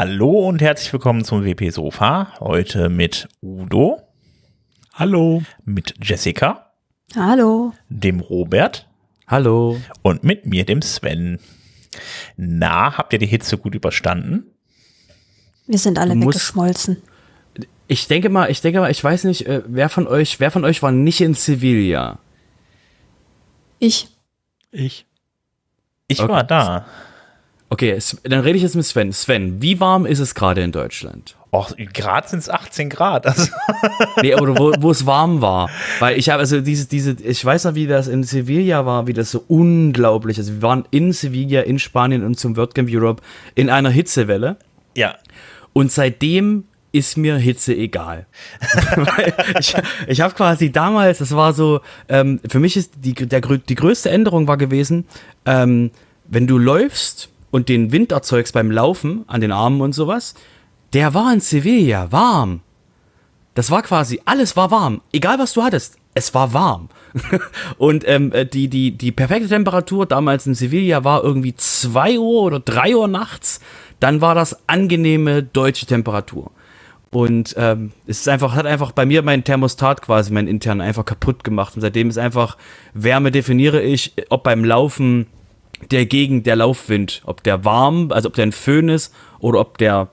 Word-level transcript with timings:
Hallo 0.00 0.46
und 0.46 0.62
herzlich 0.62 0.92
willkommen 0.92 1.24
zum 1.24 1.44
WP 1.44 1.70
Sofa. 1.70 2.32
Heute 2.38 2.88
mit 2.88 3.28
Udo. 3.42 4.00
Hallo. 4.94 5.42
Mit 5.64 5.94
Jessica. 6.00 6.70
Hallo. 7.16 7.72
Dem 7.88 8.20
Robert. 8.20 8.88
Hallo. 9.26 9.80
Und 10.02 10.22
mit 10.22 10.46
mir, 10.46 10.64
dem 10.64 10.82
Sven. 10.82 11.40
Na, 12.36 12.96
habt 12.96 13.12
ihr 13.12 13.18
die 13.18 13.26
Hitze 13.26 13.58
gut 13.58 13.74
überstanden? 13.74 14.44
Wir 15.66 15.80
sind 15.80 15.98
alle 15.98 16.14
weggeschmolzen. 16.14 17.02
Ich 17.88 18.06
denke 18.06 18.28
mal, 18.28 18.52
ich 18.52 18.60
denke 18.60 18.78
mal, 18.78 18.92
ich 18.92 19.02
weiß 19.02 19.24
nicht, 19.24 19.48
äh, 19.48 19.62
wer 19.66 19.88
von 19.88 20.06
euch, 20.06 20.38
wer 20.38 20.52
von 20.52 20.64
euch 20.64 20.80
war 20.80 20.92
nicht 20.92 21.20
in 21.20 21.34
Sevilla? 21.34 22.20
Ich. 23.80 24.06
Ich. 24.70 25.06
Ich 26.06 26.20
okay. 26.20 26.32
war 26.32 26.44
da. 26.44 26.86
Okay, 27.70 27.98
dann 28.22 28.40
rede 28.40 28.56
ich 28.56 28.62
jetzt 28.62 28.76
mit 28.76 28.86
Sven. 28.86 29.12
Sven, 29.12 29.60
wie 29.60 29.78
warm 29.78 30.06
ist 30.06 30.20
es 30.20 30.34
gerade 30.34 30.62
in 30.62 30.72
Deutschland? 30.72 31.36
Och, 31.50 31.74
Grad 31.94 32.28
sind 32.28 32.40
es 32.40 32.48
18 32.48 32.88
Grad. 32.88 33.26
Also. 33.26 33.50
nee, 34.22 34.34
aber 34.34 34.58
wo, 34.58 34.72
wo 34.78 34.90
es 34.90 35.04
warm 35.06 35.40
war. 35.40 35.68
Weil 35.98 36.18
ich 36.18 36.30
habe 36.30 36.40
also 36.40 36.60
diese, 36.60 36.86
diese, 36.86 37.12
ich 37.22 37.42
weiß 37.42 37.64
noch, 37.64 37.74
wie 37.74 37.86
das 37.86 38.08
in 38.08 38.22
Sevilla 38.22 38.86
war, 38.86 39.06
wie 39.06 39.12
das 39.12 39.30
so 39.30 39.44
unglaublich. 39.48 40.38
Also 40.38 40.54
wir 40.54 40.62
waren 40.62 40.84
in 40.90 41.12
Sevilla, 41.12 41.62
in 41.62 41.78
Spanien 41.78 42.24
und 42.24 42.38
zum 42.38 42.56
WordCamp 42.56 42.88
Europe 42.90 43.22
in 43.54 43.70
einer 43.70 43.90
Hitzewelle. 43.90 44.56
Ja. 44.94 45.16
Und 45.72 45.92
seitdem 45.92 46.64
ist 46.92 47.16
mir 47.16 47.36
Hitze 47.36 47.74
egal. 47.74 48.26
ich 49.58 49.74
ich 50.06 50.20
habe 50.20 50.34
quasi 50.34 50.72
damals, 50.72 51.18
das 51.18 51.34
war 51.34 51.52
so, 51.52 51.80
ähm, 52.08 52.40
für 52.48 52.60
mich 52.60 52.76
ist 52.76 52.92
die, 52.96 53.14
der, 53.14 53.40
die 53.40 53.74
größte 53.74 54.10
Änderung 54.10 54.48
war 54.48 54.56
gewesen, 54.56 55.06
ähm, 55.44 55.90
wenn 56.26 56.46
du 56.46 56.58
läufst 56.58 57.30
und 57.50 57.68
den 57.68 57.92
Wind 57.92 58.12
erzeugst 58.12 58.54
beim 58.54 58.70
Laufen 58.70 59.24
an 59.26 59.40
den 59.40 59.52
Armen 59.52 59.80
und 59.80 59.94
sowas, 59.94 60.34
der 60.92 61.14
war 61.14 61.32
in 61.32 61.40
Sevilla 61.40 62.10
warm. 62.12 62.60
Das 63.54 63.70
war 63.70 63.82
quasi, 63.82 64.20
alles 64.24 64.56
war 64.56 64.70
warm. 64.70 65.00
Egal 65.12 65.38
was 65.38 65.52
du 65.52 65.62
hattest, 65.62 65.96
es 66.14 66.32
war 66.34 66.52
warm. 66.52 66.88
und 67.78 68.06
ähm, 68.06 68.32
äh, 68.32 68.46
die, 68.46 68.68
die, 68.68 68.92
die 68.92 69.12
perfekte 69.12 69.48
Temperatur 69.48 70.06
damals 70.06 70.46
in 70.46 70.54
Sevilla 70.54 71.04
war 71.04 71.24
irgendwie 71.24 71.54
zwei 71.56 72.18
Uhr 72.18 72.42
oder 72.42 72.60
drei 72.60 72.94
Uhr 72.94 73.08
nachts. 73.08 73.60
Dann 74.00 74.20
war 74.20 74.34
das 74.34 74.68
angenehme 74.68 75.42
deutsche 75.42 75.86
Temperatur. 75.86 76.52
Und 77.10 77.54
ähm, 77.56 77.92
es 78.06 78.20
ist 78.20 78.28
einfach, 78.28 78.54
hat 78.54 78.66
einfach 78.66 78.92
bei 78.92 79.06
mir 79.06 79.22
mein 79.22 79.42
Thermostat 79.42 80.02
quasi, 80.02 80.32
mein 80.32 80.46
intern, 80.46 80.80
einfach 80.80 81.04
kaputt 81.04 81.42
gemacht. 81.42 81.74
Und 81.74 81.80
seitdem 81.80 82.10
ist 82.10 82.18
einfach, 82.18 82.58
Wärme 82.92 83.30
definiere 83.30 83.80
ich, 83.80 84.12
ob 84.28 84.42
beim 84.42 84.64
Laufen 84.64 85.26
der 85.90 86.06
gegen 86.06 86.42
der 86.42 86.56
Laufwind, 86.56 87.22
ob 87.24 87.42
der 87.42 87.64
warm, 87.64 88.12
also 88.12 88.28
ob 88.28 88.34
der 88.34 88.46
ein 88.46 88.52
Föhn 88.52 88.88
ist 88.88 89.14
oder 89.38 89.60
ob 89.60 89.78
der 89.78 90.08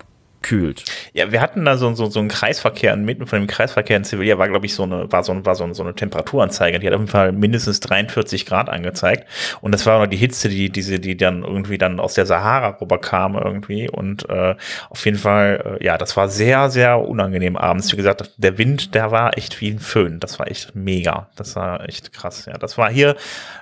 kühlt. 0.46 0.86
Ja, 1.14 1.32
wir 1.32 1.42
hatten 1.42 1.66
da 1.66 1.76
so, 1.76 1.92
so, 1.96 2.06
so 2.06 2.20
einen 2.20 2.30
Kreisverkehr, 2.30 2.94
inmitten 2.94 3.26
von 3.26 3.40
dem 3.40 3.48
Kreisverkehr 3.48 3.98
in 3.98 4.04
Sevilla 4.04 4.38
war, 4.38 4.48
glaube 4.48 4.68
ich, 4.68 4.76
so 4.76 4.84
eine, 4.84 5.12
war 5.12 5.24
so, 5.24 5.44
war 5.44 5.56
so, 5.56 5.74
so 5.74 5.82
eine 5.82 5.96
Temperaturanzeige. 5.96 6.78
Die 6.78 6.86
hat 6.86 6.94
auf 6.94 7.00
jeden 7.00 7.12
Fall 7.12 7.32
mindestens 7.32 7.80
43 7.80 8.46
Grad 8.46 8.70
angezeigt. 8.70 9.28
Und 9.62 9.72
das 9.72 9.88
war 9.88 10.00
noch 10.00 10.06
die 10.06 10.18
Hitze, 10.18 10.48
die, 10.48 10.70
diese, 10.70 11.00
die 11.00 11.18
dann 11.18 11.44
irgendwie 11.44 11.80
dann 11.80 12.00
aus 12.00 12.14
der 12.14 12.28
Sahara 12.28 12.78
rüberkam 12.80 13.36
irgendwie. 13.36 13.90
Und 13.90 14.30
äh, 14.30 14.56
auf 14.92 15.04
jeden 15.06 15.18
Fall, 15.18 15.80
äh, 15.80 15.84
ja, 15.84 15.98
das 15.98 16.16
war 16.16 16.30
sehr, 16.30 16.70
sehr 16.70 17.00
unangenehm 17.00 17.58
abends. 17.58 17.92
Wie 17.92 17.98
gesagt, 17.98 18.32
der 18.38 18.60
Wind, 18.60 18.94
der 18.94 19.10
war 19.10 19.36
echt 19.40 19.60
wie 19.62 19.72
ein 19.72 19.80
Föhn. 19.80 20.20
Das 20.20 20.38
war 20.38 20.48
echt 20.48 20.76
mega. 20.76 21.30
Das 21.36 21.56
war 21.56 21.90
echt 21.90 22.14
krass, 22.14 22.46
ja. 22.46 22.60
Das 22.60 22.78
war 22.78 22.92
hier, 22.92 23.16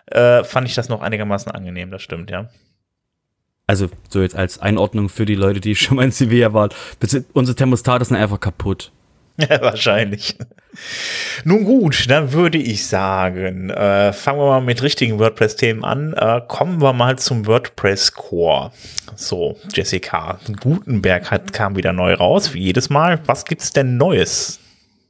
äh, 0.07 0.43
fand 0.43 0.67
ich 0.67 0.75
das 0.75 0.89
noch 0.89 1.01
einigermaßen 1.01 1.49
angenehm, 1.49 1.91
das 1.91 2.01
stimmt, 2.01 2.29
ja 2.29 2.49
also 3.67 3.89
so 4.09 4.21
jetzt 4.21 4.35
als 4.35 4.59
Einordnung 4.59 5.09
für 5.09 5.25
die 5.25 5.35
Leute, 5.35 5.61
die 5.61 5.75
schon 5.75 5.97
mal 5.97 6.03
in 6.03 6.11
Sevilla 6.11 6.53
waren, 6.53 6.69
unsere 7.33 7.55
Thermostate 7.55 8.05
sind 8.05 8.17
einfach 8.17 8.39
kaputt. 8.39 8.91
Ja, 9.37 9.61
wahrscheinlich. 9.61 10.37
Nun 11.43 11.63
gut, 11.65 12.09
dann 12.09 12.33
würde 12.33 12.59
ich 12.59 12.85
sagen, 12.85 13.71
äh, 13.71 14.13
fangen 14.13 14.39
wir 14.39 14.45
mal 14.45 14.61
mit 14.61 14.83
richtigen 14.83 15.17
WordPress-Themen 15.17 15.83
an. 15.83 16.13
Äh, 16.13 16.41
kommen 16.47 16.81
wir 16.81 16.93
mal 16.93 17.17
zum 17.17 17.47
WordPress-Core. 17.47 18.71
So, 19.15 19.57
Jessica, 19.73 20.39
Gutenberg 20.61 21.31
hat, 21.31 21.51
kam 21.51 21.75
wieder 21.75 21.93
neu 21.93 22.13
raus, 22.13 22.53
wie 22.53 22.61
jedes 22.61 22.91
Mal. 22.91 23.19
Was 23.25 23.45
gibt's 23.45 23.71
denn 23.71 23.97
Neues? 23.97 24.59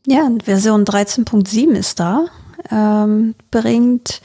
Ja, 0.08 0.30
Version 0.44 0.86
13.7 0.86 1.74
ist 1.74 2.00
da. 2.00 2.28
Ähm, 2.72 3.36
bringt 3.52 4.22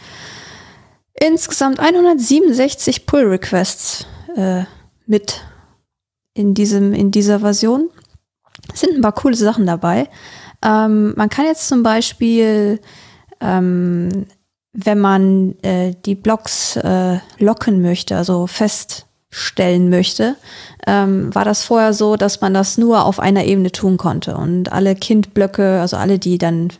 insgesamt 1.15 1.81
167 1.81 3.06
Pull-Requests 3.06 4.06
äh, 4.37 4.65
mit 5.06 5.44
in 6.34 6.55
diesem, 6.55 6.93
in 6.93 7.11
dieser 7.11 7.41
Version. 7.41 7.91
Es 8.72 8.81
sind 8.81 8.94
ein 8.94 9.03
paar 9.03 9.12
coole 9.12 9.37
Sachen 9.37 9.66
dabei. 9.66 10.09
Ähm, 10.62 11.15
man 11.16 11.28
kann 11.28 11.47
jetzt 11.47 11.69
zum 11.69 11.83
Beispiel, 11.83 12.81
ähm, 13.41 14.27
wenn 14.72 14.99
man 14.99 15.56
äh, 15.62 15.94
die 16.05 16.15
Blocks 16.15 16.77
äh, 16.77 17.19
locken 17.39 17.83
möchte, 17.83 18.16
also 18.16 18.47
feststellen 18.47 19.89
möchte, 19.89 20.37
ähm, 20.87 21.34
war 21.34 21.45
das 21.45 21.65
vorher 21.65 21.93
so, 21.93 22.16
dass 22.16 22.41
man 22.41 22.55
das 22.55 22.78
nur 22.78 23.05
auf 23.05 23.21
einer 23.21 23.45
Ebene 23.45 23.72
tun 23.72 23.97
konnte. 23.97 24.37
Und 24.37 24.72
alle 24.72 24.95
Kindblöcke, 24.95 25.81
also 25.81 25.97
alle, 25.97 26.19
die 26.19 26.39
dann 26.39 26.72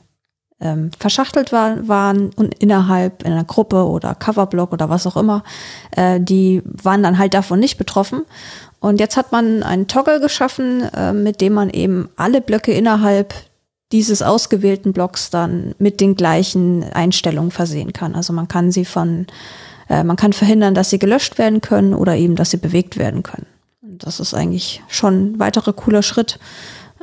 ähm, 0.61 0.91
verschachtelt 0.99 1.53
war, 1.53 1.87
waren 1.87 2.31
und 2.35 2.55
innerhalb 2.55 3.23
in 3.23 3.33
einer 3.33 3.45
Gruppe 3.45 3.87
oder 3.87 4.15
Coverblock 4.15 4.73
oder 4.73 4.89
was 4.89 5.07
auch 5.07 5.17
immer, 5.17 5.45
äh, 5.93 6.21
die 6.21 6.63
waren 6.65 7.03
dann 7.03 7.19
halt 7.19 7.35
davon 7.35 7.61
nicht 7.61 7.79
betroffen. 7.79 8.23
Und 8.81 9.01
jetzt 9.01 9.17
hat 9.17 9.33
man 9.33 9.63
einen 9.63 9.89
Toggle 9.89 10.21
geschaffen, 10.21 10.83
äh, 10.95 11.13
mit 11.13 11.41
dem 11.41 11.53
man 11.55 11.71
eben 11.71 12.09
alle 12.17 12.41
Blöcke 12.41 12.73
innerhalb 12.73 13.35
dieses 13.93 14.21
ausgewählten 14.21 14.93
Blocks 14.93 15.31
dann 15.31 15.75
mit 15.79 16.01
den 16.01 16.15
gleichen 16.15 16.85
Einstellungen 16.93 17.51
versehen 17.51 17.93
kann. 17.93 18.15
Also 18.15 18.33
man 18.33 18.49
kann 18.49 18.71
sie 18.71 18.85
von, 18.85 19.27
äh, 19.89 20.05
man 20.05 20.17
kann 20.17 20.33
verhindern, 20.33 20.75
dass 20.75 20.91
sie 20.91 20.99
gelöscht 20.99 21.39
werden 21.39 21.61
können 21.61 21.95
oder 21.95 22.17
eben, 22.17 22.37
dass 22.37 22.51
sie 22.51 22.59
bewegt 22.59 22.99
werden 22.99 23.23
können. 23.23 23.47
Und 23.83 24.05
das 24.05 24.21
ist 24.21 24.35
eigentlich 24.35 24.83
schon 24.89 25.33
ein 25.33 25.39
weiterer 25.39 25.73
cooler 25.73 26.03
Schritt. 26.03 26.39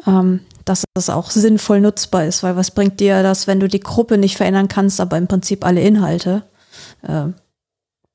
Ähm, 0.06 0.42
dass 0.66 0.84
es 0.96 1.10
auch 1.10 1.30
sinnvoll 1.30 1.80
nutzbar 1.80 2.26
ist, 2.26 2.44
weil 2.44 2.56
was 2.56 2.72
bringt 2.72 3.00
dir 3.00 3.24
das, 3.24 3.48
wenn 3.48 3.60
du 3.60 3.68
die 3.68 3.80
Gruppe 3.80 4.18
nicht 4.18 4.38
verändern 4.38 4.68
kannst, 4.68 5.00
aber 5.00 5.18
im 5.18 5.28
Prinzip 5.28 5.66
alle 5.66 5.82
Inhalte? 5.82 6.44
Äh, 7.04 7.28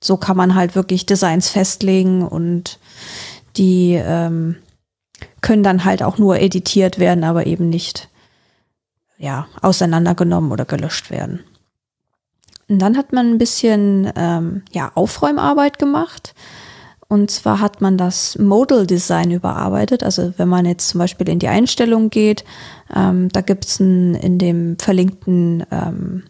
so 0.03 0.17
kann 0.17 0.37
man 0.37 0.55
halt 0.55 0.75
wirklich 0.75 1.07
Designs 1.07 1.49
festlegen 1.49 2.27
und 2.27 2.79
die 3.57 3.95
ähm, 3.95 4.57
können 5.41 5.63
dann 5.63 5.85
halt 5.85 6.03
auch 6.03 6.19
nur 6.19 6.39
editiert 6.39 6.99
werden, 6.99 7.25
aber 7.25 7.47
eben 7.47 7.69
nicht 7.69 8.09
ja, 9.19 9.47
auseinandergenommen 9.61 10.51
oder 10.51 10.65
gelöscht 10.65 11.11
werden. 11.11 11.41
Und 12.69 12.79
dann 12.79 12.97
hat 12.97 13.13
man 13.13 13.31
ein 13.33 13.39
bisschen 13.39 14.11
ähm, 14.17 14.63
ja, 14.73 14.93
Aufräumarbeit 14.95 15.79
gemacht. 15.79 16.35
Und 17.11 17.33
zwar 17.33 17.59
hat 17.59 17.81
man 17.81 17.99
das 17.99 18.39
Modal 18.39 18.87
Design 18.87 19.33
überarbeitet. 19.33 20.05
Also 20.05 20.33
wenn 20.37 20.49
man 20.49 20.65
jetzt 20.65 20.91
zum 20.91 21.01
Beispiel 21.01 21.29
in 21.29 21.41
die 21.41 21.49
Einstellung 21.49 22.09
geht, 22.09 22.45
ähm, 22.95 23.29
da 23.31 23.41
gibt 23.41 23.65
es 23.65 23.81
in 23.81 24.39
dem 24.39 24.79
verlinkten 24.79 25.67
ähm, 25.73 26.23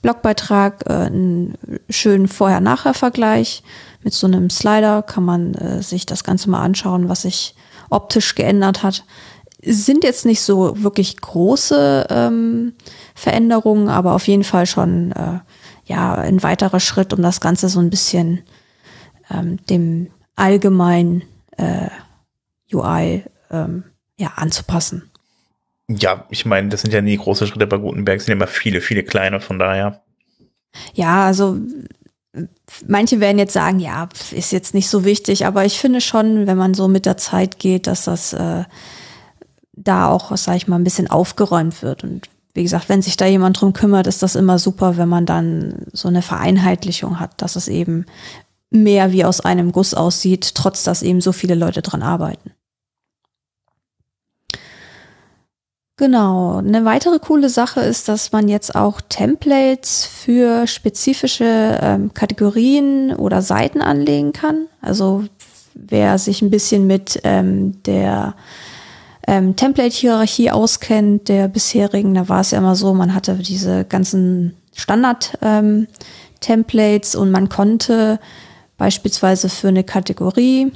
Blogbeitrag 0.00 0.84
äh, 0.88 0.92
einen 0.94 1.58
schönen 1.90 2.26
Vorher-Nachher-Vergleich. 2.26 3.62
Mit 4.02 4.14
so 4.14 4.26
einem 4.26 4.48
Slider 4.48 5.02
kann 5.02 5.26
man 5.26 5.52
äh, 5.56 5.82
sich 5.82 6.06
das 6.06 6.24
Ganze 6.24 6.48
mal 6.48 6.62
anschauen, 6.62 7.10
was 7.10 7.22
sich 7.22 7.54
optisch 7.90 8.34
geändert 8.34 8.82
hat. 8.82 9.04
Sind 9.62 10.04
jetzt 10.04 10.24
nicht 10.24 10.40
so 10.40 10.82
wirklich 10.82 11.18
große 11.18 12.06
ähm, 12.08 12.72
Veränderungen, 13.14 13.90
aber 13.90 14.14
auf 14.14 14.26
jeden 14.26 14.44
Fall 14.44 14.64
schon 14.64 15.12
äh, 15.12 15.40
ja 15.84 16.14
ein 16.14 16.42
weiterer 16.42 16.80
Schritt, 16.80 17.12
um 17.12 17.20
das 17.20 17.42
Ganze 17.42 17.68
so 17.68 17.80
ein 17.80 17.90
bisschen 17.90 18.40
ähm, 19.30 19.58
dem 19.66 20.10
allgemein 20.36 21.22
äh, 21.56 21.88
UI 22.72 23.24
ähm, 23.50 23.84
ja, 24.18 24.32
anzupassen. 24.36 25.10
Ja, 25.88 26.24
ich 26.30 26.46
meine, 26.46 26.68
das 26.68 26.80
sind 26.80 26.92
ja 26.92 27.02
nie 27.02 27.16
große 27.16 27.46
Schritte 27.46 27.66
bei 27.66 27.76
Gutenberg, 27.76 28.18
es 28.18 28.26
sind 28.26 28.32
immer 28.32 28.46
viele, 28.46 28.80
viele 28.80 29.02
kleine, 29.02 29.40
von 29.40 29.58
daher. 29.58 30.02
Ja, 30.94 31.26
also 31.26 31.58
manche 32.86 33.20
werden 33.20 33.38
jetzt 33.38 33.52
sagen, 33.52 33.78
ja, 33.78 34.08
ist 34.32 34.52
jetzt 34.52 34.74
nicht 34.74 34.88
so 34.88 35.04
wichtig, 35.04 35.46
aber 35.46 35.64
ich 35.64 35.78
finde 35.78 36.00
schon, 36.00 36.46
wenn 36.46 36.56
man 36.56 36.74
so 36.74 36.88
mit 36.88 37.06
der 37.06 37.16
Zeit 37.16 37.58
geht, 37.58 37.86
dass 37.86 38.04
das 38.04 38.32
äh, 38.32 38.64
da 39.72 40.08
auch, 40.08 40.36
sag 40.36 40.56
ich 40.56 40.68
mal, 40.68 40.76
ein 40.76 40.84
bisschen 40.84 41.10
aufgeräumt 41.10 41.82
wird. 41.82 42.04
Und 42.04 42.28
wie 42.54 42.62
gesagt, 42.62 42.88
wenn 42.88 43.02
sich 43.02 43.16
da 43.16 43.26
jemand 43.26 43.60
drum 43.60 43.72
kümmert, 43.72 44.06
ist 44.06 44.22
das 44.22 44.36
immer 44.36 44.58
super, 44.58 44.96
wenn 44.96 45.08
man 45.08 45.26
dann 45.26 45.86
so 45.92 46.08
eine 46.08 46.22
Vereinheitlichung 46.22 47.20
hat, 47.20 47.42
dass 47.42 47.56
es 47.56 47.68
eben 47.68 48.06
mehr 48.74 49.12
wie 49.12 49.24
aus 49.24 49.40
einem 49.40 49.72
Guss 49.72 49.94
aussieht, 49.94 50.54
trotz 50.54 50.82
dass 50.82 51.02
eben 51.02 51.20
so 51.20 51.32
viele 51.32 51.54
Leute 51.54 51.80
dran 51.80 52.02
arbeiten. 52.02 52.50
Genau. 55.96 56.58
Eine 56.58 56.84
weitere 56.84 57.20
coole 57.20 57.48
Sache 57.48 57.80
ist, 57.80 58.08
dass 58.08 58.32
man 58.32 58.48
jetzt 58.48 58.74
auch 58.74 59.00
Templates 59.00 60.04
für 60.04 60.66
spezifische 60.66 61.78
ähm, 61.80 62.12
Kategorien 62.12 63.14
oder 63.14 63.42
Seiten 63.42 63.80
anlegen 63.80 64.32
kann. 64.32 64.66
Also 64.80 65.22
wer 65.74 66.18
sich 66.18 66.42
ein 66.42 66.50
bisschen 66.50 66.88
mit 66.88 67.20
ähm, 67.22 67.80
der 67.84 68.34
ähm, 69.28 69.54
Template-Hierarchie 69.54 70.50
auskennt, 70.50 71.28
der 71.28 71.46
bisherigen, 71.46 72.14
da 72.14 72.28
war 72.28 72.40
es 72.40 72.50
ja 72.50 72.58
immer 72.58 72.74
so, 72.74 72.92
man 72.92 73.14
hatte 73.14 73.36
diese 73.36 73.84
ganzen 73.84 74.56
Standard-Templates 74.74 77.14
ähm, 77.14 77.20
und 77.20 77.30
man 77.30 77.48
konnte 77.48 78.18
beispielsweise 78.76 79.48
für 79.48 79.68
eine 79.68 79.84
Kategorie 79.84 80.72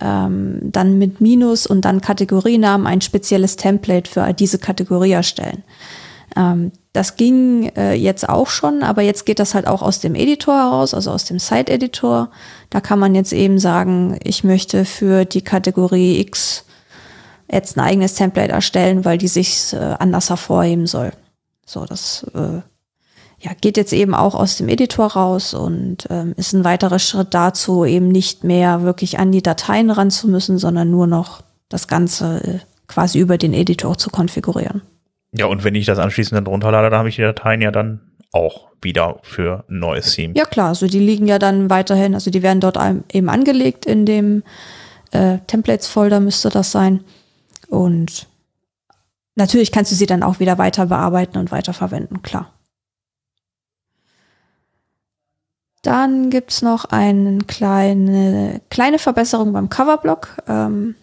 ähm, 0.00 0.58
dann 0.62 0.98
mit 0.98 1.20
Minus 1.20 1.66
und 1.66 1.84
dann 1.84 2.00
Kategorienamen 2.00 2.86
ein 2.86 3.00
spezielles 3.00 3.56
Template 3.56 4.10
für 4.10 4.32
diese 4.32 4.58
Kategorie 4.58 5.12
erstellen. 5.12 5.62
Ähm, 6.36 6.72
das 6.92 7.16
ging 7.16 7.70
äh, 7.76 7.94
jetzt 7.94 8.28
auch 8.28 8.48
schon, 8.48 8.82
aber 8.82 9.02
jetzt 9.02 9.26
geht 9.26 9.38
das 9.38 9.54
halt 9.54 9.66
auch 9.66 9.82
aus 9.82 10.00
dem 10.00 10.14
Editor 10.14 10.54
heraus, 10.54 10.94
also 10.94 11.10
aus 11.10 11.24
dem 11.24 11.38
Site-Editor. 11.38 12.30
Da 12.70 12.80
kann 12.80 12.98
man 12.98 13.14
jetzt 13.14 13.32
eben 13.32 13.58
sagen, 13.58 14.18
ich 14.22 14.44
möchte 14.44 14.84
für 14.84 15.24
die 15.24 15.42
Kategorie 15.42 16.20
X 16.20 16.64
jetzt 17.50 17.76
ein 17.76 17.80
eigenes 17.80 18.14
Template 18.14 18.52
erstellen, 18.52 19.04
weil 19.04 19.18
die 19.18 19.28
sich 19.28 19.72
äh, 19.72 19.76
anders 19.76 20.30
hervorheben 20.30 20.86
soll. 20.86 21.12
So, 21.66 21.84
das 21.84 22.26
äh, 22.34 22.60
ja, 23.44 23.52
geht 23.60 23.76
jetzt 23.76 23.92
eben 23.92 24.14
auch 24.14 24.34
aus 24.34 24.56
dem 24.56 24.70
Editor 24.70 25.12
raus 25.12 25.52
und 25.52 26.06
ähm, 26.08 26.32
ist 26.38 26.54
ein 26.54 26.64
weiterer 26.64 26.98
Schritt 26.98 27.34
dazu, 27.34 27.84
eben 27.84 28.08
nicht 28.08 28.42
mehr 28.42 28.82
wirklich 28.82 29.18
an 29.18 29.32
die 29.32 29.42
Dateien 29.42 29.90
ran 29.90 30.10
zu 30.10 30.28
müssen, 30.28 30.56
sondern 30.56 30.90
nur 30.90 31.06
noch 31.06 31.42
das 31.68 31.86
Ganze 31.86 32.42
äh, 32.42 32.58
quasi 32.88 33.18
über 33.18 33.36
den 33.36 33.52
Editor 33.52 33.98
zu 33.98 34.08
konfigurieren. 34.08 34.80
Ja, 35.32 35.44
und 35.46 35.62
wenn 35.62 35.74
ich 35.74 35.84
das 35.84 35.98
anschließend 35.98 36.38
dann 36.38 36.46
runterlade, 36.46 36.88
dann 36.88 36.98
habe 36.98 37.10
ich 37.10 37.16
die 37.16 37.22
Dateien 37.22 37.60
ja 37.60 37.70
dann 37.70 38.00
auch 38.32 38.68
wieder 38.80 39.18
für 39.22 39.64
ein 39.68 39.78
neues 39.78 40.14
Theme. 40.14 40.32
Ja 40.34 40.46
klar, 40.46 40.68
also 40.68 40.86
die 40.86 40.98
liegen 40.98 41.26
ja 41.26 41.38
dann 41.38 41.68
weiterhin, 41.68 42.14
also 42.14 42.30
die 42.30 42.42
werden 42.42 42.60
dort 42.60 42.78
eben 43.12 43.28
angelegt 43.28 43.84
in 43.84 44.06
dem 44.06 44.42
äh, 45.10 45.38
Templates-Folder 45.46 46.20
müsste 46.20 46.48
das 46.48 46.72
sein. 46.72 47.04
Und 47.68 48.26
natürlich 49.34 49.70
kannst 49.70 49.92
du 49.92 49.96
sie 49.96 50.06
dann 50.06 50.22
auch 50.22 50.40
wieder 50.40 50.56
weiter 50.56 50.86
bearbeiten 50.86 51.36
und 51.36 51.52
weiterverwenden, 51.52 52.22
klar. 52.22 52.53
Dann 55.84 56.30
gibt's 56.30 56.62
noch 56.62 56.86
eine 56.86 57.38
kleine, 57.46 58.62
kleine 58.70 58.98
Verbesserung 58.98 59.52
beim 59.52 59.68
Coverblock. 59.68 60.28
Ähm, 60.48 60.94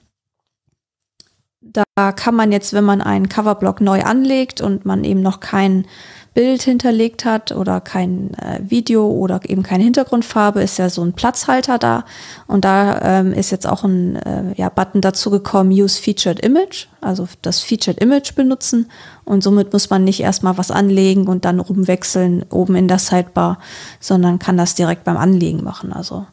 da 1.62 1.84
kann 2.12 2.34
man 2.34 2.52
jetzt, 2.52 2.74
wenn 2.74 2.84
man 2.84 3.00
einen 3.00 3.30
Coverblock 3.30 3.80
neu 3.80 4.02
anlegt 4.02 4.60
und 4.60 4.84
man 4.84 5.04
eben 5.04 5.22
noch 5.22 5.40
kein 5.40 5.86
Bild 6.34 6.62
hinterlegt 6.62 7.26
hat 7.26 7.52
oder 7.52 7.82
kein 7.82 8.34
äh, 8.36 8.62
Video 8.64 9.10
oder 9.10 9.42
eben 9.46 9.64
keine 9.64 9.84
Hintergrundfarbe, 9.84 10.62
ist 10.62 10.78
ja 10.78 10.90
so 10.90 11.04
ein 11.04 11.12
Platzhalter 11.12 11.78
da. 11.78 12.06
Und 12.48 12.64
da 12.64 13.02
ähm, 13.02 13.34
ist 13.34 13.52
jetzt 13.52 13.68
auch 13.68 13.84
ein 13.84 14.16
äh, 14.16 14.54
ja, 14.56 14.70
Button 14.70 15.02
dazu 15.02 15.30
gekommen, 15.30 15.72
Use 15.72 16.02
Featured 16.02 16.40
Image, 16.40 16.88
also 17.02 17.28
das 17.42 17.60
Featured 17.60 18.00
Image 18.00 18.34
benutzen. 18.34 18.90
Und 19.26 19.44
somit 19.44 19.74
muss 19.74 19.90
man 19.90 20.06
nicht 20.06 20.22
erstmal 20.22 20.58
was 20.58 20.72
anlegen 20.72 21.28
und 21.28 21.44
dann 21.44 21.60
rumwechseln 21.60 22.46
oben 22.50 22.76
in 22.76 22.88
der 22.88 23.00
Sidebar, 23.00 23.60
sondern 24.00 24.40
kann 24.40 24.56
das 24.56 24.74
direkt 24.74 25.04
beim 25.04 25.18
Anlegen 25.18 25.66
machen. 25.66 25.92
Also 25.92 26.26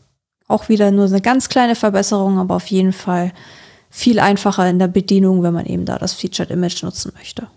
auch 0.46 0.68
wieder 0.68 0.92
nur 0.92 1.06
eine 1.06 1.20
ganz 1.20 1.48
kleine 1.48 1.74
Verbesserung, 1.74 2.38
aber 2.38 2.54
auf 2.54 2.66
jeden 2.68 2.92
Fall 2.92 3.32
viel 3.90 4.20
einfacher 4.20 4.68
in 4.70 4.78
der 4.78 4.88
Bedienung, 4.88 5.42
wenn 5.42 5.54
man 5.54 5.66
eben 5.66 5.86
da 5.86 5.98
das 5.98 6.12
Featured 6.12 6.50
Image 6.50 6.84
nutzen 6.84 7.12
möchte. 7.16 7.48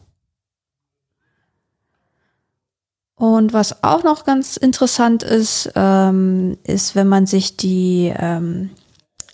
Und 3.22 3.54
was 3.54 3.84
auch 3.84 4.04
noch 4.04 4.26
ganz 4.26 4.58
interessant 4.58 5.22
ist, 5.22 5.72
ähm, 5.76 6.58
ist, 6.64 6.96
wenn 6.96 7.08
man 7.08 7.28
sich 7.28 7.56
die 7.56 8.12
ähm, 8.18 8.72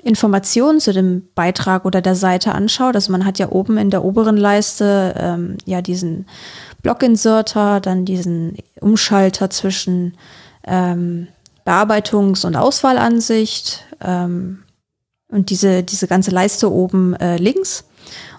Informationen 0.03 0.81
zu 0.81 0.91
dem 0.91 1.29
Beitrag 1.35 1.85
oder 1.85 2.01
der 2.01 2.15
Seite 2.15 2.51
anschaut. 2.51 2.95
Also 2.95 3.13
man 3.13 3.23
hat 3.23 3.39
ja 3.39 3.49
oben 3.49 3.77
in 3.77 3.89
der 3.89 4.03
oberen 4.03 4.35
Leiste 4.35 5.15
ähm, 5.17 5.57
ja 5.63 5.81
diesen 5.81 6.25
Block-Inserter, 6.81 7.79
dann 7.79 8.03
diesen 8.03 8.57
Umschalter 8.81 9.49
zwischen 9.49 10.17
ähm, 10.65 11.29
Bearbeitungs- 11.65 12.45
und 12.45 12.57
Auswahlansicht, 12.57 13.85
ähm, 14.01 14.65
und 15.29 15.49
diese, 15.49 15.83
diese 15.83 16.07
ganze 16.07 16.31
Leiste 16.31 16.69
oben 16.71 17.13
äh, 17.15 17.37
links. 17.37 17.85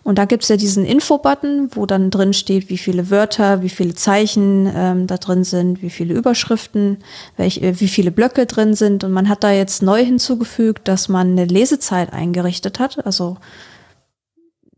Und 0.08 0.16
da 0.16 0.24
gibt's 0.24 0.48
ja 0.48 0.56
diesen 0.56 0.86
Info-Button, 0.86 1.68
wo 1.72 1.84
dann 1.84 2.08
drin 2.08 2.32
steht, 2.32 2.70
wie 2.70 2.78
viele 2.78 3.10
Wörter, 3.10 3.60
wie 3.60 3.68
viele 3.68 3.92
Zeichen 3.92 4.66
ähm, 4.74 5.06
da 5.06 5.18
drin 5.18 5.44
sind, 5.44 5.82
wie 5.82 5.90
viele 5.90 6.14
Überschriften, 6.14 7.04
welche, 7.36 7.60
äh, 7.60 7.78
wie 7.78 7.88
viele 7.88 8.10
Blöcke 8.10 8.46
drin 8.46 8.72
sind. 8.72 9.04
Und 9.04 9.12
man 9.12 9.28
hat 9.28 9.44
da 9.44 9.52
jetzt 9.52 9.82
neu 9.82 10.02
hinzugefügt, 10.02 10.88
dass 10.88 11.10
man 11.10 11.32
eine 11.32 11.44
Lesezeit 11.44 12.14
eingerichtet 12.14 12.78
hat. 12.78 13.04
Also 13.04 13.36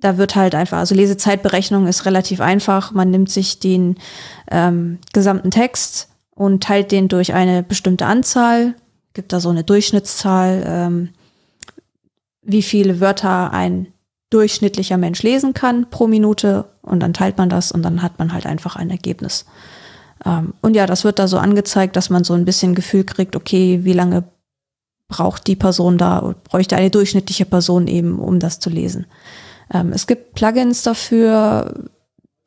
da 0.00 0.19
wird 0.19 0.35
halt 0.35 0.56
einfach, 0.56 0.79
also 0.79 0.97
Lesezeitberechnung 0.97 1.87
ist 1.87 2.06
relativ 2.06 2.41
einfach. 2.41 2.91
Man 2.91 3.12
nimmt 3.12 3.31
sich 3.31 3.61
den 3.61 3.99
ähm, 4.50 4.99
gesamten 5.12 5.53
Text 5.53 6.09
und 6.35 6.65
teilt 6.65 6.91
den 6.91 7.06
durch 7.06 7.35
eine 7.35 7.62
bestimmte 7.62 8.06
Anzahl, 8.06 8.75
gibt 9.15 9.32
da 9.32 9.38
so 9.38 9.50
eine 9.50 9.62
Durchschnittszahl. 9.62 10.65
Ähm, 10.67 11.09
wie 12.43 12.62
viele 12.62 12.99
Wörter 12.99 13.53
ein 13.53 13.93
durchschnittlicher 14.31 14.97
Mensch 14.97 15.23
lesen 15.23 15.55
kann 15.55 15.91
pro 15.91 16.06
Minute 16.06 16.67
und 16.82 17.00
dann 17.00 17.12
teilt 17.12 17.37
man 17.37 17.49
das 17.49 17.73
und 17.73 17.82
dann 17.82 18.03
hat 18.03 18.19
man 18.19 18.32
halt 18.32 18.47
einfach 18.47 18.77
ein 18.77 18.91
Ergebnis. 18.91 19.44
Ähm, 20.25 20.55
und 20.62 20.75
ja, 20.75 20.87
das 20.87 21.05
wird 21.05 21.19
da 21.19 21.29
so 21.29 21.38
angezeigt, 21.38 21.97
dass 21.97 22.11
man 22.11 22.25
so 22.25 22.35
ein 22.35 22.44
bisschen 22.44 22.75
Gefühl 22.75 23.05
kriegt, 23.05 23.37
okay, 23.37 23.81
wie 23.82 23.93
lange 23.93 24.25
braucht 25.09 25.47
die 25.49 25.56
Person 25.56 25.99
da, 25.99 26.35
bräuchte 26.44 26.77
eine 26.77 26.91
durchschnittliche 26.91 27.44
Person 27.44 27.88
eben, 27.88 28.19
um 28.19 28.38
das 28.38 28.61
zu 28.61 28.71
lesen. 28.71 29.06
Ähm, 29.73 29.93
es 29.93 30.06
gibt 30.06 30.35
Plugins 30.35 30.82
dafür, 30.82 31.91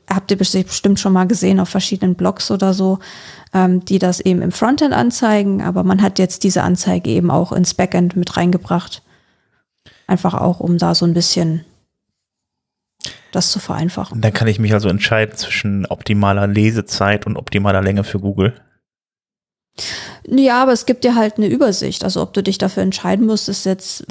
habt 0.10 0.32
ihr 0.32 0.38
bestimmt 0.38 1.00
schon 1.00 1.14
mal 1.14 1.28
gesehen 1.28 1.60
auf 1.60 1.70
verschiedenen 1.70 2.16
Blogs 2.16 2.52
oder 2.52 2.74
so, 2.74 3.00
ähm, 3.54 3.84
die 3.86 4.00
das 4.00 4.20
eben 4.20 4.42
im 4.42 4.52
Frontend 4.52 4.94
anzeigen, 4.94 5.62
aber 5.62 5.84
man 5.84 6.02
hat 6.02 6.20
jetzt 6.20 6.44
diese 6.44 6.64
Anzeige 6.64 7.10
eben 7.10 7.32
auch 7.32 7.52
ins 7.52 7.74
Backend 7.74 8.16
mit 8.16 8.38
reingebracht. 8.38 9.04
Einfach 10.08 10.34
auch, 10.34 10.60
um 10.60 10.78
da 10.78 10.96
so 10.96 11.06
ein 11.06 11.14
bisschen 11.14 11.66
das 13.36 13.52
zu 13.52 13.60
vereinfachen. 13.60 14.22
Dann 14.22 14.34
kann 14.34 14.48
ich 14.48 14.60
mich 14.60 14.74
also 14.74 14.90
entscheiden 14.90 15.36
zwischen 15.36 15.86
optimaler 15.86 16.48
Lesezeit 16.48 17.26
und 17.26 17.38
optimaler 17.38 17.82
Länge 17.82 18.04
für 18.04 18.20
Google. 18.20 18.54
Ja, 20.28 20.62
aber 20.62 20.72
es 20.72 20.86
gibt 20.86 21.04
ja 21.04 21.16
halt 21.16 21.38
eine 21.38 21.48
Übersicht. 21.48 22.04
Also 22.04 22.22
ob 22.22 22.34
du 22.34 22.44
dich 22.44 22.58
dafür 22.58 22.84
entscheiden 22.84 23.26
musst, 23.26 23.50
ist 23.50 23.66
jetzt, 23.66 24.06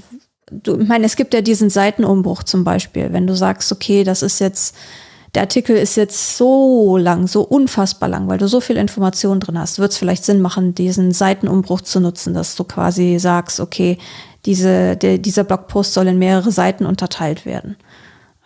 du, 0.50 0.78
ich 0.78 0.88
meine, 0.88 1.06
es 1.06 1.16
gibt 1.16 1.34
ja 1.34 1.40
diesen 1.40 1.70
Seitenumbruch 1.70 2.42
zum 2.42 2.64
Beispiel. 2.64 3.12
Wenn 3.12 3.26
du 3.26 3.34
sagst, 3.34 3.70
okay, 3.72 4.04
das 4.04 4.22
ist 4.22 4.40
jetzt, 4.40 4.76
der 5.34 5.42
Artikel 5.42 5.76
ist 5.76 5.96
jetzt 5.96 6.36
so 6.36 6.96
lang, 6.96 7.26
so 7.26 7.42
unfassbar 7.42 8.08
lang, 8.08 8.28
weil 8.28 8.38
du 8.38 8.48
so 8.48 8.60
viel 8.60 8.76
Information 8.76 9.40
drin 9.40 9.58
hast, 9.58 9.78
wird 9.78 9.92
es 9.92 9.98
vielleicht 9.98 10.24
Sinn 10.24 10.42
machen, 10.42 10.74
diesen 10.74 11.12
Seitenumbruch 11.12 11.80
zu 11.80 12.00
nutzen, 12.00 12.34
dass 12.34 12.56
du 12.56 12.64
quasi 12.64 13.18
sagst, 13.18 13.60
okay, 13.60 13.98
diese, 14.44 14.96
der, 14.96 15.18
dieser 15.18 15.44
Blogpost 15.44 15.94
soll 15.94 16.08
in 16.08 16.18
mehrere 16.18 16.50
Seiten 16.50 16.84
unterteilt 16.84 17.46
werden. 17.46 17.76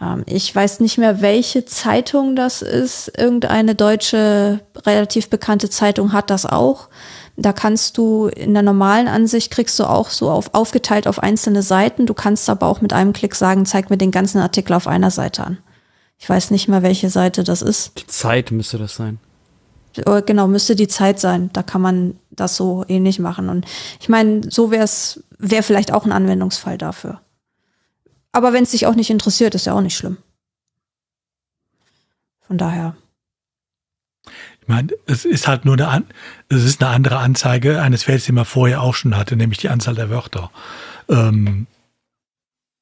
Ähm, 0.00 0.24
ich 0.26 0.54
weiß 0.54 0.80
nicht 0.80 0.98
mehr, 0.98 1.20
welche 1.20 1.64
Zeitung 1.64 2.36
das 2.36 2.62
ist. 2.62 3.12
Irgendeine 3.16 3.74
deutsche, 3.74 4.60
relativ 4.84 5.28
bekannte 5.30 5.70
Zeitung 5.70 6.12
hat 6.12 6.30
das 6.30 6.46
auch. 6.46 6.88
Da 7.36 7.52
kannst 7.52 7.98
du 7.98 8.28
in 8.28 8.54
der 8.54 8.62
normalen 8.62 9.08
Ansicht 9.08 9.50
kriegst 9.50 9.78
du 9.78 9.84
auch 9.84 10.08
so 10.08 10.30
auf, 10.30 10.54
aufgeteilt 10.54 11.06
auf 11.06 11.22
einzelne 11.22 11.62
Seiten. 11.62 12.06
Du 12.06 12.14
kannst 12.14 12.48
aber 12.48 12.66
auch 12.66 12.80
mit 12.80 12.92
einem 12.92 13.12
Klick 13.12 13.34
sagen, 13.34 13.66
zeig 13.66 13.90
mir 13.90 13.98
den 13.98 14.10
ganzen 14.10 14.38
Artikel 14.40 14.72
auf 14.72 14.86
einer 14.86 15.10
Seite 15.10 15.44
an. 15.44 15.58
Ich 16.18 16.28
weiß 16.28 16.50
nicht 16.50 16.66
mehr, 16.68 16.82
welche 16.82 17.10
Seite 17.10 17.44
das 17.44 17.60
ist. 17.60 18.00
Die 18.00 18.06
Zeit 18.06 18.50
müsste 18.50 18.78
das 18.78 18.96
sein. 18.96 19.18
Oh, 20.06 20.20
genau, 20.24 20.46
müsste 20.46 20.76
die 20.76 20.88
Zeit 20.88 21.20
sein. 21.20 21.50
Da 21.52 21.62
kann 21.62 21.80
man 21.80 22.18
das 22.30 22.56
so 22.56 22.84
ähnlich 22.88 23.18
machen. 23.18 23.48
Und 23.48 23.66
ich 24.00 24.08
meine, 24.08 24.42
so 24.50 24.70
wäre 24.70 24.84
es, 24.84 25.22
wäre 25.38 25.62
vielleicht 25.62 25.92
auch 25.92 26.04
ein 26.04 26.12
Anwendungsfall 26.12 26.78
dafür. 26.78 27.20
Aber 28.36 28.52
wenn 28.52 28.64
es 28.64 28.72
dich 28.72 28.84
auch 28.84 28.94
nicht 28.94 29.08
interessiert, 29.08 29.54
ist 29.54 29.64
ja 29.64 29.72
auch 29.72 29.80
nicht 29.80 29.96
schlimm. 29.96 30.18
Von 32.46 32.58
daher. 32.58 32.94
Ich 34.60 34.68
meine, 34.68 34.88
es 35.06 35.24
ist 35.24 35.48
halt 35.48 35.64
nur 35.64 35.72
eine, 35.72 35.88
An 35.88 36.04
es 36.50 36.62
ist 36.62 36.82
eine 36.82 36.92
andere 36.92 37.16
Anzeige 37.16 37.80
eines 37.80 38.02
Felds, 38.02 38.26
die 38.26 38.32
man 38.32 38.44
vorher 38.44 38.82
auch 38.82 38.92
schon 38.92 39.16
hatte, 39.16 39.36
nämlich 39.36 39.60
die 39.60 39.70
Anzahl 39.70 39.94
der 39.94 40.10
Wörter. 40.10 40.50
Ähm, 41.08 41.66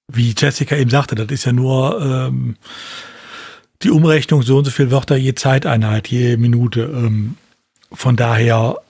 wie 0.08 0.34
Jessica 0.36 0.74
eben 0.74 0.90
sagte, 0.90 1.14
das 1.14 1.28
ist 1.28 1.44
ja 1.44 1.52
nur 1.52 2.02
ähm, 2.02 2.56
die 3.82 3.90
Umrechnung 3.90 4.42
so 4.42 4.58
und 4.58 4.64
so 4.64 4.72
viele 4.72 4.90
Wörter 4.90 5.14
je 5.14 5.36
Zeiteinheit, 5.36 6.08
je 6.08 6.36
Minute. 6.36 6.80
Ähm, 6.80 7.36
von 7.92 8.16
daher 8.16 8.80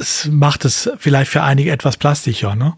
es 0.00 0.28
macht 0.30 0.64
es 0.64 0.90
vielleicht 0.98 1.30
für 1.30 1.42
einige 1.42 1.70
etwas 1.70 1.96
plastischer. 1.96 2.54
Ne? 2.54 2.74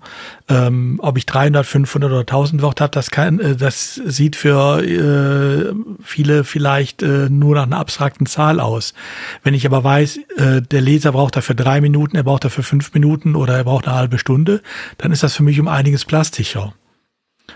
Ähm, 0.49 0.99
ob 1.03 1.17
ich 1.17 1.27
300, 1.27 1.67
500 1.67 2.11
oder 2.11 2.21
1000 2.21 2.63
Wörter 2.63 2.85
habe, 2.85 2.93
das, 2.93 3.11
kann, 3.11 3.41
äh, 3.41 3.57
das 3.57 3.95
sieht 3.95 4.37
für 4.37 4.83
äh, 4.83 5.75
viele 6.03 6.45
vielleicht 6.45 7.03
äh, 7.03 7.29
nur 7.31 7.55
nach 7.55 7.65
einer 7.65 7.79
abstrakten 7.79 8.27
Zahl 8.27 8.61
aus. 8.61 8.95
Wenn 9.43 9.55
ich 9.55 9.67
aber 9.67 9.85
weiß, 9.85 10.19
äh, 10.37 10.63
der 10.63 10.81
Leser 10.81 11.13
braucht 11.13 11.37
dafür 11.37 11.55
drei 11.55 11.81
Minuten, 11.81 12.17
er 12.17 12.25
braucht 12.25 12.45
dafür 12.45 12.65
fünf 12.65 12.93
Minuten 12.95 13.37
oder 13.37 13.57
er 13.57 13.65
braucht 13.65 13.87
eine 13.87 13.97
halbe 13.97 14.19
Stunde, 14.19 14.63
dann 14.99 15.13
ist 15.13 15.23
das 15.23 15.35
für 15.35 15.43
mich 15.43 15.61
um 15.61 15.69
einiges 15.69 16.05
plastischer. 16.05 16.75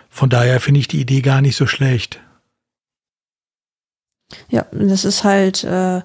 Von 0.09 0.31
daher 0.31 0.61
finde 0.61 0.81
ich 0.81 0.88
die 0.88 1.00
Idee 1.00 1.21
gar 1.21 1.41
nicht 1.41 1.57
so 1.57 1.67
schlecht. 1.67 2.21
Ja, 4.49 4.67
das 4.73 5.05
ist 5.05 5.25
halt, 5.25 5.65
äh, 5.65 6.03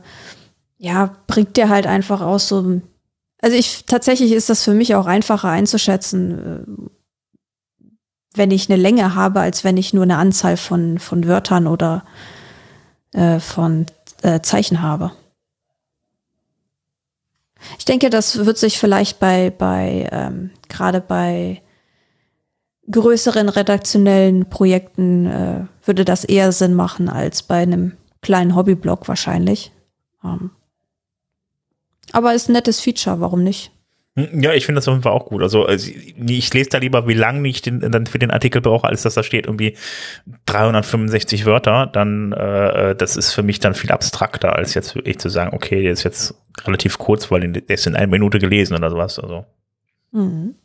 ja, 0.77 1.15
bringt 1.27 1.57
dir 1.57 1.69
halt 1.69 1.87
einfach 1.87 2.21
aus 2.21 2.47
so 2.47 2.81
also 3.43 3.57
ich 3.57 3.83
tatsächlich 3.85 4.31
ist 4.31 4.49
das 4.49 4.63
für 4.63 4.73
mich 4.73 4.95
auch 4.95 5.05
einfacher 5.05 5.49
einzuschätzen, 5.49 6.39
äh, 6.39 7.87
wenn 8.35 8.51
ich 8.51 8.69
eine 8.69 8.81
Länge 8.81 9.15
habe, 9.15 9.41
als 9.41 9.65
wenn 9.65 9.75
ich 9.75 9.93
nur 9.93 10.03
eine 10.03 10.17
Anzahl 10.17 10.55
von, 10.55 10.97
von 10.97 11.27
Wörtern 11.27 11.67
oder 11.67 12.05
äh, 13.11 13.41
von 13.41 13.85
äh, 14.21 14.39
Zeichen 14.39 14.81
habe. 14.81 15.11
Ich 17.77 17.83
denke, 17.83 18.09
das 18.09 18.45
wird 18.45 18.57
sich 18.57 18.79
vielleicht 18.79 19.19
bei, 19.19 19.49
bei 19.49 20.07
ähm, 20.13 20.51
gerade 20.69 21.01
bei 21.01 21.61
größeren 22.89 23.49
redaktionellen 23.49 24.49
Projekten 24.49 25.25
äh, 25.25 25.65
würde 25.83 26.05
das 26.05 26.23
eher 26.23 26.53
Sinn 26.53 26.75
machen 26.75 27.09
als 27.09 27.43
bei 27.43 27.57
einem 27.57 27.97
kleinen 28.21 28.55
Hobbyblog 28.55 29.05
wahrscheinlich. 29.09 29.73
Ähm, 30.23 30.51
aber 32.11 32.33
ist 32.33 32.49
ein 32.49 32.53
nettes 32.53 32.79
Feature, 32.81 33.19
warum 33.19 33.43
nicht? 33.43 33.71
Hm, 34.15 34.41
ja, 34.41 34.53
ich 34.53 34.65
finde 34.65 34.77
das 34.77 34.87
auf 34.87 34.93
jeden 34.93 35.03
Fall 35.03 35.11
auch 35.11 35.25
gut. 35.25 35.41
Also, 35.41 35.65
also 35.65 35.89
ich 35.91 36.53
lese 36.53 36.69
da 36.69 36.77
lieber, 36.77 37.07
wie 37.07 37.13
lange 37.13 37.47
ich 37.47 37.61
den, 37.61 37.79
dann 37.79 38.05
für 38.05 38.19
den 38.19 38.31
Artikel 38.31 38.61
brauche, 38.61 38.87
als 38.87 39.01
dass 39.01 39.15
da 39.15 39.23
steht 39.23 39.47
irgendwie 39.47 39.75
365 40.45 41.45
Wörter. 41.45 41.87
Dann, 41.87 42.31
äh, 42.33 42.95
das 42.95 43.15
ist 43.15 43.33
für 43.33 43.43
mich 43.43 43.59
dann 43.59 43.73
viel 43.73 43.91
abstrakter, 43.91 44.55
als 44.55 44.75
jetzt 44.75 44.95
wirklich 44.95 45.19
zu 45.19 45.29
sagen, 45.29 45.55
okay, 45.55 45.81
der 45.81 45.93
ist 45.93 46.03
jetzt 46.03 46.35
relativ 46.65 46.99
kurz, 46.99 47.31
weil 47.31 47.51
der 47.51 47.69
ist 47.69 47.87
in 47.87 47.95
einer 47.95 48.07
Minute 48.07 48.37
gelesen 48.37 48.77
oder 48.77 48.91
sowas. 48.91 49.17
Also. 49.17 49.45
Mhm. 50.11 50.55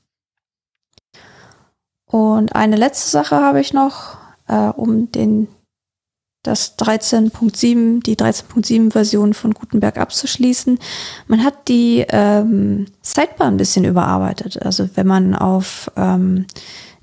Und 2.05 2.55
eine 2.55 2.77
letzte 2.77 3.11
Sache 3.11 3.37
habe 3.37 3.61
ich 3.61 3.73
noch, 3.73 4.17
äh, 4.47 4.69
um 4.69 5.11
den 5.13 5.49
das 6.43 6.79
13.7, 6.79 8.03
die 8.03 8.17
13.7 8.17 8.93
Version 8.93 9.35
von 9.35 9.55
Gutenberg 9.55 9.99
abzuschließen. 9.99 10.79
Man 11.27 11.45
hat 11.45 11.69
die 11.69 12.07
ähm, 12.09 12.87
Sidebar 13.03 13.49
ein 13.49 13.57
bisschen 13.57 13.85
überarbeitet. 13.85 14.63
Also 14.63 14.89
wenn 14.95 15.07
man 15.07 15.35
auf 15.35 15.91
ähm, 15.97 16.47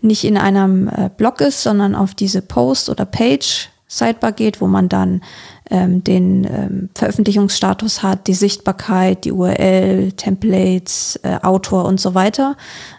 nicht 0.01 0.23
in 0.23 0.37
einem 0.37 0.87
äh, 0.87 1.09
Blog 1.15 1.41
ist, 1.41 1.63
sondern 1.63 1.95
auf 1.95 2.15
diese 2.15 2.41
Post 2.41 2.89
oder 2.89 3.05
Page 3.05 3.69
Sidebar 3.87 4.31
geht, 4.31 4.61
wo 4.61 4.67
man 4.67 4.89
dann 4.89 5.21
ähm, 5.69 6.03
den 6.03 6.43
ähm, 6.45 6.89
Veröffentlichungsstatus 6.95 8.03
hat, 8.03 8.27
die 8.27 8.33
Sichtbarkeit, 8.33 9.25
die 9.25 9.31
URL, 9.31 10.11
Templates, 10.13 11.19
äh, 11.23 11.39
Autor 11.41 11.85
und 11.85 11.99
so 11.99 12.15
weiter. 12.15 12.57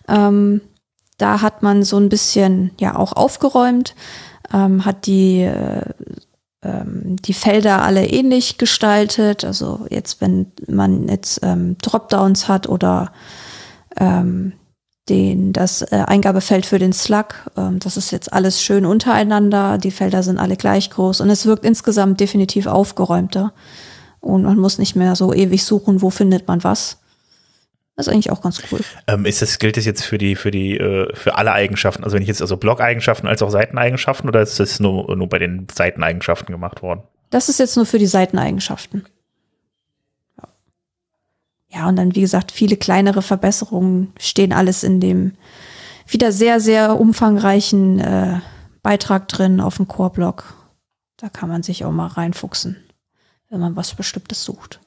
Ähm, 0.09 0.61
da 1.19 1.43
hat 1.43 1.63
man 1.63 1.83
so 1.83 1.97
ein 1.97 2.09
bisschen 2.09 2.71
ja 2.79 2.97
auch 2.97 3.13
aufgeräumt, 3.13 3.95
ähm, 4.53 4.85
hat 4.85 5.07
die 5.07 5.43
äh, 5.43 5.83
ähm, 6.67 7.17
die 7.17 7.33
Felder 7.33 7.83
alle 7.83 8.07
ähnlich 8.07 8.59
gestaltet. 8.59 9.45
Also 9.45 9.87
jetzt, 9.91 10.21
wenn 10.21 10.53
man 10.67 11.09
jetzt 11.09 11.41
ähm, 11.43 11.77
Dropdowns 11.81 12.49
hat 12.49 12.69
oder 12.69 13.13
ähm, 13.97 14.53
den, 15.09 15.53
das 15.53 15.83
äh, 15.83 16.03
Eingabefeld 16.07 16.67
für 16.67 16.79
den 16.79 16.93
Slug, 16.93 17.27
ähm, 17.57 17.79
das 17.79 17.97
ist 17.97 18.11
jetzt 18.11 18.33
alles 18.33 18.61
schön 18.61 18.85
untereinander. 18.85 19.79
Die 19.79 19.93
Felder 19.93 20.23
sind 20.23 20.39
alle 20.39 20.57
gleich 20.57 20.91
groß 20.91 21.21
und 21.21 21.31
es 21.31 21.47
wirkt 21.47 21.65
insgesamt 21.65 22.19
definitiv 22.19 22.67
aufgeräumter. 22.67 23.53
Und 24.21 24.43
man 24.43 24.59
muss 24.59 24.79
nicht 24.79 24.97
mehr 24.97 25.15
so 25.15 25.33
ewig 25.33 25.65
suchen, 25.65 26.03
wo 26.03 26.11
findet 26.11 26.49
man 26.49 26.65
was. 26.65 26.99
Das 27.97 28.07
ist 28.07 28.13
eigentlich 28.13 28.31
auch 28.31 28.43
ganz 28.43 28.63
cool. 28.71 28.81
Ähm, 29.07 29.25
ist 29.25 29.41
das, 29.41 29.59
gilt 29.59 29.79
das 29.79 29.87
jetzt 29.87 30.05
für 30.05 30.19
die, 30.19 30.37
für 30.37 30.51
die, 30.51 30.77
äh, 30.77 31.15
für 31.15 31.37
alle 31.37 31.53
Eigenschaften? 31.53 32.05
Also 32.05 32.15
wenn 32.15 32.23
ich 32.23 32.29
jetzt 32.29 32.43
also 32.43 32.59
Blog-Eigenschaften 32.59 33.27
als 33.27 33.41
auch 33.43 33.51
Seiteneigenschaften 33.51 34.29
oder 34.29 34.43
ist 34.43 34.61
das 34.61 34.81
nur, 34.81 35.17
nur 35.17 35.29
bei 35.29 35.39
den 35.39 35.67
Seiteneigenschaften 35.75 36.53
gemacht 36.53 36.83
worden? 36.83 37.01
Das 37.31 37.49
ist 37.49 37.59
jetzt 37.59 37.75
nur 37.75 37.87
für 37.87 37.99
die 37.99 38.07
Seiteneigenschaften. 38.07 39.07
Ja. 40.37 40.49
ja, 41.69 41.89
und 41.89 41.97
dann, 41.97 42.15
wie 42.15 42.21
gesagt, 42.21 42.53
viele 42.53 42.77
kleinere 42.77 43.23
Verbesserungen 43.23 44.13
stehen 44.21 44.53
alles 44.53 44.85
in 44.85 45.01
dem 45.01 45.33
wieder 46.07 46.33
sehr, 46.33 46.61
sehr 46.61 47.01
umfangreichen 47.01 47.99
äh, 47.99 48.41
Beitrag 48.83 49.27
drin 49.29 49.61
auf 49.61 49.77
dem 49.77 49.89
Core-Blog. 49.89 50.55
Da 51.17 51.31
kann 51.31 51.49
man 51.49 51.63
sich 51.63 51.87
auch 51.87 51.93
mal 51.93 52.09
reinfuchsen, 52.09 52.77
wenn 53.49 53.59
man 53.59 53.75
was 53.75 53.95
Bestimmtes 53.95 54.45
sucht. 54.45 54.81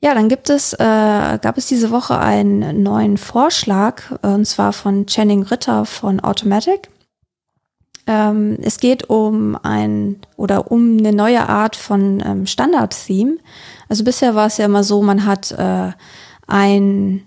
Ja, 0.00 0.14
dann 0.14 0.28
gibt 0.28 0.48
es, 0.48 0.74
äh, 0.74 0.76
gab 0.78 1.58
es 1.58 1.66
diese 1.66 1.90
Woche 1.90 2.18
einen 2.18 2.82
neuen 2.82 3.18
Vorschlag, 3.18 4.02
äh, 4.22 4.28
und 4.28 4.46
zwar 4.46 4.72
von 4.72 5.06
Channing 5.06 5.42
Ritter 5.42 5.84
von 5.84 6.20
Automatic. 6.20 6.88
Ähm, 8.06 8.58
es 8.62 8.78
geht 8.78 9.10
um 9.10 9.56
ein 9.56 10.20
oder 10.36 10.70
um 10.70 10.98
eine 10.98 11.12
neue 11.12 11.48
Art 11.48 11.74
von 11.74 12.22
ähm, 12.24 12.46
Standard-Theme. 12.46 13.38
Also 13.88 14.04
bisher 14.04 14.36
war 14.36 14.46
es 14.46 14.56
ja 14.58 14.66
immer 14.66 14.84
so, 14.84 15.02
man 15.02 15.26
hat 15.26 15.50
äh, 15.52 15.90
ein 16.46 17.24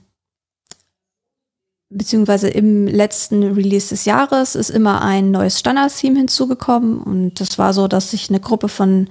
beziehungsweise 1.89 2.47
im 2.47 2.87
letzten 2.87 3.43
Release 3.43 3.89
des 3.89 4.05
Jahres 4.05 4.55
ist 4.55 4.69
immer 4.69 5.01
ein 5.01 5.29
neues 5.29 5.59
Standard-Theme 5.59 6.19
hinzugekommen 6.19 7.01
und 7.01 7.39
das 7.41 7.59
war 7.59 7.73
so, 7.73 7.89
dass 7.89 8.11
sich 8.11 8.29
eine 8.29 8.39
Gruppe 8.39 8.69
von 8.69 9.09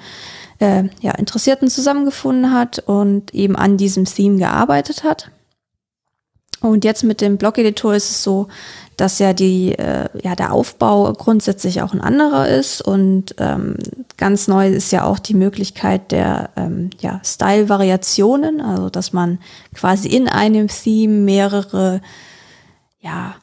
äh, 0.61 0.85
ja, 1.01 1.13
Interessierten 1.13 1.69
zusammengefunden 1.69 2.53
hat 2.53 2.79
und 2.79 3.35
eben 3.35 3.57
an 3.57 3.77
diesem 3.77 4.05
Theme 4.05 4.39
gearbeitet 4.39 5.05
hat. 5.05 5.31
Und 6.61 6.85
jetzt 6.85 7.05
mit 7.05 7.23
dem 7.23 7.39
Blog-Editor 7.39 7.95
ist 7.95 8.11
es 8.11 8.23
so, 8.23 8.49
dass 8.99 9.19
ja 9.19 9.33
die, 9.33 9.73
äh, 9.73 10.11
ja, 10.23 10.37
der 10.37 10.53
Aufbau 10.53 11.11
grundsätzlich 11.15 11.81
auch 11.81 11.95
ein 11.95 12.03
anderer 12.03 12.49
ist 12.49 12.83
und 12.83 13.35
ähm, 13.39 13.77
ganz 14.19 14.47
neu 14.47 14.69
ist 14.69 14.93
ja 14.93 15.05
auch 15.05 15.19
die 15.19 15.33
Möglichkeit 15.33 16.13
der 16.13 16.51
ähm, 16.57 16.91
ja, 17.01 17.23
Style-Variationen, 17.25 18.61
also 18.61 18.91
dass 18.91 19.15
man 19.15 19.39
quasi 19.75 20.09
in 20.09 20.29
einem 20.29 20.69
Theme 20.69 21.15
mehrere, 21.15 22.03
ja, 23.01 23.37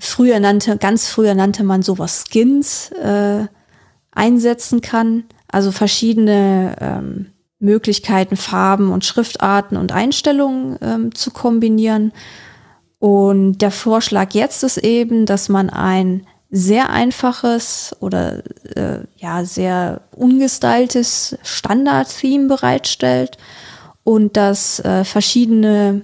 früher 0.00 0.40
nannte, 0.40 0.76
ganz 0.78 1.06
früher 1.06 1.36
nannte 1.36 1.62
man 1.62 1.82
sowas 1.82 2.24
Skins 2.28 2.90
äh, 2.90 3.46
einsetzen 4.10 4.80
kann. 4.80 5.22
Also 5.54 5.70
verschiedene 5.70 6.74
ähm, 6.80 7.26
Möglichkeiten, 7.60 8.36
Farben 8.36 8.90
und 8.90 9.04
Schriftarten 9.04 9.76
und 9.76 9.92
Einstellungen 9.92 10.76
ähm, 10.82 11.14
zu 11.14 11.30
kombinieren. 11.30 12.12
Und 12.98 13.58
der 13.58 13.70
Vorschlag 13.70 14.34
jetzt 14.34 14.64
ist 14.64 14.78
eben, 14.78 15.26
dass 15.26 15.48
man 15.48 15.70
ein 15.70 16.26
sehr 16.50 16.90
einfaches 16.90 17.94
oder 18.00 18.42
äh, 18.74 19.04
ja 19.16 19.44
sehr 19.44 20.00
ungestyltes 20.16 21.38
Standard-Theme 21.44 22.48
bereitstellt 22.48 23.38
und 24.02 24.36
dass 24.36 24.80
äh, 24.80 25.04
verschiedene 25.04 26.02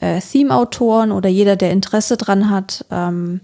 äh, 0.00 0.18
Theme-Autoren 0.18 1.12
oder 1.12 1.28
jeder, 1.28 1.56
der 1.56 1.72
Interesse 1.72 2.16
dran 2.16 2.48
hat, 2.48 2.86
ähm, 2.90 3.42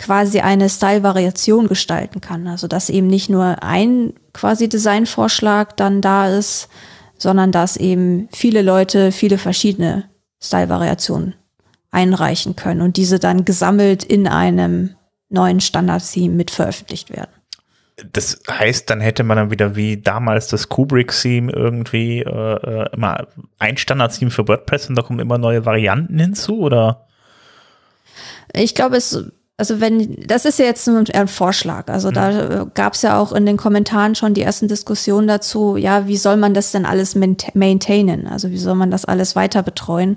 quasi 0.00 0.40
eine 0.40 0.68
Style-Variation 0.68 1.68
gestalten 1.68 2.20
kann. 2.20 2.48
Also 2.48 2.66
dass 2.66 2.88
eben 2.88 3.06
nicht 3.06 3.28
nur 3.28 3.62
ein 3.62 4.14
quasi 4.32 4.68
Designvorschlag 4.68 5.76
dann 5.76 6.00
da 6.00 6.28
ist, 6.28 6.68
sondern 7.18 7.52
dass 7.52 7.76
eben 7.76 8.28
viele 8.32 8.62
Leute 8.62 9.12
viele 9.12 9.36
verschiedene 9.36 10.08
Style-Variationen 10.42 11.34
einreichen 11.90 12.56
können 12.56 12.80
und 12.80 12.96
diese 12.96 13.18
dann 13.18 13.44
gesammelt 13.44 14.02
in 14.02 14.26
einem 14.26 14.94
neuen 15.28 15.60
Standard-Theme 15.60 16.34
mit 16.34 16.50
veröffentlicht 16.50 17.10
werden. 17.10 17.30
Das 18.12 18.40
heißt, 18.50 18.88
dann 18.88 19.02
hätte 19.02 19.22
man 19.22 19.36
dann 19.36 19.50
wieder 19.50 19.76
wie 19.76 19.98
damals 19.98 20.46
das 20.46 20.70
Kubrick-Theme 20.70 21.52
irgendwie 21.52 22.20
äh, 22.20 22.54
äh 22.54 22.94
immer 22.94 23.26
ein 23.58 23.76
Standard-Theme 23.76 24.30
für 24.30 24.48
WordPress 24.48 24.88
und 24.88 24.96
da 24.96 25.02
kommen 25.02 25.18
immer 25.18 25.36
neue 25.36 25.66
Varianten 25.66 26.18
hinzu, 26.18 26.60
oder? 26.60 27.06
Ich 28.54 28.74
glaube, 28.74 28.96
es 28.96 29.30
also 29.60 29.78
wenn, 29.78 30.16
das 30.26 30.46
ist 30.46 30.58
ja 30.58 30.64
jetzt 30.64 30.88
ein 30.88 31.28
Vorschlag. 31.28 31.88
Also 31.88 32.08
mhm. 32.08 32.14
da 32.14 32.62
äh, 32.62 32.66
gab 32.74 32.94
es 32.94 33.02
ja 33.02 33.20
auch 33.20 33.32
in 33.32 33.44
den 33.44 33.58
Kommentaren 33.58 34.14
schon 34.14 34.32
die 34.32 34.42
ersten 34.42 34.68
Diskussionen 34.68 35.28
dazu, 35.28 35.76
ja, 35.76 36.06
wie 36.06 36.16
soll 36.16 36.38
man 36.38 36.54
das 36.54 36.72
denn 36.72 36.86
alles 36.86 37.14
maintainen? 37.14 38.26
Also 38.26 38.50
wie 38.50 38.58
soll 38.58 38.74
man 38.74 38.90
das 38.90 39.04
alles 39.04 39.36
weiter 39.36 39.62
betreuen? 39.62 40.16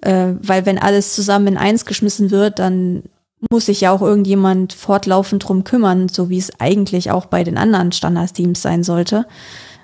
Äh, 0.00 0.34
weil 0.42 0.66
wenn 0.66 0.78
alles 0.78 1.14
zusammen 1.14 1.46
in 1.46 1.56
eins 1.56 1.86
geschmissen 1.86 2.32
wird, 2.32 2.58
dann 2.58 3.04
muss 3.48 3.66
sich 3.66 3.80
ja 3.80 3.92
auch 3.92 4.02
irgendjemand 4.02 4.72
fortlaufend 4.72 5.48
drum 5.48 5.62
kümmern, 5.62 6.08
so 6.08 6.28
wie 6.28 6.38
es 6.38 6.58
eigentlich 6.58 7.12
auch 7.12 7.26
bei 7.26 7.44
den 7.44 7.56
anderen 7.56 7.92
Standard-Teams 7.92 8.60
sein 8.60 8.82
sollte. 8.82 9.24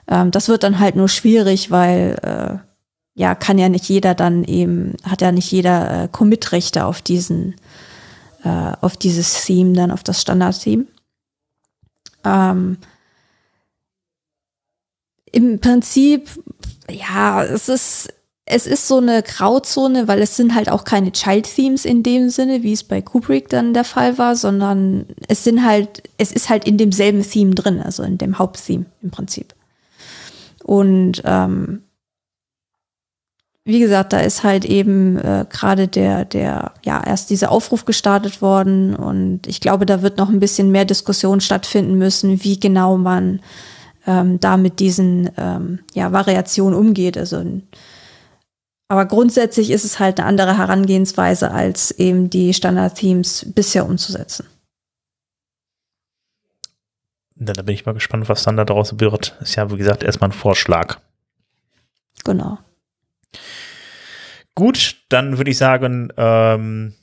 Ähm, 0.09 0.33
das 0.33 0.49
wird 0.49 0.65
dann 0.65 0.81
halt 0.81 0.97
nur 0.97 1.09
schwierig, 1.09 1.71
weil 1.71 2.17
äh, 2.23 2.59
ja, 3.15 3.35
kann 3.37 3.59
ja 3.59 3.69
nicht 3.69 3.89
jeder 3.89 4.15
dann 4.15 4.43
eben, 4.43 4.95
hat 5.05 5.23
ja 5.23 5.31
nicht 5.31 5.51
jeder 5.51 6.05
äh, 6.05 6.09
Commit-Rechte 6.11 6.85
auf 6.85 7.01
diesen, 7.01 7.55
äh, 8.47 8.73
auf 8.81 8.97
dieses 8.97 9.45
Theme, 9.45 9.73
dann 9.73 9.91
auf 9.91 10.05
das 10.05 10.21
Standard-Theme. 10.21 10.85
Ähm, 12.25 12.79
Im 15.33 15.59
Prinzip, 15.59 16.29
ja, 16.89 17.43
es 17.43 17.69
ist, 17.69 18.09
es 18.45 18.69
ist 18.69 18.87
so 18.87 18.99
eine 18.99 19.25
Grauzone, 19.25 20.07
weil 20.07 20.23
es 20.23 20.37
sind 20.37 20.55
halt 20.55 20.71
auch 20.71 20.85
keine 20.85 21.11
Child-Themes 21.11 21.85
in 21.85 22.05
dem 22.05 22.29
Sinne, 22.31 22.63
wie 22.63 22.73
es 22.73 22.85
bei 22.85 23.03
Kubrick 23.03 23.49
dann 23.49 23.75
der 23.75 23.83
Fall 23.83 24.17
war, 24.17 24.37
sondern 24.37 25.07
es 25.27 25.43
sind 25.43 25.65
halt, 25.65 26.05
es 26.17 26.31
ist 26.31 26.49
halt 26.49 26.65
in 26.69 26.79
demselben 26.79 27.29
Theme 27.29 27.57
drin, 27.57 27.81
also 27.81 28.05
in 28.05 28.17
dem 28.17 28.39
Haupttheme 28.39 28.87
im 29.03 29.11
Prinzip. 29.11 29.57
Und 30.63 31.21
ähm, 31.25 31.83
wie 33.67 33.81
gesagt, 33.81 34.13
da 34.13 34.21
ist 34.21 34.45
halt 34.45 34.65
eben 34.65 35.19
äh, 35.19 35.45
gerade 35.51 35.89
der, 35.89 36.25
der, 36.25 36.73
ja, 36.85 37.03
erst 37.05 37.31
dieser 37.31 37.51
Aufruf 37.51 37.85
gestartet 37.85 38.41
worden 38.41 38.95
und 38.95 39.49
ich 39.49 39.61
glaube, 39.61 39.87
da 39.87 40.03
wird 40.03 40.19
noch 40.19 40.29
ein 40.29 40.39
bisschen 40.39 40.71
mehr 40.71 40.85
Diskussion 40.85 41.41
stattfinden 41.41 41.99
müssen, 41.99 42.45
wie 42.45 42.61
genau 42.61 42.97
man 42.97 43.41
ähm, 44.07 44.39
da 44.39 44.57
mit 44.57 44.79
diesen 44.79 45.31
ähm, 45.37 45.81
ja, 45.95 46.13
Variationen 46.13 46.79
umgeht. 46.79 47.19
Also 47.19 47.43
aber 48.87 49.05
grundsätzlich 49.07 49.73
ist 49.73 49.85
es 49.85 49.99
halt 49.99 50.21
eine 50.21 50.29
andere 50.29 50.59
Herangehensweise, 50.59 51.51
als 51.51 51.91
eben 51.91 52.31
die 52.31 52.55
Standard-Themes 52.55 53.53
bisher 53.53 53.85
umzusetzen. 53.85 54.47
Da 57.35 57.61
bin 57.63 57.75
ich 57.75 57.85
mal 57.85 57.95
gespannt, 57.95 58.29
was 58.29 58.45
dann 58.45 58.57
daraus 58.57 59.01
wird. 59.01 59.37
Ist 59.41 59.57
ja, 59.57 59.73
wie 59.73 59.77
gesagt, 59.77 60.05
erstmal 60.05 60.31
ein 60.31 60.33
Vorschlag. 60.33 60.99
Genau. 62.25 62.59
Gut, 64.57 64.97
dann 65.11 65.37
würde 65.37 65.51
ich 65.51 65.59
sagen, 65.59 66.13
ähm, 66.17 66.95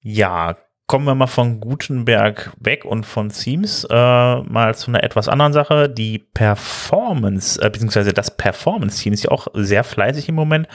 ja, 0.00 0.56
kommen 0.86 1.04
wir 1.04 1.16
mal 1.16 1.26
von 1.26 1.58
Gutenberg 1.58 2.52
weg 2.60 2.84
und 2.84 3.04
von 3.04 3.28
Themes 3.28 3.84
äh, 3.90 3.94
mal 3.94 4.74
zu 4.76 4.90
einer 4.90 5.02
etwas 5.02 5.28
anderen 5.28 5.52
Sache. 5.52 5.88
Die 5.88 6.20
Performance, 6.20 7.60
äh, 7.60 7.68
beziehungsweise 7.68 8.12
das 8.12 8.36
Performance-Team 8.36 9.12
ist 9.12 9.24
ja 9.24 9.32
auch 9.32 9.48
sehr 9.52 9.82
fleißig 9.82 10.28
im 10.28 10.36
Moment. 10.36 10.68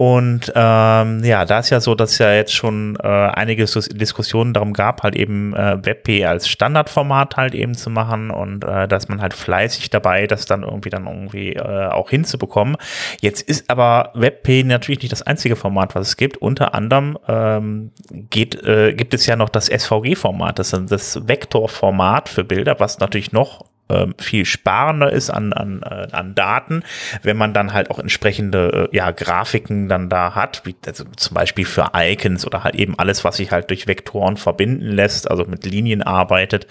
Und 0.00 0.50
ähm, 0.54 1.22
ja, 1.24 1.44
da 1.44 1.58
ist 1.58 1.68
ja 1.68 1.78
so, 1.78 1.94
dass 1.94 2.16
ja 2.16 2.32
jetzt 2.32 2.54
schon 2.54 2.96
äh, 3.02 3.06
einige 3.06 3.66
Diskussionen 3.66 4.54
darum 4.54 4.72
gab, 4.72 5.02
halt 5.02 5.14
eben 5.14 5.54
äh, 5.54 5.76
WebP 5.84 6.24
als 6.24 6.48
Standardformat 6.48 7.36
halt 7.36 7.54
eben 7.54 7.74
zu 7.74 7.90
machen 7.90 8.30
und 8.30 8.64
äh, 8.64 8.88
dass 8.88 9.08
man 9.08 9.20
halt 9.20 9.34
fleißig 9.34 9.90
dabei, 9.90 10.26
das 10.26 10.46
dann 10.46 10.62
irgendwie 10.62 10.88
dann 10.88 11.06
irgendwie 11.06 11.52
äh, 11.52 11.88
auch 11.88 12.08
hinzubekommen. 12.08 12.78
Jetzt 13.20 13.42
ist 13.42 13.68
aber 13.68 14.12
WebP 14.14 14.64
natürlich 14.64 15.02
nicht 15.02 15.12
das 15.12 15.20
einzige 15.20 15.54
Format, 15.54 15.94
was 15.94 16.08
es 16.08 16.16
gibt. 16.16 16.38
Unter 16.38 16.72
anderem 16.72 17.18
ähm, 17.28 17.90
geht, 18.30 18.54
äh, 18.64 18.94
gibt 18.94 19.12
es 19.12 19.26
ja 19.26 19.36
noch 19.36 19.50
das 19.50 19.66
SVG-Format, 19.66 20.58
das 20.58 20.72
ist 20.72 20.90
das 20.90 21.28
Vektorformat 21.28 22.30
für 22.30 22.44
Bilder, 22.44 22.80
was 22.80 23.00
natürlich 23.00 23.32
noch 23.32 23.66
ähm, 23.90 24.14
viel 24.18 24.44
sparender 24.44 25.12
ist 25.12 25.30
an, 25.30 25.52
an, 25.52 25.82
äh, 25.82 26.08
an 26.12 26.34
Daten, 26.34 26.82
wenn 27.22 27.36
man 27.36 27.52
dann 27.54 27.72
halt 27.72 27.90
auch 27.90 27.98
entsprechende 27.98 28.88
äh, 28.92 28.96
ja, 28.96 29.10
Grafiken 29.10 29.88
dann 29.88 30.08
da 30.08 30.34
hat, 30.34 30.62
wie 30.64 30.76
also 30.86 31.04
zum 31.16 31.34
Beispiel 31.34 31.64
für 31.64 31.90
Icons 31.94 32.46
oder 32.46 32.64
halt 32.64 32.74
eben 32.74 32.98
alles, 32.98 33.24
was 33.24 33.36
sich 33.36 33.50
halt 33.50 33.70
durch 33.70 33.86
Vektoren 33.86 34.36
verbinden 34.36 34.86
lässt, 34.86 35.30
also 35.30 35.44
mit 35.44 35.64
Linien 35.64 36.02
arbeitet. 36.02 36.66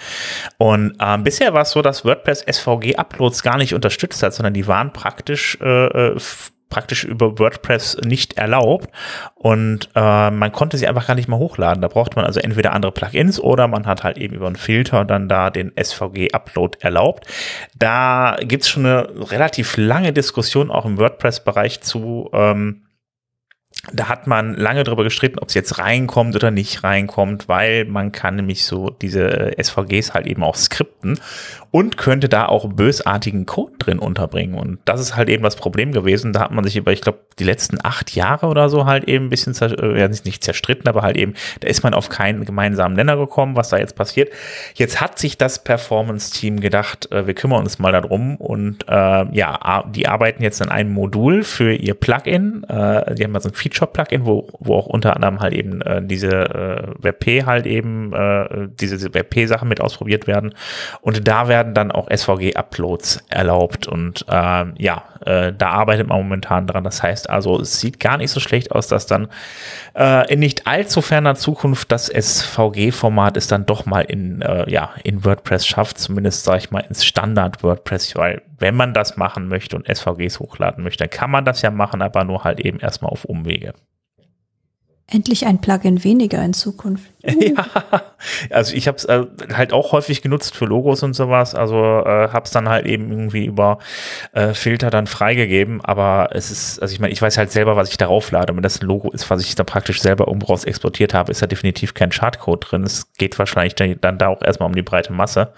Und 0.57 0.95
ähm, 1.01 1.23
bisher 1.23 1.53
war 1.53 1.63
es 1.63 1.71
so, 1.71 1.81
dass 1.81 2.05
WordPress 2.05 2.45
SVG-Uploads 2.49 3.43
gar 3.43 3.57
nicht 3.57 3.73
unterstützt 3.73 4.23
hat, 4.23 4.33
sondern 4.33 4.53
die 4.53 4.67
waren 4.67 4.93
praktisch 4.93 5.57
äh, 5.61 5.85
äh 5.85 6.15
praktisch 6.69 7.03
über 7.03 7.39
WordPress 7.39 7.97
nicht 8.03 8.37
erlaubt 8.37 8.89
und 9.35 9.89
äh, 9.95 10.31
man 10.31 10.51
konnte 10.51 10.77
sie 10.77 10.87
einfach 10.87 11.07
gar 11.07 11.15
nicht 11.15 11.27
mehr 11.27 11.39
hochladen. 11.39 11.81
Da 11.81 11.87
braucht 11.87 12.15
man 12.15 12.25
also 12.25 12.39
entweder 12.39 12.73
andere 12.73 12.91
Plugins 12.91 13.39
oder 13.39 13.67
man 13.67 13.85
hat 13.87 14.03
halt 14.03 14.17
eben 14.17 14.35
über 14.35 14.47
einen 14.47 14.55
Filter 14.55 15.03
dann 15.03 15.27
da 15.27 15.49
den 15.49 15.71
SVG-Upload 15.75 16.77
erlaubt. 16.81 17.25
Da 17.77 18.37
gibt's 18.41 18.69
schon 18.69 18.85
eine 18.85 19.31
relativ 19.31 19.77
lange 19.77 20.13
Diskussion 20.13 20.69
auch 20.69 20.85
im 20.85 20.99
WordPress-Bereich 20.99 21.81
zu, 21.81 22.29
ähm, 22.33 22.85
da 23.93 24.09
hat 24.09 24.27
man 24.27 24.55
lange 24.55 24.83
darüber 24.83 25.03
gestritten, 25.03 25.39
ob 25.39 25.49
es 25.49 25.53
jetzt 25.53 25.77
reinkommt 25.77 26.35
oder 26.35 26.51
nicht 26.51 26.83
reinkommt, 26.83 27.47
weil 27.47 27.85
man 27.85 28.11
kann 28.11 28.35
nämlich 28.35 28.65
so 28.65 28.89
diese 28.89 29.53
SVGs 29.57 30.13
halt 30.13 30.27
eben 30.27 30.43
auch 30.43 30.55
skripten 30.55 31.19
und 31.71 31.97
könnte 31.97 32.29
da 32.29 32.45
auch 32.47 32.67
bösartigen 32.67 33.45
Code 33.45 33.73
drin 33.77 33.99
unterbringen. 33.99 34.55
Und 34.55 34.79
das 34.85 34.99
ist 34.99 35.15
halt 35.15 35.29
eben 35.29 35.43
das 35.43 35.55
Problem 35.55 35.91
gewesen. 35.91 36.33
Da 36.33 36.41
hat 36.41 36.51
man 36.51 36.63
sich 36.63 36.75
über, 36.75 36.91
ich 36.91 37.01
glaube, 37.01 37.19
die 37.37 37.43
letzten 37.43 37.77
acht 37.83 38.15
Jahre 38.15 38.47
oder 38.47 38.69
so 38.69 38.85
halt 38.85 39.03
eben 39.03 39.25
ein 39.25 39.29
bisschen, 39.29 39.55
äh, 39.61 39.99
ja, 39.99 40.07
nicht 40.07 40.43
zerstritten, 40.43 40.87
aber 40.87 41.03
halt 41.03 41.15
eben, 41.15 41.33
da 41.59 41.67
ist 41.67 41.83
man 41.83 41.93
auf 41.93 42.09
keinen 42.09 42.45
gemeinsamen 42.45 42.95
Nenner 42.95 43.17
gekommen, 43.17 43.55
was 43.55 43.69
da 43.69 43.77
jetzt 43.77 43.95
passiert. 43.95 44.29
Jetzt 44.73 44.99
hat 44.99 45.19
sich 45.19 45.37
das 45.37 45.63
Performance-Team 45.63 46.59
gedacht, 46.59 47.11
äh, 47.11 47.27
wir 47.27 47.35
kümmern 47.35 47.59
uns 47.59 47.77
mal 47.77 47.91
darum 47.91 48.37
und 48.37 48.87
äh, 48.87 49.35
ja, 49.35 49.83
die 49.93 50.07
arbeiten 50.07 50.41
jetzt 50.41 50.61
an 50.61 50.69
einem 50.69 50.91
Modul 50.91 51.43
für 51.43 51.73
ihr 51.73 51.93
Plugin. 51.93 52.63
Äh, 52.63 53.15
die 53.15 53.23
haben 53.23 53.35
also 53.35 53.49
ein 53.49 53.55
Feature-Plugin, 53.55 54.25
wo, 54.25 54.47
wo 54.59 54.75
auch 54.75 54.87
unter 54.87 55.15
anderem 55.15 55.39
halt 55.39 55.53
eben 55.53 55.81
äh, 55.81 56.01
diese 56.03 56.29
äh, 56.29 56.87
WebP 56.97 57.45
halt 57.45 57.67
eben, 57.67 58.11
äh, 58.13 58.67
diese 58.79 59.13
WebP-Sachen 59.13 59.69
mit 59.69 59.81
ausprobiert 59.81 60.25
werden. 60.25 60.55
Und 61.01 61.27
da 61.27 61.47
werden 61.47 61.58
dann 61.63 61.91
auch 61.91 62.09
SVG-Uploads 62.09 63.25
erlaubt. 63.29 63.87
Und 63.87 64.25
äh, 64.27 64.65
ja, 64.77 65.03
äh, 65.25 65.53
da 65.53 65.69
arbeitet 65.71 66.07
man 66.07 66.17
momentan 66.17 66.67
dran. 66.67 66.83
Das 66.83 67.03
heißt 67.03 67.29
also, 67.29 67.59
es 67.59 67.79
sieht 67.79 67.99
gar 67.99 68.17
nicht 68.17 68.31
so 68.31 68.39
schlecht 68.39 68.71
aus, 68.71 68.87
dass 68.87 69.05
dann 69.05 69.27
äh, 69.95 70.31
in 70.31 70.39
nicht 70.39 70.67
allzu 70.67 71.01
ferner 71.01 71.35
Zukunft 71.35 71.91
das 71.91 72.07
SVG-Format 72.07 73.37
ist 73.37 73.51
dann 73.51 73.65
doch 73.65 73.85
mal 73.85 74.01
in, 74.01 74.41
äh, 74.41 74.69
ja, 74.69 74.91
in 75.03 75.25
WordPress 75.25 75.67
schafft, 75.67 75.99
zumindest 75.99 76.43
sage 76.43 76.59
ich 76.59 76.71
mal 76.71 76.79
ins 76.81 77.05
Standard 77.05 77.63
WordPress, 77.63 78.15
weil 78.15 78.41
wenn 78.57 78.75
man 78.75 78.93
das 78.93 79.17
machen 79.17 79.47
möchte 79.47 79.75
und 79.75 79.87
SVGs 79.87 80.39
hochladen 80.39 80.83
möchte, 80.83 81.03
dann 81.03 81.09
kann 81.09 81.31
man 81.31 81.45
das 81.45 81.61
ja 81.61 81.71
machen, 81.71 82.01
aber 82.01 82.23
nur 82.23 82.43
halt 82.43 82.59
eben 82.59 82.79
erstmal 82.79 83.11
auf 83.11 83.25
Umwege. 83.25 83.73
Endlich 85.11 85.47
ein 85.47 85.59
Plugin 85.59 86.03
weniger 86.03 86.43
in 86.43 86.53
Zukunft. 86.53 87.11
ja, 87.23 87.65
also 88.51 88.75
ich 88.75 88.87
habe 88.87 88.97
es 88.97 89.05
äh, 89.05 89.25
halt 89.53 89.73
auch 89.73 89.91
häufig 89.91 90.21
genutzt 90.21 90.55
für 90.55 90.65
Logos 90.65 91.01
und 91.01 91.13
sowas. 91.13 91.55
Also 91.55 91.75
äh, 91.77 92.29
habe 92.29 92.45
es 92.45 92.51
dann 92.51 92.69
halt 92.69 92.85
eben 92.85 93.09
irgendwie 93.09 93.45
über 93.45 93.79
äh, 94.33 94.53
Filter 94.53 94.91
dann 94.91 95.07
freigegeben. 95.07 95.81
Aber 95.81 96.29
es 96.33 96.51
ist, 96.51 96.79
also 96.79 96.93
ich 96.93 96.99
meine, 96.99 97.11
ich 97.11 97.21
weiß 97.21 97.37
halt 97.37 97.51
selber, 97.51 97.75
was 97.75 97.89
ich 97.89 97.97
darauf 97.97 98.29
lade. 98.29 98.55
Wenn 98.55 98.61
das 98.61 98.81
ein 98.81 98.85
Logo 98.85 99.09
ist, 99.09 99.29
was 99.29 99.41
ich 99.41 99.55
da 99.55 99.63
praktisch 99.63 100.01
selber 100.01 100.27
irgendwo 100.27 100.53
exportiert 100.55 101.13
habe, 101.13 101.31
ist 101.31 101.41
da 101.41 101.47
definitiv 101.47 101.95
kein 101.95 102.11
Chartcode 102.11 102.67
drin. 102.69 102.83
Es 102.83 103.11
geht 103.13 103.39
wahrscheinlich 103.39 103.75
dann 103.75 104.17
da 104.17 104.27
auch 104.27 104.43
erstmal 104.43 104.67
um 104.67 104.75
die 104.75 104.83
breite 104.83 105.11
Masse 105.11 105.51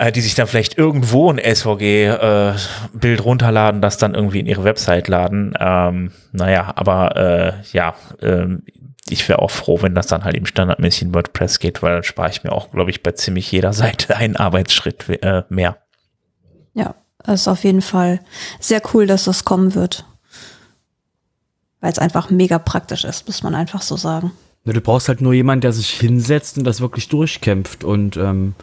äh, 0.00 0.12
die 0.12 0.22
sich 0.22 0.34
dann 0.34 0.46
vielleicht 0.46 0.78
irgendwo 0.78 1.30
ein 1.30 1.38
SVG-Bild 1.38 3.20
äh, 3.20 3.22
runterladen, 3.22 3.82
das 3.82 3.98
dann 3.98 4.14
irgendwie 4.14 4.40
in 4.40 4.46
ihre 4.46 4.64
Website 4.64 5.08
laden. 5.08 5.52
Ähm, 5.60 6.12
naja, 6.32 6.72
aber 6.74 7.16
äh, 7.16 7.52
ja, 7.72 7.94
äh, 8.22 8.46
ich 9.10 9.28
wäre 9.28 9.40
auch 9.40 9.50
froh, 9.50 9.82
wenn 9.82 9.94
das 9.94 10.06
dann 10.06 10.24
halt 10.24 10.36
im 10.36 10.46
standardmäßig 10.46 11.02
in 11.02 11.14
WordPress 11.14 11.58
geht, 11.58 11.82
weil 11.82 11.92
dann 11.92 12.02
spare 12.02 12.30
ich 12.30 12.42
mir 12.42 12.52
auch, 12.52 12.70
glaube 12.70 12.90
ich, 12.90 13.02
bei 13.02 13.12
ziemlich 13.12 13.52
jeder 13.52 13.72
Seite 13.74 14.16
einen 14.16 14.36
Arbeitsschritt 14.36 15.06
äh, 15.22 15.42
mehr. 15.50 15.76
Ja, 16.72 16.94
das 17.22 17.42
ist 17.42 17.48
auf 17.48 17.64
jeden 17.64 17.82
Fall 17.82 18.20
sehr 18.58 18.80
cool, 18.94 19.06
dass 19.06 19.24
das 19.24 19.44
kommen 19.44 19.74
wird. 19.74 20.06
Weil 21.82 21.92
es 21.92 21.98
einfach 21.98 22.30
mega 22.30 22.58
praktisch 22.58 23.04
ist, 23.04 23.26
muss 23.26 23.42
man 23.42 23.54
einfach 23.54 23.82
so 23.82 23.98
sagen. 23.98 24.32
Du 24.64 24.80
brauchst 24.80 25.08
halt 25.08 25.20
nur 25.20 25.32
jemanden, 25.32 25.62
der 25.62 25.72
sich 25.72 25.90
hinsetzt 25.90 26.58
und 26.58 26.64
das 26.64 26.80
wirklich 26.80 27.08
durchkämpft. 27.08 27.82
Und 27.82 28.16
ähm, 28.16 28.54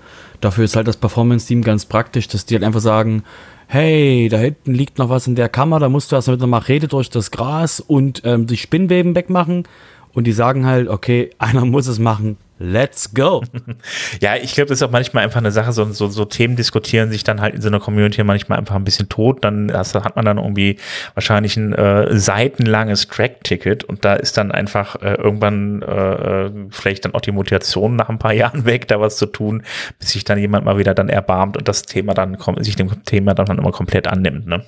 dafür 0.42 0.66
ist 0.66 0.76
halt 0.76 0.88
das 0.88 0.98
Performance-Team 0.98 1.64
ganz 1.64 1.86
praktisch, 1.86 2.28
dass 2.28 2.46
die 2.46 2.56
halt 2.56 2.64
einfach 2.64 2.82
sagen, 2.82 3.24
hey, 3.68 4.30
da 4.30 4.38
hinten 4.38 4.74
liegt 4.74 4.98
noch 4.98 5.10
was 5.10 5.28
in 5.28 5.36
der 5.36 5.50
Kammer, 5.50 5.80
da 5.80 5.90
musst 5.90 6.12
du 6.12 6.16
erst 6.16 6.30
mit 6.30 6.40
einer 6.40 6.48
Machete 6.48 6.88
durch 6.88 7.10
das 7.10 7.32
Gras 7.32 7.80
und 7.80 8.22
ähm, 8.26 8.48
die 8.48 8.58
Spinnweben 8.58 9.16
wegmachen. 9.16 9.68
Und 10.14 10.26
die 10.26 10.32
sagen 10.32 10.66
halt, 10.66 10.88
okay, 10.88 11.30
einer 11.38 11.66
muss 11.66 11.88
es 11.88 12.00
machen, 12.00 12.38
Let's 12.60 13.14
go. 13.14 13.44
Ja, 14.22 14.36
ich 14.36 14.54
glaube, 14.54 14.70
das 14.70 14.80
ist 14.80 14.84
auch 14.84 14.92
manchmal 14.92 15.24
einfach 15.24 15.40
eine 15.40 15.52
Sache, 15.52 15.72
so, 15.72 15.86
so, 15.86 16.08
so 16.08 16.26
Themen 16.26 16.56
diskutieren 16.56 17.12
sich 17.12 17.24
dann 17.24 17.42
halt 17.42 17.56
in 17.56 17.62
so 17.62 17.68
einer 17.68 17.80
Community 17.80 18.24
manchmal 18.24 18.58
einfach 18.58 18.76
ein 18.76 18.84
bisschen 18.84 19.10
tot. 19.10 19.44
Dann 19.44 19.72
hast, 19.72 19.96
hat 19.96 20.16
man 20.16 20.26
dann 20.26 20.38
irgendwie 20.38 20.78
wahrscheinlich 21.14 21.56
ein 21.58 21.74
äh, 21.74 22.18
seitenlanges 22.18 23.10
Crack-Ticket 23.10 23.84
und 23.84 24.06
da 24.06 24.16
ist 24.16 24.38
dann 24.38 24.52
einfach 24.52 25.02
äh, 25.02 25.16
irgendwann 25.16 25.82
äh, 25.82 26.46
äh 26.46 26.52
vielleicht 26.72 27.06
dann 27.06 27.14
auch 27.14 27.22
die 27.22 27.32
Motivation 27.32 27.96
nach 27.96 28.10
ein 28.10 28.20
paar 28.20 28.34
Jahren 28.34 28.66
weg, 28.66 28.88
da 28.88 29.00
was 29.00 29.18
zu 29.18 29.28
tun, 29.28 29.64
bis 30.00 30.10
sich 30.10 30.24
dann 30.24 30.40
jemand 30.40 30.66
mal 30.66 30.78
wieder 30.78 30.94
dann 30.94 31.10
erbarmt 31.10 31.58
und 31.58 31.68
das 31.68 31.84
Thema 31.84 32.14
dann 32.14 32.38
sich 32.60 32.76
dem 32.76 33.04
Thema 33.04 33.34
dann 33.34 33.58
immer 33.58 33.72
komplett 33.72 34.08
annimmt. 34.08 34.48
Ne? 34.48 34.64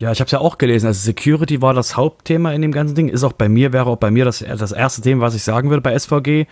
Ja, 0.00 0.10
ich 0.12 0.20
habe 0.20 0.26
es 0.26 0.32
ja 0.32 0.40
auch 0.40 0.56
gelesen. 0.56 0.86
Also 0.86 1.00
Security 1.00 1.60
war 1.60 1.74
das 1.74 1.96
Hauptthema 1.96 2.52
in 2.52 2.62
dem 2.62 2.72
ganzen 2.72 2.94
Ding. 2.94 3.08
Ist 3.08 3.22
auch 3.22 3.34
bei 3.34 3.50
mir, 3.50 3.74
wäre 3.74 3.86
auch 3.86 3.96
bei 3.98 4.10
mir 4.10 4.24
das, 4.24 4.38
das 4.38 4.72
erste 4.72 5.02
Thema, 5.02 5.22
was 5.22 5.34
ich 5.34 5.44
sagen 5.44 5.68
würde 5.68 5.82
bei 5.82 5.96
SVG. 5.98 6.46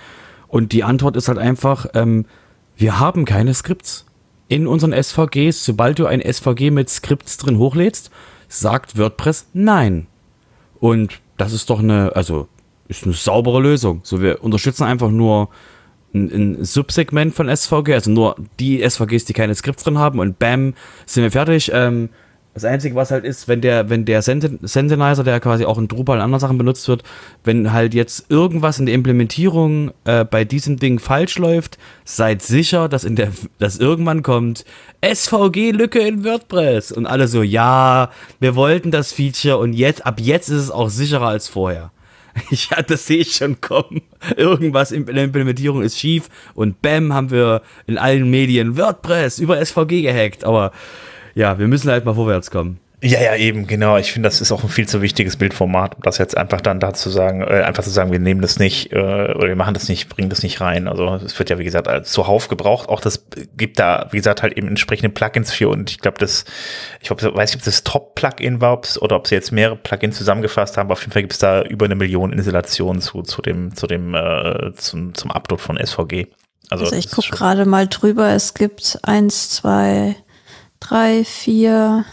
Und 0.49 0.73
die 0.73 0.83
Antwort 0.83 1.17
ist 1.17 1.29
halt 1.29 1.39
einfach, 1.39 1.87
ähm, 1.95 2.27
wir 2.77 2.99
haben 2.99 3.25
keine 3.25 3.55
Skripts. 3.55 4.07
in 4.51 4.67
unseren 4.67 4.95
SVGs, 4.95 5.63
sobald 5.63 5.99
du 5.99 6.07
ein 6.07 6.23
SVG 6.23 6.71
mit 6.71 6.89
Skripts 6.89 7.37
drin 7.37 7.59
hochlädst, 7.59 8.11
sagt 8.49 8.97
WordPress 8.97 9.49
nein. 9.53 10.07
Und 10.81 11.21
das 11.37 11.53
ist 11.53 11.69
doch 11.69 11.81
eine, 11.81 12.17
also 12.17 12.49
ist 12.89 13.05
eine 13.05 13.13
saubere 13.13 13.61
Lösung. 13.61 14.01
So, 14.05 14.23
wir 14.23 14.43
unterstützen 14.43 14.85
einfach 14.85 15.11
nur 15.11 15.51
ein, 16.15 16.57
ein 16.59 16.65
Subsegment 16.65 17.35
von 17.35 17.55
SVG, 17.55 17.93
also 17.93 18.11
nur 18.11 18.37
die 18.59 18.89
SVGs, 18.89 19.27
die 19.27 19.35
keine 19.35 19.55
Skripts 19.55 19.85
drin 19.85 19.99
haben 19.99 20.19
und 20.19 20.39
bam, 20.39 20.73
sind 21.05 21.25
wir 21.25 21.31
fertig. 21.31 21.71
Ähm, 21.75 22.09
das 22.62 22.71
Einzige, 22.71 22.94
was 22.94 23.11
halt 23.11 23.25
ist, 23.25 23.49
wenn 23.49 23.61
der, 23.61 23.90
wenn 23.90 24.05
der 24.05 24.23
Sensinizer, 24.23 25.25
der 25.25 25.40
quasi 25.40 25.64
auch 25.64 25.79
in 25.79 25.88
Drupal 25.88 26.18
und 26.18 26.23
anderen 26.23 26.40
Sachen 26.40 26.59
benutzt 26.59 26.88
wird, 26.88 27.03
wenn 27.44 27.73
halt 27.73 27.94
jetzt 27.94 28.31
irgendwas 28.31 28.79
in 28.79 28.87
der 28.87 28.94
Implementierung 28.94 29.92
äh, 30.05 30.25
bei 30.25 30.44
diesem 30.44 30.79
Ding 30.79 30.99
falsch 30.99 31.38
läuft, 31.38 31.79
seid 32.05 32.42
sicher, 32.42 32.88
dass 32.88 33.05
in 33.05 33.16
der, 33.16 33.31
dass 33.59 33.79
irgendwann 33.79 34.23
kommt 34.23 34.64
SVG-Lücke 35.03 36.01
in 36.01 36.25
WordPress 36.25 36.92
und 36.92 37.07
alle 37.07 37.29
so, 37.29 37.42
ja, 37.42 38.11
wir 38.40 38.57
wollten 38.57 38.90
das 38.90 39.12
Feature 39.12 39.59
und 39.59 39.73
jetzt, 39.73 40.05
ab 40.05 40.21
jetzt 40.21 40.49
ist 40.49 40.62
es 40.62 40.71
auch 40.71 40.90
sicherer 40.90 41.29
als 41.29 41.49
vorher. 41.49 41.92
Ja, 42.71 42.83
das 42.83 43.07
sehe 43.07 43.18
ich 43.18 43.35
schon 43.35 43.61
kommen. 43.61 44.03
Irgendwas 44.37 44.92
in 44.92 45.07
der 45.07 45.25
Implementierung 45.25 45.83
ist 45.83 45.99
schief 45.99 46.29
und 46.55 46.81
bam, 46.83 47.12
haben 47.12 47.31
wir 47.31 47.62
in 47.87 47.99
allen 47.99 48.31
Medien 48.31 48.77
WordPress 48.77 49.38
über 49.38 49.64
SVG 49.64 50.03
gehackt. 50.03 50.44
Aber 50.44 50.73
ja, 51.38 51.57
wir 51.57 51.68
müssen 51.68 51.88
halt 51.88 52.05
mal 52.05 52.14
vorwärts 52.14 52.51
kommen. 52.51 52.81
Ja, 53.01 53.20
ja, 53.20 53.37
eben, 53.37 53.68
genau. 53.68 53.96
Ich 53.96 54.11
finde, 54.11 54.27
das 54.27 54.40
ist 54.40 54.51
auch 54.51 54.64
ein 54.64 54.68
viel 54.68 54.88
zu 54.88 55.01
wichtiges 55.03 55.37
Bildformat, 55.37 55.94
um 55.94 56.03
das 56.03 56.18
jetzt 56.18 56.37
einfach 56.37 56.61
dann 56.61 56.81
dazu 56.81 57.11
sagen, 57.11 57.42
äh, 57.42 57.62
einfach 57.62 57.85
zu 57.85 57.90
sagen, 57.90 58.11
wir 58.11 58.18
nehmen 58.18 58.40
das 58.40 58.59
nicht 58.59 58.92
äh, 58.92 58.96
oder 58.96 59.46
wir 59.46 59.55
machen 59.55 59.74
das 59.74 59.88
nicht, 59.88 60.09
bringen 60.09 60.31
das 60.31 60.42
nicht 60.42 60.61
rein. 60.61 60.88
Also 60.88 61.14
es 61.24 61.38
wird 61.38 61.48
ja, 61.48 61.59
wie 61.61 61.64
gesagt, 61.64 62.07
zuhauf 62.09 62.48
gebraucht. 62.48 62.88
Auch 62.88 63.01
das 63.01 63.24
gibt 63.57 63.79
da, 63.79 64.09
wie 64.11 64.16
gesagt, 64.16 64.42
halt 64.42 64.59
eben 64.59 64.66
entsprechende 64.66 65.11
Plugins 65.11 65.53
für 65.53 65.68
und 65.68 65.90
ich 65.92 66.01
glaube, 66.01 66.18
das, 66.18 66.44
ich 67.01 67.07
glaub, 67.07 67.22
weiß 67.22 67.51
nicht, 67.53 67.61
ob 67.61 67.64
das 67.64 67.85
Top-Plugin 67.85 68.61
war 68.61 68.81
oder 69.01 69.14
ob 69.14 69.29
sie 69.29 69.37
jetzt 69.37 69.53
mehrere 69.53 69.77
Plugins 69.77 70.18
zusammengefasst 70.18 70.77
haben, 70.77 70.88
aber 70.88 70.94
auf 70.94 71.03
jeden 71.03 71.12
Fall 71.12 71.22
gibt 71.22 71.35
es 71.35 71.38
da 71.38 71.62
über 71.62 71.85
eine 71.85 71.94
Million 71.94 72.33
Installationen 72.33 73.01
zu, 73.01 73.22
zu 73.22 73.42
dem, 73.42 73.77
zu 73.77 73.87
dem, 73.87 74.16
äh, 74.16 74.72
zum, 74.74 75.14
zum 75.14 75.31
Upload 75.31 75.62
von 75.62 75.77
SVG. 75.79 76.27
Also, 76.68 76.85
also 76.85 76.96
ich 76.96 77.12
gucke 77.12 77.31
gerade 77.31 77.64
mal 77.64 77.87
drüber, 77.87 78.31
es 78.31 78.55
gibt 78.55 78.98
eins, 79.03 79.51
zwei, 79.51 80.16
drei, 80.81 81.25
vier. 81.25 82.05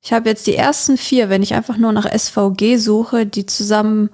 Ich 0.00 0.12
habe 0.12 0.28
jetzt 0.28 0.46
die 0.46 0.54
ersten 0.54 0.96
vier, 0.96 1.28
wenn 1.28 1.42
ich 1.42 1.54
einfach 1.54 1.76
nur 1.76 1.92
nach 1.92 2.06
SVG 2.06 2.76
suche, 2.76 3.26
die 3.26 3.46
zusammen 3.46 4.10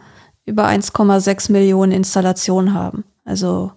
über 0.46 0.66
1,6 0.66 1.52
Millionen 1.52 1.92
Installationen 1.92 2.74
haben. 2.74 3.04
Also 3.24 3.72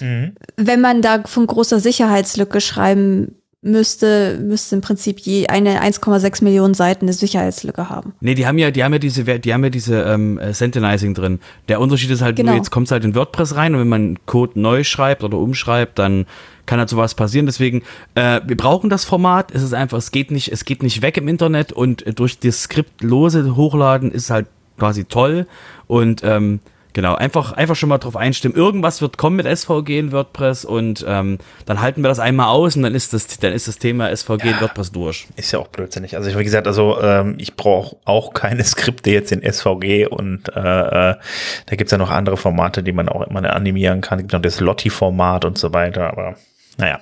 mhm. 0.00 0.34
wenn 0.56 0.80
man 0.80 1.02
da 1.02 1.22
von 1.24 1.46
großer 1.46 1.80
Sicherheitslücke 1.80 2.60
schreiben 2.60 3.36
müsste, 3.66 4.38
müsste 4.42 4.76
im 4.76 4.80
Prinzip 4.80 5.18
je 5.20 5.48
eine 5.48 5.82
1,6 5.82 6.44
Millionen 6.44 6.74
Seiten 6.74 7.06
eine 7.06 7.12
Sicherheitslücke 7.12 7.90
haben. 7.90 8.14
Nee, 8.20 8.34
die 8.34 8.46
haben 8.46 8.58
ja, 8.58 8.70
die 8.70 8.84
haben 8.84 8.92
ja 8.92 8.98
diese, 8.98 9.24
die 9.24 9.52
haben 9.52 9.64
ja 9.64 9.70
diese 9.70 10.02
ähm, 10.02 10.40
Sentinizing 10.52 11.14
drin. 11.14 11.40
Der 11.68 11.80
Unterschied 11.80 12.10
ist 12.10 12.22
halt 12.22 12.36
genau. 12.36 12.52
nur, 12.52 12.58
jetzt 12.58 12.70
kommt 12.70 12.86
es 12.86 12.92
halt 12.92 13.04
in 13.04 13.14
WordPress 13.14 13.56
rein 13.56 13.74
und 13.74 13.80
wenn 13.80 13.88
man 13.88 14.18
Code 14.26 14.58
neu 14.58 14.84
schreibt 14.84 15.24
oder 15.24 15.38
umschreibt, 15.38 15.98
dann 15.98 16.26
kann 16.64 16.78
halt 16.78 16.88
sowas 16.88 17.14
passieren. 17.14 17.46
Deswegen, 17.46 17.82
äh, 18.14 18.40
wir 18.46 18.56
brauchen 18.56 18.90
das 18.90 19.04
Format. 19.04 19.52
Es 19.54 19.62
ist 19.62 19.74
einfach, 19.74 19.98
es 19.98 20.10
geht 20.10 20.30
nicht, 20.30 20.52
es 20.52 20.64
geht 20.64 20.82
nicht 20.82 21.02
weg 21.02 21.16
im 21.16 21.28
Internet 21.28 21.72
und 21.72 22.04
durch 22.18 22.38
das 22.38 22.62
skriptlose 22.62 23.56
Hochladen 23.56 24.10
ist 24.10 24.30
halt 24.30 24.46
quasi 24.78 25.04
toll 25.04 25.46
und 25.86 26.22
ähm, 26.22 26.60
Genau, 26.96 27.14
einfach, 27.14 27.52
einfach 27.52 27.76
schon 27.76 27.90
mal 27.90 27.98
drauf 27.98 28.16
einstimmen. 28.16 28.56
Irgendwas 28.56 29.02
wird 29.02 29.18
kommen 29.18 29.36
mit 29.36 29.44
SVG 29.46 29.98
in 29.98 30.12
WordPress 30.12 30.64
und 30.64 31.04
ähm, 31.06 31.36
dann 31.66 31.82
halten 31.82 32.02
wir 32.02 32.08
das 32.08 32.18
einmal 32.18 32.46
aus 32.46 32.74
und 32.74 32.84
dann 32.84 32.94
ist 32.94 33.12
das, 33.12 33.26
dann 33.36 33.52
ist 33.52 33.68
das 33.68 33.76
Thema 33.76 34.16
SVG 34.16 34.46
ja, 34.46 34.52
in 34.52 34.60
WordPress 34.62 34.92
durch. 34.92 35.26
Ist 35.36 35.52
ja 35.52 35.58
auch 35.58 35.68
blödsinnig. 35.68 36.16
Also 36.16 36.30
ich 36.30 36.38
wie 36.38 36.42
gesagt, 36.42 36.66
also 36.66 36.98
ähm, 37.02 37.34
ich 37.36 37.54
brauche 37.54 37.96
auch 38.06 38.32
keine 38.32 38.64
Skripte 38.64 39.10
jetzt 39.10 39.30
in 39.30 39.42
SVG 39.42 40.06
und 40.06 40.48
äh, 40.56 41.10
äh, 41.10 41.16
da 41.66 41.76
gibt's 41.76 41.92
ja 41.92 41.98
noch 41.98 42.10
andere 42.10 42.38
Formate, 42.38 42.82
die 42.82 42.92
man 42.92 43.10
auch 43.10 43.26
immer 43.26 43.44
animieren 43.54 44.00
kann. 44.00 44.20
Es 44.20 44.22
gibt 44.22 44.32
noch 44.32 44.40
das 44.40 44.60
Lotti-Format 44.60 45.44
und 45.44 45.58
so 45.58 45.74
weiter, 45.74 46.08
aber 46.08 46.36
naja. 46.78 47.00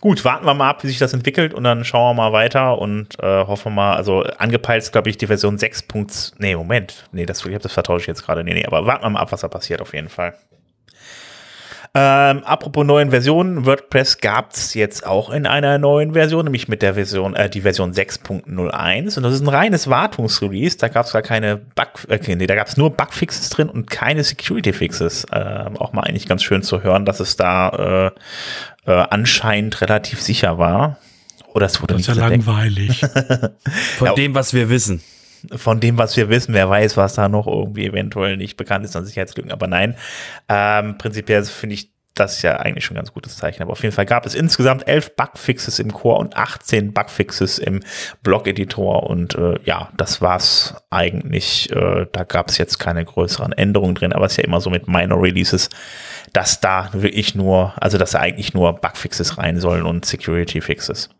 Gut, 0.00 0.24
warten 0.24 0.46
wir 0.46 0.54
mal 0.54 0.68
ab, 0.68 0.84
wie 0.84 0.88
sich 0.88 0.98
das 0.98 1.12
entwickelt 1.12 1.54
und 1.54 1.64
dann 1.64 1.84
schauen 1.84 2.16
wir 2.16 2.22
mal 2.22 2.32
weiter 2.32 2.78
und 2.78 3.18
äh, 3.22 3.44
hoffen 3.44 3.72
wir 3.72 3.76
mal, 3.76 3.96
also 3.96 4.22
angepeilt 4.22 4.82
ist, 4.82 4.92
glaube 4.92 5.10
ich, 5.10 5.16
die 5.16 5.26
Version 5.26 5.58
6. 5.58 5.84
Nee, 6.38 6.54
Moment. 6.54 7.08
Nee, 7.12 7.26
das, 7.26 7.44
ich 7.44 7.52
habe 7.52 7.58
das 7.58 7.72
vertausche 7.72 8.02
ich 8.02 8.06
jetzt 8.06 8.24
gerade. 8.24 8.44
Nee, 8.44 8.54
nee, 8.54 8.66
aber 8.66 8.86
warten 8.86 9.04
wir 9.04 9.10
mal 9.10 9.20
ab, 9.20 9.32
was 9.32 9.40
da 9.40 9.48
passiert 9.48 9.80
auf 9.80 9.94
jeden 9.94 10.08
Fall. 10.08 10.34
Ähm, 11.94 12.44
apropos 12.44 12.84
neuen 12.84 13.10
Versionen, 13.10 13.64
WordPress 13.64 14.18
gab 14.18 14.52
es 14.52 14.74
jetzt 14.74 15.06
auch 15.06 15.30
in 15.30 15.46
einer 15.46 15.78
neuen 15.78 16.12
Version, 16.12 16.44
nämlich 16.44 16.68
mit 16.68 16.82
der 16.82 16.94
Version, 16.94 17.34
äh, 17.34 17.48
die 17.48 17.62
Version 17.62 17.92
6.01 17.92 19.16
und 19.16 19.22
das 19.22 19.34
ist 19.34 19.40
ein 19.40 19.48
reines 19.48 19.88
Wartungsrelease, 19.88 20.76
da 20.76 20.88
gab 20.88 21.06
es 21.06 21.12
gar 21.12 21.22
keine 21.22 21.56
Bug, 21.56 22.06
okay, 22.10 22.36
nee, 22.36 22.46
da 22.46 22.56
gab 22.56 22.68
es 22.68 22.76
nur 22.76 22.90
Bugfixes 22.90 23.48
drin 23.48 23.70
und 23.70 23.90
keine 23.90 24.22
Security-Fixes. 24.22 25.26
Ähm, 25.32 25.76
auch 25.78 25.92
mal 25.92 26.02
eigentlich 26.02 26.28
ganz 26.28 26.42
schön 26.42 26.62
zu 26.62 26.82
hören, 26.82 27.06
dass 27.06 27.20
es 27.20 27.36
da 27.36 28.12
äh, 28.88 29.06
anscheinend 29.10 29.80
relativ 29.80 30.20
sicher 30.20 30.58
war. 30.58 30.96
Oder 31.54 31.66
es 31.66 31.80
wurde 31.80 31.94
das 31.94 32.02
ist 32.02 32.08
ja 32.08 32.28
langweilig. 32.28 33.00
Von 33.98 34.06
ja, 34.06 34.14
dem, 34.14 34.34
was 34.34 34.52
wir 34.54 34.68
wissen 34.68 35.02
von 35.54 35.78
dem, 35.78 35.98
was 35.98 36.16
wir 36.16 36.28
wissen, 36.28 36.52
wer 36.52 36.68
weiß, 36.68 36.96
was 36.96 37.14
da 37.14 37.28
noch 37.28 37.46
irgendwie 37.46 37.86
eventuell 37.86 38.36
nicht 38.36 38.56
bekannt 38.56 38.84
ist 38.84 38.96
an 38.96 39.06
Sicherheitslücken. 39.06 39.52
Aber 39.52 39.68
nein, 39.68 39.94
ähm, 40.48 40.98
prinzipiell 40.98 41.44
finde 41.44 41.74
ich 41.74 41.92
das 42.18 42.42
ja 42.42 42.56
eigentlich 42.56 42.84
schon 42.84 42.96
ein 42.96 43.00
ganz 43.00 43.12
gutes 43.12 43.36
Zeichen. 43.36 43.62
Aber 43.62 43.72
auf 43.72 43.82
jeden 43.82 43.94
Fall 43.94 44.06
gab 44.06 44.26
es 44.26 44.34
insgesamt 44.34 44.88
elf 44.88 45.14
Bugfixes 45.16 45.78
im 45.78 45.92
Core 45.92 46.18
und 46.18 46.36
18 46.36 46.92
Bugfixes 46.92 47.58
im 47.58 47.80
Blog-Editor. 48.22 49.04
Und 49.04 49.34
äh, 49.34 49.58
ja, 49.64 49.90
das 49.96 50.20
war's 50.20 50.74
eigentlich. 50.90 51.70
Äh, 51.70 52.06
da 52.12 52.24
gab 52.24 52.48
es 52.48 52.58
jetzt 52.58 52.78
keine 52.78 53.04
größeren 53.04 53.52
Änderungen 53.52 53.94
drin, 53.94 54.12
aber 54.12 54.26
es 54.26 54.32
ist 54.32 54.38
ja 54.38 54.44
immer 54.44 54.60
so 54.60 54.70
mit 54.70 54.88
Minor 54.88 55.22
Releases, 55.22 55.70
dass 56.32 56.60
da 56.60 56.90
wirklich 56.92 57.34
nur, 57.34 57.74
also 57.76 57.98
dass 57.98 58.12
da 58.12 58.20
eigentlich 58.20 58.54
nur 58.54 58.74
Bugfixes 58.74 59.38
rein 59.38 59.60
sollen 59.60 59.84
und 59.84 60.04
Security 60.04 60.60
Fixes. 60.60 61.10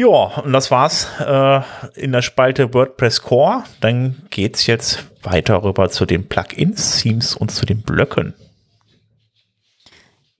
Ja, 0.00 0.06
und 0.06 0.52
das 0.54 0.70
war's 0.70 1.08
äh, 1.20 1.60
in 1.94 2.12
der 2.12 2.22
Spalte 2.22 2.72
WordPress 2.72 3.20
Core. 3.20 3.64
Dann 3.80 4.16
geht's 4.30 4.66
jetzt 4.66 5.04
weiter 5.22 5.62
rüber 5.62 5.90
zu 5.90 6.06
den 6.06 6.26
Plugins, 6.26 7.02
Themes 7.02 7.34
und 7.34 7.50
zu 7.50 7.66
den 7.66 7.82
Blöcken. 7.82 8.32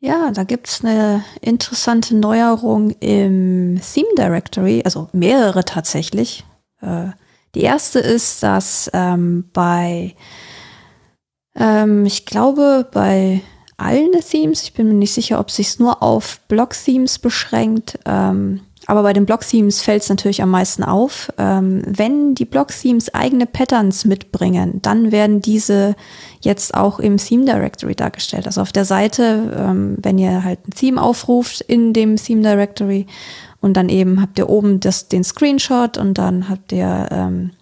Ja, 0.03 0.31
da 0.31 0.45
gibt's 0.45 0.83
eine 0.83 1.23
interessante 1.43 2.17
Neuerung 2.17 2.91
im 3.01 3.79
Theme 3.83 4.09
Directory, 4.17 4.81
also 4.83 5.11
mehrere 5.13 5.63
tatsächlich. 5.67 6.45
Äh, 6.81 7.09
die 7.55 7.61
erste 7.61 7.99
ist, 7.99 8.43
dass 8.43 8.91
ähm, 8.95 9.51
bei, 9.53 10.15
ähm, 11.55 12.07
ich 12.07 12.25
glaube, 12.25 12.89
bei 12.91 13.43
allen 13.77 14.13
Themes, 14.27 14.63
ich 14.63 14.73
bin 14.73 14.89
mir 14.89 14.95
nicht 14.95 15.13
sicher, 15.13 15.39
ob 15.39 15.51
sich's 15.51 15.79
nur 15.79 16.03
auf 16.03 16.41
Blog-Themes 16.49 17.19
beschränkt, 17.19 17.99
ähm, 18.07 18.63
aber 18.91 19.05
bei 19.05 19.13
den 19.13 19.25
Block-Themes 19.25 19.83
fällt 19.83 20.03
es 20.03 20.09
natürlich 20.09 20.43
am 20.43 20.51
meisten 20.51 20.83
auf. 20.83 21.33
Ähm, 21.39 21.83
wenn 21.87 22.35
die 22.35 22.45
Block-Themes 22.45 23.15
eigene 23.15 23.47
Patterns 23.47 24.05
mitbringen, 24.05 24.81
dann 24.83 25.13
werden 25.13 25.41
diese 25.41 25.95
jetzt 26.41 26.75
auch 26.75 26.99
im 26.99 27.17
Theme 27.17 27.45
Directory 27.45 27.95
dargestellt. 27.95 28.47
Also 28.47 28.61
auf 28.61 28.73
der 28.73 28.85
Seite, 28.85 29.57
ähm, 29.57 29.97
wenn 30.03 30.19
ihr 30.19 30.43
halt 30.43 30.67
ein 30.67 30.73
Theme 30.73 31.01
aufruft 31.01 31.61
in 31.61 31.93
dem 31.93 32.17
Theme 32.17 32.43
Directory 32.43 33.07
und 33.61 33.77
dann 33.77 33.89
eben 33.89 34.21
habt 34.21 34.41
ihr 34.41 34.49
oben 34.49 34.81
das, 34.81 35.07
den 35.07 35.23
Screenshot 35.23 35.97
und 35.97 36.19
dann 36.19 36.49
habt 36.49 36.73
ihr 36.73 37.07
ähm, 37.13 37.53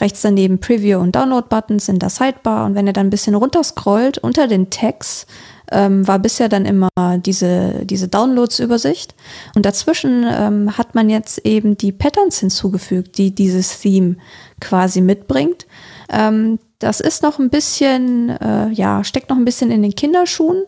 rechts 0.00 0.22
daneben 0.22 0.58
Preview 0.58 1.00
und 1.00 1.14
Download-Buttons 1.14 1.90
in 1.90 1.98
der 1.98 2.08
Sidebar 2.08 2.64
und 2.64 2.74
wenn 2.74 2.86
ihr 2.86 2.94
dann 2.94 3.08
ein 3.08 3.10
bisschen 3.10 3.34
runterscrollt 3.34 4.16
unter 4.16 4.48
den 4.48 4.70
Tags, 4.70 5.26
ähm, 5.70 6.06
war 6.06 6.18
bisher 6.18 6.48
dann 6.48 6.64
immer 6.64 6.88
diese, 7.18 7.84
diese 7.84 8.08
Downloads-Übersicht. 8.08 9.14
Und 9.54 9.66
dazwischen 9.66 10.24
ähm, 10.28 10.76
hat 10.76 10.94
man 10.94 11.10
jetzt 11.10 11.44
eben 11.46 11.76
die 11.76 11.92
Patterns 11.92 12.40
hinzugefügt, 12.40 13.18
die 13.18 13.34
dieses 13.34 13.80
Theme 13.80 14.16
quasi 14.60 15.00
mitbringt. 15.00 15.66
Ähm, 16.10 16.58
das 16.78 17.00
ist 17.00 17.22
noch 17.22 17.38
ein 17.38 17.50
bisschen, 17.50 18.30
äh, 18.30 18.68
ja, 18.70 19.02
steckt 19.04 19.30
noch 19.30 19.36
ein 19.36 19.44
bisschen 19.44 19.70
in 19.70 19.82
den 19.82 19.94
Kinderschuhen. 19.94 20.64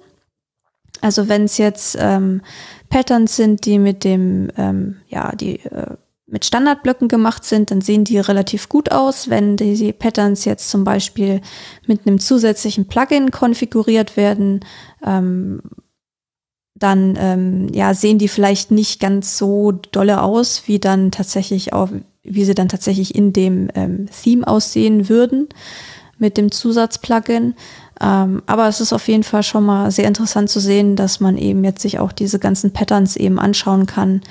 Also 1.00 1.28
wenn 1.28 1.44
es 1.44 1.56
jetzt 1.58 1.96
ähm, 1.98 2.42
Patterns 2.88 3.36
sind, 3.36 3.64
die 3.64 3.78
mit 3.78 4.04
dem, 4.04 4.50
ähm, 4.56 4.96
ja, 5.08 5.32
die 5.34 5.60
äh, 5.60 5.96
mit 6.30 6.44
Standardblöcken 6.44 7.08
gemacht 7.08 7.44
sind, 7.44 7.70
dann 7.70 7.80
sehen 7.80 8.04
die 8.04 8.18
relativ 8.18 8.68
gut 8.68 8.92
aus. 8.92 9.28
Wenn 9.28 9.56
die 9.56 9.92
Patterns 9.92 10.44
jetzt 10.44 10.70
zum 10.70 10.84
Beispiel 10.84 11.40
mit 11.86 12.06
einem 12.06 12.20
zusätzlichen 12.20 12.86
Plugin 12.86 13.30
konfiguriert 13.30 14.16
werden, 14.16 14.60
ähm, 15.04 15.60
dann 16.74 17.16
ähm, 17.20 17.68
ja, 17.72 17.94
sehen 17.94 18.18
die 18.18 18.28
vielleicht 18.28 18.70
nicht 18.70 19.00
ganz 19.00 19.36
so 19.36 19.72
dolle 19.72 20.22
aus, 20.22 20.62
wie 20.66 20.78
dann 20.78 21.10
tatsächlich 21.10 21.72
auch, 21.72 21.90
wie 22.22 22.44
sie 22.44 22.54
dann 22.54 22.68
tatsächlich 22.68 23.14
in 23.14 23.32
dem 23.32 23.68
ähm, 23.74 24.08
Theme 24.22 24.46
aussehen 24.46 25.08
würden 25.08 25.48
mit 26.18 26.36
dem 26.36 26.50
Zusatzplugin. 26.50 27.54
Ähm, 28.00 28.42
aber 28.46 28.68
es 28.68 28.80
ist 28.80 28.92
auf 28.92 29.08
jeden 29.08 29.24
Fall 29.24 29.42
schon 29.42 29.64
mal 29.64 29.90
sehr 29.90 30.06
interessant 30.06 30.48
zu 30.48 30.60
sehen, 30.60 30.96
dass 30.96 31.20
man 31.20 31.36
eben 31.36 31.64
jetzt 31.64 31.82
sich 31.82 31.98
auch 31.98 32.12
diese 32.12 32.38
ganzen 32.38 32.72
Patterns 32.72 33.16
eben 33.16 33.38
anschauen 33.38 33.86
kann, 33.86 34.22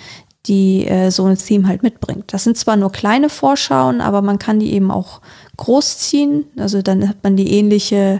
die 0.49 0.85
äh, 0.87 1.11
so 1.11 1.25
ein 1.25 1.37
Theme 1.37 1.67
halt 1.67 1.83
mitbringt. 1.83 2.33
Das 2.33 2.43
sind 2.43 2.57
zwar 2.57 2.75
nur 2.75 2.91
kleine 2.91 3.29
Vorschauen, 3.29 4.01
aber 4.01 4.21
man 4.21 4.39
kann 4.39 4.59
die 4.59 4.73
eben 4.73 4.91
auch 4.91 5.21
großziehen. 5.57 6.45
Also 6.57 6.81
dann 6.81 7.07
hat 7.07 7.23
man 7.23 7.37
die 7.37 7.53
ähnliche 7.53 8.19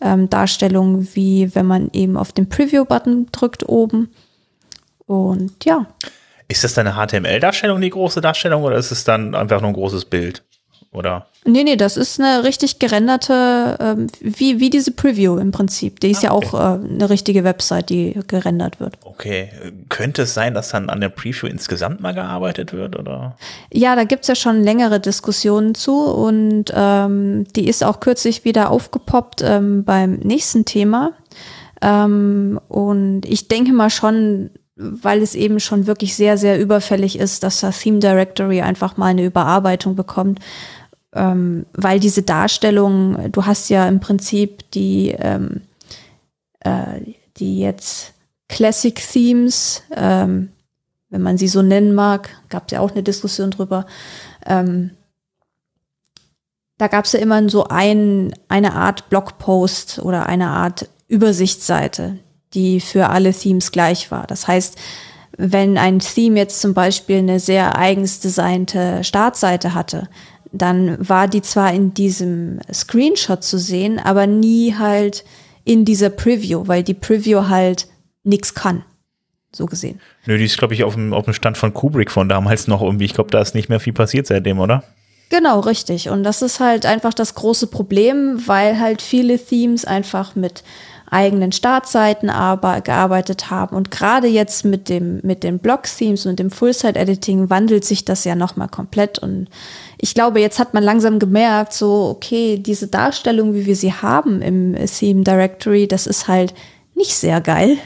ähm, 0.00 0.30
Darstellung, 0.30 1.08
wie 1.14 1.54
wenn 1.54 1.66
man 1.66 1.90
eben 1.92 2.16
auf 2.16 2.32
den 2.32 2.48
Preview-Button 2.48 3.28
drückt 3.32 3.68
oben. 3.68 4.10
Und 5.06 5.64
ja. 5.64 5.86
Ist 6.48 6.64
das 6.64 6.74
dann 6.74 6.86
eine 6.86 6.96
HTML-Darstellung, 6.96 7.80
die 7.80 7.90
große 7.90 8.20
Darstellung, 8.20 8.62
oder 8.62 8.76
ist 8.76 8.90
es 8.90 9.04
dann 9.04 9.34
einfach 9.34 9.60
nur 9.60 9.70
ein 9.70 9.74
großes 9.74 10.04
Bild? 10.04 10.44
Oder? 10.92 11.26
Nee, 11.44 11.62
nee, 11.62 11.76
das 11.76 11.96
ist 11.96 12.20
eine 12.20 12.42
richtig 12.42 12.80
gerenderte, 12.80 13.76
ähm, 13.80 14.08
wie, 14.20 14.58
wie 14.58 14.70
diese 14.70 14.90
Preview 14.90 15.38
im 15.38 15.52
Prinzip. 15.52 16.00
Die 16.00 16.10
ist 16.10 16.24
ah, 16.24 16.32
okay. 16.34 16.46
ja 16.46 16.52
auch 16.52 16.80
äh, 16.82 16.84
eine 16.84 17.08
richtige 17.08 17.44
Website, 17.44 17.90
die 17.90 18.18
gerendert 18.26 18.80
wird. 18.80 18.94
Okay. 19.04 19.50
Könnte 19.88 20.22
es 20.22 20.34
sein, 20.34 20.52
dass 20.52 20.70
dann 20.70 20.90
an 20.90 21.00
der 21.00 21.08
Preview 21.08 21.46
insgesamt 21.46 22.00
mal 22.00 22.12
gearbeitet 22.12 22.72
wird, 22.72 22.98
oder? 22.98 23.36
Ja, 23.72 23.94
da 23.94 24.02
gibt's 24.02 24.26
ja 24.26 24.34
schon 24.34 24.64
längere 24.64 24.98
Diskussionen 24.98 25.76
zu 25.76 25.96
und 25.96 26.72
ähm, 26.74 27.46
die 27.54 27.68
ist 27.68 27.84
auch 27.84 28.00
kürzlich 28.00 28.44
wieder 28.44 28.70
aufgepoppt 28.70 29.42
ähm, 29.42 29.84
beim 29.84 30.14
nächsten 30.14 30.64
Thema. 30.64 31.12
Ähm, 31.80 32.60
und 32.68 33.22
ich 33.26 33.46
denke 33.46 33.72
mal 33.72 33.90
schon, 33.90 34.50
weil 34.76 35.22
es 35.22 35.34
eben 35.34 35.60
schon 35.60 35.86
wirklich 35.86 36.16
sehr, 36.16 36.38
sehr 36.38 36.60
überfällig 36.60 37.18
ist, 37.18 37.42
dass 37.42 37.60
das 37.60 37.80
Theme 37.80 37.98
Directory 37.98 38.62
einfach 38.62 38.96
mal 38.96 39.06
eine 39.06 39.24
Überarbeitung 39.24 39.94
bekommt. 39.94 40.40
Ähm, 41.12 41.66
weil 41.72 41.98
diese 41.98 42.22
Darstellung, 42.22 43.32
du 43.32 43.44
hast 43.46 43.68
ja 43.68 43.88
im 43.88 44.00
Prinzip 44.00 44.70
die, 44.70 45.10
ähm, 45.18 45.62
äh, 46.60 47.00
die 47.36 47.58
jetzt 47.58 48.12
Classic 48.48 48.94
Themes, 48.94 49.82
ähm, 49.94 50.50
wenn 51.08 51.22
man 51.22 51.38
sie 51.38 51.48
so 51.48 51.62
nennen 51.62 51.94
mag, 51.94 52.30
gab 52.48 52.66
es 52.66 52.72
ja 52.72 52.80
auch 52.80 52.92
eine 52.92 53.02
Diskussion 53.02 53.50
drüber. 53.50 53.86
Ähm, 54.46 54.90
da 56.78 56.88
gab 56.88 57.04
es 57.04 57.12
ja 57.12 57.20
immer 57.20 57.48
so 57.48 57.64
ein, 57.64 58.32
eine 58.48 58.74
Art 58.74 59.10
Blogpost 59.10 59.98
oder 59.98 60.26
eine 60.26 60.48
Art 60.48 60.88
Übersichtsseite, 61.08 62.18
die 62.54 62.80
für 62.80 63.10
alle 63.10 63.34
Themes 63.34 63.72
gleich 63.72 64.10
war. 64.10 64.26
Das 64.26 64.48
heißt, 64.48 64.78
wenn 65.36 65.76
ein 65.78 65.98
Theme 65.98 66.38
jetzt 66.38 66.60
zum 66.60 66.74
Beispiel 66.74 67.18
eine 67.18 67.40
sehr 67.40 67.76
eigens 67.76 68.20
designte 68.20 69.04
Startseite 69.04 69.74
hatte, 69.74 70.08
dann 70.52 70.96
war 71.08 71.28
die 71.28 71.42
zwar 71.42 71.72
in 71.72 71.94
diesem 71.94 72.60
Screenshot 72.72 73.44
zu 73.44 73.58
sehen, 73.58 73.98
aber 73.98 74.26
nie 74.26 74.74
halt 74.76 75.24
in 75.64 75.84
dieser 75.84 76.10
Preview, 76.10 76.66
weil 76.66 76.82
die 76.82 76.94
Preview 76.94 77.48
halt 77.48 77.86
nichts 78.24 78.54
kann. 78.54 78.84
So 79.52 79.66
gesehen. 79.66 80.00
Nö, 80.26 80.38
die 80.38 80.44
ist, 80.44 80.58
glaube 80.58 80.74
ich, 80.74 80.84
auf 80.84 80.94
dem, 80.94 81.12
auf 81.12 81.24
dem 81.24 81.34
Stand 81.34 81.58
von 81.58 81.74
Kubrick 81.74 82.10
von 82.10 82.28
damals 82.28 82.68
noch 82.68 82.82
irgendwie. 82.82 83.04
Ich 83.04 83.14
glaube, 83.14 83.30
da 83.30 83.40
ist 83.40 83.54
nicht 83.54 83.68
mehr 83.68 83.80
viel 83.80 83.92
passiert 83.92 84.26
seitdem, 84.26 84.60
oder? 84.60 84.84
Genau, 85.28 85.60
richtig. 85.60 86.08
Und 86.08 86.24
das 86.24 86.42
ist 86.42 86.60
halt 86.60 86.86
einfach 86.86 87.14
das 87.14 87.34
große 87.34 87.68
Problem, 87.68 88.42
weil 88.46 88.78
halt 88.80 89.00
viele 89.00 89.38
Themes 89.38 89.84
einfach 89.84 90.34
mit 90.34 90.64
eigenen 91.10 91.50
Startseiten 91.50 92.30
aber 92.30 92.80
gearbeitet 92.80 93.50
haben. 93.50 93.76
Und 93.76 93.90
gerade 93.90 94.28
jetzt 94.28 94.64
mit 94.64 94.88
dem, 94.88 95.20
mit 95.22 95.42
den 95.42 95.58
Blog-Themes 95.58 96.24
und 96.26 96.38
dem 96.38 96.50
Full-Site-Editing 96.50 97.50
wandelt 97.50 97.84
sich 97.84 98.04
das 98.04 98.24
ja 98.24 98.36
nochmal 98.36 98.68
komplett. 98.68 99.18
Und 99.18 99.48
ich 99.98 100.14
glaube, 100.14 100.40
jetzt 100.40 100.58
hat 100.60 100.72
man 100.72 100.84
langsam 100.84 101.18
gemerkt, 101.18 101.72
so, 101.72 102.08
okay, 102.08 102.58
diese 102.58 102.86
Darstellung, 102.86 103.54
wie 103.54 103.66
wir 103.66 103.76
sie 103.76 103.92
haben 103.92 104.40
im 104.40 104.76
Theme 104.86 105.24
Directory, 105.24 105.88
das 105.88 106.06
ist 106.06 106.28
halt 106.28 106.54
nicht 106.94 107.14
sehr 107.14 107.40
geil. 107.40 107.76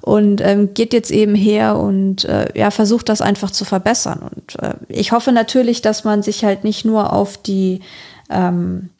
Und 0.00 0.42
ähm, 0.42 0.74
geht 0.74 0.92
jetzt 0.92 1.10
eben 1.10 1.34
her 1.34 1.78
und 1.78 2.26
äh, 2.26 2.46
ja, 2.54 2.70
versucht 2.70 3.08
das 3.08 3.22
einfach 3.22 3.50
zu 3.50 3.64
verbessern. 3.64 4.20
Und 4.34 4.62
äh, 4.62 4.74
ich 4.88 5.12
hoffe 5.12 5.32
natürlich, 5.32 5.80
dass 5.80 6.04
man 6.04 6.22
sich 6.22 6.44
halt 6.44 6.62
nicht 6.62 6.84
nur 6.84 7.12
auf 7.12 7.38
die 7.38 7.80
ähm, 8.28 8.90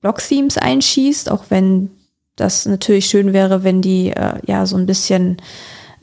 Blog-Themes 0.00 0.58
einschießt, 0.58 1.30
auch 1.30 1.44
wenn 1.50 1.90
das 2.36 2.66
natürlich 2.66 3.06
schön 3.06 3.32
wäre, 3.32 3.64
wenn 3.64 3.82
die 3.82 4.10
äh, 4.10 4.40
ja 4.46 4.66
so 4.66 4.76
ein 4.76 4.86
bisschen 4.86 5.36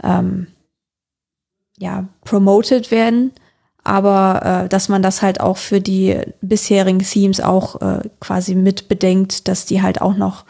ähm, 0.04 0.48
ja 1.78 2.08
promoted 2.24 2.92
werden, 2.92 3.32
aber 3.84 4.64
äh, 4.66 4.70
dass 4.70 4.90
man 4.90 5.02
das 5.02 5.22
halt 5.22 5.42
auch 5.42 5.58
für 5.58 5.82
die 5.82 6.18
bisherigen 6.42 7.00
Themes 7.00 7.42
auch 7.42 7.82
äh, 7.82 8.10
quasi 8.20 8.56
mit 8.56 8.88
bedenkt, 8.88 9.48
dass 9.48 9.66
die 9.66 9.82
halt 9.82 10.02
auch 10.02 10.16
noch 10.16 10.46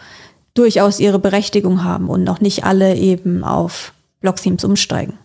durchaus 0.54 1.00
ihre 1.00 1.20
Berechtigung 1.20 1.84
haben 1.84 2.10
und 2.10 2.24
noch 2.24 2.42
nicht 2.42 2.66
alle 2.66 2.96
eben 2.96 3.44
auf 3.44 3.94
Block-Themes 4.20 4.64
umsteigen 4.64 5.18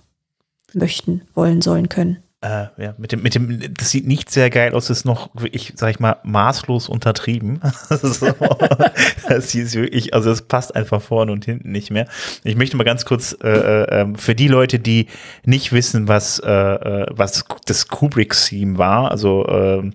möchten, 0.72 1.22
wollen, 1.34 1.62
sollen, 1.62 1.88
können. 1.88 2.18
Äh, 2.42 2.66
ja, 2.76 2.94
mit 2.98 3.12
dem, 3.12 3.22
mit 3.22 3.34
dem, 3.34 3.74
das 3.74 3.90
sieht 3.90 4.06
nicht 4.06 4.30
sehr 4.30 4.50
geil 4.50 4.74
aus, 4.74 4.90
ist 4.90 5.06
noch 5.06 5.30
wirklich, 5.34 5.72
sag 5.74 5.90
ich 5.90 6.00
mal, 6.00 6.18
maßlos 6.22 6.88
untertrieben. 6.88 7.60
das 7.88 9.54
ist 9.54 9.74
wirklich, 9.74 10.12
also 10.12 10.30
es 10.30 10.42
passt 10.42 10.76
einfach 10.76 11.00
vorne 11.00 11.32
und 11.32 11.46
hinten 11.46 11.72
nicht 11.72 11.90
mehr. 11.90 12.06
Ich 12.44 12.56
möchte 12.56 12.76
mal 12.76 12.84
ganz 12.84 13.06
kurz 13.06 13.34
äh, 13.42 13.48
äh, 13.48 14.00
ähm, 14.02 14.16
für 14.16 14.34
die 14.34 14.48
Leute, 14.48 14.78
die 14.78 15.06
nicht 15.44 15.72
wissen, 15.72 16.08
was, 16.08 16.38
äh, 16.38 16.50
äh 16.50 17.06
was 17.10 17.44
das 17.64 17.88
Kubrick-Theme 17.88 18.76
war, 18.76 19.10
also 19.10 19.46
äh, 19.46 19.90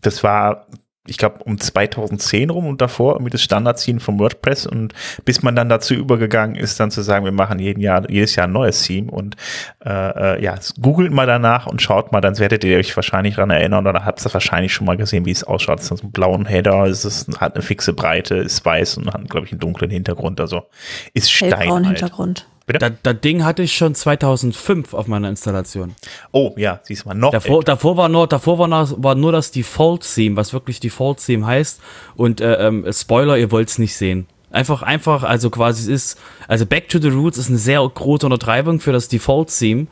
das 0.00 0.22
war 0.22 0.66
ich 1.06 1.18
glaube, 1.18 1.44
um 1.44 1.58
2010 1.58 2.48
rum 2.48 2.66
und 2.66 2.80
davor 2.80 3.14
irgendwie 3.14 3.30
das 3.30 3.42
Standard-Theme 3.42 4.00
vom 4.00 4.18
WordPress 4.18 4.66
und 4.66 4.94
bis 5.26 5.42
man 5.42 5.54
dann 5.54 5.68
dazu 5.68 5.92
übergegangen 5.92 6.56
ist, 6.56 6.80
dann 6.80 6.90
zu 6.90 7.02
sagen, 7.02 7.26
wir 7.26 7.32
machen 7.32 7.58
jeden 7.58 7.80
Jahr, 7.80 8.08
jedes 8.10 8.36
Jahr 8.36 8.46
ein 8.46 8.52
neues 8.52 8.82
Theme 8.82 9.10
und 9.10 9.36
äh, 9.84 9.90
äh, 10.36 10.42
ja, 10.42 10.54
googelt 10.80 11.12
mal 11.12 11.26
danach 11.26 11.66
und 11.66 11.82
schaut 11.82 12.10
mal, 12.10 12.22
dann 12.22 12.38
werdet 12.38 12.64
ihr 12.64 12.78
euch 12.78 12.96
wahrscheinlich 12.96 13.34
daran 13.34 13.50
erinnern 13.50 13.86
oder 13.86 14.04
habt 14.06 14.24
ihr 14.24 14.32
wahrscheinlich 14.32 14.72
schon 14.72 14.86
mal 14.86 14.96
gesehen, 14.96 15.26
wie 15.26 15.30
es 15.30 15.44
ausschaut. 15.44 15.80
Es 15.80 15.90
ist 15.90 15.98
so 15.98 16.02
einen 16.04 16.12
blauen 16.12 16.46
Header, 16.46 16.84
es 16.84 17.04
ist, 17.04 17.38
hat 17.38 17.54
eine 17.54 17.62
fixe 17.62 17.92
Breite, 17.92 18.36
ist 18.36 18.64
weiß 18.64 18.96
und 18.96 19.12
hat, 19.12 19.28
glaube 19.28 19.44
ich, 19.44 19.52
einen 19.52 19.60
dunklen 19.60 19.90
Hintergrund, 19.90 20.40
also 20.40 20.62
ist 21.12 21.30
Stein. 21.30 21.84
Hintergrund. 21.84 22.46
Bitte? 22.66 22.96
Das, 23.02 23.20
Ding 23.20 23.44
hatte 23.44 23.62
ich 23.62 23.74
schon 23.74 23.94
2005 23.94 24.94
auf 24.94 25.06
meiner 25.06 25.28
Installation. 25.28 25.94
Oh 26.32 26.54
ja, 26.56 26.80
siehst 26.82 27.04
mal 27.04 27.14
noch. 27.14 27.30
Davor, 27.30 27.62
davor 27.62 27.96
war 27.98 28.08
nur, 28.08 28.26
davor 28.26 28.58
war, 28.58 28.68
noch, 28.68 28.94
war 29.02 29.14
nur 29.14 29.32
das 29.32 29.50
Default-Theme, 29.50 30.36
was 30.36 30.54
wirklich 30.54 30.80
Default-Theme 30.80 31.46
heißt. 31.46 31.80
Und 32.16 32.40
äh, 32.40 32.66
ähm, 32.66 32.86
Spoiler, 32.90 33.36
ihr 33.36 33.50
wollt's 33.50 33.78
nicht 33.78 33.94
sehen. 33.94 34.26
Einfach, 34.50 34.82
einfach, 34.82 35.24
also 35.24 35.50
quasi 35.50 35.82
es 35.82 35.88
ist, 35.88 36.20
also 36.48 36.64
Back 36.64 36.88
to 36.88 36.98
the 37.00 37.08
Roots 37.08 37.38
ist 37.38 37.48
eine 37.48 37.58
sehr 37.58 37.86
große 37.86 38.24
Untertreibung 38.24 38.80
für 38.80 38.92
das 38.92 39.08
Default-Theme, 39.08 39.88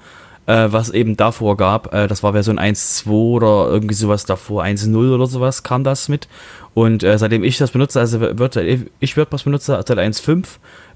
äh, 0.46 0.68
was 0.70 0.90
eben 0.90 1.16
davor 1.16 1.56
gab. 1.56 1.92
Äh, 1.94 2.08
das 2.08 2.22
war 2.22 2.32
Version 2.32 2.58
1.2 2.58 3.10
oder 3.10 3.68
irgendwie 3.68 3.94
sowas 3.94 4.24
davor, 4.24 4.62
1.0 4.62 5.14
oder 5.14 5.26
sowas 5.26 5.62
kam 5.62 5.84
das 5.84 6.08
mit. 6.08 6.28
Und 6.74 7.02
äh, 7.02 7.18
seitdem 7.18 7.44
ich 7.44 7.58
das 7.58 7.70
benutze, 7.70 8.00
also 8.00 8.20
wird, 8.20 8.56
ich 8.56 9.16
WordPress 9.16 9.42
benutze 9.42 9.82
seit 9.86 9.98
1.5, 9.98 10.46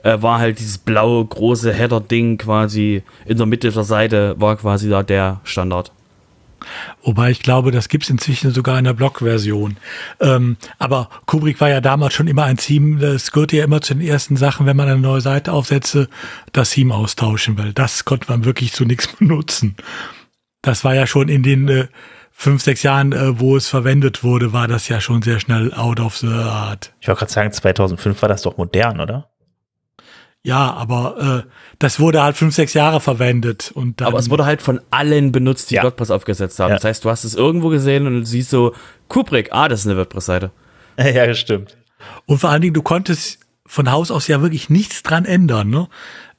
äh, 0.02 0.22
war 0.22 0.38
halt 0.38 0.58
dieses 0.58 0.78
blaue 0.78 1.24
große 1.24 1.72
Header-Ding 1.72 2.38
quasi 2.38 3.02
in 3.26 3.36
der 3.36 3.46
Mitte 3.46 3.70
der 3.70 3.84
Seite, 3.84 4.34
war 4.38 4.56
quasi 4.56 4.88
da 4.88 5.02
der 5.02 5.40
Standard. 5.44 5.92
Wobei 7.02 7.30
ich 7.30 7.42
glaube, 7.42 7.70
das 7.70 7.88
gibt's 7.88 8.10
inzwischen 8.10 8.50
sogar 8.50 8.78
in 8.78 8.84
der 8.84 8.92
Blog-Version. 8.92 9.76
Ähm, 10.20 10.56
aber 10.78 11.08
Kubrick 11.26 11.60
war 11.60 11.68
ja 11.68 11.80
damals 11.80 12.14
schon 12.14 12.28
immer 12.28 12.44
ein 12.44 12.56
Theme, 12.56 12.98
das 12.98 13.32
gehört 13.32 13.52
ja 13.52 13.64
immer 13.64 13.80
zu 13.80 13.94
den 13.94 14.06
ersten 14.06 14.36
Sachen, 14.36 14.66
wenn 14.66 14.76
man 14.76 14.88
eine 14.88 15.00
neue 15.00 15.20
Seite 15.20 15.52
aufsetze, 15.52 16.08
das 16.52 16.70
Theme 16.70 16.94
austauschen, 16.94 17.58
weil 17.58 17.72
das 17.72 18.04
konnte 18.04 18.30
man 18.30 18.44
wirklich 18.44 18.72
zu 18.72 18.84
nichts 18.84 19.06
benutzen. 19.18 19.76
Das 20.62 20.84
war 20.84 20.94
ja 20.94 21.06
schon 21.06 21.28
in 21.28 21.42
den 21.42 21.68
äh, 21.68 21.86
fünf, 22.32 22.62
sechs 22.62 22.82
Jahren, 22.82 23.12
äh, 23.12 23.40
wo 23.40 23.56
es 23.56 23.68
verwendet 23.68 24.22
wurde, 24.22 24.52
war 24.52 24.68
das 24.68 24.88
ja 24.88 25.00
schon 25.00 25.22
sehr 25.22 25.40
schnell 25.40 25.72
out 25.72 26.00
of 26.00 26.16
the 26.18 26.28
art. 26.28 26.92
Ich 27.00 27.08
wollte 27.08 27.20
gerade 27.20 27.32
sagen, 27.32 27.52
2005 27.52 28.20
war 28.20 28.28
das 28.28 28.42
doch 28.42 28.56
modern, 28.56 29.00
oder? 29.00 29.30
Ja, 30.46 30.74
aber 30.74 31.44
äh, 31.44 31.50
das 31.80 31.98
wurde 31.98 32.22
halt 32.22 32.36
fünf, 32.36 32.54
sechs 32.54 32.72
Jahre 32.72 33.00
verwendet. 33.00 33.72
Und 33.74 34.00
dann, 34.00 34.06
aber 34.06 34.20
es 34.20 34.30
wurde 34.30 34.44
halt 34.44 34.62
von 34.62 34.80
allen 34.92 35.32
benutzt, 35.32 35.72
die 35.72 35.74
ja. 35.74 35.82
WordPress 35.82 36.12
aufgesetzt 36.12 36.60
haben. 36.60 36.70
Ja. 36.70 36.76
Das 36.76 36.84
heißt, 36.84 37.04
du 37.04 37.10
hast 37.10 37.24
es 37.24 37.34
irgendwo 37.34 37.68
gesehen 37.68 38.06
und 38.06 38.24
siehst 38.26 38.50
so, 38.50 38.72
Kubrick, 39.08 39.48
ah, 39.50 39.66
das 39.66 39.80
ist 39.80 39.86
eine 39.88 39.96
WordPress-Seite. 39.96 40.52
Ja, 40.98 41.26
das 41.26 41.38
stimmt. 41.38 41.76
Und 42.26 42.38
vor 42.38 42.50
allen 42.50 42.62
Dingen, 42.62 42.74
du 42.74 42.82
konntest 42.82 43.40
von 43.66 43.90
Haus 43.90 44.12
aus 44.12 44.28
ja 44.28 44.40
wirklich 44.40 44.70
nichts 44.70 45.02
dran 45.02 45.24
ändern, 45.24 45.68
ne? 45.68 45.88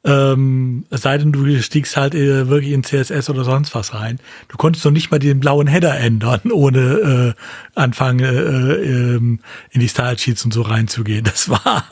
Ähm, 0.05 0.85
es 0.89 1.01
sei 1.01 1.17
denn, 1.17 1.33
du 1.33 1.61
stiegst 1.61 1.97
halt 1.97 2.15
äh, 2.15 2.47
wirklich 2.47 2.71
in 2.71 2.83
CSS 2.83 3.29
oder 3.29 3.43
sonst 3.43 3.75
was 3.75 3.93
rein. 3.93 4.19
Du 4.47 4.55
konntest 4.55 4.85
noch 4.85 4.91
nicht 4.93 5.11
mal 5.11 5.19
den 5.19 5.41
blauen 5.41 5.67
Header 5.67 5.99
ändern, 5.99 6.39
ohne 6.51 7.35
äh, 7.35 7.41
anfangen, 7.75 8.23
äh, 8.23 8.31
äh, 8.31 9.15
ähm, 9.15 9.39
in 9.69 9.81
die 9.81 9.89
Style 9.89 10.17
Sheets 10.17 10.45
und 10.45 10.53
so 10.53 10.61
reinzugehen. 10.61 11.25
Das 11.25 11.49
war 11.49 11.83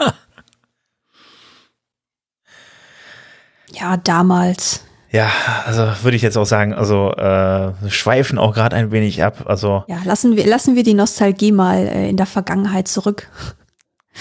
Ja, 3.79 3.97
damals. 3.97 4.81
Ja, 5.11 5.31
also 5.65 5.87
würde 6.03 6.17
ich 6.17 6.21
jetzt 6.21 6.37
auch 6.37 6.45
sagen, 6.45 6.73
also 6.73 7.11
äh, 7.13 7.71
schweifen 7.89 8.37
auch 8.37 8.53
gerade 8.53 8.75
ein 8.75 8.91
wenig 8.91 9.23
ab. 9.23 9.45
Also 9.45 9.83
ja, 9.87 10.01
lassen 10.03 10.35
wir 10.35 10.45
lassen 10.45 10.75
wir 10.75 10.83
die 10.83 10.93
Nostalgie 10.93 11.51
mal 11.51 11.87
äh, 11.87 12.09
in 12.09 12.17
der 12.17 12.25
Vergangenheit 12.25 12.87
zurück. 12.87 13.29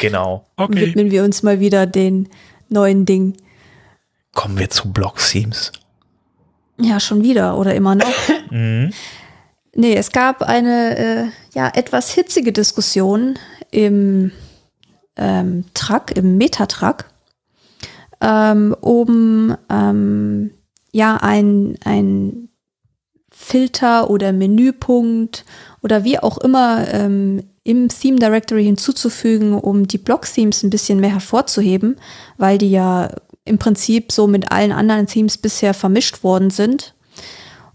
Genau. 0.00 0.46
Okay. 0.56 0.86
Widmen 0.86 1.10
wir 1.10 1.24
uns 1.24 1.42
mal 1.42 1.58
wieder 1.58 1.86
den 1.86 2.28
neuen 2.68 3.06
Dingen. 3.06 3.36
Kommen 4.34 4.58
wir 4.58 4.70
zu 4.70 4.92
Block-Themes. 4.92 5.72
Ja, 6.78 6.98
schon 7.00 7.22
wieder 7.22 7.56
oder 7.58 7.74
immer 7.74 7.94
noch. 7.94 8.14
mhm. 8.50 8.92
Nee, 9.74 9.96
es 9.96 10.12
gab 10.12 10.42
eine 10.42 10.96
äh, 10.96 11.24
ja 11.54 11.72
etwas 11.74 12.10
hitzige 12.10 12.52
Diskussion 12.52 13.36
im 13.70 14.30
ähm, 15.16 15.64
Truck, 15.74 16.16
im 16.16 16.36
Metatruck, 16.36 17.06
ähm, 18.24 18.74
um 18.80 19.54
ähm, 19.68 20.50
ja 20.92 21.16
ein, 21.16 21.76
ein 21.84 22.48
Filter 23.30 24.08
oder 24.08 24.32
Menüpunkt 24.32 25.44
oder 25.82 26.04
wie 26.04 26.18
auch 26.18 26.38
immer 26.38 26.88
ähm, 26.88 27.42
im 27.64 27.88
Theme 27.88 28.18
Directory 28.18 28.64
hinzuzufügen, 28.64 29.54
um 29.54 29.86
die 29.86 29.98
Block-Themes 29.98 30.62
ein 30.62 30.70
bisschen 30.70 31.00
mehr 31.00 31.12
hervorzuheben, 31.12 31.96
weil 32.38 32.58
die 32.58 32.70
ja 32.70 33.10
im 33.44 33.58
Prinzip 33.58 34.12
so 34.12 34.26
mit 34.26 34.50
allen 34.50 34.72
anderen 34.72 35.06
Themes 35.06 35.36
bisher 35.36 35.74
vermischt 35.74 36.24
worden 36.24 36.50
sind. 36.50 36.94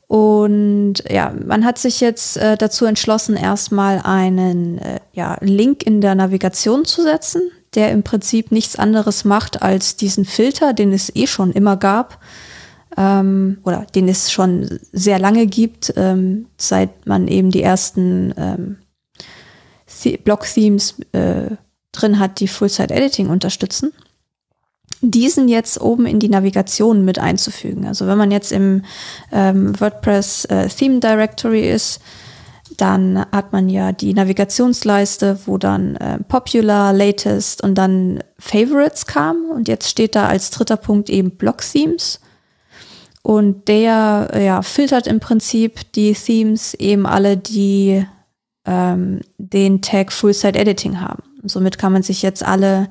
Und 0.07 0.95
ja, 1.07 1.35
man 1.45 1.63
hat 1.63 1.77
sich 1.77 2.01
jetzt 2.01 2.37
äh, 2.37 2.57
dazu 2.57 2.85
entschlossen, 2.85 3.35
erstmal 3.35 4.01
einen 4.03 4.79
äh, 4.79 4.99
ja, 5.13 5.37
Link 5.41 5.83
in 5.83 6.01
der 6.01 6.15
Navigation 6.15 6.85
zu 6.85 7.03
setzen, 7.03 7.43
der 7.75 7.91
im 7.91 8.03
Prinzip 8.03 8.51
nichts 8.51 8.75
anderes 8.75 9.25
macht 9.25 9.61
als 9.61 9.95
diesen 9.95 10.25
Filter, 10.25 10.73
den 10.73 10.91
es 10.91 11.15
eh 11.15 11.27
schon 11.27 11.51
immer 11.51 11.77
gab, 11.77 12.19
ähm, 12.97 13.59
oder 13.63 13.85
den 13.93 14.07
es 14.07 14.31
schon 14.31 14.79
sehr 14.91 15.19
lange 15.19 15.45
gibt, 15.47 15.93
ähm, 15.95 16.47
seit 16.57 17.05
man 17.05 17.27
eben 17.27 17.51
die 17.51 17.63
ersten 17.63 18.33
ähm, 18.37 18.77
Block-Themes 20.23 20.95
äh, 21.11 21.55
drin 21.91 22.19
hat, 22.19 22.39
die 22.39 22.47
Full-Site-Editing 22.47 23.29
unterstützen 23.29 23.93
diesen 25.01 25.47
jetzt 25.47 25.79
oben 25.79 26.05
in 26.05 26.19
die 26.19 26.29
Navigation 26.29 27.05
mit 27.05 27.19
einzufügen. 27.19 27.85
Also 27.85 28.07
wenn 28.07 28.17
man 28.17 28.31
jetzt 28.31 28.51
im 28.51 28.83
ähm, 29.31 29.79
WordPress 29.79 30.45
äh, 30.45 30.67
ist, 31.73 32.01
dann 32.81 33.25
hat 33.31 33.51
man 33.51 33.69
ja 33.69 33.91
die 33.91 34.13
Navigationsleiste, 34.13 35.39
wo 35.45 35.57
dann 35.57 35.95
äh, 35.95 36.19
Popular, 36.19 36.93
Latest 36.93 37.63
und 37.63 37.75
dann 37.75 38.23
Favorites 38.37 39.05
kam. 39.05 39.49
Und 39.51 39.67
jetzt 39.67 39.89
steht 39.89 40.15
da 40.15 40.27
als 40.27 40.51
dritter 40.51 40.77
Punkt 40.77 41.09
eben 41.09 41.31
Block 41.31 41.61
Themes. 41.61 42.19
Und 43.21 43.67
der 43.67 44.31
ja, 44.41 44.61
filtert 44.61 45.07
im 45.07 45.19
Prinzip 45.19 45.91
die 45.93 46.13
Themes 46.13 46.73
eben 46.73 47.05
alle, 47.05 47.37
die 47.37 48.05
ähm, 48.65 49.19
den 49.37 49.81
Tag 49.81 50.11
Full 50.11 50.33
Site 50.33 50.57
Editing 50.57 51.01
haben. 51.01 51.23
Und 51.41 51.51
somit 51.51 51.77
kann 51.77 51.93
man 51.93 52.03
sich 52.03 52.21
jetzt 52.21 52.43
alle 52.43 52.87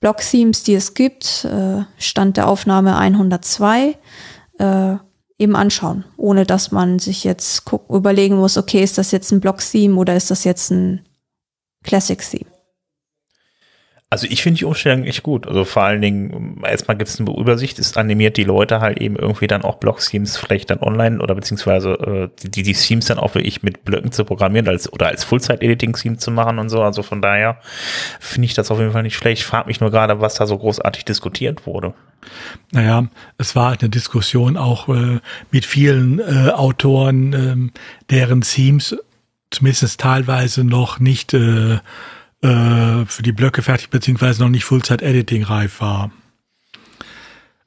Blog-Themes, 0.00 0.62
die 0.62 0.74
es 0.74 0.94
gibt, 0.94 1.44
äh, 1.44 1.82
Stand 1.98 2.36
der 2.36 2.48
Aufnahme 2.48 2.96
102, 2.96 3.96
äh, 4.58 4.96
eben 5.38 5.54
anschauen, 5.56 6.04
ohne 6.16 6.44
dass 6.44 6.72
man 6.72 6.98
sich 6.98 7.24
jetzt 7.24 7.64
guck, 7.64 7.88
überlegen 7.90 8.36
muss, 8.36 8.56
okay, 8.56 8.82
ist 8.82 8.98
das 8.98 9.12
jetzt 9.12 9.30
ein 9.30 9.40
Blog-Theme 9.40 9.96
oder 9.96 10.16
ist 10.16 10.30
das 10.30 10.44
jetzt 10.44 10.70
ein 10.70 11.06
Classic-Theme? 11.84 12.57
Also 14.10 14.26
ich 14.30 14.42
finde 14.42 14.58
die 14.58 14.64
Umstellung 14.64 15.04
echt 15.04 15.22
gut. 15.22 15.46
Also 15.46 15.66
vor 15.66 15.82
allen 15.82 16.00
Dingen, 16.00 16.62
erstmal 16.64 16.96
gibt 16.96 17.10
es 17.10 17.20
eine 17.20 17.30
Übersicht, 17.30 17.78
es 17.78 17.94
animiert 17.94 18.38
die 18.38 18.44
Leute 18.44 18.80
halt 18.80 18.98
eben 18.98 19.16
irgendwie 19.16 19.46
dann 19.46 19.62
auch 19.62 19.76
Block-Themes 19.76 20.38
vielleicht 20.38 20.70
dann 20.70 20.80
online 20.80 21.20
oder 21.20 21.34
beziehungsweise 21.34 22.30
äh, 22.42 22.48
die, 22.48 22.62
die 22.62 22.72
Themes 22.72 23.04
dann 23.06 23.18
auch 23.18 23.34
wirklich 23.34 23.62
mit 23.62 23.84
Blöcken 23.84 24.10
zu 24.10 24.24
programmieren 24.24 24.66
als, 24.66 24.90
oder 24.90 25.08
als 25.08 25.24
Full-Zeit-Editing-Theme 25.24 26.16
zu 26.16 26.30
machen 26.30 26.58
und 26.58 26.70
so. 26.70 26.82
Also 26.82 27.02
von 27.02 27.20
daher 27.20 27.58
finde 28.18 28.46
ich 28.46 28.54
das 28.54 28.70
auf 28.70 28.78
jeden 28.78 28.92
Fall 28.92 29.02
nicht 29.02 29.16
schlecht. 29.16 29.42
Ich 29.42 29.46
frage 29.46 29.66
mich 29.66 29.80
nur 29.80 29.90
gerade, 29.90 30.22
was 30.22 30.36
da 30.36 30.46
so 30.46 30.56
großartig 30.56 31.04
diskutiert 31.04 31.66
wurde. 31.66 31.92
Naja, 32.72 33.08
es 33.36 33.54
war 33.56 33.76
eine 33.78 33.90
Diskussion 33.90 34.56
auch 34.56 34.88
äh, 34.88 35.20
mit 35.50 35.66
vielen 35.66 36.18
äh, 36.18 36.50
Autoren, 36.50 37.32
äh, 37.34 37.80
deren 38.10 38.40
Themes 38.40 38.96
zumindest 39.50 40.00
teilweise 40.00 40.64
noch 40.64 40.98
nicht 40.98 41.34
äh, 41.34 41.78
äh, 42.42 43.04
für 43.06 43.22
die 43.22 43.32
Blöcke 43.32 43.62
fertig, 43.62 43.90
beziehungsweise 43.90 44.42
noch 44.42 44.50
nicht 44.50 44.64
Full-Zeit-Editing 44.64 45.44
reif 45.44 45.80
war. 45.80 46.10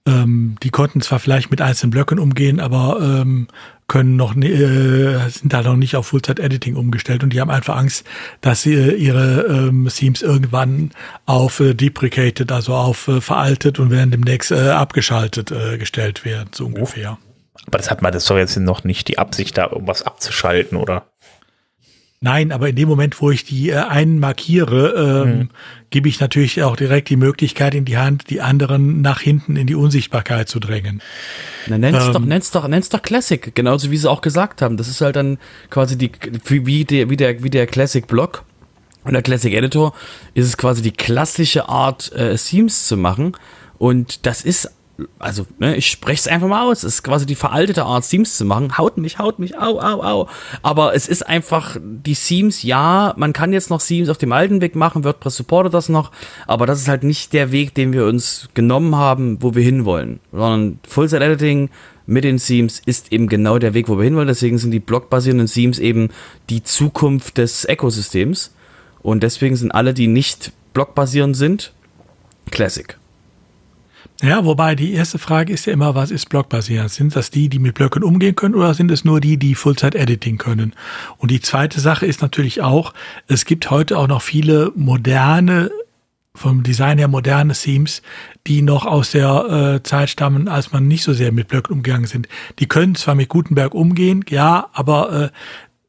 Ähm, 0.08 0.56
die 0.64 0.72
konnten 0.72 1.02
zwar 1.02 1.20
vielleicht 1.20 1.52
mit 1.52 1.62
einzelnen 1.62 1.92
Blöcken 1.92 2.18
umgehen, 2.18 2.60
aber 2.60 3.00
ähm, 3.02 3.48
können 3.88 4.16
noch 4.16 4.36
äh, 4.36 5.30
sind 5.30 5.54
da 5.54 5.62
noch 5.62 5.76
nicht 5.76 5.96
auf 5.96 6.08
Full-Zeit-Editing 6.08 6.76
umgestellt 6.76 7.24
und 7.24 7.34
die 7.34 7.42
haben 7.42 7.52
einfach 7.52 7.76
Angst, 7.76 8.06
dass 8.40 8.64
sie 8.64 8.74
äh, 8.74 8.96
ihre 8.96 9.42
ähm, 9.48 9.88
Themes 9.94 10.22
irgendwann 10.22 10.92
auf 11.26 11.60
äh, 11.60 11.74
deprecated, 11.76 12.52
also 12.52 12.74
auf 12.74 13.08
äh, 13.10 13.22
veraltet 13.22 13.78
und 13.80 13.92
werden 13.92 14.10
demnächst 14.10 14.52
äh, 14.52 14.70
abgeschaltet 14.70 15.52
äh, 15.52 15.78
gestellt 15.78 16.26
werden, 16.26 16.50
so 16.54 16.66
ungefähr. 16.66 17.18
Aber 17.68 17.78
das 17.78 17.92
hat 17.92 18.02
man, 18.02 18.12
das 18.12 18.26
soll 18.26 18.40
jetzt 18.40 18.58
noch 18.58 18.84
nicht 18.84 19.08
die 19.08 19.20
Absicht, 19.20 19.58
da 19.58 19.68
irgendwas 19.68 20.02
abzuschalten, 20.02 20.78
oder? 20.78 21.11
Nein, 22.24 22.52
aber 22.52 22.70
in 22.70 22.76
dem 22.76 22.88
Moment, 22.88 23.20
wo 23.20 23.32
ich 23.32 23.46
die 23.46 23.72
äh, 23.72 23.78
einen 23.78 24.20
markiere, 24.20 25.24
ähm, 25.26 25.38
mhm. 25.38 25.50
gebe 25.90 26.08
ich 26.08 26.20
natürlich 26.20 26.62
auch 26.62 26.76
direkt 26.76 27.10
die 27.10 27.16
Möglichkeit 27.16 27.74
in 27.74 27.84
die 27.84 27.98
Hand, 27.98 28.30
die 28.30 28.42
anderen 28.42 29.02
nach 29.02 29.22
hinten 29.22 29.56
in 29.56 29.66
die 29.66 29.74
Unsichtbarkeit 29.74 30.48
zu 30.48 30.60
drängen. 30.60 31.02
Na, 31.66 31.80
nenn's 31.80 32.06
ähm, 32.06 32.14
doch, 32.14 32.20
nenn's 32.20 32.52
doch, 32.52 32.68
nenn's 32.68 32.90
doch 32.90 33.02
Classic, 33.02 33.56
genauso 33.56 33.90
wie 33.90 33.98
sie 33.98 34.08
auch 34.08 34.22
gesagt 34.22 34.62
haben. 34.62 34.78
Das 34.78 34.88
ist 34.88 35.02
halt 35.02 35.16
dann 35.16 35.40
quasi 35.72 35.98
die, 35.98 36.12
wie 36.48 36.86
der, 36.86 37.10
wie 37.10 37.18
der, 37.18 37.44
wie 37.44 37.50
der 37.50 37.66
Classic 37.66 38.06
Block 38.06 38.44
und 39.04 39.14
der 39.14 39.24
Classic 39.24 39.52
Editor 39.52 39.96
ist 40.36 40.46
es 40.46 40.58
quasi 40.58 40.84
die 40.84 40.92
klassische 40.92 41.70
Art, 41.70 42.12
äh, 42.12 42.36
Themes 42.36 42.88
zu 42.88 42.98
machen. 42.98 43.36
Und 43.80 44.28
das 44.28 44.44
ist 44.44 44.72
also 45.20 45.46
ne, 45.60 45.76
ich 45.76 45.88
spreche 45.88 46.20
es 46.20 46.28
einfach 46.28 46.48
mal 46.48 46.64
aus, 46.64 46.80
es 46.80 46.96
ist 46.96 47.04
quasi 47.04 47.26
die 47.26 47.36
veraltete 47.36 47.84
Art, 47.84 48.08
Themes 48.08 48.38
zu 48.38 48.46
machen. 48.46 48.78
Haut 48.78 48.98
mich, 48.98 49.20
haut 49.20 49.40
mich, 49.40 49.58
au, 49.58 49.80
au, 49.80 50.04
au. 50.04 50.28
Aber 50.62 50.96
es 50.96 51.08
ist 51.08 51.28
einfach, 51.28 51.78
die 51.82 52.16
Themes, 52.16 52.64
ja, 52.64 53.14
man 53.18 53.34
kann 53.34 53.54
jetzt 53.54 53.70
noch 53.70 53.82
Themes 53.82 54.10
auf 54.10 54.18
dem 54.18 54.32
alten 54.32 54.62
Weg 54.62 54.76
machen, 54.76 55.04
WordPress 55.04 55.38
supportet 55.38 55.74
das 55.74 55.90
noch, 55.90 56.12
aber 56.48 56.66
das 56.66 56.82
ist 56.82 56.88
halt 56.88 57.04
nicht 57.04 57.34
der 57.34 57.52
Weg, 57.52 57.74
den 57.74 57.94
wir 57.94 58.06
uns 58.06 58.50
genommen 58.54 58.96
haben, 58.96 59.42
wo 59.42 59.56
wir 59.56 59.64
hinwollen. 59.64 60.20
Sondern 60.32 60.80
Full-Site-Editing 60.88 61.70
mit 62.06 62.24
den 62.24 62.38
Themes 62.38 62.82
ist 62.86 63.12
eben 63.12 63.28
genau 63.28 63.58
der 63.58 63.74
Weg, 63.74 63.88
wo 63.88 63.98
wir 63.98 64.04
hinwollen. 64.04 64.28
Deswegen 64.28 64.58
sind 64.58 64.72
die 64.72 64.80
blockbasierenden 64.80 65.48
Themes 65.48 65.80
eben 65.80 66.10
die 66.50 66.64
Zukunft 66.64 67.38
des 67.38 67.66
Ökosystems. 67.68 68.54
Und 69.02 69.24
deswegen 69.24 69.56
sind 69.56 69.72
alle, 69.72 69.94
die 69.94 70.08
nicht 70.08 70.52
blockbasierend 70.74 71.36
sind, 71.36 71.74
Classic. 72.50 72.98
Ja, 74.22 74.46
wobei 74.46 74.76
die 74.76 74.94
erste 74.94 75.18
Frage 75.18 75.52
ist 75.52 75.66
ja 75.66 75.74
immer, 75.74 75.96
was 75.96 76.12
ist 76.12 76.30
blockbasierend? 76.30 76.92
Sind 76.92 77.16
das 77.16 77.32
die, 77.32 77.50
die 77.50 77.58
mit 77.58 77.74
Blöcken 77.74 78.04
umgehen 78.04 78.36
können 78.36 78.54
oder 78.54 78.76
sind 78.76 78.92
es 78.92 79.04
nur 79.04 79.20
die, 79.20 79.38
die 79.38 79.56
Fullzeit-Editing 79.56 80.38
können? 80.38 80.74
Und 81.18 81.32
die 81.32 81.42
zweite 81.42 81.80
Sache 81.80 82.06
ist 82.06 82.22
natürlich 82.22 82.62
auch, 82.62 82.94
es 83.28 83.46
gibt 83.46 83.72
heute 83.72 83.98
auch 83.98 84.08
noch 84.08 84.22
viele 84.22 84.72
moderne, 84.76 85.72
vom 86.36 86.62
Design 86.62 87.00
her 87.00 87.08
moderne 87.08 87.54
Themes, 87.54 88.04
die 88.46 88.62
noch 88.62 88.86
aus 88.86 89.12
der 89.12 89.80
äh, 89.80 89.84
Zeit 89.84 90.10
stammen, 90.12 90.48
als 90.48 90.72
man 90.72 90.88
nicht 90.88 91.04
so 91.04 91.14
sehr 91.14 91.32
mit 91.32 91.48
Blöcken 91.48 91.74
umgegangen 91.74 92.06
sind. 92.06 92.28
Die 92.60 92.68
können 92.68 92.94
zwar 92.94 93.16
mit 93.16 93.28
Gutenberg 93.28 93.74
umgehen, 93.74 94.24
ja, 94.30 94.70
aber 94.72 95.12
äh, 95.12 95.30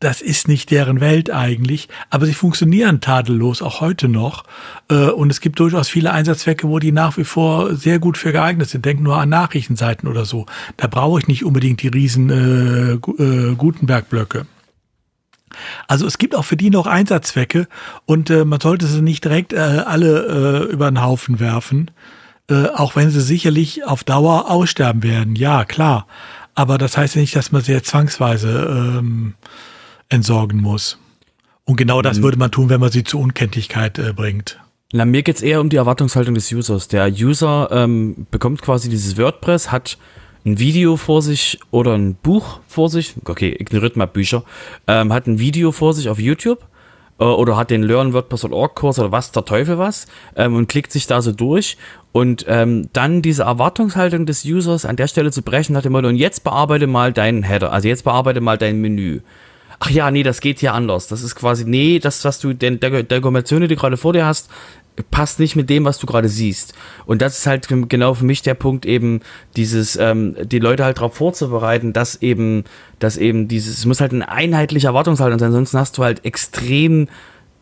das 0.02 0.20
ist 0.20 0.48
nicht 0.48 0.70
deren 0.70 1.00
Welt 1.00 1.30
eigentlich, 1.30 1.88
aber 2.10 2.26
sie 2.26 2.34
funktionieren 2.34 3.00
tadellos 3.00 3.62
auch 3.62 3.80
heute 3.80 4.08
noch. 4.08 4.44
Äh, 4.90 5.10
und 5.10 5.30
es 5.30 5.40
gibt 5.40 5.60
durchaus 5.60 5.88
viele 5.88 6.12
Einsatzzwecke, 6.12 6.68
wo 6.68 6.78
die 6.80 6.92
nach 6.92 7.16
wie 7.16 7.24
vor 7.24 7.76
sehr 7.76 8.00
gut 8.00 8.18
für 8.18 8.32
geeignet 8.32 8.68
sind. 8.68 8.84
Denk 8.84 9.00
nur 9.00 9.18
an 9.18 9.28
Nachrichtenseiten 9.28 10.08
oder 10.08 10.24
so. 10.24 10.46
Da 10.76 10.88
brauche 10.88 11.20
ich 11.20 11.28
nicht 11.28 11.44
unbedingt 11.44 11.82
die 11.82 11.88
riesen 11.88 12.30
äh, 12.30 12.92
äh, 12.94 13.54
Gutenberg-Blöcke. 13.54 14.46
Also 15.86 16.06
es 16.06 16.18
gibt 16.18 16.34
auch 16.34 16.44
für 16.44 16.56
die 16.56 16.70
noch 16.70 16.86
Einsatzzwecke 16.86 17.68
und 18.06 18.30
äh, 18.30 18.44
man 18.44 18.60
sollte 18.60 18.86
sie 18.86 19.02
nicht 19.02 19.22
direkt 19.22 19.52
äh, 19.52 19.58
alle 19.58 20.64
äh, 20.68 20.72
über 20.72 20.90
den 20.90 21.02
Haufen 21.02 21.40
werfen, 21.40 21.90
auch 22.74 22.96
wenn 22.96 23.08
sie 23.08 23.22
sicherlich 23.22 23.84
auf 23.84 24.04
Dauer 24.04 24.50
aussterben 24.50 25.02
werden. 25.02 25.36
Ja, 25.36 25.64
klar. 25.64 26.06
Aber 26.54 26.76
das 26.76 26.98
heißt 26.98 27.14
ja 27.14 27.20
nicht, 27.22 27.34
dass 27.34 27.50
man 27.50 27.62
sehr 27.62 27.82
zwangsweise 27.82 28.98
ähm, 28.98 29.34
entsorgen 30.12 30.60
muss. 30.60 30.98
Und 31.64 31.76
genau 31.76 32.02
das 32.02 32.18
mhm. 32.18 32.22
würde 32.24 32.38
man 32.38 32.50
tun, 32.50 32.68
wenn 32.68 32.80
man 32.80 32.90
sie 32.90 33.04
zur 33.04 33.20
Unkenntlichkeit 33.20 33.98
äh, 33.98 34.12
bringt. 34.12 34.60
Na, 34.92 35.04
mir 35.06 35.22
geht's 35.22 35.42
eher 35.42 35.60
um 35.60 35.70
die 35.70 35.76
Erwartungshaltung 35.76 36.34
des 36.34 36.52
Users. 36.52 36.88
Der 36.88 37.10
User 37.10 37.68
ähm, 37.72 38.26
bekommt 38.30 38.60
quasi 38.60 38.90
dieses 38.90 39.16
WordPress, 39.16 39.72
hat 39.72 39.96
ein 40.44 40.58
Video 40.58 40.96
vor 40.96 41.22
sich 41.22 41.60
oder 41.70 41.94
ein 41.94 42.14
Buch 42.14 42.60
vor 42.66 42.90
sich, 42.90 43.14
okay, 43.24 43.56
ignoriert 43.58 43.96
mal 43.96 44.06
Bücher, 44.06 44.44
ähm, 44.86 45.12
hat 45.12 45.26
ein 45.26 45.38
Video 45.38 45.72
vor 45.72 45.94
sich 45.94 46.08
auf 46.08 46.18
YouTube 46.18 46.58
äh, 47.18 47.24
oder 47.24 47.56
hat 47.56 47.70
den 47.70 47.82
Learn 47.82 48.12
WordPress.org 48.12 48.74
Kurs 48.74 48.98
oder 48.98 49.12
was, 49.12 49.32
der 49.32 49.44
Teufel 49.44 49.78
was 49.78 50.08
ähm, 50.36 50.56
und 50.56 50.68
klickt 50.68 50.92
sich 50.92 51.06
da 51.06 51.22
so 51.22 51.32
durch 51.32 51.78
und 52.10 52.44
ähm, 52.48 52.88
dann 52.92 53.22
diese 53.22 53.44
Erwartungshaltung 53.44 54.26
des 54.26 54.44
Users 54.44 54.84
an 54.84 54.96
der 54.96 55.06
Stelle 55.06 55.30
zu 55.30 55.42
brechen, 55.42 55.76
hat 55.76 55.86
immer 55.86 56.04
und 56.04 56.16
jetzt 56.16 56.44
bearbeite 56.44 56.86
mal 56.86 57.12
deinen 57.12 57.44
Header, 57.44 57.72
also 57.72 57.88
jetzt 57.88 58.04
bearbeite 58.04 58.40
mal 58.40 58.58
dein 58.58 58.80
Menü 58.80 59.20
ach 59.82 59.90
ja, 59.90 60.12
nee, 60.12 60.22
das 60.22 60.40
geht 60.40 60.60
hier 60.60 60.74
anders. 60.74 61.08
Das 61.08 61.24
ist 61.24 61.34
quasi, 61.34 61.64
nee, 61.64 61.98
das, 61.98 62.24
was 62.24 62.38
du, 62.38 62.52
denn 62.52 62.78
der 62.78 63.02
Dokumentation, 63.02 63.62
die 63.62 63.66
du 63.66 63.74
gerade 63.74 63.96
vor 63.96 64.12
dir 64.12 64.24
hast, 64.24 64.48
passt 65.10 65.40
nicht 65.40 65.56
mit 65.56 65.68
dem, 65.70 65.84
was 65.84 65.98
du 65.98 66.06
gerade 66.06 66.28
siehst. 66.28 66.74
Und 67.04 67.20
das 67.20 67.38
ist 67.38 67.46
halt 67.48 67.66
genau 67.88 68.14
für 68.14 68.24
mich 68.24 68.42
der 68.42 68.54
Punkt 68.54 68.86
eben, 68.86 69.22
dieses, 69.56 69.96
ähm, 69.96 70.36
die 70.40 70.60
Leute 70.60 70.84
halt 70.84 70.98
darauf 70.98 71.16
vorzubereiten, 71.16 71.92
dass 71.92 72.22
eben, 72.22 72.62
dass 73.00 73.16
eben 73.16 73.48
dieses, 73.48 73.78
es 73.78 73.84
muss 73.84 74.00
halt 74.00 74.12
ein 74.12 74.22
einheitlicher 74.22 74.88
Erwartungshaltung 74.88 75.40
sein, 75.40 75.48
ansonsten 75.48 75.78
hast 75.78 75.98
du 75.98 76.04
halt 76.04 76.24
extrem 76.24 77.08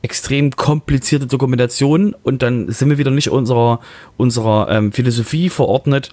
extrem 0.03 0.51
komplizierte 0.53 1.27
Dokumentation 1.27 2.17
und 2.23 2.41
dann 2.43 2.71
sind 2.73 2.89
wir 2.89 2.97
wieder 2.97 3.11
nicht 3.11 3.29
unserer, 3.29 3.81
unserer 4.17 4.71
ähm, 4.71 4.93
Philosophie 4.93 5.51
verordnet, 5.51 6.11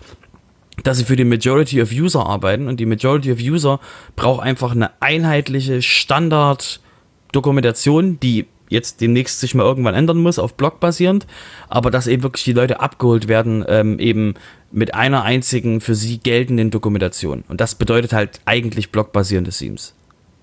dass 0.83 0.97
sie 0.97 1.05
für 1.05 1.15
die 1.15 1.23
Majority 1.23 1.81
of 1.81 1.91
User 1.91 2.25
arbeiten 2.25 2.67
und 2.67 2.79
die 2.79 2.85
Majority 2.85 3.31
of 3.31 3.39
User 3.39 3.79
braucht 4.15 4.43
einfach 4.43 4.71
eine 4.71 4.91
einheitliche 5.01 5.81
Standard-Dokumentation, 5.81 8.19
die 8.19 8.45
jetzt 8.69 9.01
demnächst 9.01 9.39
sich 9.39 9.55
mal 9.55 9.63
irgendwann 9.63 9.95
ändern 9.95 10.17
muss, 10.17 10.39
auf 10.39 10.55
Blog 10.55 10.79
basierend, 10.79 11.25
aber 11.69 11.91
dass 11.91 12.07
eben 12.07 12.23
wirklich 12.23 12.43
die 12.43 12.53
Leute 12.53 12.79
abgeholt 12.79 13.27
werden, 13.27 13.65
ähm, 13.67 13.99
eben 13.99 14.35
mit 14.71 14.93
einer 14.93 15.23
einzigen 15.23 15.81
für 15.81 15.95
sie 15.95 16.19
geltenden 16.19 16.71
Dokumentation. 16.71 17.43
Und 17.47 17.61
das 17.61 17.75
bedeutet 17.75 18.13
halt 18.13 18.41
eigentlich 18.45 18.91
blockbasierende 18.91 19.51
Themes. 19.51 19.93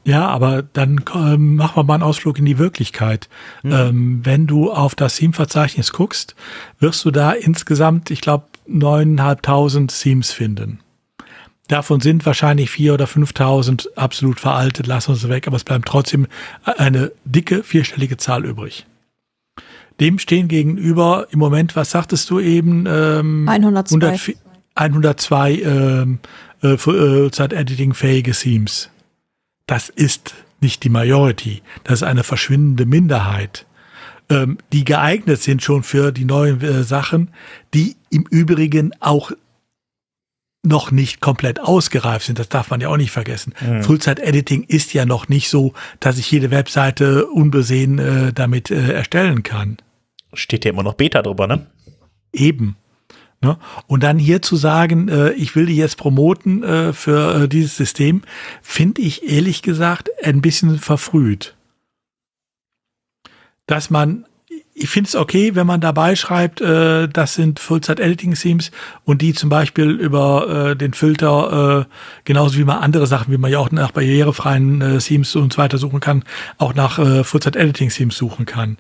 Ja, 0.07 0.29
aber 0.29 0.63
dann 0.63 1.03
ähm, 1.15 1.57
machen 1.57 1.77
wir 1.77 1.85
mal 1.85 1.95
einen 1.95 2.03
Ausflug 2.03 2.39
in 2.39 2.45
die 2.45 2.59
Wirklichkeit. 2.59 3.31
Mhm. 3.63 3.73
Ähm, 3.73 4.21
wenn 4.23 4.47
du 4.47 4.71
auf 4.71 4.95
das 4.95 5.17
Theme-Verzeichnis 5.17 5.93
guckst, 5.93 6.35
wirst 6.79 7.05
du 7.07 7.11
da 7.11 7.33
insgesamt, 7.33 8.11
ich 8.11 8.21
glaube, 8.21 8.45
neuneinhalbtausend 8.67 9.99
Themes 9.99 10.33
finden. 10.33 10.81
Davon 11.69 12.01
sind 12.01 12.27
wahrscheinlich 12.27 12.71
vier 12.71 12.93
oder 12.95 13.07
5.000 13.07 13.95
absolut 13.97 14.39
veraltet, 14.39 14.87
lassen 14.87 15.13
wir 15.13 15.17
sie 15.17 15.29
weg, 15.31 15.47
aber 15.47 15.57
es 15.57 15.65
bleibt 15.65 15.87
trotzdem 15.87 16.27
eine 16.63 17.13
dicke 17.25 17.63
vierstellige 17.63 18.19
Zahl 18.19 18.45
übrig. 18.45 18.87
Dem 20.01 20.19
stehen 20.19 20.49
gegenüber 20.49 21.29
im 21.31 21.39
Moment, 21.39 21.77
was 21.77 21.91
sagtest 21.91 22.29
du 22.29 22.41
eben? 22.41 22.85
Ähm, 22.87 23.49
102. 23.49 24.37
102 24.75 25.53
ähm, 25.61 26.19
äh, 26.63 26.73
äh, 26.73 27.31
Zeit-Editing-fähige 27.31 28.33
Themes. 28.33 28.91
Das 29.67 29.89
ist 29.89 30.35
nicht 30.61 30.83
die 30.83 30.89
Majority, 30.89 31.63
das 31.85 32.01
ist 32.01 32.03
eine 32.03 32.25
verschwindende 32.25 32.87
Minderheit, 32.87 33.67
ähm, 34.35 34.59
die 34.73 34.85
geeignet 34.85 35.41
sind 35.41 35.63
schon 35.63 35.83
für 35.83 36.13
die 36.13 36.25
neuen 36.25 36.61
äh, 36.61 36.83
Sachen, 36.83 37.31
die 37.73 37.97
im 38.11 38.27
Übrigen 38.29 38.93
auch 39.01 39.33
noch 40.65 40.91
nicht 40.91 41.21
komplett 41.21 41.61
ausgereift 41.61 42.27
sind. 42.27 42.39
Das 42.39 42.49
darf 42.49 42.71
man 42.71 42.81
ja 42.81 42.89
auch 42.89 42.97
nicht 42.97 43.11
vergessen. 43.11 43.55
Mhm. 43.61 43.83
Full-Zeit-Editing 43.83 44.65
ist 44.65 44.95
ja 44.95 45.05
noch 45.05 45.29
nicht 45.29 45.49
so, 45.49 45.75
dass 46.01 46.19
ich 46.19 46.31
jede 46.31 46.51
Webseite 46.51 47.27
unbesehen 47.27 47.99
äh, 47.99 48.33
damit 48.33 48.71
äh, 48.71 48.93
erstellen 48.93 49.43
kann. 49.43 49.77
Steht 50.33 50.65
ja 50.65 50.71
immer 50.73 50.83
noch 50.83 50.95
Beta 50.95 51.23
drüber, 51.23 51.47
ne? 51.47 51.67
Eben. 52.33 52.77
Ne? 53.45 53.59
Und 53.87 54.03
dann 54.03 54.19
hier 54.19 54.41
zu 54.41 54.57
sagen, 54.57 55.09
äh, 55.09 55.33
ich 55.33 55.55
will 55.55 55.67
die 55.67 55.77
jetzt 55.77 55.99
promoten 55.99 56.63
äh, 56.63 56.93
für 56.95 57.43
äh, 57.43 57.49
dieses 57.49 57.77
System, 57.77 58.23
finde 58.63 59.03
ich 59.03 59.31
ehrlich 59.31 59.61
gesagt 59.61 60.09
ein 60.25 60.41
bisschen 60.41 60.79
verfrüht. 60.79 61.54
Dass 63.67 63.91
man 63.91 64.27
ich 64.77 64.89
finde 64.89 65.09
es 65.09 65.15
okay, 65.15 65.55
wenn 65.55 65.67
man 65.67 65.81
dabei 65.81 66.17
schreibt, 66.17 66.61
äh, 66.61 67.09
das 67.09 67.35
sind 67.35 67.61
Full-Zeit-Editing-Themes 67.61 68.73
und 69.05 69.23
die 69.23 69.33
zum 69.33 69.49
Beispiel 69.49 69.91
über 69.91 70.71
äh, 70.71 70.77
den 70.77 70.95
Filter, 70.95 71.87
äh, 71.87 71.95
genauso 72.25 72.59
wie 72.59 72.65
man 72.65 72.79
andere 72.79 73.07
Sachen, 73.07 73.33
wie 73.33 73.39
man 73.39 73.53
ja 73.53 73.61
auch 73.61 73.71
nach 73.71 73.93
barrierefreien 73.93 74.81
äh, 74.81 74.99
Themes 74.99 75.37
und 75.37 75.53
so 75.53 75.59
weiter 75.59 75.79
suchen 75.79 76.01
kann, 76.01 76.25
auch 76.59 76.75
nach 76.75 76.99
äh, 76.99 77.23
Full-Zeit-Editing-Themes 77.23 78.17
suchen 78.17 78.47
kann. 78.47 78.77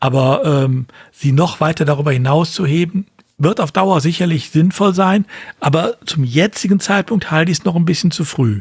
Aber 0.00 0.44
ähm, 0.44 0.86
sie 1.12 1.32
noch 1.32 1.60
weiter 1.60 1.86
darüber 1.86 2.12
hinaus 2.12 2.52
zu 2.52 2.66
heben, 2.66 3.06
wird 3.38 3.60
auf 3.60 3.72
Dauer 3.72 4.00
sicherlich 4.00 4.50
sinnvoll 4.50 4.94
sein, 4.94 5.24
aber 5.60 5.96
zum 6.04 6.24
jetzigen 6.24 6.78
Zeitpunkt 6.78 7.30
halte 7.30 7.50
ich 7.50 7.58
es 7.58 7.64
noch 7.64 7.76
ein 7.76 7.86
bisschen 7.86 8.10
zu 8.10 8.24
früh. 8.24 8.60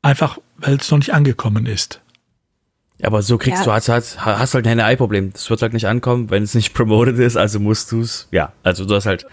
Einfach, 0.00 0.38
weil 0.56 0.76
es 0.76 0.90
noch 0.90 0.98
nicht 0.98 1.12
angekommen 1.12 1.66
ist. 1.66 2.00
Aber 3.02 3.22
so 3.22 3.36
kriegst 3.36 3.60
ja. 3.60 3.64
du, 3.64 3.72
hast, 3.72 3.88
hast, 3.88 4.24
hast 4.24 4.54
halt 4.54 4.66
ein 4.66 4.80
Ei-Problem. 4.80 5.32
Das 5.32 5.50
wird 5.50 5.60
halt 5.62 5.74
nicht 5.74 5.86
ankommen, 5.86 6.30
wenn 6.30 6.42
es 6.42 6.54
nicht 6.54 6.74
promoted 6.74 7.18
ist, 7.18 7.36
also 7.36 7.60
musst 7.60 7.92
du 7.92 8.00
es, 8.00 8.28
ja, 8.30 8.52
also 8.62 8.84
du 8.84 8.94
hast 8.94 9.06
halt. 9.06 9.26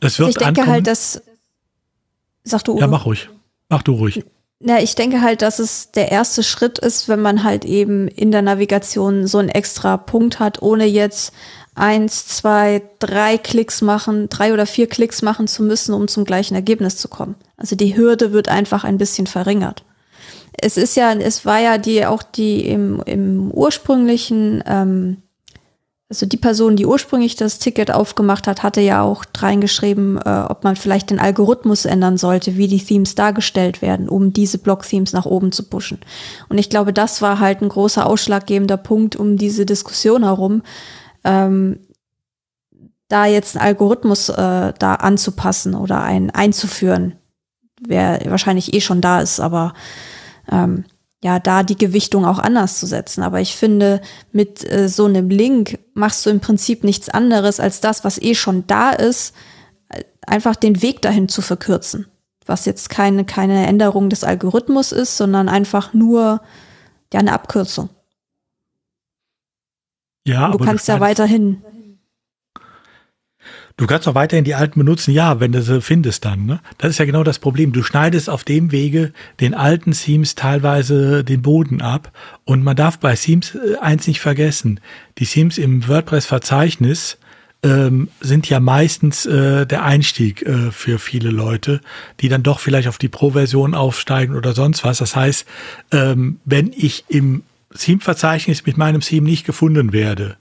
Es 0.00 0.18
wird 0.18 0.30
ich 0.30 0.36
denke 0.36 0.60
ankommen. 0.60 0.70
halt, 0.70 0.86
dass, 0.86 1.22
sag 2.44 2.64
du, 2.64 2.72
Uwe. 2.72 2.80
Ja, 2.80 2.86
mach 2.86 3.06
ruhig. 3.06 3.28
Mach 3.68 3.82
du 3.82 3.92
ruhig. 3.92 4.24
Ja, 4.60 4.78
ich 4.78 4.94
denke 4.94 5.22
halt, 5.22 5.42
dass 5.42 5.58
es 5.58 5.90
der 5.90 6.12
erste 6.12 6.42
Schritt 6.42 6.78
ist, 6.78 7.08
wenn 7.08 7.20
man 7.20 7.42
halt 7.42 7.64
eben 7.64 8.06
in 8.08 8.30
der 8.30 8.42
Navigation 8.42 9.26
so 9.26 9.38
einen 9.38 9.48
extra 9.48 9.96
Punkt 9.96 10.38
hat, 10.38 10.62
ohne 10.62 10.84
jetzt 10.84 11.32
eins, 11.74 12.26
zwei, 12.26 12.82
drei 12.98 13.38
Klicks 13.38 13.80
machen, 13.80 14.28
drei 14.28 14.52
oder 14.52 14.66
vier 14.66 14.88
Klicks 14.88 15.22
machen 15.22 15.48
zu 15.48 15.62
müssen, 15.62 15.94
um 15.94 16.06
zum 16.06 16.24
gleichen 16.24 16.54
Ergebnis 16.54 16.96
zu 16.96 17.08
kommen. 17.08 17.34
Also 17.56 17.74
die 17.74 17.96
Hürde 17.96 18.32
wird 18.32 18.48
einfach 18.48 18.84
ein 18.84 18.98
bisschen 18.98 19.26
verringert 19.26 19.84
es 20.60 20.76
ist 20.76 20.96
ja, 20.96 21.12
es 21.12 21.44
war 21.44 21.58
ja 21.60 21.78
die 21.78 22.06
auch 22.06 22.22
die 22.22 22.66
im, 22.66 23.02
im 23.06 23.50
ursprünglichen, 23.50 24.62
ähm, 24.66 25.18
also 26.08 26.26
die 26.26 26.36
Person, 26.36 26.76
die 26.76 26.84
ursprünglich 26.84 27.36
das 27.36 27.58
Ticket 27.58 27.90
aufgemacht 27.90 28.46
hat, 28.46 28.62
hatte 28.62 28.82
ja 28.82 29.02
auch 29.02 29.24
reingeschrieben, 29.34 30.18
äh, 30.18 30.44
ob 30.48 30.62
man 30.62 30.76
vielleicht 30.76 31.10
den 31.10 31.18
Algorithmus 31.18 31.86
ändern 31.86 32.18
sollte, 32.18 32.56
wie 32.56 32.68
die 32.68 32.84
Themes 32.84 33.14
dargestellt 33.14 33.80
werden, 33.80 34.10
um 34.10 34.34
diese 34.34 34.58
Block-Themes 34.58 35.14
nach 35.14 35.24
oben 35.24 35.52
zu 35.52 35.62
pushen. 35.62 36.00
Und 36.50 36.58
ich 36.58 36.68
glaube, 36.68 36.92
das 36.92 37.22
war 37.22 37.38
halt 37.38 37.62
ein 37.62 37.70
großer 37.70 38.06
ausschlaggebender 38.06 38.76
Punkt 38.76 39.16
um 39.16 39.38
diese 39.38 39.64
Diskussion 39.64 40.24
herum, 40.24 40.62
ähm, 41.24 41.78
da 43.08 43.26
jetzt 43.26 43.56
einen 43.56 43.66
Algorithmus 43.66 44.28
äh, 44.28 44.72
da 44.78 44.94
anzupassen 44.94 45.74
oder 45.74 46.02
einen 46.02 46.30
einzuführen, 46.30 47.14
wer 47.80 48.20
wahrscheinlich 48.26 48.74
eh 48.74 48.80
schon 48.80 49.00
da 49.00 49.20
ist, 49.20 49.40
aber 49.40 49.74
ähm, 50.50 50.84
ja, 51.22 51.38
da 51.38 51.62
die 51.62 51.76
Gewichtung 51.76 52.24
auch 52.24 52.38
anders 52.38 52.80
zu 52.80 52.86
setzen. 52.86 53.22
Aber 53.22 53.40
ich 53.40 53.54
finde, 53.54 54.00
mit 54.32 54.68
äh, 54.70 54.88
so 54.88 55.04
einem 55.04 55.30
Link 55.30 55.78
machst 55.94 56.26
du 56.26 56.30
im 56.30 56.40
Prinzip 56.40 56.82
nichts 56.82 57.08
anderes 57.08 57.60
als 57.60 57.80
das, 57.80 58.04
was 58.04 58.20
eh 58.20 58.34
schon 58.34 58.66
da 58.66 58.90
ist, 58.90 59.34
äh, 59.88 60.02
einfach 60.26 60.56
den 60.56 60.82
Weg 60.82 61.00
dahin 61.02 61.28
zu 61.28 61.40
verkürzen. 61.40 62.06
Was 62.44 62.64
jetzt 62.64 62.90
keine, 62.90 63.24
keine 63.24 63.66
Änderung 63.68 64.10
des 64.10 64.24
Algorithmus 64.24 64.90
ist, 64.90 65.16
sondern 65.16 65.48
einfach 65.48 65.94
nur 65.94 66.40
ja, 67.12 67.20
eine 67.20 67.32
Abkürzung. 67.32 67.88
Ja, 70.26 70.50
du 70.50 70.58
kannst 70.58 70.88
ja 70.88 70.98
weiterhin 71.00 71.62
Du 73.76 73.86
kannst 73.86 74.06
auch 74.06 74.14
weiterhin 74.14 74.44
die 74.44 74.54
alten 74.54 74.80
benutzen, 74.80 75.12
ja, 75.12 75.40
wenn 75.40 75.52
du 75.52 75.62
sie 75.62 75.80
findest 75.80 76.24
dann. 76.24 76.44
Ne? 76.44 76.60
Das 76.78 76.90
ist 76.90 76.98
ja 76.98 77.04
genau 77.04 77.24
das 77.24 77.38
Problem. 77.38 77.72
Du 77.72 77.82
schneidest 77.82 78.28
auf 78.28 78.44
dem 78.44 78.70
Wege 78.70 79.12
den 79.40 79.54
alten 79.54 79.92
Themes 79.92 80.34
teilweise 80.34 81.24
den 81.24 81.42
Boden 81.42 81.80
ab. 81.80 82.12
Und 82.44 82.62
man 82.62 82.76
darf 82.76 82.98
bei 82.98 83.14
Themes 83.14 83.54
äh, 83.54 83.78
eins 83.80 84.06
nicht 84.06 84.20
vergessen. 84.20 84.80
Die 85.18 85.26
Themes 85.26 85.58
im 85.58 85.88
WordPress-Verzeichnis 85.88 87.18
ähm, 87.62 88.08
sind 88.20 88.48
ja 88.48 88.60
meistens 88.60 89.24
äh, 89.24 89.66
der 89.66 89.84
Einstieg 89.84 90.42
äh, 90.42 90.70
für 90.70 90.98
viele 90.98 91.30
Leute, 91.30 91.80
die 92.20 92.28
dann 92.28 92.42
doch 92.42 92.58
vielleicht 92.58 92.88
auf 92.88 92.98
die 92.98 93.08
Pro-Version 93.08 93.74
aufsteigen 93.74 94.34
oder 94.34 94.52
sonst 94.52 94.84
was. 94.84 94.98
Das 94.98 95.16
heißt, 95.16 95.46
ähm, 95.92 96.40
wenn 96.44 96.72
ich 96.76 97.04
im 97.08 97.42
Theme-Verzeichnis 97.76 98.66
mit 98.66 98.76
meinem 98.76 99.00
Theme 99.00 99.28
nicht 99.28 99.46
gefunden 99.46 99.92
werde, 99.92 100.36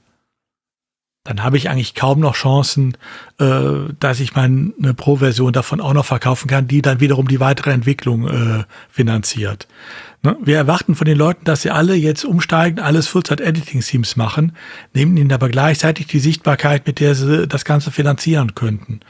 dann 1.24 1.44
habe 1.44 1.58
ich 1.58 1.70
eigentlich 1.70 1.94
kaum 1.94 2.20
noch 2.20 2.36
Chancen, 2.36 2.98
äh, 3.40 3.94
dass 4.00 4.20
ich 4.20 4.36
meine 4.36 4.94
Pro-Version 4.96 5.54
davon 5.54 5.80
auch 5.80 5.94
noch 5.94 6.06
verkaufen 6.06 6.48
kann, 6.48 6.68
die 6.68 6.82
dann 6.82 7.00
wiederum 7.00 7.28
die 7.28 7.40
weitere 7.40 7.72
Entwicklung 7.72 8.28
äh, 8.28 8.64
finanziert. 8.90 9.68
Ne? 10.24 10.36
Wir 10.42 10.58
erwarten 10.58 10.96
von 10.96 11.06
den 11.06 11.18
Leuten, 11.18 11.46
dass 11.46 11.62
sie 11.62 11.70
alle 11.70 11.94
jetzt 11.94 12.26
umsteigen, 12.26 12.80
alles 12.80 13.08
Full-Zeit-Editing-Themes 13.08 14.16
machen, 14.16 14.56
nehmen 14.94 15.16
ihnen 15.16 15.32
aber 15.32 15.50
gleichzeitig 15.50 16.08
die 16.08 16.20
Sichtbarkeit, 16.20 16.88
mit 16.88 17.00
der 17.00 17.14
sie 17.14 17.48
das 17.48 17.66
Ganze 17.66 17.92
finanzieren 17.92 18.56
könnten. 18.56 19.02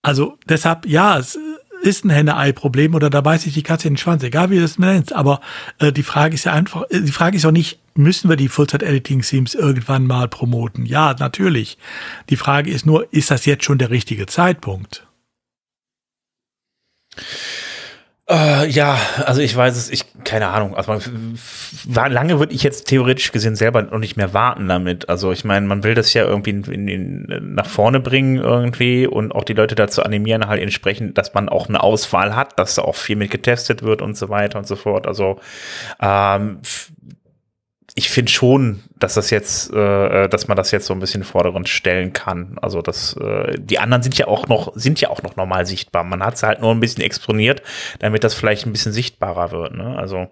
Also 0.00 0.38
deshalb, 0.48 0.86
ja, 0.86 1.18
es 1.18 1.38
ist 1.82 2.04
ein 2.04 2.10
Henne-Ei-Problem 2.10 2.94
oder 2.94 3.10
da 3.10 3.20
beißt 3.20 3.44
sich 3.44 3.54
die 3.54 3.62
Katze 3.62 3.88
in 3.88 3.94
den 3.94 3.98
Schwanz, 3.98 4.22
egal 4.22 4.50
wie 4.50 4.56
du 4.56 4.62
das 4.62 4.78
nennst. 4.78 5.12
Aber 5.12 5.40
äh, 5.78 5.92
die 5.92 6.02
Frage 6.02 6.34
ist 6.34 6.44
ja 6.44 6.52
einfach, 6.52 6.84
äh, 6.90 7.02
die 7.02 7.12
Frage 7.12 7.36
ist 7.36 7.44
auch 7.44 7.52
nicht, 7.52 7.78
müssen 7.98 8.28
wir 8.28 8.36
die 8.36 8.48
Full-Time-Editing-Themes 8.48 9.54
irgendwann 9.54 10.06
mal 10.06 10.28
promoten? 10.28 10.86
Ja, 10.86 11.14
natürlich. 11.18 11.76
Die 12.30 12.36
Frage 12.36 12.70
ist 12.70 12.86
nur, 12.86 13.12
ist 13.12 13.30
das 13.30 13.44
jetzt 13.44 13.64
schon 13.64 13.78
der 13.78 13.90
richtige 13.90 14.26
Zeitpunkt? 14.26 15.06
Äh, 18.30 18.68
ja, 18.68 18.98
also 19.24 19.40
ich 19.40 19.56
weiß 19.56 19.74
es, 19.74 19.90
ich, 19.90 20.04
keine 20.22 20.48
Ahnung. 20.48 20.76
Also 20.76 21.00
lange 21.86 22.38
würde 22.38 22.52
ich 22.52 22.62
jetzt 22.62 22.86
theoretisch 22.86 23.32
gesehen 23.32 23.56
selber 23.56 23.80
noch 23.80 23.98
nicht 23.98 24.18
mehr 24.18 24.34
warten 24.34 24.68
damit. 24.68 25.08
Also 25.08 25.32
ich 25.32 25.46
meine, 25.46 25.66
man 25.66 25.82
will 25.82 25.94
das 25.94 26.12
ja 26.12 26.24
irgendwie 26.24 26.50
in, 26.50 26.88
in, 26.88 27.54
nach 27.54 27.64
vorne 27.64 28.00
bringen 28.00 28.36
irgendwie 28.36 29.06
und 29.06 29.34
auch 29.34 29.44
die 29.44 29.54
Leute 29.54 29.74
dazu 29.74 30.02
animieren, 30.02 30.46
halt 30.46 30.60
entsprechend, 30.60 31.16
dass 31.16 31.32
man 31.32 31.48
auch 31.48 31.70
eine 31.70 31.82
Auswahl 31.82 32.36
hat, 32.36 32.58
dass 32.58 32.74
da 32.74 32.82
auch 32.82 32.96
viel 32.96 33.16
mit 33.16 33.30
getestet 33.30 33.82
wird 33.82 34.02
und 34.02 34.14
so 34.14 34.28
weiter 34.28 34.58
und 34.58 34.66
so 34.66 34.76
fort. 34.76 35.06
Also 35.06 35.40
ähm, 35.98 36.60
ich 37.98 38.10
finde 38.10 38.30
schon, 38.30 38.84
dass 38.96 39.14
das 39.14 39.30
jetzt, 39.30 39.72
äh, 39.72 40.28
dass 40.28 40.46
man 40.46 40.56
das 40.56 40.70
jetzt 40.70 40.86
so 40.86 40.94
ein 40.94 41.00
bisschen 41.00 41.22
in 41.22 41.24
den 41.26 41.32
Vordergrund 41.32 41.68
stellen 41.68 42.12
kann. 42.12 42.56
Also 42.62 42.80
das, 42.80 43.16
äh, 43.16 43.58
die 43.58 43.80
anderen 43.80 44.04
sind 44.04 44.16
ja 44.16 44.28
auch 44.28 44.46
noch, 44.46 44.72
sind 44.76 45.00
ja 45.00 45.10
auch 45.10 45.24
noch 45.24 45.34
normal 45.34 45.66
sichtbar. 45.66 46.04
Man 46.04 46.22
hat 46.22 46.34
es 46.34 46.44
halt 46.44 46.60
nur 46.60 46.70
ein 46.70 46.78
bisschen 46.78 47.02
exponiert, 47.02 47.60
damit 47.98 48.22
das 48.22 48.34
vielleicht 48.34 48.66
ein 48.66 48.72
bisschen 48.72 48.92
sichtbarer 48.92 49.50
wird. 49.50 49.74
Ne? 49.74 49.98
Also 49.98 50.30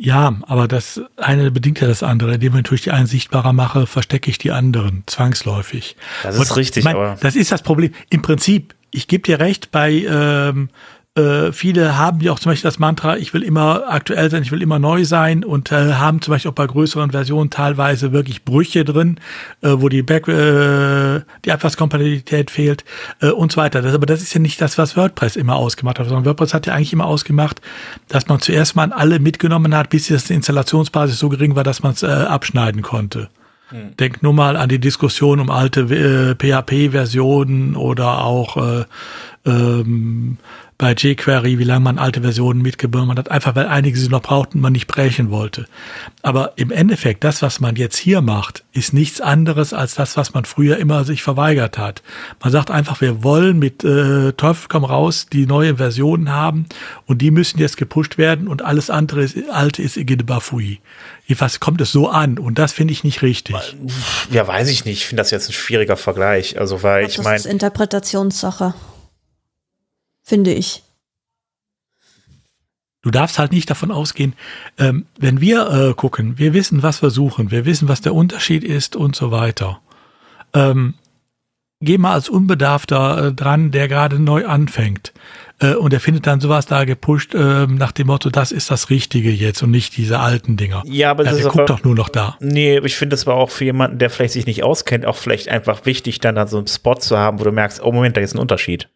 ja, 0.00 0.36
aber 0.42 0.66
das 0.66 1.00
eine 1.16 1.52
bedingt 1.52 1.80
ja 1.80 1.86
das 1.86 2.02
andere. 2.02 2.34
Indem 2.34 2.54
ich 2.54 2.56
natürlich 2.56 2.82
die 2.82 2.90
einen 2.90 3.06
sichtbarer 3.06 3.52
mache, 3.52 3.86
verstecke 3.86 4.30
ich 4.30 4.38
die 4.38 4.50
anderen 4.50 5.04
zwangsläufig. 5.06 5.94
Das 6.24 6.34
ist 6.34 6.50
Und, 6.50 6.56
richtig. 6.56 6.82
Mein, 6.82 6.96
aber 6.96 7.16
das 7.20 7.36
ist 7.36 7.52
das 7.52 7.62
Problem. 7.62 7.92
Im 8.10 8.22
Prinzip, 8.22 8.74
ich 8.90 9.06
gebe 9.06 9.22
dir 9.22 9.38
recht, 9.38 9.70
bei 9.70 9.92
ähm, 9.92 10.70
äh, 11.18 11.52
viele 11.52 11.98
haben 11.98 12.20
ja 12.20 12.32
auch 12.32 12.38
zum 12.38 12.52
Beispiel 12.52 12.68
das 12.68 12.78
Mantra, 12.78 13.16
ich 13.16 13.34
will 13.34 13.42
immer 13.42 13.88
aktuell 13.88 14.30
sein, 14.30 14.42
ich 14.42 14.52
will 14.52 14.62
immer 14.62 14.78
neu 14.78 15.04
sein 15.04 15.42
und 15.44 15.72
äh, 15.72 15.94
haben 15.94 16.22
zum 16.22 16.32
Beispiel 16.32 16.50
auch 16.50 16.54
bei 16.54 16.66
größeren 16.66 17.10
Versionen 17.10 17.50
teilweise 17.50 18.12
wirklich 18.12 18.44
Brüche 18.44 18.84
drin, 18.84 19.18
äh, 19.62 19.70
wo 19.76 19.88
die 19.88 20.02
Back, 20.02 20.28
äh, 20.28 21.22
die 21.44 21.52
Abwärtskompatibilität 21.52 22.50
fehlt 22.50 22.84
äh, 23.20 23.30
und 23.30 23.52
so 23.52 23.60
weiter. 23.60 23.82
Das, 23.82 23.94
aber 23.94 24.06
das 24.06 24.22
ist 24.22 24.32
ja 24.32 24.40
nicht 24.40 24.60
das, 24.60 24.78
was 24.78 24.96
WordPress 24.96 25.36
immer 25.36 25.56
ausgemacht 25.56 25.98
hat, 25.98 26.06
sondern 26.06 26.24
WordPress 26.24 26.54
hat 26.54 26.66
ja 26.66 26.74
eigentlich 26.74 26.92
immer 26.92 27.06
ausgemacht, 27.06 27.60
dass 28.08 28.28
man 28.28 28.40
zuerst 28.40 28.76
mal 28.76 28.92
alle 28.92 29.18
mitgenommen 29.18 29.74
hat, 29.74 29.90
bis 29.90 30.06
die 30.06 30.32
Installationsbasis 30.32 31.18
so 31.18 31.28
gering 31.28 31.56
war, 31.56 31.64
dass 31.64 31.82
man 31.82 31.92
es 31.92 32.02
äh, 32.02 32.06
abschneiden 32.06 32.82
konnte. 32.82 33.28
Hm. 33.70 33.96
Denk 33.96 34.22
nur 34.22 34.32
mal 34.32 34.56
an 34.56 34.68
die 34.68 34.78
Diskussion 34.78 35.40
um 35.40 35.50
alte 35.50 35.80
äh, 35.80 36.34
PHP-Versionen 36.34 37.76
oder 37.76 38.24
auch 38.24 38.56
äh, 38.56 38.84
ähm, 39.44 40.38
bei 40.78 40.92
jQuery, 40.92 41.58
wie 41.58 41.64
lange 41.64 41.80
man 41.80 41.98
alte 41.98 42.22
Versionen 42.22 42.62
mitgenommen 42.62 43.18
hat, 43.18 43.32
einfach 43.32 43.56
weil 43.56 43.66
einige 43.66 43.98
sie 43.98 44.08
noch 44.08 44.22
brauchten 44.22 44.58
und 44.58 44.62
man 44.62 44.72
nicht 44.72 44.86
brechen 44.86 45.32
wollte. 45.32 45.66
Aber 46.22 46.52
im 46.54 46.70
Endeffekt, 46.70 47.24
das, 47.24 47.42
was 47.42 47.58
man 47.58 47.74
jetzt 47.74 47.96
hier 47.96 48.20
macht, 48.20 48.62
ist 48.72 48.92
nichts 48.92 49.20
anderes 49.20 49.72
als 49.72 49.96
das, 49.96 50.16
was 50.16 50.34
man 50.34 50.44
früher 50.44 50.76
immer 50.76 51.02
sich 51.02 51.24
verweigert 51.24 51.78
hat. 51.78 52.04
Man 52.40 52.52
sagt 52.52 52.70
einfach, 52.70 53.00
wir 53.00 53.24
wollen 53.24 53.58
mit 53.58 53.82
äh, 53.82 54.32
Teufel 54.34 54.68
komm 54.68 54.84
raus 54.84 55.26
die 55.32 55.46
neue 55.46 55.78
Versionen 55.78 56.30
haben 56.30 56.66
und 57.06 57.22
die 57.22 57.32
müssen 57.32 57.58
jetzt 57.58 57.76
gepusht 57.76 58.16
werden 58.16 58.46
und 58.46 58.62
alles 58.62 58.88
andere 58.88 59.24
ist, 59.24 59.36
alte 59.50 59.82
ist 59.82 59.96
Igide 59.96 60.22
Bafui. 60.22 60.78
Jedenfalls 61.26 61.58
kommt 61.58 61.80
es 61.80 61.90
so 61.90 62.08
an 62.08 62.38
und 62.38 62.56
das 62.60 62.72
finde 62.72 62.92
ich 62.92 63.02
nicht 63.02 63.22
richtig. 63.22 63.56
Ja, 64.30 64.46
weiß 64.46 64.68
ich 64.68 64.84
nicht. 64.84 64.98
Ich 64.98 65.06
finde 65.06 65.22
das 65.22 65.32
jetzt 65.32 65.50
ein 65.50 65.54
schwieriger 65.54 65.96
Vergleich. 65.96 66.58
Also, 66.58 66.84
weil 66.84 67.04
ich, 67.04 67.18
ich 67.18 67.24
meine. 67.24 67.36
Das 67.36 67.46
ist 67.46 67.50
Interpretationssache 67.50 68.74
finde 70.28 70.52
ich. 70.52 70.82
Du 73.02 73.10
darfst 73.10 73.38
halt 73.38 73.52
nicht 73.52 73.70
davon 73.70 73.90
ausgehen, 73.90 74.34
ähm, 74.76 75.06
wenn 75.18 75.40
wir 75.40 75.70
äh, 75.70 75.94
gucken, 75.94 76.36
wir 76.36 76.52
wissen, 76.52 76.82
was 76.82 77.00
wir 77.00 77.10
suchen, 77.10 77.50
wir 77.50 77.64
wissen, 77.64 77.88
was 77.88 78.00
der 78.00 78.14
Unterschied 78.14 78.64
ist 78.64 78.96
und 78.96 79.14
so 79.14 79.30
weiter. 79.30 79.80
Ähm, 80.52 80.94
geh 81.80 81.96
mal 81.96 82.14
als 82.14 82.28
Unbedarfter 82.28 83.28
äh, 83.28 83.32
dran, 83.32 83.70
der 83.70 83.86
gerade 83.88 84.18
neu 84.18 84.46
anfängt. 84.46 85.12
Äh, 85.60 85.74
und 85.74 85.92
er 85.92 86.00
findet 86.00 86.26
dann 86.26 86.40
sowas 86.40 86.66
da 86.66 86.84
gepusht 86.84 87.34
äh, 87.34 87.66
nach 87.66 87.92
dem 87.92 88.08
Motto, 88.08 88.30
das 88.30 88.52
ist 88.52 88.70
das 88.70 88.90
Richtige 88.90 89.30
jetzt 89.30 89.62
und 89.62 89.70
nicht 89.70 89.96
diese 89.96 90.18
alten 90.18 90.56
Dinger. 90.56 90.82
Ja, 90.84 91.12
aber 91.12 91.24
ja, 91.24 91.30
das 91.30 91.38
der 91.38 91.46
ist 91.46 91.52
guckt 91.52 91.70
doch 91.70 91.84
nur 91.84 91.94
noch 91.94 92.08
da. 92.08 92.36
Nee, 92.40 92.78
ich 92.80 92.96
finde, 92.96 93.14
es 93.14 93.26
war 93.26 93.36
auch 93.36 93.50
für 93.50 93.64
jemanden, 93.64 93.98
der 93.98 94.10
vielleicht 94.10 94.34
sich 94.34 94.46
nicht 94.46 94.64
auskennt, 94.64 95.06
auch 95.06 95.16
vielleicht 95.16 95.48
einfach 95.48 95.86
wichtig, 95.86 96.18
dann 96.18 96.34
da 96.34 96.48
so 96.48 96.58
einen 96.58 96.66
Spot 96.66 96.96
zu 96.96 97.16
haben, 97.16 97.38
wo 97.38 97.44
du 97.44 97.52
merkst, 97.52 97.82
oh 97.82 97.92
Moment, 97.92 98.16
da 98.16 98.20
ist 98.20 98.34
ein 98.34 98.38
Unterschied. 98.38 98.88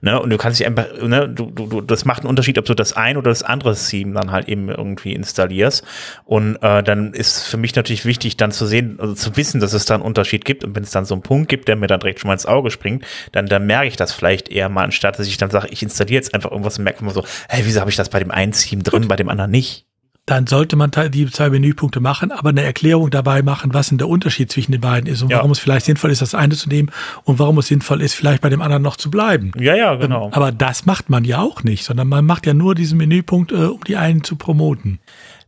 Ne? 0.00 0.20
Und 0.20 0.30
du 0.30 0.36
kannst 0.36 0.60
dich 0.60 0.66
einfach, 0.66 0.86
ne, 1.00 1.28
du, 1.28 1.50
du, 1.50 1.66
du, 1.66 1.80
das 1.80 2.04
macht 2.04 2.20
einen 2.20 2.28
Unterschied, 2.28 2.58
ob 2.58 2.64
du 2.64 2.74
das 2.74 2.94
ein 2.94 3.16
oder 3.16 3.30
das 3.30 3.42
andere 3.42 3.74
Theme 3.74 4.14
dann 4.14 4.30
halt 4.30 4.48
eben 4.48 4.68
irgendwie 4.68 5.12
installierst. 5.14 5.84
Und 6.24 6.56
äh, 6.62 6.82
dann 6.82 7.12
ist 7.12 7.44
für 7.44 7.56
mich 7.56 7.74
natürlich 7.74 8.04
wichtig, 8.04 8.36
dann 8.36 8.52
zu 8.52 8.66
sehen, 8.66 8.98
also 9.00 9.14
zu 9.14 9.36
wissen, 9.36 9.60
dass 9.60 9.72
es 9.72 9.84
da 9.84 9.94
einen 9.94 10.02
Unterschied 10.02 10.44
gibt. 10.44 10.64
Und 10.64 10.74
wenn 10.74 10.82
es 10.82 10.90
dann 10.90 11.04
so 11.04 11.14
einen 11.14 11.22
Punkt 11.22 11.48
gibt, 11.48 11.68
der 11.68 11.76
mir 11.76 11.86
dann 11.86 12.00
direkt 12.00 12.20
schon 12.20 12.28
mal 12.28 12.34
ins 12.34 12.46
Auge 12.46 12.70
springt, 12.70 13.04
dann, 13.32 13.46
dann 13.46 13.66
merke 13.66 13.88
ich 13.88 13.96
das 13.96 14.12
vielleicht 14.12 14.48
eher 14.48 14.68
mal, 14.68 14.84
anstatt 14.84 15.18
dass 15.18 15.26
ich 15.26 15.36
dann 15.36 15.50
sage, 15.50 15.68
ich 15.70 15.82
installiere 15.82 16.16
jetzt 16.16 16.34
einfach 16.34 16.50
irgendwas 16.50 16.78
und 16.78 16.84
merke 16.84 17.00
immer 17.00 17.12
so, 17.12 17.24
hey, 17.48 17.62
wieso 17.64 17.80
habe 17.80 17.90
ich 17.90 17.96
das 17.96 18.08
bei 18.08 18.18
dem 18.18 18.30
einen 18.30 18.52
Theme 18.52 18.82
drin, 18.82 19.08
bei 19.08 19.16
dem 19.16 19.28
anderen 19.28 19.50
nicht? 19.50 19.85
Dann 20.26 20.48
sollte 20.48 20.74
man 20.74 20.90
die 21.10 21.30
zwei 21.30 21.50
Menüpunkte 21.50 22.00
machen, 22.00 22.32
aber 22.32 22.48
eine 22.48 22.64
Erklärung 22.64 23.10
dabei 23.10 23.42
machen, 23.42 23.72
was 23.72 23.88
denn 23.88 23.98
der 23.98 24.08
Unterschied 24.08 24.50
zwischen 24.50 24.72
den 24.72 24.80
beiden 24.80 25.08
ist 25.08 25.22
und 25.22 25.30
ja. 25.30 25.38
warum 25.38 25.52
es 25.52 25.60
vielleicht 25.60 25.86
sinnvoll 25.86 26.10
ist, 26.10 26.20
das 26.20 26.34
eine 26.34 26.56
zu 26.56 26.68
nehmen 26.68 26.90
und 27.22 27.38
warum 27.38 27.58
es 27.58 27.68
sinnvoll 27.68 28.02
ist, 28.02 28.14
vielleicht 28.14 28.42
bei 28.42 28.48
dem 28.48 28.60
anderen 28.60 28.82
noch 28.82 28.96
zu 28.96 29.08
bleiben. 29.08 29.52
Ja, 29.56 29.76
ja, 29.76 29.94
genau. 29.94 30.30
Aber 30.32 30.50
das 30.50 30.84
macht 30.84 31.10
man 31.10 31.24
ja 31.24 31.38
auch 31.38 31.62
nicht, 31.62 31.84
sondern 31.84 32.08
man 32.08 32.24
macht 32.24 32.44
ja 32.44 32.54
nur 32.54 32.74
diesen 32.74 32.98
Menüpunkt, 32.98 33.52
äh, 33.52 33.54
um 33.54 33.84
die 33.84 33.96
einen 33.96 34.24
zu 34.24 34.34
promoten. 34.34 34.98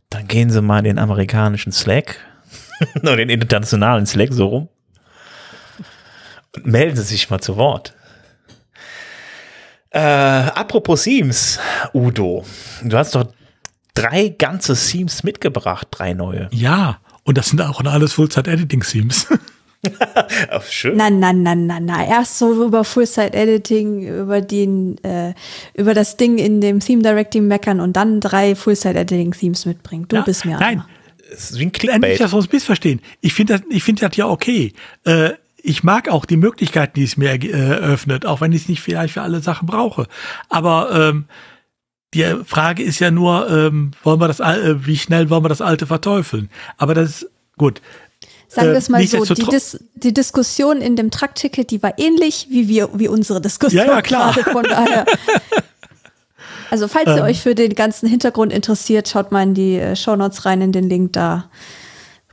Dann 0.09 0.27
gehen 0.27 0.49
Sie 0.49 0.61
mal 0.61 0.79
in 0.79 0.85
den 0.85 0.99
amerikanischen 0.99 1.73
Slack 1.73 2.15
oder 3.01 3.17
den 3.17 3.29
internationalen 3.29 4.05
Slack 4.05 4.31
so 4.31 4.47
rum 4.47 4.69
und 6.55 6.65
melden 6.65 6.95
Sie 6.95 7.03
sich 7.03 7.29
mal 7.29 7.41
zu 7.41 7.57
Wort. 7.57 7.93
Äh, 9.91 9.99
apropos 9.99 11.03
Themes, 11.03 11.59
Udo, 11.93 12.45
du 12.83 12.97
hast 12.97 13.15
doch 13.15 13.25
drei 13.93 14.29
ganze 14.29 14.75
Themes 14.75 15.23
mitgebracht, 15.23 15.87
drei 15.91 16.13
neue. 16.13 16.49
Ja, 16.59 16.99
und 17.23 17.37
das 17.37 17.49
sind 17.49 17.61
auch 17.61 17.83
alles 17.83 18.13
Full-Site-Editing-Themes. 18.13 19.27
Schön. 20.69 20.97
Nein, 20.97 21.19
nein, 21.19 21.43
nein, 21.43 21.67
nein, 21.67 21.85
nein. 21.85 22.09
Erst 22.09 22.39
so 22.39 22.65
über 22.65 22.83
Full-Site-Editing, 22.83 24.21
über 24.21 24.41
den, 24.41 24.97
äh, 25.03 25.33
über 25.73 25.93
das 25.93 26.17
Ding 26.17 26.37
in 26.37 26.59
dem 26.59 26.79
Theme-Directing 26.79 27.47
meckern 27.47 27.79
und 27.79 27.93
dann 27.93 28.19
drei 28.19 28.55
Full-Site-Editing-Themes 28.55 29.65
mitbringen. 29.65 30.05
Du 30.07 30.17
ja, 30.17 30.21
bist 30.23 30.45
mir 30.45 30.57
Nein. 30.59 30.83
Es 31.31 31.51
ist 31.51 31.59
wie 31.59 31.65
ein 31.65 31.71
Clickbait. 31.71 32.01
Nicht, 32.01 32.21
dass 32.21 32.33
wir 32.33 32.37
uns 32.37 32.51
missverstehen. 32.51 33.01
Ich 33.21 33.33
finde 33.33 33.59
das, 33.59 33.61
ich 33.69 33.83
finde 33.83 34.07
das 34.07 34.17
ja 34.17 34.27
okay. 34.27 34.73
Äh, 35.05 35.31
ich 35.61 35.83
mag 35.83 36.09
auch 36.09 36.25
die 36.25 36.37
Möglichkeiten, 36.37 36.93
die 36.95 37.03
es 37.03 37.17
mir 37.17 37.31
äh, 37.31 37.49
eröffnet, 37.49 38.25
auch 38.25 38.41
wenn 38.41 38.51
ich 38.51 38.63
es 38.63 38.69
nicht 38.69 38.81
vielleicht 38.81 39.13
für 39.13 39.21
alle 39.21 39.41
Sachen 39.41 39.67
brauche. 39.67 40.07
Aber 40.49 40.89
ähm, 40.91 41.25
die 42.13 42.25
Frage 42.45 42.83
ist 42.83 42.99
ja 42.99 43.11
nur, 43.11 43.49
ähm, 43.49 43.91
wollen 44.03 44.19
wir 44.19 44.27
das, 44.27 44.39
äh, 44.39 44.85
wie 44.85 44.97
schnell 44.97 45.29
wollen 45.29 45.43
wir 45.43 45.49
das 45.49 45.61
Alte 45.61 45.85
verteufeln? 45.85 46.49
Aber 46.77 46.93
das 46.93 47.09
ist 47.09 47.29
gut. 47.57 47.81
Sagen 48.47 48.69
wir 48.69 48.77
es 48.77 48.89
mal 48.89 49.05
so, 49.05 49.23
die, 49.25 49.43
Dis 49.43 49.79
die 49.93 50.11
Diskussion 50.11 50.81
in 50.81 50.95
dem 50.95 51.11
Truckticket, 51.11 51.69
die 51.69 51.83
war 51.83 51.99
ähnlich 51.99 52.47
wie 52.49 52.67
wir, 52.67 52.89
wie 52.93 53.07
unsere 53.07 53.39
Diskussion 53.39 53.85
ja, 53.85 53.93
ja, 53.93 54.01
klar. 54.01 54.33
gerade. 54.33 54.51
Von 54.51 54.63
daher. 54.63 55.05
Also 56.71 56.87
falls 56.87 57.07
ihr 57.07 57.17
ähm. 57.17 57.23
euch 57.23 57.41
für 57.41 57.53
den 57.53 57.75
ganzen 57.75 58.09
Hintergrund 58.09 58.51
interessiert, 58.51 59.07
schaut 59.07 59.31
mal 59.31 59.43
in 59.43 59.53
die 59.53 59.75
äh, 59.75 59.95
Show 59.95 60.15
Notes 60.15 60.45
rein 60.45 60.61
in 60.61 60.71
den 60.71 60.89
Link 60.89 61.13
da 61.13 61.49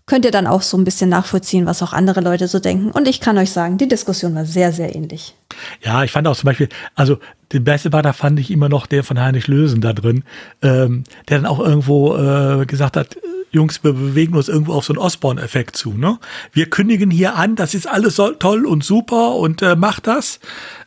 könnt 0.07 0.25
ihr 0.25 0.31
dann 0.31 0.47
auch 0.47 0.63
so 0.63 0.79
ein 0.79 0.85
bisschen 0.85 1.11
nachvollziehen, 1.11 1.67
was 1.67 1.83
auch 1.83 1.93
andere 1.93 2.21
Leute 2.21 2.47
so 2.47 2.61
denken. 2.61 2.93
Und 2.93 3.09
ich 3.09 3.21
kann 3.21 3.37
euch 3.39 3.51
sagen, 3.51 3.77
die 3.77 3.89
Diskussion 3.89 4.35
war 4.35 4.45
sehr, 4.45 4.73
sehr 4.73 4.95
ähnlich. 4.95 5.35
Ja, 5.83 6.05
ich 6.05 6.13
fand 6.13 6.29
auch 6.29 6.37
zum 6.37 6.47
Beispiel, 6.47 6.69
also 6.95 7.19
den 7.53 7.65
beste 7.65 7.91
Partner 7.91 8.13
fand 8.13 8.39
ich 8.39 8.51
immer 8.51 8.69
noch 8.69 8.87
der 8.87 9.03
von 9.03 9.21
Heinrich 9.21 9.49
Lösen 9.49 9.81
da 9.81 9.93
drin, 9.93 10.25
ähm, 10.63 11.05
der 11.29 11.39
dann 11.39 11.47
auch 11.47 11.59
irgendwo 11.59 12.17
äh, 12.17 12.67
gesagt 12.67 12.97
hat, 12.97 13.17
Jungs, 13.51 13.83
wir 13.83 13.93
bewegen 13.93 14.35
uns 14.37 14.49
irgendwo 14.49 14.75
auf 14.75 14.85
so 14.85 14.93
einen 14.93 14.99
Osborne-Effekt 14.99 15.77
zu. 15.77 15.93
Ne? 15.93 16.19
Wir 16.53 16.69
kündigen 16.69 17.11
hier 17.11 17.37
an, 17.37 17.57
das 17.57 17.75
ist 17.75 17.89
alles 17.89 18.17
so 18.17 18.31
toll 18.33 18.67
und 18.67 18.85
super 18.85 19.37
und 19.37 19.63
äh, 19.63 19.77
macht 19.77 20.07
das. 20.07 20.41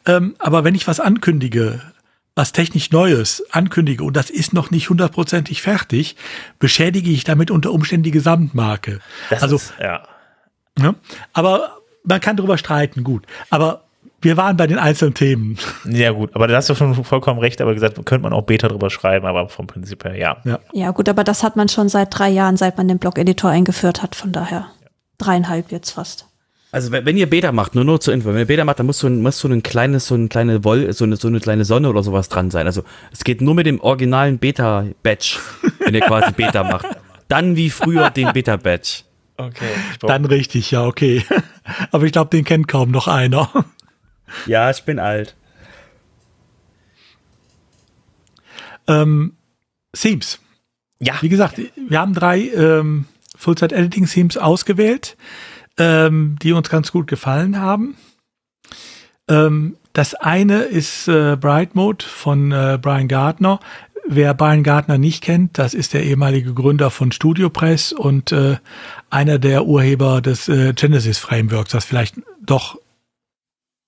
Ähm, 0.05 0.35
aber 0.39 0.63
wenn 0.63 0.75
ich 0.75 0.87
was 0.87 0.99
ankündige, 0.99 1.81
was 2.39 2.53
technisch 2.53 2.89
Neues 2.91 3.43
ankündige 3.51 4.05
und 4.05 4.15
das 4.15 4.29
ist 4.29 4.53
noch 4.53 4.71
nicht 4.71 4.89
hundertprozentig 4.89 5.61
fertig, 5.61 6.15
beschädige 6.57 7.09
ich 7.09 7.25
damit 7.25 7.51
unter 7.51 7.73
Umständen 7.73 8.03
die 8.03 8.11
Gesamtmarke. 8.11 8.99
Das 9.29 9.43
also, 9.43 9.57
ist, 9.57 9.73
ja. 9.77 10.03
Ne? 10.77 10.95
Aber 11.33 11.79
man 12.05 12.21
kann 12.21 12.37
darüber 12.37 12.57
streiten, 12.57 13.03
gut. 13.03 13.25
Aber 13.49 13.83
wir 14.21 14.37
waren 14.37 14.55
bei 14.55 14.67
den 14.67 14.79
einzelnen 14.79 15.15
Themen. 15.15 15.57
Ja, 15.83 16.11
gut, 16.11 16.33
aber 16.33 16.47
da 16.47 16.55
hast 16.55 16.69
du 16.69 16.75
schon 16.75 17.03
vollkommen 17.03 17.41
recht, 17.41 17.59
aber 17.59 17.73
gesagt, 17.73 17.95
könnte 18.05 18.23
man 18.23 18.31
auch 18.31 18.43
Beta 18.43 18.69
drüber 18.69 18.89
schreiben, 18.89 19.25
aber 19.25 19.49
vom 19.49 19.67
Prinzip 19.67 20.05
her, 20.05 20.15
ja. 20.15 20.37
Ja, 20.45 20.59
ja 20.71 20.91
gut, 20.91 21.09
aber 21.09 21.25
das 21.25 21.43
hat 21.43 21.57
man 21.57 21.67
schon 21.67 21.89
seit 21.89 22.17
drei 22.17 22.29
Jahren, 22.29 22.55
seit 22.55 22.77
man 22.77 22.87
den 22.87 22.99
Blog-Editor 22.99 23.49
eingeführt 23.49 24.01
hat, 24.01 24.15
von 24.15 24.31
daher. 24.31 24.67
Dreieinhalb 25.17 25.73
jetzt 25.73 25.91
fast. 25.91 26.28
Also 26.71 26.91
wenn 26.91 27.17
ihr 27.17 27.27
Beta 27.27 27.51
macht, 27.51 27.73
nur 27.73 27.83
nur 27.83 27.99
zur 27.99 28.13
Info, 28.13 28.29
wenn 28.29 28.37
ihr 28.37 28.45
Beta 28.45 28.63
macht, 28.63 28.77
dann 28.77 28.85
muss 28.85 28.99
so 28.99 29.07
ein, 29.07 29.21
muss 29.21 29.39
so 29.39 29.47
ein 29.47 29.63
kleines, 29.63 30.05
so 30.05 30.13
eine 30.13 30.27
kleine 30.27 30.63
Woll, 30.63 30.93
so 30.93 31.03
eine, 31.03 31.15
so 31.15 31.27
eine 31.27 31.39
kleine 31.39 31.65
Sonne 31.65 31.89
oder 31.89 32.03
sowas 32.03 32.29
dran 32.29 32.51
sein. 32.51 32.67
Also 32.67 32.83
es 33.11 33.23
geht 33.23 33.41
nur 33.41 33.55
mit 33.55 33.65
dem 33.65 33.79
originalen 33.81 34.37
Beta-Badge, 34.37 35.39
wenn 35.79 35.95
ihr 35.95 36.01
quasi 36.01 36.31
Beta 36.31 36.63
macht. 36.63 36.85
Dann 37.27 37.55
wie 37.55 37.71
früher 37.71 38.11
den 38.11 38.31
Beta-Badge. 38.33 39.03
Okay. 39.37 39.69
Dann 40.01 40.25
richtig, 40.25 40.69
ja, 40.69 40.85
okay. 40.85 41.25
Aber 41.91 42.03
ich 42.03 42.11
glaube, 42.11 42.29
den 42.29 42.45
kennt 42.45 42.67
kaum 42.67 42.91
noch 42.91 43.07
einer. 43.07 43.49
Ja, 44.45 44.69
ich 44.69 44.83
bin 44.83 44.99
alt. 44.99 45.35
Ähm, 48.87 49.37
Themes. 49.91 50.37
Ja. 50.99 51.15
Wie 51.21 51.29
gesagt, 51.29 51.59
wir 51.75 51.99
haben 51.99 52.13
drei 52.13 52.41
ähm, 52.41 53.05
Full-Site-Editing-Themes 53.35 54.37
ausgewählt 54.37 55.17
ähm, 55.79 56.37
die 56.41 56.51
uns 56.53 56.69
ganz 56.69 56.91
gut 56.91 57.07
gefallen 57.07 57.59
haben. 57.59 57.95
Ähm, 59.29 59.77
das 59.93 60.13
eine 60.13 60.63
ist 60.63 61.07
äh, 61.07 61.35
Bright 61.35 61.75
Mode 61.75 62.05
von 62.05 62.51
äh, 62.51 62.77
Brian 62.81 63.07
Gardner. 63.07 63.59
wer 64.07 64.33
Brian 64.33 64.63
Gardner 64.63 64.97
nicht 64.97 65.23
kennt, 65.23 65.57
das 65.57 65.73
ist 65.73 65.93
der 65.93 66.03
ehemalige 66.03 66.53
Gründer 66.53 66.89
von 66.89 67.11
StudioPress 67.11 67.93
und 67.93 68.31
äh, 68.31 68.57
einer 69.09 69.39
der 69.39 69.65
Urheber 69.65 70.21
des 70.21 70.49
äh, 70.49 70.73
Genesis 70.73 71.19
Frameworks, 71.19 71.71
das 71.71 71.85
vielleicht 71.85 72.15
doch 72.43 72.77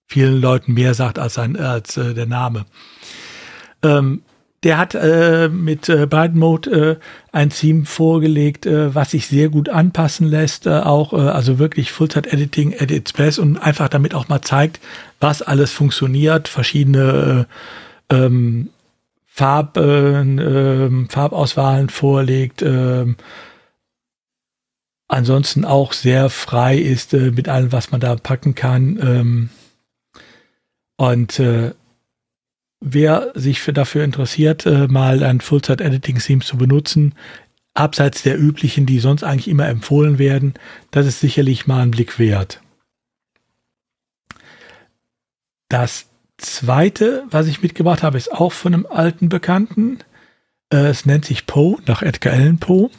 vielen 0.07 0.41
Leuten 0.41 0.73
mehr 0.73 0.93
sagt 0.93 1.17
als, 1.17 1.37
ein, 1.39 1.55
als 1.57 1.97
äh, 1.97 2.13
der 2.13 2.27
Name. 2.27 2.65
Ähm, 3.81 4.21
der 4.63 4.77
hat 4.77 4.93
äh, 4.93 5.49
mit 5.49 5.89
äh, 5.89 6.05
Byte 6.05 6.35
Mode 6.35 6.71
äh, 6.71 6.95
ein 7.31 7.49
Theme 7.49 7.85
vorgelegt, 7.85 8.65
äh, 8.65 8.93
was 8.93 9.11
sich 9.11 9.27
sehr 9.27 9.49
gut 9.49 9.69
anpassen 9.69 10.27
lässt, 10.27 10.67
äh, 10.67 10.81
auch 10.81 11.13
äh, 11.13 11.17
also 11.17 11.57
wirklich 11.57 11.91
Full-Time 11.91 12.31
Editing 12.31 12.75
at 12.79 12.91
its 12.91 13.13
best 13.13 13.39
und 13.39 13.57
einfach 13.57 13.89
damit 13.89 14.13
auch 14.13 14.27
mal 14.27 14.41
zeigt, 14.41 14.79
was 15.19 15.41
alles 15.41 15.71
funktioniert, 15.71 16.47
verschiedene 16.47 17.47
äh, 18.09 18.15
ähm, 18.15 18.69
Farb, 19.25 19.77
äh, 19.77 20.21
äh, 20.21 21.07
Farbauswahlen 21.09 21.89
vorlegt, 21.89 22.61
äh, 22.61 23.05
ansonsten 25.07 25.65
auch 25.65 25.93
sehr 25.93 26.29
frei 26.29 26.77
ist 26.77 27.13
äh, 27.13 27.31
mit 27.31 27.49
allem, 27.49 27.71
was 27.71 27.91
man 27.91 28.01
da 28.01 28.15
packen 28.15 28.53
kann. 28.53 28.99
Ähm, 29.01 29.49
und 30.97 31.39
äh, 31.39 31.71
wer 32.81 33.31
sich 33.35 33.61
für, 33.61 33.73
dafür 33.73 34.03
interessiert, 34.03 34.65
äh, 34.65 34.87
mal 34.87 35.23
ein 35.23 35.39
Full-Zeit-Editing-Theme 35.39 36.41
zu 36.41 36.57
benutzen, 36.57 37.15
abseits 37.73 38.23
der 38.23 38.37
üblichen, 38.37 38.85
die 38.85 38.99
sonst 38.99 39.23
eigentlich 39.23 39.47
immer 39.47 39.67
empfohlen 39.67 40.19
werden, 40.19 40.55
das 40.89 41.05
ist 41.05 41.19
sicherlich 41.19 41.67
mal 41.67 41.81
ein 41.81 41.91
Blick 41.91 42.19
wert. 42.19 42.61
Das 45.69 46.07
zweite, 46.37 47.23
was 47.29 47.47
ich 47.47 47.61
mitgebracht 47.61 48.03
habe, 48.03 48.17
ist 48.17 48.33
auch 48.33 48.51
von 48.51 48.73
einem 48.73 48.87
alten 48.87 49.29
Bekannten. 49.29 49.99
Äh, 50.69 50.87
es 50.87 51.05
nennt 51.05 51.23
sich 51.23 51.45
Poe, 51.45 51.77
nach 51.85 52.01
Edgar 52.01 52.33
Allan 52.33 52.57
Poe. 52.57 52.89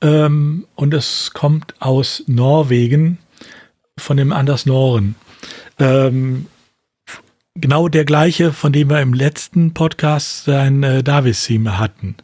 Ähm, 0.00 0.66
und 0.76 0.94
es 0.94 1.32
kommt 1.32 1.74
aus 1.80 2.22
Norwegen, 2.26 3.18
von 3.98 4.16
dem 4.16 4.32
Anders 4.32 4.66
Noren. 4.66 5.14
Ähm, 5.78 6.46
genau 7.54 7.88
der 7.88 8.04
gleiche, 8.04 8.52
von 8.52 8.72
dem 8.72 8.90
wir 8.90 9.00
im 9.00 9.14
letzten 9.14 9.74
Podcast 9.74 10.44
sein 10.44 10.82
äh, 10.82 11.02
Davis-Theme 11.02 11.78
hatten. 11.78 12.16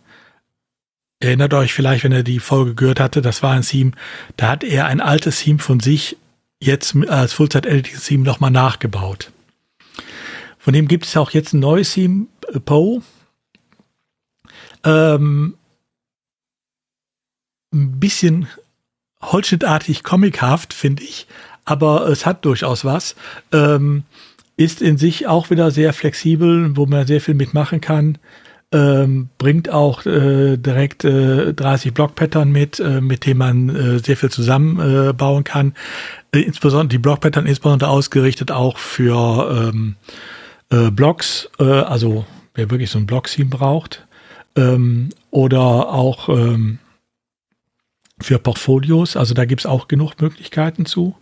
Erinnert 1.20 1.53
euch 1.55 1.72
vielleicht, 1.72 2.05
wenn 2.05 2.12
er 2.12 2.22
die 2.22 2.39
Folge 2.39 2.74
gehört 2.74 3.01
hatte, 3.01 3.22
das 3.22 3.43
war 3.43 3.53
ein 3.53 3.62
Theme, 3.62 3.93
da 4.37 4.51
hat 4.51 4.64
er 4.64 4.87
ein 4.87 5.01
altes 5.01 5.41
Theme 5.41 5.59
von 5.59 5.81
sich 5.81 6.16
jetzt 6.61 6.95
als 7.09 7.33
Fullzeit-Editing-Theme 7.33 8.24
nochmal 8.24 8.51
nachgebaut. 8.51 9.33
Von 10.59 10.72
dem 10.72 10.89
gibt 10.89 11.07
es 11.07 11.16
auch 11.16 11.31
jetzt 11.31 11.53
ein 11.53 11.61
neues 11.61 11.93
Theme, 11.93 12.26
äh, 12.53 12.61
Poe. 12.61 13.03
Ähm, 14.85 15.55
ein 17.72 18.01
bisschen 18.01 18.49
holzschnittartig 19.20 20.05
comichaft, 20.05 20.72
finde 20.72 21.03
ich, 21.03 21.26
aber 21.64 22.09
es 22.09 22.24
hat 22.24 22.45
durchaus 22.45 22.85
was. 22.85 23.16
Ähm, 23.53 24.05
ist 24.59 24.83
in 24.83 24.99
sich 24.99 25.29
auch 25.29 25.51
wieder 25.51 25.71
sehr 25.71 25.93
flexibel, 25.93 26.77
wo 26.77 26.85
man 26.85 27.07
sehr 27.07 27.21
viel 27.21 27.35
mitmachen 27.35 27.81
kann. 27.81 28.19
Ähm, 28.71 29.31
bringt 29.39 29.71
auch 29.71 30.05
äh, 30.05 30.59
direkt 30.59 31.05
äh, 31.05 31.55
30 31.55 31.95
Block-Pattern 31.95 32.51
mit, 32.51 32.81
äh, 32.81 33.01
mit 33.01 33.25
dem 33.25 33.39
man 33.39 33.69
äh, 33.75 33.99
sehr 34.01 34.17
viel 34.17 34.31
zusammenbauen 34.31 35.45
kann. 35.45 35.75
Äh, 36.33 36.41
insbesondere 36.41 36.89
die 36.89 36.99
Block-Pattern 36.99 37.47
insbesondere 37.47 37.89
ausgerichtet 37.89 38.51
auch 38.51 38.79
für 38.79 39.71
ähm, 39.73 39.95
äh, 40.71 40.91
Blocks, 40.91 41.49
äh, 41.61 41.65
also 41.65 42.27
wer 42.55 42.69
wirklich 42.71 42.91
so 42.91 42.99
ein 42.99 43.07
Block-Theme 43.07 43.49
braucht. 43.49 44.07
Ähm, 44.57 45.11
oder 45.31 45.89
auch 45.89 46.29
ähm, 46.29 46.81
für 48.21 48.41
Portfolios, 48.41 49.17
also 49.17 49.35
da 49.35 49.45
gibt's 49.45 49.67
auch 49.67 49.87
genug 49.87 50.21
Möglichkeiten 50.21 50.85
zu. 50.85 51.15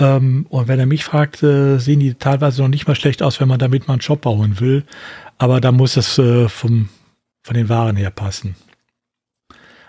Ähm, 0.00 0.46
und 0.48 0.68
wenn 0.68 0.80
er 0.80 0.86
mich 0.86 1.04
fragt, 1.04 1.42
äh, 1.42 1.78
sehen 1.78 2.00
die 2.00 2.14
teilweise 2.14 2.62
noch 2.62 2.68
nicht 2.68 2.88
mal 2.88 2.96
schlecht 2.96 3.22
aus, 3.22 3.40
wenn 3.40 3.48
man 3.48 3.58
damit 3.58 3.86
mal 3.86 3.94
einen 3.94 4.00
Shop 4.00 4.22
bauen 4.22 4.60
will. 4.60 4.84
Aber 5.38 5.60
da 5.60 5.72
muss 5.72 5.96
es 5.96 6.18
äh, 6.18 6.48
vom, 6.48 6.88
von 7.42 7.54
den 7.54 7.68
Waren 7.68 7.96
her 7.96 8.10
passen. 8.10 8.56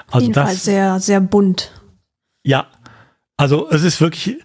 Also 0.07 0.17
Auf 0.17 0.21
jeden 0.21 0.33
das, 0.33 0.45
Fall 0.45 0.55
sehr, 0.55 0.99
sehr 0.99 1.21
bunt. 1.21 1.71
Ja, 2.43 2.67
also 3.37 3.69
es 3.69 3.83
ist 3.83 3.99
wirklich, 3.99 4.37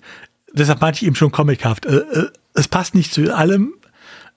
deshalb 0.53 0.81
meinte 0.81 0.99
ich 0.99 1.07
eben 1.07 1.17
schon 1.17 1.33
comichaft. 1.33 1.85
Äh, 1.85 1.99
äh, 1.99 2.31
es 2.55 2.67
passt 2.67 2.95
nicht 2.95 3.13
zu 3.13 3.35
allem, 3.35 3.75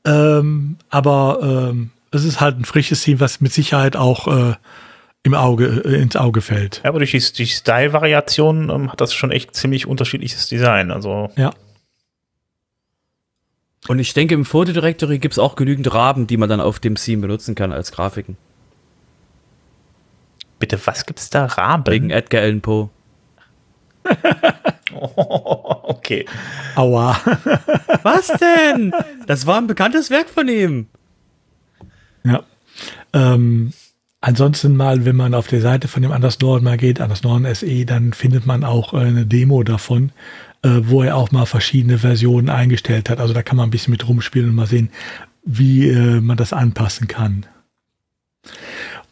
ähm, 0.05 0.77
aber 0.89 1.39
ähm, 1.71 1.91
es 2.11 2.25
ist 2.25 2.41
halt 2.41 2.59
ein 2.59 2.65
frisches 2.65 3.01
Team, 3.01 3.19
was 3.19 3.41
mit 3.41 3.53
Sicherheit 3.53 3.95
auch 3.95 4.27
äh, 4.27 4.55
im 5.23 5.33
Auge, 5.33 5.81
äh, 5.85 6.01
ins 6.01 6.15
Auge 6.15 6.41
fällt. 6.41 6.81
Ja, 6.83 6.89
aber 6.89 6.99
durch 6.99 7.11
die, 7.11 7.19
die 7.19 7.47
Style-Variation 7.47 8.69
ähm, 8.69 8.91
hat 8.91 9.01
das 9.01 9.13
schon 9.13 9.31
echt 9.31 9.55
ziemlich 9.55 9.87
unterschiedliches 9.87 10.49
Design. 10.49 10.91
Also 10.91 11.31
ja. 11.37 11.51
Und 13.87 13.99
ich 13.99 14.13
denke, 14.13 14.33
im 14.33 14.45
Fotodirectory 14.45 15.19
gibt 15.19 15.33
es 15.33 15.39
auch 15.39 15.55
genügend 15.55 15.93
Raben, 15.93 16.27
die 16.27 16.37
man 16.37 16.49
dann 16.49 16.61
auf 16.61 16.79
dem 16.79 16.95
Theme 16.95 17.23
benutzen 17.23 17.55
kann 17.55 17.73
als 17.73 17.91
Grafiken. 17.91 18.37
Bitte, 20.59 20.79
was 20.85 21.05
gibt's 21.05 21.29
da? 21.29 21.45
Raben? 21.45 21.91
Wegen 21.91 22.09
Edgar 22.09 22.43
Allan 22.43 22.61
Poe. 22.61 22.89
oh, 24.93 25.79
okay. 25.83 26.25
Aua. 26.75 27.19
was 28.03 28.27
denn? 28.27 28.93
Das 29.27 29.45
war 29.45 29.57
ein 29.57 29.67
bekanntes 29.67 30.09
Werk 30.09 30.29
von 30.29 30.47
ihm. 30.47 30.87
Ja. 32.23 32.43
Ähm, 33.11 33.73
Ansonsten 34.25 34.77
mal, 34.77 35.03
wenn 35.03 35.17
man 35.17 35.33
auf 35.33 35.47
der 35.47 35.59
Seite 35.59 35.89
von 35.89 36.01
dem 36.01 36.13
Anders 36.13 36.39
Norden 36.39 36.63
mal 36.63 36.77
geht, 36.77 37.01
Anders 37.01 37.23
Norden 37.23 37.53
SE, 37.53 37.85
dann 37.85 38.13
findet 38.13 38.45
man 38.45 38.63
auch 38.63 38.93
äh, 38.93 38.99
eine 38.99 39.25
Demo 39.25 39.63
davon, 39.63 40.13
äh, 40.61 40.79
wo 40.83 41.03
er 41.03 41.17
auch 41.17 41.31
mal 41.31 41.45
verschiedene 41.45 41.97
Versionen 41.97 42.49
eingestellt 42.49 43.09
hat. 43.09 43.19
Also 43.19 43.33
da 43.33 43.43
kann 43.43 43.57
man 43.57 43.67
ein 43.67 43.71
bisschen 43.71 43.91
mit 43.91 44.07
rumspielen 44.07 44.51
und 44.51 44.55
mal 44.55 44.65
sehen, 44.65 44.91
wie 45.43 45.89
äh, 45.89 46.21
man 46.21 46.37
das 46.37 46.53
anpassen 46.53 47.09
kann. 47.09 47.45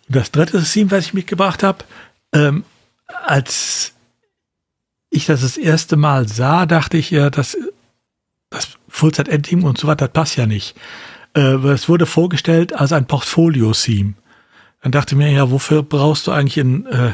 Das 0.08 0.32
dritte 0.32 0.64
Theme, 0.64 0.92
was 0.92 1.08
ich 1.08 1.14
mitgebracht 1.14 1.62
habe, 1.62 1.84
ähm, 2.32 2.64
als 3.26 3.92
ich 5.10 5.26
das 5.26 5.42
das 5.42 5.58
erste 5.58 5.98
Mal 5.98 6.30
sah, 6.30 6.66
dachte 6.66 6.96
ich 6.96 7.12
ja, 7.12 7.30
das, 7.30 7.58
das 8.50 8.78
Fullzeit-Ending 8.88 9.64
und 9.64 9.78
so 9.78 9.88
weiter, 9.88 10.08
das 10.08 10.14
passt 10.14 10.38
ja 10.38 10.46
nicht. 10.46 10.74
Äh, 11.34 11.56
es 11.68 11.90
wurde 11.90 12.06
vorgestellt 12.06 12.72
als 12.72 12.94
ein 12.94 13.08
Portfolio-Theme. 13.08 14.14
Dann 14.82 14.92
dachte 14.92 15.16
ich 15.16 15.18
mir, 15.18 15.32
ja, 15.32 15.52
wofür 15.52 15.84
brauchst 15.84 16.28
du 16.28 16.32
eigentlich 16.32 16.58
ein 16.58 16.86
äh, 16.88 17.14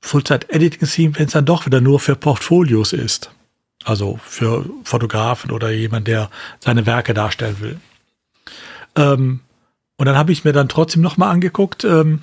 Fullzeit-Editing-Theme, 0.00 1.16
wenn 1.16 1.26
es 1.26 1.32
dann 1.32 1.44
doch 1.44 1.66
wieder 1.66 1.80
nur 1.80 2.00
für 2.00 2.16
Portfolios 2.16 2.92
ist? 2.92 3.30
Also 3.84 4.18
für 4.24 4.68
Fotografen 4.82 5.50
oder 5.50 5.70
jemand, 5.70 6.08
der 6.08 6.30
seine 6.58 6.86
Werke 6.86 7.14
darstellen 7.14 7.60
will. 7.60 7.80
Ähm, 8.96 9.40
und 9.96 10.06
dann 10.06 10.16
habe 10.16 10.32
ich 10.32 10.44
mir 10.44 10.52
dann 10.52 10.68
trotzdem 10.68 11.02
nochmal 11.02 11.30
angeguckt 11.30 11.84
ähm, 11.84 12.22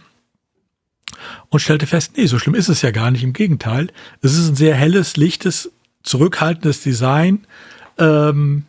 und 1.50 1.60
stellte 1.60 1.88
fest, 1.88 2.14
nee, 2.18 2.26
so 2.26 2.40
schlimm 2.40 2.56
ist 2.56 2.70
es 2.70 2.82
ja 2.82 2.92
gar 2.92 3.12
nicht. 3.12 3.24
Im 3.24 3.34
Gegenteil, 3.34 3.90
es 4.22 4.34
ist 4.34 4.50
ein 4.50 4.56
sehr 4.56 4.76
helles, 4.76 5.18
lichtes, 5.18 5.72
zurückhaltendes 6.04 6.82
Design. 6.82 7.46
Ähm, 7.98 8.66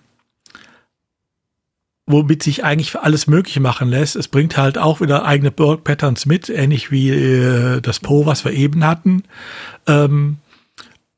womit 2.07 2.43
sich 2.43 2.65
eigentlich 2.65 2.97
alles 2.97 3.27
Mögliche 3.27 3.61
machen 3.61 3.89
lässt. 3.89 4.17
Es 4.17 4.29
bringt 4.29 4.57
halt 4.57 4.79
auch 4.79 5.01
wieder 5.01 5.25
eigene 5.25 5.51
Patterns 5.51 6.25
mit, 6.25 6.49
ähnlich 6.49 6.91
wie 6.91 7.11
äh, 7.11 7.81
das 7.81 8.01
Po, 8.01 8.27
was 8.27 8.45
wir 8.45 8.53
eben 8.53 8.85
hatten. 8.85 9.25
Ähm, 9.87 10.39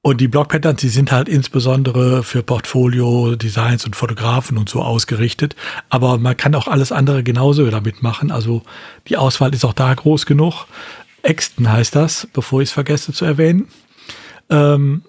und 0.01 0.21
die 0.23 0.29
Block-Patterns, 0.29 0.81
die 0.81 0.89
sind 0.89 1.13
halt 1.13 1.29
insbesondere 1.29 2.23
für 2.23 2.43
Portfolio, 2.43 3.37
Designs 3.37 3.85
und 3.85 3.97
Fotografen 3.97 4.57
und 4.57 4.69
so 4.69 4.81
ausgerichtet. 4.81 5.55
Aber 5.91 6.17
man 6.17 6.37
kann 6.37 6.55
auch 6.55 6.69
alles 6.69 6.93
andere 6.93 7.23
genauso 7.23 7.69
damit 7.69 8.03
machen. 8.03 8.31
Also 8.31 8.63
die 9.09 9.19
Auswahl 9.19 9.53
ist 9.53 9.67
auch 9.67 9.75
da 9.75 9.93
groß 9.93 10.25
genug. 10.25 10.67
Exton 11.23 11.71
heißt 11.71 11.95
das, 11.95 12.29
bevor 12.33 12.63
ich 12.63 12.71
es 12.71 12.73
vergesse 12.73 13.13
zu 13.13 13.27
erwähnen. 13.27 13.69
Ähm, 14.49 15.03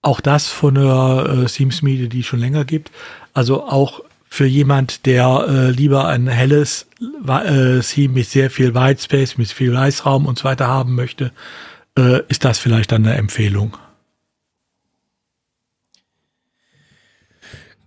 auch 0.00 0.20
das 0.20 0.48
von 0.48 0.76
der 0.76 1.44
äh, 1.44 1.46
Theme-Schmiede, 1.46 2.08
die 2.08 2.20
es 2.20 2.26
schon 2.26 2.40
länger 2.40 2.64
gibt. 2.64 2.90
Also 3.34 3.64
auch 3.64 4.00
für 4.34 4.46
jemand, 4.46 5.06
der 5.06 5.46
äh, 5.48 5.70
lieber 5.70 6.08
ein 6.08 6.26
helles 6.26 6.88
äh, 7.00 7.78
Theme 7.78 8.14
mit 8.14 8.26
sehr 8.26 8.50
viel 8.50 8.74
Whitespace, 8.74 9.38
mit 9.38 9.46
viel 9.46 9.72
Weißraum 9.72 10.26
und 10.26 10.40
so 10.40 10.44
weiter 10.44 10.66
haben 10.66 10.96
möchte, 10.96 11.30
äh, 11.96 12.20
ist 12.26 12.44
das 12.44 12.58
vielleicht 12.58 12.90
dann 12.90 13.06
eine 13.06 13.14
Empfehlung. 13.14 13.76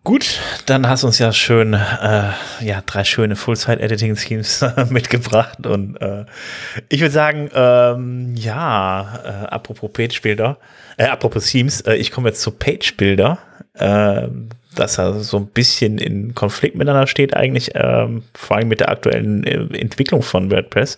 Gut, 0.06 0.40
dann 0.68 0.88
hast 0.88 1.04
du 1.04 1.08
uns 1.08 1.20
ja 1.20 1.34
schön, 1.34 1.74
äh, 1.74 2.32
ja, 2.62 2.82
drei 2.86 3.04
schöne 3.04 3.36
Full-Site-Editing-Schemes 3.36 4.64
mitgebracht 4.90 5.68
und 5.68 5.98
äh, 5.98 6.24
ich 6.88 7.02
würde 7.02 7.14
sagen, 7.14 7.50
ähm, 7.54 8.36
ja, 8.38 9.20
äh, 9.26 9.48
apropos 9.48 9.92
Page-Bilder, 9.92 10.60
äh, 10.96 11.08
apropos 11.08 11.48
Themes, 11.48 11.82
äh, 11.82 11.96
ich 11.96 12.10
komme 12.12 12.30
jetzt 12.30 12.42
zu 12.42 12.52
Page-Bilder. 12.52 13.38
Äh, 13.74 14.30
dass 14.76 14.98
er 14.98 15.20
so 15.22 15.38
ein 15.38 15.48
bisschen 15.48 15.98
in 15.98 16.36
Konflikt 16.36 16.76
miteinander 16.76 17.08
steht, 17.08 17.36
eigentlich, 17.36 17.72
ähm, 17.76 18.24
vor 18.34 18.58
allem 18.58 18.68
mit 18.68 18.80
der 18.80 18.90
aktuellen 18.90 19.44
äh, 19.44 19.78
Entwicklung 19.78 20.22
von 20.22 20.52
WordPress. 20.52 20.98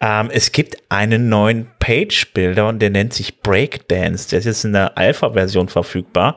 Ähm, 0.00 0.30
es 0.32 0.52
gibt 0.52 0.76
einen 0.88 1.28
neuen 1.28 1.66
Page-Builder 1.78 2.68
und 2.68 2.80
der 2.80 2.90
nennt 2.90 3.12
sich 3.12 3.40
Breakdance. 3.40 4.30
Der 4.30 4.40
ist 4.40 4.44
jetzt 4.46 4.64
in 4.64 4.72
der 4.72 4.96
Alpha-Version 4.98 5.68
verfügbar. 5.68 6.36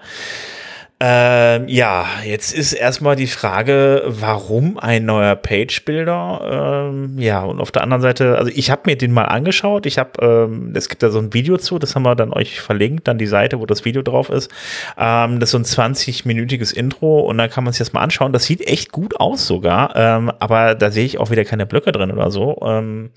Ähm, 1.00 1.68
ja, 1.68 2.08
jetzt 2.26 2.56
ist 2.56 2.74
erstmal 2.74 3.16
die 3.16 3.28
Frage, 3.28 4.02
warum 4.08 4.80
ein 4.80 5.06
neuer 5.06 5.36
Page-Builder? 5.36 6.90
Ähm, 6.90 7.20
ja, 7.20 7.44
und 7.44 7.60
auf 7.60 7.72
der 7.72 7.84
anderen 7.84 8.02
Seite, 8.02 8.36
also 8.36 8.52
ich 8.54 8.72
habe 8.72 8.82
mir 8.86 8.98
den 8.98 9.12
mal 9.12 9.26
angeschaut. 9.26 9.86
Ich 9.86 10.00
habe, 10.00 10.20
ähm, 10.26 10.74
es 10.76 10.90
gibt 10.90 11.04
da 11.04 11.12
so 11.12 11.20
ein 11.20 11.36
Video 11.36 11.60
zu, 11.60 11.78
das 11.78 11.94
haben 11.94 12.02
wir 12.02 12.16
dann 12.16 12.34
euch 12.34 12.62
verlinkt, 12.62 13.08
dann 13.08 13.20
die 13.20 13.28
Seite, 13.28 13.60
wo 13.60 13.68
das 13.68 13.86
Video 13.86 14.02
drauf 14.02 14.30
ist. 14.32 14.50
Ähm, 14.98 15.40
das 15.40 15.54
ist 15.54 15.72
so 15.72 15.82
ein 15.82 15.94
20-minütiges 15.94 16.74
Intro 16.74 17.20
und 17.20 17.38
da 17.38 17.48
kann 17.48 17.64
man 17.64 17.74
sich 17.74 17.80
das 17.80 17.94
mal 17.94 18.02
anschauen. 18.02 18.34
Das 18.34 18.46
sieht 18.46 18.62
echt 18.68 18.92
gut 18.92 19.20
aus 19.20 19.46
sogar, 19.46 19.96
ähm, 19.96 20.32
aber 20.40 20.74
da 20.74 20.90
sehe 20.90 21.06
ich 21.06 21.20
auch 21.20 21.30
wieder 21.30 21.46
keine 21.46 21.68
Blöcke 21.68 21.92
drin 21.92 22.10
oder 22.12 22.32
so. 22.32 22.58
Ähm, 22.64 23.12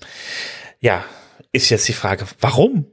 ja, 0.81 1.03
ist 1.51 1.71
jetzt 1.71 1.87
die 1.87 1.93
Frage, 1.93 2.25
warum? 2.39 2.85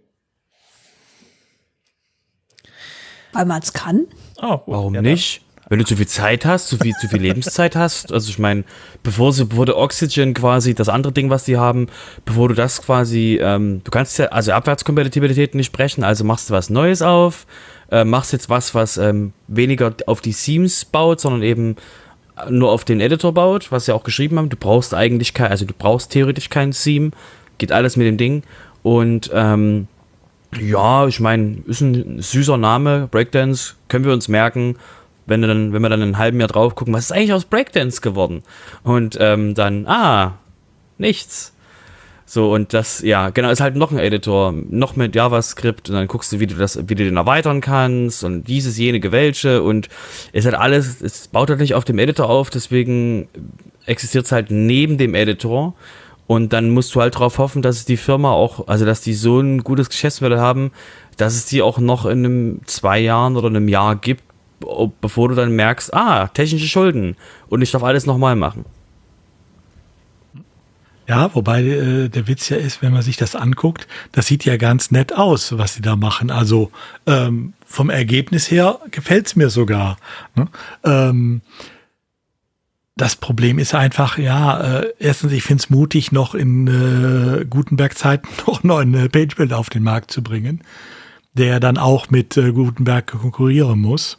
Weil 3.35 3.45
man 3.45 3.61
es 3.61 3.75
kann. 3.75 4.07
Oh, 4.41 4.61
Warum 4.67 4.95
ja, 4.95 5.03
nicht? 5.03 5.43
Wenn 5.69 5.79
du 5.79 5.85
zu 5.85 5.97
viel 5.97 6.07
Zeit 6.07 6.47
hast, 6.47 6.69
zu 6.69 6.79
viel, 6.79 6.95
zu 6.95 7.09
viel 7.09 7.21
Lebenszeit 7.21 7.77
hast, 7.77 8.11
also 8.11 8.31
ich 8.31 8.39
meine, 8.39 8.65
bevor 9.03 9.35
sie, 9.35 9.45
bevor 9.45 9.67
du 9.67 9.77
Oxygen 9.77 10.33
quasi, 10.33 10.75
das 10.75 10.89
andere 10.89 11.13
Ding, 11.13 11.29
was 11.29 11.45
die 11.45 11.59
haben, 11.59 11.89
bevor 12.25 12.49
du 12.49 12.55
das 12.55 12.81
quasi, 12.81 13.39
ähm, 13.43 13.83
du 13.85 13.91
kannst 13.91 14.19
ja, 14.19 14.27
also 14.27 14.53
Abwärtskompatibilität 14.53 15.55
nicht 15.55 15.73
brechen, 15.73 16.05
also 16.05 16.25
machst 16.25 16.49
du 16.49 16.55
was 16.55 16.71
Neues 16.71 17.03
auf, 17.03 17.47
äh, 17.91 18.05
machst 18.05 18.33
jetzt 18.33 18.49
was, 18.49 18.75
was 18.75 18.97
ähm, 18.97 19.35
weniger 19.47 19.95
auf 20.07 20.23
die 20.23 20.33
Themes 20.33 20.87
baut, 20.87 21.21
sondern 21.21 21.43
eben 21.43 21.77
nur 22.49 22.71
auf 22.71 22.85
den 22.85 23.01
Editor 23.01 23.35
baut, 23.35 23.71
was 23.73 23.87
sie 23.87 23.95
auch 23.95 24.05
geschrieben 24.05 24.39
haben. 24.39 24.49
Du 24.49 24.57
brauchst 24.57 24.95
eigentlich 24.95 25.35
kein, 25.35 25.51
also 25.51 25.65
du 25.65 25.75
brauchst 25.77 26.13
theoretisch 26.13 26.49
kein 26.49 26.71
Theme, 26.71 27.11
geht 27.59 27.73
alles 27.73 27.97
mit 27.97 28.07
dem 28.07 28.17
Ding. 28.17 28.43
Und 28.83 29.31
ähm, 29.35 29.89
ja, 30.57 31.07
ich 31.07 31.21
meine, 31.21 31.59
ist 31.67 31.81
ein 31.81 32.23
süßer 32.23 32.57
Name, 32.57 33.09
Breakdance, 33.11 33.75
können 33.89 34.05
wir 34.05 34.13
uns 34.13 34.29
merken, 34.29 34.77
wenn, 35.27 35.41
wir 35.41 35.49
dann, 35.49 35.73
wenn 35.73 35.83
wir 35.83 35.89
dann 35.91 36.01
in 36.01 36.09
einem 36.09 36.19
halben 36.19 36.41
Jahr 36.41 36.49
drauf 36.49 36.75
gucken, 36.75 36.95
was 36.95 37.07
ist 37.07 37.13
eigentlich 37.13 37.35
aus 37.35 37.45
Breakdance 37.45 38.01
geworden? 38.01 38.43
Und 38.83 39.19
ähm, 39.21 39.55
dann, 39.55 39.87
ah, 39.87 40.39
nichts. 40.97 41.55
So, 42.25 42.53
und 42.53 42.75
das, 42.75 43.01
ja, 43.01 43.31
genau, 43.31 43.51
ist 43.51 43.61
halt 43.61 43.77
noch 43.77 43.91
ein 43.91 43.99
Editor, 43.99 44.53
noch 44.53 44.97
mit 44.97 45.15
JavaScript. 45.15 45.89
Und 45.89 45.97
dann 45.97 46.09
guckst 46.09 46.33
du, 46.33 46.41
wie 46.41 46.47
du 46.47 46.57
das, 46.57 46.79
wie 46.79 46.95
du 46.95 47.05
den 47.05 47.17
erweitern 47.17 47.61
kannst 47.61 48.25
und 48.25 48.45
dieses, 48.45 48.77
jene, 48.77 49.01
gewelche. 49.01 49.63
Und 49.63 49.89
es 50.33 50.45
hat 50.47 50.55
alles, 50.55 51.01
es 51.01 51.29
baut 51.29 51.49
halt 51.49 51.61
nicht 51.61 51.75
auf 51.75 51.85
dem 51.85 51.99
Editor 51.99 52.29
auf, 52.29 52.51
deswegen 52.51 53.29
existiert 53.87 54.27
es 54.27 54.33
halt 54.33 54.51
neben 54.51 54.99
dem 54.99 55.15
Editor 55.15 55.75
und 56.29 56.53
dann 56.53 56.69
musst 56.71 56.95
du 56.95 57.01
halt 57.01 57.15
darauf 57.15 57.39
hoffen, 57.39 57.63
dass 57.63 57.79
es 57.79 57.85
die 57.87 57.97
Firma 57.97 58.31
auch, 58.31 58.69
also 58.69 58.85
dass 58.85 59.01
die 59.01 59.15
so 59.15 59.41
ein 59.41 59.65
gutes 59.65 59.89
Geschäftsmodell 59.89 60.39
haben, 60.39 60.71
dass 61.17 61.35
es 61.35 61.47
die 61.47 61.63
auch 61.63 61.79
noch 61.79 62.05
in 62.05 62.25
einem 62.25 62.61
zwei 62.67 63.01
Jahren 63.01 63.37
oder 63.37 63.49
einem 63.49 63.67
Jahr 63.67 63.97
gibt, 63.97 64.23
bevor 65.01 65.31
du 65.31 65.35
dann 65.35 65.57
merkst, 65.57 65.93
ah, 65.95 66.29
technische 66.29 66.69
Schulden 66.69 67.17
und 67.49 67.63
ich 67.63 67.71
darf 67.71 67.83
alles 67.83 68.05
nochmal 68.05 68.37
machen. 68.37 68.67
Ja, 71.09 71.35
wobei 71.35 71.63
äh, 71.63 72.09
der 72.11 72.29
Witz 72.29 72.51
ja 72.51 72.59
ist, 72.59 72.83
wenn 72.83 72.93
man 72.93 73.01
sich 73.01 73.17
das 73.17 73.35
anguckt, 73.35 73.89
das 74.13 74.27
sieht 74.27 74.45
ja 74.45 74.59
ganz 74.59 74.91
nett 74.91 75.15
aus, 75.15 75.57
was 75.57 75.73
sie 75.73 75.81
da 75.81 75.97
machen. 75.97 76.31
Also 76.31 76.71
ähm, 77.07 77.55
vom 77.65 77.89
Ergebnis 77.89 78.51
her 78.51 78.81
gefällt's 78.91 79.35
mir 79.35 79.49
sogar. 79.49 79.97
Ne? 80.35 80.49
Ähm, 80.85 81.41
das 82.99 83.15
Problem 83.15 83.61
ist 83.61 83.75
einfach, 83.75 84.19
ja, 84.19 84.81
äh, 84.81 84.93
erstens, 84.99 85.33
ich 85.33 85.45
finde 85.45 85.63
es 85.63 85.71
mutig, 85.71 86.11
noch 86.11 86.35
in 86.35 86.67
äh, 86.67 87.45
Gutenberg-Zeiten 87.45 88.29
noch 88.47 88.63
einen 88.65 88.69
neuen 88.69 88.95
äh, 88.95 89.09
Page-Builder 89.09 89.57
auf 89.57 89.71
den 89.71 89.85
Markt 89.85 90.11
zu 90.11 90.23
bringen, 90.23 90.63
der 91.33 91.61
dann 91.61 91.79
auch 91.79 92.11
mit 92.11 92.37
äh, 92.37 92.53
Gutenberg 92.53 93.07
konkurrieren 93.07 93.79
muss. 93.79 94.19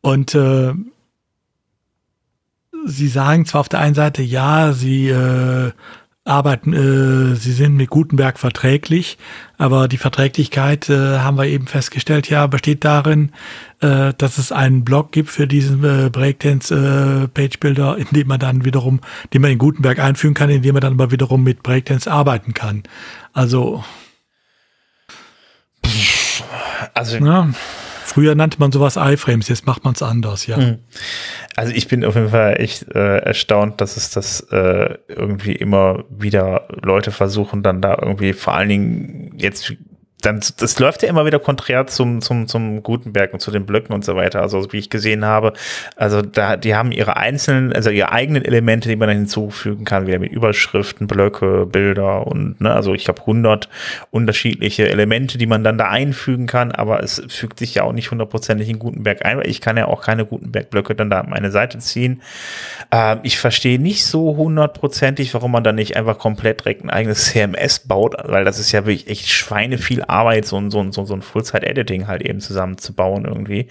Und 0.00 0.36
äh, 0.36 0.72
sie 2.86 3.08
sagen 3.08 3.44
zwar 3.44 3.62
auf 3.62 3.68
der 3.68 3.80
einen 3.80 3.96
Seite, 3.96 4.22
ja, 4.22 4.72
sie 4.72 5.08
äh, 5.08 5.72
arbeiten, 6.24 6.72
äh, 6.72 7.36
sie 7.36 7.52
sind 7.52 7.76
mit 7.76 7.90
Gutenberg 7.90 8.38
verträglich, 8.38 9.18
aber 9.58 9.88
die 9.88 9.98
Verträglichkeit 9.98 10.88
äh, 10.88 11.18
haben 11.18 11.36
wir 11.36 11.44
eben 11.44 11.66
festgestellt, 11.66 12.30
ja, 12.30 12.46
besteht 12.46 12.84
darin, 12.84 13.30
äh, 13.80 14.14
dass 14.16 14.38
es 14.38 14.50
einen 14.50 14.84
Blog 14.84 15.12
gibt 15.12 15.28
für 15.28 15.46
diesen 15.46 15.84
äh, 15.84 16.08
Breakdance 16.08 16.74
äh, 16.74 17.28
Page 17.28 17.60
Builder, 17.60 17.98
in 17.98 18.06
dem 18.12 18.28
man 18.28 18.40
dann 18.40 18.64
wiederum, 18.64 19.00
den 19.34 19.42
man 19.42 19.50
in 19.50 19.58
Gutenberg 19.58 19.98
einfügen 19.98 20.34
kann, 20.34 20.48
in 20.48 20.62
dem 20.62 20.72
man 20.72 20.80
dann 20.80 20.94
aber 20.94 21.10
wiederum 21.10 21.42
mit 21.42 21.62
Breakdance 21.62 22.10
arbeiten 22.10 22.54
kann. 22.54 22.84
Also 23.34 23.84
also 26.94 27.18
ja. 27.18 27.48
Früher 28.14 28.36
nannte 28.36 28.60
man 28.60 28.70
sowas 28.70 28.94
iFrames, 28.96 29.48
jetzt 29.48 29.66
macht 29.66 29.82
man 29.82 29.94
es 29.94 30.00
anders, 30.00 30.46
ja. 30.46 30.56
Hm. 30.56 30.78
Also 31.56 31.72
ich 31.72 31.88
bin 31.88 32.04
auf 32.04 32.14
jeden 32.14 32.28
Fall 32.28 32.60
echt 32.60 32.86
äh, 32.94 33.16
erstaunt, 33.18 33.80
dass 33.80 33.96
es 33.96 34.10
das 34.10 34.38
äh, 34.52 34.98
irgendwie 35.08 35.50
immer 35.50 36.04
wieder 36.10 36.68
Leute 36.80 37.10
versuchen, 37.10 37.64
dann 37.64 37.80
da 37.80 37.98
irgendwie 38.00 38.32
vor 38.32 38.54
allen 38.54 38.68
Dingen 38.68 39.32
jetzt 39.36 39.74
dann, 40.24 40.40
das 40.58 40.78
läuft 40.78 41.02
ja 41.02 41.08
immer 41.08 41.26
wieder 41.26 41.38
konträr 41.38 41.86
zum, 41.86 42.20
zum, 42.20 42.48
zum 42.48 42.82
Gutenberg 42.82 43.32
und 43.32 43.40
zu 43.40 43.50
den 43.50 43.66
Blöcken 43.66 43.94
und 43.94 44.04
so 44.04 44.16
weiter. 44.16 44.42
Also, 44.42 44.72
wie 44.72 44.78
ich 44.78 44.90
gesehen 44.90 45.24
habe, 45.24 45.52
also 45.96 46.22
da, 46.22 46.56
die 46.56 46.74
haben 46.74 46.92
ihre 46.92 47.16
einzelnen, 47.16 47.72
also 47.72 47.90
ihre 47.90 48.12
eigenen 48.12 48.44
Elemente, 48.44 48.88
die 48.88 48.96
man 48.96 49.08
dann 49.08 49.18
hinzufügen 49.18 49.84
kann, 49.84 50.06
wieder 50.06 50.18
mit 50.18 50.32
Überschriften, 50.32 51.06
Blöcke, 51.06 51.66
Bilder 51.66 52.26
und, 52.26 52.60
ne, 52.60 52.72
also 52.72 52.94
ich 52.94 53.08
habe 53.08 53.20
100 53.20 53.68
unterschiedliche 54.10 54.88
Elemente, 54.88 55.38
die 55.38 55.46
man 55.46 55.64
dann 55.64 55.78
da 55.78 55.88
einfügen 55.88 56.46
kann, 56.46 56.72
aber 56.72 57.02
es 57.02 57.22
fügt 57.28 57.58
sich 57.58 57.74
ja 57.74 57.84
auch 57.84 57.92
nicht 57.92 58.10
hundertprozentig 58.10 58.68
in 58.68 58.78
Gutenberg 58.78 59.24
ein, 59.24 59.38
weil 59.38 59.48
ich 59.48 59.60
kann 59.60 59.76
ja 59.76 59.86
auch 59.86 60.02
keine 60.02 60.24
Gutenberg-Blöcke 60.24 60.94
dann 60.94 61.10
da 61.10 61.20
an 61.20 61.30
meine 61.30 61.50
Seite 61.50 61.78
ziehen. 61.78 62.22
Äh, 62.90 63.16
ich 63.22 63.38
verstehe 63.38 63.78
nicht 63.78 64.06
so 64.06 64.36
hundertprozentig, 64.36 65.34
warum 65.34 65.52
man 65.52 65.64
dann 65.64 65.74
nicht 65.74 65.96
einfach 65.96 66.18
komplett 66.18 66.60
direkt 66.60 66.84
ein 66.84 66.90
eigenes 66.90 67.26
CMS 67.26 67.80
baut, 67.80 68.14
weil 68.24 68.44
das 68.44 68.58
ist 68.58 68.72
ja 68.72 68.86
wirklich 68.86 69.08
echt 69.08 69.28
Schweine 69.28 69.78
viel 69.78 70.04
Arbeit, 70.14 70.46
so 70.46 70.56
ein, 70.56 70.70
so 70.70 70.80
ein, 70.80 70.92
so 70.92 71.02
ein 71.02 71.22
Full-Zeit-Editing 71.22 72.06
halt 72.06 72.22
eben 72.22 72.40
zusammenzubauen 72.40 73.24
irgendwie. 73.24 73.68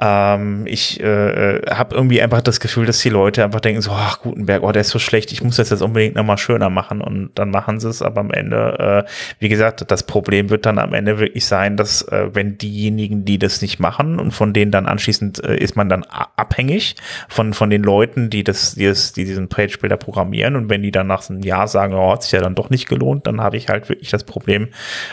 Ähm, 0.00 0.66
ich 0.66 1.00
äh, 1.00 1.60
habe 1.70 1.94
irgendwie 1.94 2.20
einfach 2.20 2.40
das 2.40 2.58
Gefühl, 2.58 2.84
dass 2.84 2.98
die 2.98 3.10
Leute 3.10 3.44
einfach 3.44 3.60
denken 3.60 3.80
so, 3.80 3.92
ach 3.92 4.20
Gutenberg, 4.20 4.64
oh, 4.64 4.72
der 4.72 4.80
ist 4.80 4.90
so 4.90 4.98
schlecht, 4.98 5.30
ich 5.30 5.42
muss 5.42 5.56
das 5.56 5.70
jetzt 5.70 5.82
unbedingt 5.82 6.16
nochmal 6.16 6.36
schöner 6.38 6.68
machen. 6.68 7.00
Und 7.00 7.30
dann 7.36 7.50
machen 7.50 7.78
sie 7.78 7.88
es, 7.88 8.02
aber 8.02 8.20
am 8.20 8.32
Ende, 8.32 9.04
äh, 9.06 9.10
wie 9.38 9.48
gesagt, 9.48 9.84
das 9.88 10.02
Problem 10.02 10.50
wird 10.50 10.66
dann 10.66 10.78
am 10.78 10.94
Ende 10.94 11.20
wirklich 11.20 11.46
sein, 11.46 11.76
dass 11.76 12.02
äh, 12.08 12.34
wenn 12.34 12.58
diejenigen, 12.58 13.24
die 13.24 13.38
das 13.38 13.62
nicht 13.62 13.78
machen 13.78 14.18
und 14.18 14.32
von 14.32 14.52
denen 14.52 14.72
dann 14.72 14.86
anschließend 14.86 15.44
äh, 15.44 15.56
ist 15.56 15.76
man 15.76 15.88
dann 15.88 16.04
abhängig 16.36 16.96
von, 17.28 17.54
von 17.54 17.70
den 17.70 17.84
Leuten, 17.84 18.30
die 18.30 18.42
das, 18.42 18.74
die, 18.74 18.86
das, 18.86 19.12
die 19.12 19.24
diesen 19.24 19.48
Page-Builder 19.48 19.96
programmieren. 19.96 20.56
Und 20.56 20.70
wenn 20.70 20.82
die 20.82 20.90
dann 20.90 21.06
nach 21.06 21.30
einem 21.30 21.42
Jahr 21.42 21.68
sagen, 21.68 21.94
oh, 21.94 22.12
hat 22.12 22.24
sich 22.24 22.32
ja 22.32 22.40
dann 22.40 22.56
doch 22.56 22.68
nicht 22.68 22.88
gelohnt, 22.88 23.28
dann 23.28 23.40
habe 23.40 23.56
ich 23.56 23.68
halt 23.68 23.88
wirklich 23.88 24.10
das 24.10 24.24
Problem, 24.24 24.70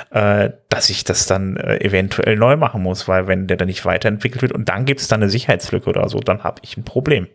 äh, 0.09 0.49
dass 0.69 0.89
ich 0.89 1.03
das 1.03 1.27
dann 1.27 1.57
äh, 1.57 1.77
eventuell 1.81 2.35
neu 2.35 2.57
machen 2.57 2.81
muss, 2.81 3.07
weil 3.07 3.27
wenn 3.27 3.45
der 3.45 3.57
dann 3.57 3.67
nicht 3.67 3.85
weiterentwickelt 3.85 4.41
wird 4.41 4.51
und 4.53 4.70
dann 4.71 4.85
gibt 4.85 5.01
es 5.01 5.07
da 5.09 5.17
eine 5.17 5.29
Sicherheitslücke 5.29 5.89
oder 5.89 6.07
so, 6.07 6.19
dann 6.19 6.43
habe 6.43 6.61
ich 6.63 6.77
ein 6.77 6.83
Problem. 6.83 7.27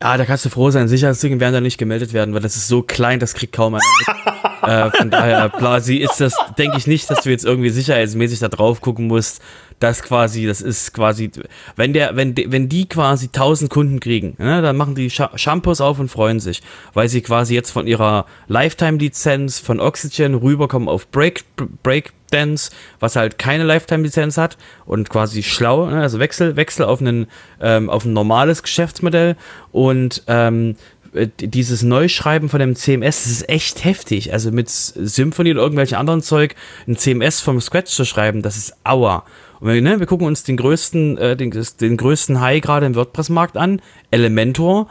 Ja, 0.00 0.16
da 0.16 0.24
kannst 0.24 0.44
du 0.44 0.50
froh 0.50 0.70
sein, 0.70 0.86
Sicherheitslücken 0.86 1.40
werden 1.40 1.54
da 1.54 1.60
nicht 1.60 1.78
gemeldet 1.78 2.12
werden, 2.12 2.32
weil 2.32 2.42
das 2.42 2.56
ist 2.56 2.68
so 2.68 2.82
klein, 2.82 3.18
das 3.18 3.34
kriegt 3.34 3.52
kaum 3.54 3.74
einer 3.74 3.82
mit. 3.98 4.33
äh, 4.66 4.90
von 4.90 5.10
daher, 5.10 5.48
quasi 5.50 5.96
ist 5.96 6.20
das, 6.20 6.34
denke 6.58 6.78
ich 6.78 6.86
nicht, 6.86 7.10
dass 7.10 7.22
du 7.22 7.30
jetzt 7.30 7.44
irgendwie 7.44 7.70
sicherheitsmäßig 7.70 8.38
da 8.38 8.48
drauf 8.48 8.80
gucken 8.80 9.06
musst, 9.06 9.42
das 9.80 10.02
quasi, 10.02 10.46
das 10.46 10.60
ist 10.62 10.94
quasi, 10.94 11.30
wenn 11.76 11.92
der, 11.92 12.16
wenn, 12.16 12.34
wenn 12.36 12.68
die 12.68 12.88
quasi 12.88 13.26
1000 13.26 13.70
Kunden 13.70 14.00
kriegen, 14.00 14.34
ne, 14.38 14.62
dann 14.62 14.76
machen 14.76 14.94
die 14.94 15.10
Shampoos 15.10 15.80
auf 15.80 15.98
und 15.98 16.10
freuen 16.10 16.40
sich, 16.40 16.62
weil 16.94 17.08
sie 17.08 17.20
quasi 17.22 17.54
jetzt 17.54 17.70
von 17.70 17.86
ihrer 17.86 18.26
Lifetime-Lizenz 18.48 19.58
von 19.58 19.80
Oxygen 19.80 20.34
rüberkommen 20.34 20.88
auf 20.88 21.10
Break, 21.10 21.44
Breakdance, 21.82 22.70
was 23.00 23.16
halt 23.16 23.38
keine 23.38 23.64
Lifetime-Lizenz 23.64 24.38
hat 24.38 24.56
und 24.86 25.10
quasi 25.10 25.42
schlau, 25.42 25.86
ne, 25.90 26.00
also 26.00 26.18
Wechsel, 26.18 26.56
Wechsel 26.56 26.86
auf 26.86 27.00
einen, 27.00 27.26
ähm, 27.60 27.90
auf 27.90 28.04
ein 28.04 28.12
normales 28.12 28.62
Geschäftsmodell 28.62 29.36
und 29.72 30.22
ähm, 30.28 30.76
dieses 31.14 31.82
Neuschreiben 31.82 32.48
von 32.48 32.60
dem 32.60 32.74
CMS, 32.74 33.22
das 33.22 33.32
ist 33.32 33.48
echt 33.48 33.84
heftig. 33.84 34.32
Also 34.32 34.50
mit 34.50 34.68
Symphony 34.68 35.52
oder 35.52 35.62
irgendwelchen 35.62 35.96
anderen 35.96 36.22
Zeug 36.22 36.54
ein 36.86 36.96
CMS 36.96 37.40
vom 37.40 37.60
Scratch 37.60 37.92
zu 37.92 38.04
schreiben, 38.04 38.42
das 38.42 38.56
ist 38.56 38.74
Aua. 38.84 39.24
Und 39.60 39.72
wir, 39.72 39.80
ne, 39.80 40.00
wir 40.00 40.06
gucken 40.06 40.26
uns 40.26 40.42
den 40.42 40.56
größten, 40.56 41.16
äh, 41.18 41.36
den, 41.36 41.50
den 41.80 41.96
größten 41.96 42.40
High 42.40 42.60
gerade 42.60 42.86
im 42.86 42.94
WordPress-Markt 42.94 43.56
an, 43.56 43.80
Elementor, 44.10 44.88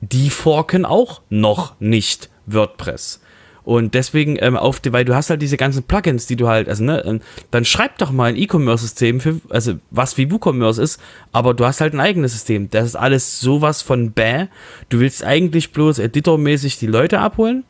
die 0.00 0.30
forken 0.30 0.84
auch 0.84 1.22
noch 1.30 1.80
nicht 1.80 2.28
WordPress. 2.46 3.21
Und 3.64 3.94
deswegen 3.94 4.36
ähm, 4.40 4.56
auf 4.56 4.80
die, 4.80 4.92
weil 4.92 5.04
du 5.04 5.14
hast 5.14 5.30
halt 5.30 5.40
diese 5.40 5.56
ganzen 5.56 5.84
Plugins, 5.84 6.26
die 6.26 6.36
du 6.36 6.48
halt, 6.48 6.68
also 6.68 6.82
ne, 6.82 7.02
ähm, 7.04 7.20
dann 7.50 7.64
schreib 7.64 7.98
doch 7.98 8.10
mal 8.10 8.30
ein 8.30 8.36
E-Commerce-System 8.36 9.20
für, 9.20 9.40
also 9.50 9.74
was 9.90 10.18
wie 10.18 10.30
WooCommerce 10.30 10.82
ist, 10.82 11.00
aber 11.30 11.54
du 11.54 11.64
hast 11.64 11.80
halt 11.80 11.94
ein 11.94 12.00
eigenes 12.00 12.32
System. 12.32 12.70
Das 12.70 12.86
ist 12.86 12.96
alles 12.96 13.40
sowas 13.40 13.80
von 13.82 14.12
bäh. 14.12 14.46
Du 14.88 14.98
willst 14.98 15.22
eigentlich 15.22 15.72
bloß 15.72 16.00
editormäßig 16.00 16.78
die 16.78 16.88
Leute 16.88 17.20
abholen 17.20 17.64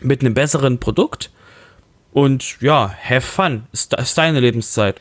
mit 0.00 0.22
einem 0.22 0.34
besseren 0.34 0.78
Produkt. 0.78 1.30
Und 2.12 2.60
ja, 2.60 2.94
have 3.02 3.22
fun. 3.22 3.62
Ist, 3.72 3.94
ist 3.94 4.18
deine 4.18 4.40
Lebenszeit. 4.40 5.00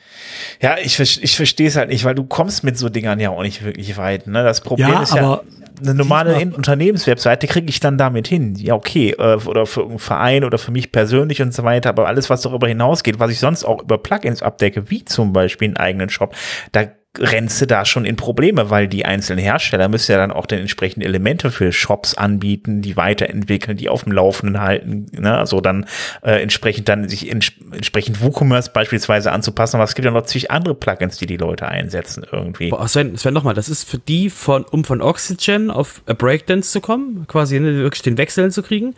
Ja, 0.62 0.78
ich, 0.78 0.98
ich 1.00 1.36
verstehe 1.36 1.68
es 1.68 1.76
halt 1.76 1.90
nicht, 1.90 2.06
weil 2.06 2.16
du 2.16 2.24
kommst 2.24 2.64
mit 2.64 2.78
so 2.78 2.88
Dingern 2.88 3.20
ja 3.20 3.32
auch 3.32 3.42
nicht 3.42 3.66
wirklich 3.66 3.98
weit. 3.98 4.28
Ne? 4.28 4.44
Das 4.44 4.62
Problem 4.62 4.90
ja, 4.90 5.04
ist 5.04 5.14
ja, 5.14 5.42
eine 5.82 5.94
normale 5.94 6.36
Unternehmenswebseite 6.36 7.48
kriege 7.48 7.70
ich 7.70 7.80
dann 7.80 7.98
damit 7.98 8.28
hin. 8.28 8.56
Ja, 8.56 8.76
okay. 8.76 9.16
Äh, 9.18 9.38
oder 9.46 9.66
für 9.66 9.86
einen 9.86 10.00
Verein 10.00 10.44
oder 10.44 10.58
für 10.58 10.72
mich 10.72 10.92
persönlich 10.92 11.42
und 11.42 11.54
so 11.54 11.64
weiter. 11.64 11.90
Aber 11.90 12.08
alles, 12.08 12.30
was 12.30 12.42
darüber 12.42 12.68
hinausgeht, 12.68 13.20
was 13.20 13.32
ich 13.32 13.40
sonst 13.40 13.64
auch 13.64 13.82
über 13.82 13.98
Plugins 13.98 14.42
abdecke, 14.42 14.90
wie 14.90 15.06
zum 15.06 15.34
Beispiel 15.34 15.70
einen 15.70 15.78
eigenen 15.78 16.10
Shop, 16.10 16.36
da 16.72 16.86
rennst 17.20 17.70
da 17.70 17.84
schon 17.84 18.06
in 18.06 18.16
Probleme, 18.16 18.70
weil 18.70 18.88
die 18.88 19.04
einzelnen 19.04 19.44
Hersteller 19.44 19.90
müssen 19.90 20.14
ja 20.14 20.18
dann 20.18 20.32
auch 20.32 20.46
dann 20.46 20.60
entsprechende 20.60 21.06
Elemente 21.06 21.52
für 21.52 21.74
Shops 21.74 22.14
anbieten, 22.14 22.82
die 22.82 22.96
weiterentwickeln, 22.96 23.76
die 23.76 23.90
auf 23.90 24.06
dem 24.06 24.14
Laufenden 24.14 24.62
halten, 24.62 25.08
ne? 25.12 25.38
also 25.38 25.60
dann 25.60 25.86
äh, 26.24 26.42
entsprechend 26.42 26.88
dann 26.88 27.10
sich 27.10 27.30
ents 27.30 27.52
entsprechend 27.72 28.22
WooCommerce 28.22 28.72
beispielsweise 28.72 29.32
anzupassen, 29.34 29.76
aber 29.76 29.84
es 29.84 29.96
gibt 29.96 30.06
ja 30.06 30.12
noch 30.12 30.24
zig 30.24 30.52
andere 30.52 30.74
Plugins, 30.74 31.18
die 31.18 31.26
die 31.26 31.38
Leute 31.38 31.68
einsetzen 31.68 32.26
irgendwie. 32.32 32.70
Boah, 32.70 32.88
Sven, 32.88 33.18
Sven 33.18 33.34
nochmal, 33.34 33.56
das 33.56 33.68
ist 33.68 33.90
für 33.90 33.98
die 33.98 34.30
von, 34.30 34.64
um 34.64 34.86
von 34.86 35.02
Oxygen 35.02 35.70
auf 35.70 36.02
a 36.06 36.14
Breakdance 36.14 36.72
zu 36.72 36.80
kommen, 36.80 37.28
quasi 37.28 37.60
ne, 37.60 37.76
wirklich 37.76 38.04
den 38.04 38.18
Wechsel 38.18 38.52
zu 38.52 38.64
kriegen, 38.64 38.96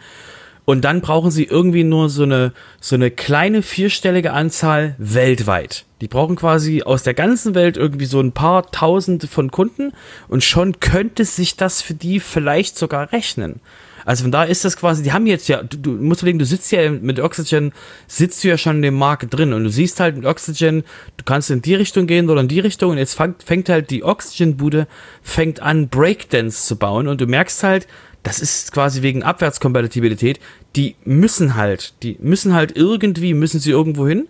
und 0.65 0.85
dann 0.85 1.01
brauchen 1.01 1.31
sie 1.31 1.43
irgendwie 1.43 1.83
nur 1.83 2.09
so 2.09 2.23
eine, 2.23 2.53
so 2.79 2.95
eine 2.95 3.11
kleine 3.11 3.61
vierstellige 3.61 4.31
Anzahl 4.31 4.95
weltweit. 4.97 5.85
Die 6.01 6.07
brauchen 6.07 6.35
quasi 6.35 6.83
aus 6.83 7.03
der 7.03 7.13
ganzen 7.13 7.55
Welt 7.55 7.77
irgendwie 7.77 8.05
so 8.05 8.19
ein 8.19 8.31
paar 8.31 8.71
Tausende 8.71 9.27
von 9.27 9.51
Kunden 9.51 9.93
und 10.27 10.43
schon 10.43 10.79
könnte 10.79 11.25
sich 11.25 11.55
das 11.55 11.81
für 11.81 11.93
die 11.93 12.19
vielleicht 12.19 12.77
sogar 12.77 13.11
rechnen. 13.11 13.59
Also 14.05 14.23
von 14.23 14.31
da 14.31 14.43
ist 14.43 14.65
das 14.65 14.77
quasi, 14.77 15.03
die 15.03 15.13
haben 15.13 15.27
jetzt 15.27 15.47
ja, 15.47 15.63
du, 15.63 15.77
du 15.77 15.91
musst 15.91 16.21
überlegen, 16.21 16.39
du 16.39 16.45
sitzt 16.45 16.71
ja 16.71 16.89
mit 16.89 17.19
Oxygen, 17.19 17.71
sitzt 18.07 18.43
du 18.43 18.49
ja 18.49 18.57
schon 18.57 18.77
in 18.77 18.81
dem 18.81 18.95
Markt 18.95 19.33
drin 19.33 19.53
und 19.53 19.63
du 19.63 19.69
siehst 19.69 19.99
halt 19.99 20.17
mit 20.17 20.25
Oxygen, 20.25 20.83
du 21.17 21.23
kannst 21.23 21.49
in 21.51 21.61
die 21.61 21.75
Richtung 21.75 22.05
gehen 22.07 22.29
oder 22.29 22.41
in 22.41 22.47
die 22.47 22.59
Richtung 22.59 22.91
und 22.91 22.97
jetzt 22.97 23.13
fängt, 23.13 23.43
fängt 23.43 23.69
halt 23.69 23.89
die 23.89 24.03
Oxygen-Bude, 24.03 24.87
fängt 25.21 25.61
an 25.61 25.87
Breakdance 25.87 26.65
zu 26.65 26.75
bauen 26.75 27.07
und 27.07 27.21
du 27.21 27.27
merkst 27.27 27.63
halt, 27.63 27.87
das 28.23 28.39
ist 28.39 28.71
quasi 28.71 29.01
wegen 29.01 29.23
Abwärtskompatibilität, 29.23 30.39
die 30.75 30.95
müssen 31.03 31.55
halt, 31.55 31.93
die 32.03 32.17
müssen 32.21 32.53
halt 32.53 32.75
irgendwie, 32.75 33.33
müssen 33.33 33.59
sie 33.59 33.71
irgendwo 33.71 34.07
hin. 34.07 34.27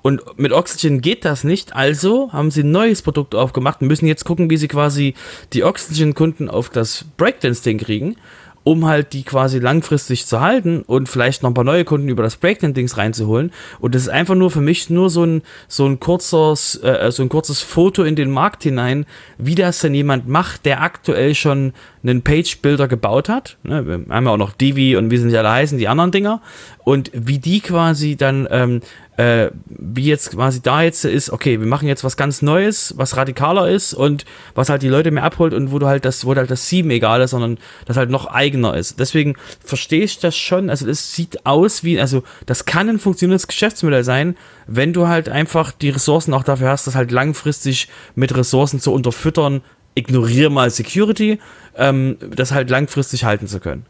Und 0.00 0.20
mit 0.36 0.50
Oxygen 0.50 1.00
geht 1.00 1.24
das 1.24 1.44
nicht, 1.44 1.76
also 1.76 2.32
haben 2.32 2.50
sie 2.50 2.62
ein 2.62 2.72
neues 2.72 3.02
Produkt 3.02 3.36
aufgemacht 3.36 3.80
und 3.80 3.86
müssen 3.86 4.06
jetzt 4.06 4.24
gucken, 4.24 4.50
wie 4.50 4.56
sie 4.56 4.66
quasi 4.66 5.14
die 5.52 5.62
Oxygen-Kunden 5.62 6.48
auf 6.48 6.70
das 6.70 7.04
Breakdance-Ding 7.16 7.78
kriegen 7.78 8.16
um 8.64 8.86
halt 8.86 9.12
die 9.12 9.24
quasi 9.24 9.58
langfristig 9.58 10.26
zu 10.26 10.40
halten 10.40 10.82
und 10.86 11.08
vielleicht 11.08 11.42
noch 11.42 11.50
ein 11.50 11.54
paar 11.54 11.64
neue 11.64 11.84
Kunden 11.84 12.08
über 12.08 12.22
das 12.22 12.36
Breakdown-Dings 12.36 12.96
reinzuholen. 12.96 13.52
Und 13.80 13.94
das 13.94 14.02
ist 14.02 14.08
einfach 14.08 14.34
nur 14.34 14.50
für 14.50 14.60
mich 14.60 14.88
nur 14.88 15.10
so 15.10 15.24
ein, 15.24 15.42
so 15.68 15.86
ein 15.86 15.98
kurzes, 15.98 16.76
äh, 16.82 17.10
so 17.10 17.22
ein 17.22 17.28
kurzes 17.28 17.60
Foto 17.60 18.04
in 18.04 18.14
den 18.14 18.30
Markt 18.30 18.62
hinein, 18.62 19.06
wie 19.38 19.54
das 19.54 19.80
denn 19.80 19.94
jemand 19.94 20.28
macht, 20.28 20.64
der 20.64 20.82
aktuell 20.82 21.34
schon 21.34 21.72
einen 22.04 22.22
Page-Builder 22.22 22.88
gebaut 22.88 23.28
hat. 23.28 23.56
Ne, 23.64 23.86
wir 23.86 24.14
haben 24.14 24.26
ja 24.26 24.32
auch 24.32 24.36
noch 24.36 24.52
Divi 24.52 24.96
und 24.96 25.10
wie 25.10 25.18
sind 25.18 25.30
die 25.30 25.38
alle 25.38 25.50
heißen, 25.50 25.78
die 25.78 25.88
anderen 25.88 26.12
Dinger. 26.12 26.40
Und 26.84 27.10
wie 27.14 27.38
die 27.38 27.60
quasi 27.60 28.16
dann 28.16 28.48
ähm, 28.50 28.80
äh, 29.16 29.50
wie 29.66 30.06
jetzt 30.06 30.30
quasi 30.30 30.62
da 30.62 30.82
jetzt 30.82 31.04
ist, 31.04 31.30
okay, 31.30 31.60
wir 31.60 31.66
machen 31.66 31.86
jetzt 31.86 32.02
was 32.02 32.16
ganz 32.16 32.40
Neues, 32.40 32.94
was 32.96 33.16
radikaler 33.16 33.68
ist 33.68 33.92
und 33.92 34.24
was 34.54 34.70
halt 34.70 34.82
die 34.82 34.88
Leute 34.88 35.10
mehr 35.10 35.24
abholt 35.24 35.52
und 35.52 35.70
wo 35.70 35.78
du 35.78 35.86
halt 35.86 36.06
das, 36.06 36.24
wo 36.24 36.34
halt 36.34 36.50
das 36.50 36.68
Sieben 36.68 36.90
egal 36.90 37.20
ist, 37.20 37.32
sondern 37.32 37.58
das 37.84 37.98
halt 37.98 38.08
noch 38.08 38.26
eigener 38.26 38.74
ist. 38.74 38.98
Deswegen 38.98 39.34
verstehe 39.62 40.04
ich 40.04 40.18
das 40.18 40.34
schon, 40.34 40.70
also 40.70 40.88
es 40.88 41.14
sieht 41.14 41.44
aus 41.44 41.84
wie, 41.84 42.00
also 42.00 42.22
das 42.46 42.64
kann 42.64 42.88
ein 42.88 42.98
funktionierendes 42.98 43.48
Geschäftsmodell 43.48 44.04
sein, 44.04 44.36
wenn 44.66 44.94
du 44.94 45.08
halt 45.08 45.28
einfach 45.28 45.72
die 45.72 45.90
Ressourcen 45.90 46.32
auch 46.32 46.44
dafür 46.44 46.70
hast, 46.70 46.86
das 46.86 46.94
halt 46.94 47.10
langfristig 47.10 47.88
mit 48.14 48.34
Ressourcen 48.34 48.80
zu 48.80 48.92
unterfüttern, 48.92 49.60
ignoriere 49.94 50.50
mal 50.50 50.70
Security, 50.70 51.38
ähm, 51.76 52.16
das 52.34 52.52
halt 52.52 52.70
langfristig 52.70 53.24
halten 53.24 53.46
zu 53.46 53.60
können. 53.60 53.84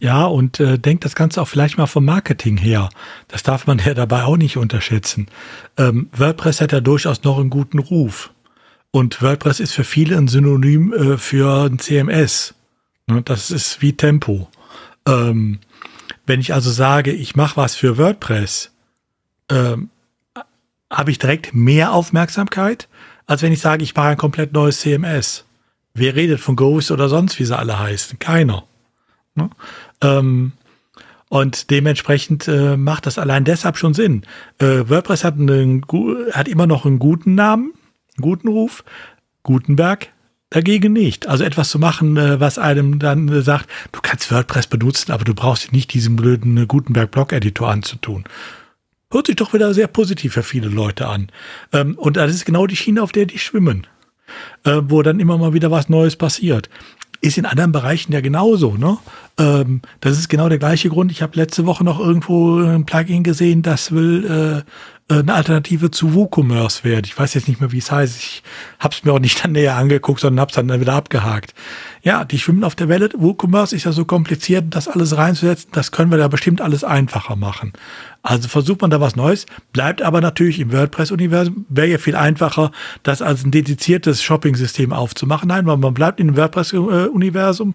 Ja, 0.00 0.26
und 0.26 0.60
äh, 0.60 0.78
denkt 0.78 1.04
das 1.04 1.16
Ganze 1.16 1.42
auch 1.42 1.48
vielleicht 1.48 1.76
mal 1.76 1.86
vom 1.86 2.04
Marketing 2.04 2.56
her. 2.56 2.88
Das 3.26 3.42
darf 3.42 3.66
man 3.66 3.78
ja 3.84 3.94
dabei 3.94 4.24
auch 4.24 4.36
nicht 4.36 4.56
unterschätzen. 4.56 5.26
Ähm, 5.76 6.08
WordPress 6.12 6.60
hat 6.60 6.72
ja 6.72 6.80
durchaus 6.80 7.24
noch 7.24 7.38
einen 7.38 7.50
guten 7.50 7.78
Ruf. 7.78 8.32
Und 8.90 9.20
WordPress 9.20 9.60
ist 9.60 9.72
für 9.72 9.84
viele 9.84 10.16
ein 10.16 10.28
Synonym 10.28 10.92
äh, 10.92 11.18
für 11.18 11.66
ein 11.66 11.78
CMS. 11.78 12.54
Ne, 13.06 13.22
das 13.22 13.50
ist 13.50 13.82
wie 13.82 13.94
Tempo. 13.94 14.48
Ähm, 15.06 15.58
wenn 16.26 16.40
ich 16.40 16.54
also 16.54 16.70
sage, 16.70 17.12
ich 17.12 17.36
mache 17.36 17.56
was 17.56 17.74
für 17.74 17.98
WordPress, 17.98 18.70
ähm, 19.50 19.90
habe 20.90 21.10
ich 21.10 21.18
direkt 21.18 21.54
mehr 21.54 21.92
Aufmerksamkeit, 21.92 22.88
als 23.26 23.42
wenn 23.42 23.52
ich 23.52 23.60
sage, 23.60 23.82
ich 23.82 23.94
mache 23.94 24.08
ein 24.08 24.16
komplett 24.16 24.52
neues 24.52 24.80
CMS. 24.80 25.44
Wer 25.94 26.14
redet 26.14 26.40
von 26.40 26.56
Ghost 26.56 26.90
oder 26.90 27.08
sonst, 27.08 27.38
wie 27.38 27.44
sie 27.44 27.56
alle 27.56 27.78
heißen? 27.78 28.18
Keiner. 28.18 28.64
Ne? 29.38 29.50
Ähm, 30.02 30.52
und 31.28 31.70
dementsprechend 31.70 32.48
äh, 32.48 32.76
macht 32.76 33.06
das 33.06 33.18
allein 33.18 33.44
deshalb 33.44 33.76
schon 33.76 33.94
Sinn. 33.94 34.22
Äh, 34.58 34.88
WordPress 34.88 35.24
hat, 35.24 35.34
einen, 35.34 35.84
hat 36.32 36.48
immer 36.48 36.66
noch 36.66 36.86
einen 36.86 36.98
guten 36.98 37.34
Namen, 37.34 37.72
einen 38.16 38.22
guten 38.22 38.48
Ruf. 38.48 38.84
Gutenberg 39.42 40.08
dagegen 40.50 40.92
nicht. 40.92 41.28
Also 41.28 41.44
etwas 41.44 41.68
zu 41.68 41.78
machen, 41.78 42.16
äh, 42.16 42.40
was 42.40 42.58
einem 42.58 42.98
dann 42.98 43.28
äh, 43.28 43.42
sagt, 43.42 43.68
du 43.92 44.00
kannst 44.00 44.32
WordPress 44.32 44.66
benutzen, 44.66 45.12
aber 45.12 45.24
du 45.24 45.34
brauchst 45.34 45.72
nicht 45.72 45.92
diesen 45.92 46.16
blöden 46.16 46.56
äh, 46.56 46.66
Gutenberg-Blog-Editor 46.66 47.68
anzutun. 47.68 48.24
Hört 49.10 49.26
sich 49.26 49.36
doch 49.36 49.52
wieder 49.52 49.72
sehr 49.74 49.86
positiv 49.86 50.34
für 50.34 50.42
viele 50.42 50.68
Leute 50.68 51.08
an. 51.08 51.28
Ähm, 51.72 51.94
und 51.98 52.16
das 52.16 52.34
ist 52.34 52.46
genau 52.46 52.66
die 52.66 52.76
Schiene, 52.76 53.02
auf 53.02 53.12
der 53.12 53.26
die 53.26 53.38
schwimmen. 53.38 53.86
Äh, 54.64 54.82
wo 54.84 55.02
dann 55.02 55.20
immer 55.20 55.38
mal 55.38 55.54
wieder 55.54 55.70
was 55.70 55.88
Neues 55.88 56.16
passiert 56.16 56.68
ist 57.20 57.38
in 57.38 57.46
anderen 57.46 57.72
Bereichen 57.72 58.12
ja 58.12 58.20
genauso. 58.20 58.76
Ne? 58.76 58.98
Ähm, 59.38 59.82
das 60.00 60.18
ist 60.18 60.28
genau 60.28 60.48
der 60.48 60.58
gleiche 60.58 60.88
Grund. 60.88 61.10
Ich 61.10 61.22
habe 61.22 61.36
letzte 61.36 61.66
Woche 61.66 61.84
noch 61.84 61.98
irgendwo 61.98 62.58
ein 62.58 62.86
Plugin 62.86 63.24
gesehen, 63.24 63.62
das 63.62 63.92
will 63.92 64.64
äh, 64.64 64.70
eine 65.10 65.34
Alternative 65.34 65.90
zu 65.90 66.12
WooCommerce 66.12 66.84
werden. 66.84 67.04
Ich 67.06 67.18
weiß 67.18 67.32
jetzt 67.32 67.48
nicht 67.48 67.60
mehr, 67.60 67.72
wie 67.72 67.78
es 67.78 67.90
heißt. 67.90 68.18
Ich 68.18 68.42
habe 68.78 68.94
es 68.94 69.04
mir 69.04 69.12
auch 69.12 69.18
nicht 69.18 69.42
dann 69.44 69.52
näher 69.52 69.76
angeguckt, 69.76 70.20
sondern 70.20 70.40
habe 70.40 70.50
es 70.50 70.54
dann 70.54 70.80
wieder 70.80 70.92
abgehakt. 70.94 71.54
Ja, 72.02 72.24
die 72.24 72.38
schwimmen 72.38 72.62
auf 72.62 72.74
der 72.74 72.88
Welle. 72.88 73.08
WooCommerce 73.16 73.74
ist 73.74 73.84
ja 73.84 73.92
so 73.92 74.04
kompliziert, 74.04 74.66
das 74.70 74.86
alles 74.86 75.16
reinzusetzen. 75.16 75.70
Das 75.72 75.92
können 75.92 76.10
wir 76.10 76.18
da 76.18 76.28
bestimmt 76.28 76.60
alles 76.60 76.84
einfacher 76.84 77.36
machen. 77.36 77.72
Also 78.22 78.48
versucht 78.48 78.82
man 78.82 78.90
da 78.90 79.00
was 79.00 79.16
Neues, 79.16 79.46
bleibt 79.72 80.02
aber 80.02 80.20
natürlich 80.20 80.60
im 80.60 80.72
WordPress-Universum. 80.72 81.64
Wäre 81.68 81.86
ja 81.86 81.98
viel 81.98 82.16
einfacher, 82.16 82.72
das 83.02 83.22
als 83.22 83.44
ein 83.44 83.50
dediziertes 83.50 84.22
Shopping-System 84.22 84.92
aufzumachen. 84.92 85.48
Nein, 85.48 85.64
man 85.64 85.94
bleibt 85.94 86.20
in 86.20 86.26
dem 86.26 86.36
WordPress-Universum, 86.36 87.74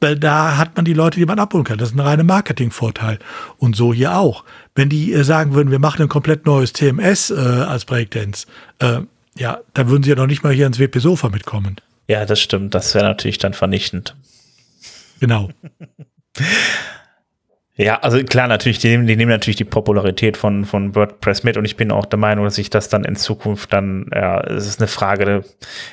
weil 0.00 0.18
da 0.18 0.56
hat 0.56 0.74
man 0.76 0.84
die 0.84 0.94
Leute, 0.94 1.20
die 1.20 1.26
man 1.26 1.38
abholen 1.38 1.64
kann. 1.64 1.78
Das 1.78 1.90
ist 1.90 1.94
ein 1.94 2.00
reiner 2.00 2.24
Marketing-Vorteil. 2.24 3.18
Und 3.58 3.76
so 3.76 3.94
hier 3.94 4.16
auch. 4.16 4.44
Wenn 4.74 4.88
die 4.88 5.12
äh, 5.12 5.22
sagen 5.24 5.54
würden, 5.54 5.70
wir 5.70 5.78
machen 5.78 6.02
ein 6.02 6.08
komplett 6.08 6.46
neues 6.46 6.72
TMS 6.72 7.30
äh, 7.30 7.34
als 7.34 7.84
Breakdance, 7.84 8.46
äh, 8.78 9.00
ja, 9.36 9.60
dann 9.74 9.88
würden 9.88 10.02
sie 10.02 10.10
ja 10.10 10.16
noch 10.16 10.26
nicht 10.26 10.42
mal 10.42 10.52
hier 10.52 10.66
ins 10.66 10.78
WP-Sofa 10.78 11.28
mitkommen. 11.28 11.76
Ja, 12.08 12.26
das 12.26 12.40
stimmt. 12.40 12.74
Das 12.74 12.94
wäre 12.94 13.04
natürlich 13.04 13.38
dann 13.38 13.54
vernichtend. 13.54 14.14
Genau. 15.20 15.50
Ja, 17.74 18.00
also 18.00 18.22
klar, 18.22 18.48
natürlich, 18.48 18.80
die 18.80 18.88
nehmen, 18.88 19.06
die 19.06 19.16
nehmen 19.16 19.30
natürlich 19.30 19.56
die 19.56 19.64
Popularität 19.64 20.36
von, 20.36 20.66
von 20.66 20.94
WordPress 20.94 21.42
mit 21.42 21.56
und 21.56 21.64
ich 21.64 21.76
bin 21.76 21.90
auch 21.90 22.04
der 22.04 22.18
Meinung, 22.18 22.44
dass 22.44 22.56
sich 22.56 22.68
das 22.68 22.90
dann 22.90 23.04
in 23.04 23.16
Zukunft 23.16 23.72
dann, 23.72 24.10
ja, 24.14 24.42
es 24.42 24.66
ist 24.66 24.78
eine 24.78 24.88
Frage, 24.88 25.42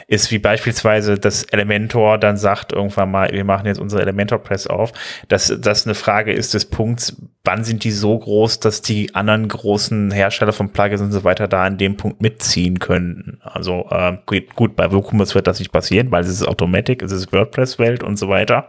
ist 0.08 0.30
wie 0.30 0.40
beispielsweise 0.40 1.18
das 1.18 1.44
Elementor 1.44 2.18
dann 2.18 2.36
sagt 2.36 2.74
irgendwann 2.74 3.12
mal, 3.12 3.32
wir 3.32 3.46
machen 3.46 3.66
jetzt 3.66 3.80
unsere 3.80 4.02
Elementor 4.02 4.40
Press 4.40 4.68
auf, 4.68 4.92
dass 5.30 5.56
das 5.58 5.86
eine 5.86 5.96
Frage 5.96 6.34
ist 6.34 6.54
des 6.54 6.66
Punkts, 6.66 7.16
wann 7.46 7.64
sind 7.64 7.86
die 7.86 7.92
so 7.92 8.20
groß, 8.20 8.60
dass 8.60 8.82
die 8.82 9.16
anderen 9.16 9.48
großen 9.48 10.12
Hersteller 10.12 10.52
von 10.52 10.74
Plugins 10.74 11.02
und 11.02 11.14
so 11.14 11.24
weiter 11.24 11.48
da 11.48 11.64
an 11.64 11.78
dem 11.78 11.96
Punkt 11.96 12.22
mitziehen 12.22 12.80
könnten. 12.80 13.40
Also 13.42 13.88
äh, 13.90 14.18
gut, 14.26 14.76
bei 14.76 14.92
WooCommerce 14.92 15.34
wird 15.34 15.48
das 15.48 15.60
nicht 15.60 15.72
passieren, 15.72 16.12
weil 16.12 16.24
es 16.24 16.30
ist 16.30 16.46
Automatic, 16.46 17.02
es 17.02 17.12
ist 17.12 17.32
WordPress-Welt 17.32 18.04
und 18.04 18.18
so 18.18 18.28
weiter. 18.28 18.68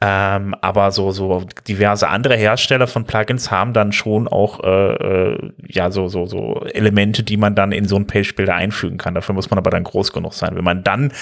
Ähm, 0.00 0.56
aber 0.62 0.90
so, 0.90 1.12
so 1.12 1.44
diverse 1.68 2.08
andere 2.08 2.21
Hersteller 2.30 2.86
von 2.86 3.04
Plugins 3.04 3.50
haben 3.50 3.72
dann 3.72 3.92
schon 3.92 4.28
auch 4.28 4.62
äh, 4.62 4.94
äh, 4.94 5.52
ja 5.68 5.90
so, 5.90 6.08
so, 6.08 6.26
so 6.26 6.64
Elemente, 6.72 7.22
die 7.22 7.36
man 7.36 7.54
dann 7.54 7.72
in 7.72 7.86
so 7.86 7.96
einen 7.96 8.06
Page-Builder 8.06 8.54
einfügen 8.54 8.98
kann. 8.98 9.14
Dafür 9.14 9.34
muss 9.34 9.50
man 9.50 9.58
aber 9.58 9.70
dann 9.70 9.84
groß 9.84 10.12
genug 10.12 10.34
sein. 10.34 10.56
Wenn 10.56 10.64
man 10.64 10.84
dann 10.84 11.12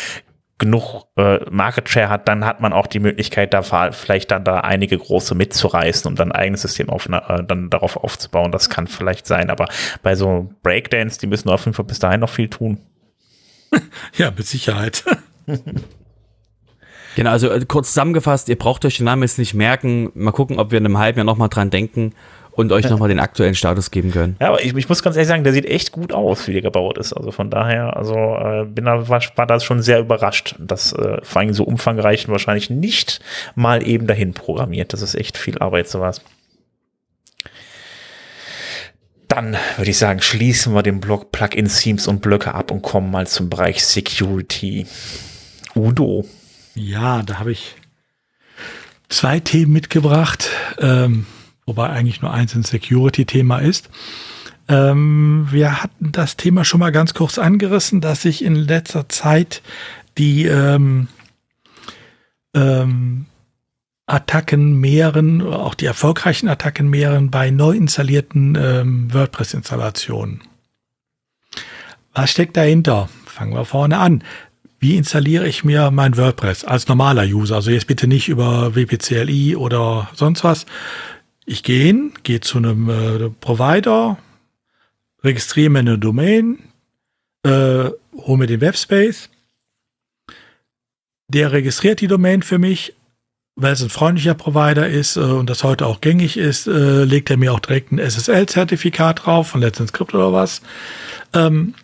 genug 0.59 1.07
äh, 1.17 1.39
Market 1.51 1.89
Share 1.89 2.11
hat, 2.11 2.29
dann 2.29 2.45
hat 2.45 2.61
man 2.61 2.73
auch 2.73 2.87
die 2.87 3.01
Möglichkeit, 3.01 3.55
da 3.55 3.63
vielleicht 3.63 4.31
dann 4.31 4.45
da 4.45 4.61
einige 4.61 4.97
große 4.97 5.35
mitzureißen 5.35 6.09
und 6.09 6.21
dann 6.21 6.31
ein 6.31 6.41
eigenes 6.41 6.63
System 6.63 6.91
auf, 6.91 7.09
äh, 7.09 7.43
dann 7.45 7.71
darauf 7.71 7.97
aufzubauen. 7.97 8.53
Das 8.53 8.69
kann 8.69 8.87
vielleicht 8.87 9.27
sein, 9.27 9.51
aber 9.51 9.69
bei 10.03 10.15
so 10.15 10.51
Breakdance, 10.63 11.19
die 11.19 11.27
müssen 11.27 11.49
auf 11.49 11.65
jeden 11.65 11.75
Fall 11.75 11.87
bis 11.87 11.99
dahin 11.99 12.21
noch 12.21 12.31
viel 12.31 12.49
tun. 12.49 12.79
Ja, 14.17 14.33
mit 14.33 14.47
Sicherheit. 14.47 15.05
Genau, 17.17 17.31
also 17.31 17.51
äh, 17.51 17.65
kurz 17.67 17.89
zusammengefasst, 17.89 18.49
ihr 18.49 18.59
braucht 18.59 18.85
euch 18.85 18.99
den 18.99 19.05
Namen 19.05 19.23
jetzt 19.23 19.39
nicht 19.39 19.55
merken. 19.55 20.11
Mal 20.15 20.33
gucken, 20.33 20.59
ob 20.59 20.71
wir 20.71 20.79
in 20.79 20.85
einem 20.85 20.99
halben 20.99 21.19
Jahr 21.19 21.25
nochmal 21.25 21.49
dran 21.49 21.71
denken 21.71 22.15
und 22.53 22.73
euch 22.73 22.89
nochmal 22.89 23.09
den 23.09 23.21
aktuellen 23.21 23.55
Status 23.55 23.91
geben 23.91 24.11
können. 24.11 24.37
Ja, 24.41 24.49
aber 24.49 24.63
ich, 24.63 24.75
ich, 24.75 24.89
muss 24.89 25.03
ganz 25.03 25.17
ehrlich 25.17 25.29
sagen, 25.29 25.45
der 25.45 25.53
sieht 25.53 25.67
echt 25.67 25.93
gut 25.93 26.13
aus, 26.13 26.47
wie 26.47 26.53
der 26.53 26.63
gebaut 26.63 26.99
ist. 26.99 27.13
Also 27.13 27.31
von 27.31 27.51
daher, 27.51 27.97
also 27.97 28.15
äh, 28.15 28.65
bin 28.67 28.85
da, 28.85 29.09
war, 29.09 29.23
war 29.37 29.47
da 29.47 29.61
schon 29.61 29.83
sehr 29.83 30.01
überrascht, 30.01 30.57
dass 30.59 30.93
äh, 30.93 31.19
vor 31.23 31.41
allem 31.41 31.53
so 31.55 31.65
umfangreich 31.65 32.29
wahrscheinlich 32.29 32.71
nicht 32.71 33.21
mal 33.55 33.87
eben 33.87 34.07
dahin 34.07 34.35
programmiert. 34.35 34.93
Das 34.93 35.03
ist 35.03 35.15
echt 35.15 35.39
viel 35.39 35.59
Arbeit, 35.59 35.89
sowas. 35.89 36.21
Dann 39.29 39.57
würde 39.77 39.91
ich 39.91 39.99
sagen, 39.99 40.21
schließen 40.21 40.75
wir 40.75 40.83
den 40.83 41.01
Block 41.01 41.31
Plugin-Themes 41.31 42.09
und 42.09 42.21
Blöcke 42.21 42.55
ab 42.55 42.73
und 42.73 42.83
kommen 42.83 43.11
mal 43.13 43.29
zum 43.29 43.49
Bereich 43.49 43.85
Security. 43.85 44.87
Udo. 45.77 46.25
Ja, 46.75 47.23
da 47.23 47.39
habe 47.39 47.53
ich 47.53 47.77
zwei 49.09 49.41
Themen 49.41 49.73
mitgebracht. 49.73 50.49
Ähm, 50.79 51.27
wobei 51.67 51.91
eigentlich 51.91 52.23
nur 52.23 52.33
eins 52.33 52.55
ein 52.55 52.63
Security-Thema 52.63 53.59
ist. 53.59 53.91
Ähm, 54.69 55.49
wir 55.51 55.83
hatten 55.83 56.13
das 56.13 56.37
Thema 56.37 56.65
schon 56.65 56.81
mal 56.81 56.93
ganz 56.93 57.13
kurz 57.13 57.39
angerissen, 57.39 58.01
dass 58.01 58.23
sich 58.23 58.45
in 58.45 58.55
letzter 58.55 59.09
Zeit 59.09 59.63
die 60.17 60.47
ähm, 60.47 61.09
ähm, 62.55 63.27
Attacken 64.07 64.81
mehren, 64.81 65.43
auch 65.43 65.75
die 65.75 65.87
erfolgreichen 65.87 66.49
Attacken 66.49 66.89
mehren 66.89 67.31
bei 67.31 67.51
neu 67.51 67.77
installierten 67.77 68.57
ähm, 68.61 69.13
WordPress-Installationen. 69.13 70.43
Was 72.13 72.31
steckt 72.31 72.57
dahinter? 72.57 73.09
Fangen 73.25 73.55
wir 73.55 73.65
vorne 73.65 73.99
an. 73.99 74.25
Wie 74.81 74.97
installiere 74.97 75.47
ich 75.47 75.63
mir 75.63 75.91
mein 75.91 76.17
WordPress 76.17 76.65
als 76.65 76.89
normaler 76.89 77.25
User? 77.25 77.57
Also 77.57 77.71
jetzt 77.71 77.87
bitte 77.87 78.07
nicht 78.07 78.31
über 78.31 78.75
WPCLI 78.75 79.55
oder 79.55 80.09
sonst 80.15 80.43
was, 80.43 80.65
ich 81.45 81.63
gehe 81.63 81.85
hin, 81.85 82.15
gehe 82.23 82.41
zu 82.41 82.57
einem 82.57 82.89
äh, 82.89 83.29
Provider, 83.41 84.17
registriere 85.23 85.69
mir 85.69 85.81
eine 85.81 85.99
Domain, 85.99 86.61
äh, 87.43 87.91
hole 88.17 88.39
mir 88.39 88.47
den 88.47 88.63
Webspace. 88.63 89.29
Der 91.29 91.53
registriert 91.53 92.01
die 92.01 92.07
Domain 92.07 92.43
für 92.43 92.59
mich, 92.59 92.95
weil 93.57 93.75
es 93.75 93.83
ein 93.83 93.91
freundlicher 93.91 94.35
Provider 94.35 94.89
ist 94.89 95.17
äh, 95.17 95.21
und 95.21 95.51
das 95.51 95.63
heute 95.63 95.85
auch 95.85 96.01
gängig 96.01 96.39
ist, 96.39 96.67
äh, 96.67 97.05
legt 97.05 97.29
er 97.29 97.37
mir 97.37 97.53
auch 97.53 97.61
direkt 97.61 97.93
ein 97.93 97.99
SSL-Zertifikat 97.99 99.27
drauf 99.27 99.49
von 99.49 99.61
Let's 99.61 99.79
Encrypt 99.79 100.15
oder 100.15 100.33
was. 100.33 100.63
Ähm, 101.35 101.75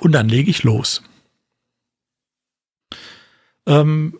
und 0.00 0.12
dann 0.12 0.30
lege 0.30 0.50
ich 0.50 0.62
los. 0.62 1.02
Ähm, 3.68 4.18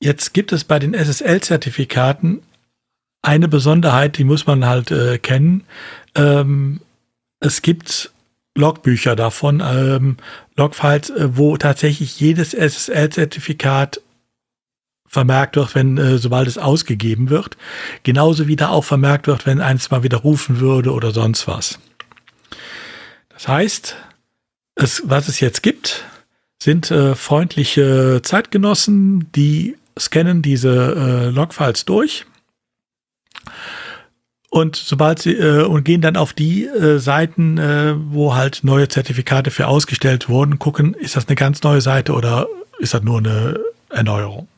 jetzt 0.00 0.32
gibt 0.32 0.52
es 0.52 0.64
bei 0.64 0.78
den 0.78 0.94
SSL-Zertifikaten 0.94 2.42
eine 3.20 3.48
Besonderheit, 3.48 4.16
die 4.18 4.24
muss 4.24 4.46
man 4.46 4.64
halt 4.64 4.90
äh, 4.90 5.18
kennen. 5.18 5.64
Ähm, 6.14 6.80
es 7.40 7.60
gibt 7.60 8.12
Logbücher 8.56 9.16
davon, 9.16 9.62
ähm, 9.66 10.16
Logfiles, 10.56 11.10
äh, 11.10 11.36
wo 11.36 11.56
tatsächlich 11.56 12.20
jedes 12.20 12.54
SSL-Zertifikat 12.54 14.00
vermerkt 15.08 15.56
wird, 15.56 15.74
wenn 15.74 15.98
äh, 15.98 16.18
sobald 16.18 16.48
es 16.48 16.58
ausgegeben 16.58 17.28
wird. 17.28 17.56
Genauso 18.02 18.46
wie 18.46 18.56
da 18.56 18.68
auch 18.68 18.84
vermerkt 18.84 19.26
wird, 19.26 19.46
wenn 19.46 19.60
eins 19.60 19.90
mal 19.90 20.02
widerrufen 20.02 20.60
würde 20.60 20.92
oder 20.92 21.10
sonst 21.10 21.46
was. 21.48 21.78
Das 23.30 23.48
heißt, 23.48 23.96
es, 24.76 25.02
was 25.04 25.28
es 25.28 25.40
jetzt 25.40 25.62
gibt, 25.62 26.04
sind 26.62 26.90
äh, 26.90 27.14
freundliche 27.14 28.20
Zeitgenossen, 28.22 29.30
die 29.32 29.76
scannen 29.98 30.42
diese 30.42 30.94
äh, 30.96 31.30
Logfiles 31.30 31.84
durch 31.84 32.26
und 34.56 34.76
sobald 34.76 35.18
sie 35.18 35.34
äh, 35.34 35.64
und 35.64 35.84
gehen 35.84 36.00
dann 36.00 36.16
auf 36.16 36.32
die 36.32 36.64
äh, 36.64 36.98
Seiten, 36.98 37.58
äh, 37.58 37.94
wo 37.96 38.34
halt 38.34 38.60
neue 38.62 38.88
Zertifikate 38.88 39.50
für 39.50 39.66
ausgestellt 39.66 40.30
wurden, 40.30 40.58
gucken, 40.58 40.94
ist 40.94 41.14
das 41.14 41.26
eine 41.26 41.36
ganz 41.36 41.62
neue 41.62 41.82
Seite 41.82 42.14
oder 42.14 42.46
ist 42.78 42.94
das 42.94 43.02
nur 43.02 43.18
eine 43.18 43.60
Erneuerung? 43.90 44.48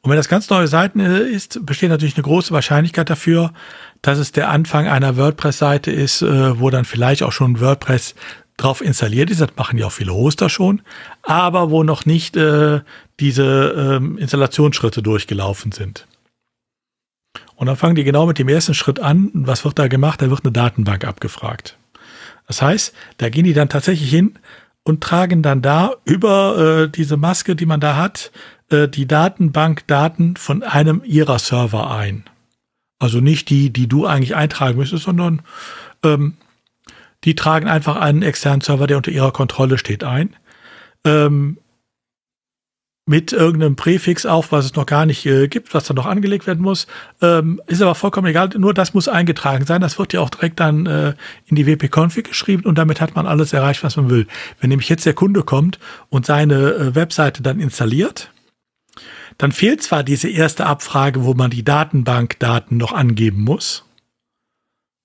Und 0.00 0.10
wenn 0.10 0.16
das 0.16 0.28
ganz 0.28 0.50
neue 0.50 0.68
Seiten 0.68 1.00
äh, 1.00 1.22
ist, 1.22 1.64
besteht 1.66 1.88
natürlich 1.88 2.14
eine 2.16 2.22
große 2.22 2.52
Wahrscheinlichkeit 2.52 3.08
dafür, 3.10 3.52
dass 4.00 4.18
es 4.18 4.32
der 4.32 4.50
Anfang 4.50 4.86
einer 4.86 5.16
WordPress-Seite 5.16 5.90
ist, 5.90 6.22
äh, 6.22 6.60
wo 6.60 6.70
dann 6.70 6.84
vielleicht 6.84 7.22
auch 7.22 7.32
schon 7.32 7.60
WordPress 7.60 8.14
drauf 8.56 8.80
installiert 8.80 9.30
ist. 9.30 9.40
Das 9.40 9.56
machen 9.56 9.78
ja 9.78 9.86
auch 9.86 9.92
viele 9.92 10.14
Hoster 10.14 10.48
schon, 10.48 10.82
aber 11.22 11.70
wo 11.70 11.82
noch 11.82 12.06
nicht 12.06 12.36
äh, 12.36 12.80
diese 13.20 13.74
ähm, 13.76 14.18
Installationsschritte 14.18 15.02
durchgelaufen 15.02 15.72
sind. 15.72 16.06
Und 17.56 17.66
dann 17.66 17.76
fangen 17.76 17.94
die 17.94 18.04
genau 18.04 18.26
mit 18.26 18.38
dem 18.38 18.48
ersten 18.48 18.74
Schritt 18.74 19.00
an. 19.00 19.30
Was 19.32 19.64
wird 19.64 19.78
da 19.78 19.88
gemacht? 19.88 20.22
Da 20.22 20.30
wird 20.30 20.44
eine 20.44 20.52
Datenbank 20.52 21.04
abgefragt. 21.04 21.76
Das 22.46 22.60
heißt, 22.60 22.92
da 23.18 23.28
gehen 23.28 23.44
die 23.44 23.54
dann 23.54 23.68
tatsächlich 23.68 24.10
hin 24.10 24.38
und 24.82 25.02
tragen 25.02 25.42
dann 25.42 25.62
da 25.62 25.94
über 26.04 26.82
äh, 26.84 26.88
diese 26.88 27.16
Maske, 27.16 27.56
die 27.56 27.66
man 27.66 27.80
da 27.80 27.96
hat, 27.96 28.32
äh, 28.70 28.88
die 28.88 29.06
Datenbankdaten 29.06 30.36
von 30.36 30.62
einem 30.62 31.02
ihrer 31.04 31.38
Server 31.38 31.90
ein. 31.90 32.24
Also 32.98 33.20
nicht 33.20 33.50
die, 33.50 33.70
die 33.70 33.86
du 33.86 34.06
eigentlich 34.06 34.34
eintragen 34.34 34.78
müsstest, 34.78 35.04
sondern 35.04 35.42
ähm, 36.04 36.34
die 37.24 37.34
tragen 37.34 37.68
einfach 37.68 37.96
einen 37.96 38.22
externen 38.22 38.60
Server, 38.60 38.86
der 38.86 38.96
unter 38.96 39.10
ihrer 39.10 39.32
Kontrolle 39.32 39.78
steht, 39.78 40.04
ein. 40.04 40.36
Ähm, 41.04 41.58
mit 43.06 43.32
irgendeinem 43.32 43.76
Präfix 43.76 44.24
auf, 44.24 44.50
was 44.50 44.64
es 44.64 44.74
noch 44.76 44.86
gar 44.86 45.04
nicht 45.04 45.26
äh, 45.26 45.46
gibt, 45.48 45.74
was 45.74 45.84
dann 45.84 45.96
noch 45.96 46.06
angelegt 46.06 46.46
werden 46.46 46.62
muss. 46.62 46.86
Ähm, 47.20 47.60
ist 47.66 47.82
aber 47.82 47.94
vollkommen 47.94 48.28
egal, 48.28 48.48
nur 48.56 48.72
das 48.72 48.94
muss 48.94 49.08
eingetragen 49.08 49.66
sein. 49.66 49.82
Das 49.82 49.98
wird 49.98 50.14
ja 50.14 50.20
auch 50.20 50.30
direkt 50.30 50.58
dann 50.60 50.86
äh, 50.86 51.14
in 51.46 51.56
die 51.56 51.66
WP-Config 51.66 52.28
geschrieben 52.28 52.64
und 52.64 52.78
damit 52.78 53.02
hat 53.02 53.14
man 53.14 53.26
alles 53.26 53.52
erreicht, 53.52 53.84
was 53.84 53.96
man 53.96 54.08
will. 54.08 54.26
Wenn 54.60 54.70
nämlich 54.70 54.88
jetzt 54.88 55.04
der 55.04 55.12
Kunde 55.12 55.42
kommt 55.42 55.78
und 56.08 56.24
seine 56.24 56.72
äh, 56.72 56.94
Webseite 56.94 57.42
dann 57.42 57.60
installiert, 57.60 58.30
dann 59.36 59.52
fehlt 59.52 59.82
zwar 59.82 60.02
diese 60.02 60.28
erste 60.30 60.64
Abfrage, 60.64 61.24
wo 61.24 61.34
man 61.34 61.50
die 61.50 61.64
Datenbankdaten 61.64 62.78
noch 62.78 62.92
angeben 62.92 63.42
muss, 63.42 63.84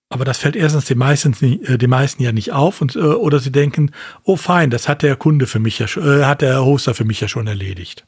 aber 0.09 0.25
das 0.25 0.39
fällt 0.39 0.55
erstens 0.55 0.85
den 0.85 0.97
meisten, 0.97 1.33
äh, 1.63 1.77
den 1.77 1.89
meisten 1.89 2.23
ja 2.23 2.31
nicht 2.31 2.51
auf 2.51 2.81
und, 2.81 2.95
äh, 2.95 2.99
oder 2.99 3.39
sie 3.39 3.51
denken, 3.51 3.91
oh 4.23 4.35
fein, 4.35 4.71
das 4.71 4.89
hat 4.89 5.03
der 5.03 5.15
Kunde 5.15 5.45
für 5.45 5.59
mich 5.59 5.79
ja 5.79 5.85
äh, 5.85 6.25
hat 6.25 6.41
der 6.41 6.65
Hoster 6.65 6.95
für 6.95 7.05
mich 7.05 7.21
ja 7.21 7.27
schon 7.27 7.45
erledigt. 7.45 8.05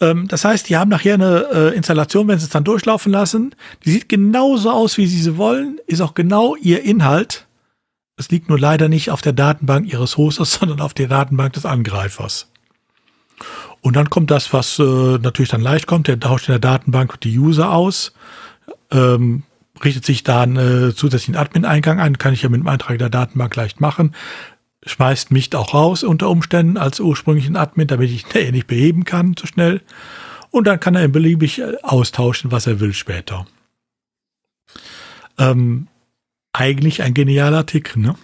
Ähm, 0.00 0.28
das 0.28 0.44
heißt, 0.44 0.68
die 0.68 0.76
haben 0.76 0.88
nachher 0.88 1.14
eine 1.14 1.72
Installation, 1.74 2.28
wenn 2.28 2.38
sie 2.38 2.44
es 2.44 2.50
dann 2.50 2.64
durchlaufen 2.64 3.10
lassen, 3.10 3.54
die 3.84 3.90
sieht 3.90 4.08
genauso 4.08 4.70
aus, 4.70 4.98
wie 4.98 5.06
sie 5.06 5.20
sie 5.20 5.36
wollen, 5.36 5.80
ist 5.86 6.00
auch 6.00 6.14
genau 6.14 6.54
ihr 6.56 6.84
Inhalt. 6.84 7.46
Es 8.16 8.30
liegt 8.30 8.48
nur 8.48 8.58
leider 8.58 8.88
nicht 8.88 9.10
auf 9.10 9.20
der 9.20 9.32
Datenbank 9.32 9.92
ihres 9.92 10.16
Hosters, 10.16 10.52
sondern 10.60 10.80
auf 10.80 10.94
der 10.94 11.08
Datenbank 11.08 11.54
des 11.54 11.66
Angreifers. 11.66 12.50
Und 13.80 13.96
dann 13.96 14.08
kommt 14.08 14.30
das, 14.30 14.52
was 14.52 14.78
äh, 14.78 15.18
natürlich 15.18 15.50
dann 15.50 15.60
leicht 15.60 15.88
kommt, 15.88 16.06
der 16.06 16.18
tauscht 16.20 16.48
in 16.48 16.52
der 16.52 16.60
Datenbank 16.60 17.20
die 17.20 17.36
User 17.36 17.72
aus. 17.72 18.14
Ähm, 18.90 19.42
richtet 19.82 20.04
sich 20.04 20.22
da 20.22 20.42
einen 20.42 20.90
äh, 20.90 20.94
zusätzlichen 20.94 21.36
Admin-Eingang 21.36 22.00
ein, 22.00 22.18
kann 22.18 22.34
ich 22.34 22.42
ja 22.42 22.48
mit 22.48 22.60
dem 22.60 22.68
Eintrag 22.68 22.98
der 22.98 23.10
Datenbank 23.10 23.54
leicht 23.56 23.80
machen. 23.80 24.14
Schmeißt 24.86 25.30
mich 25.30 25.54
auch 25.54 25.72
raus 25.74 26.04
unter 26.04 26.28
Umständen 26.28 26.76
als 26.76 27.00
ursprünglichen 27.00 27.56
Admin, 27.56 27.86
damit 27.86 28.10
ich 28.10 28.24
den 28.26 28.52
nicht 28.52 28.66
beheben 28.66 29.04
kann 29.04 29.36
zu 29.36 29.46
schnell. 29.46 29.80
Und 30.50 30.66
dann 30.66 30.78
kann 30.78 30.94
er 30.94 31.08
beliebig 31.08 31.60
äh, 31.60 31.76
austauschen, 31.82 32.52
was 32.52 32.66
er 32.66 32.80
will 32.80 32.92
später. 32.92 33.46
Ähm, 35.38 35.88
eigentlich 36.54 37.02
ein 37.02 37.14
genialer 37.14 37.66
Tick, 37.66 37.96
ne? 37.96 38.14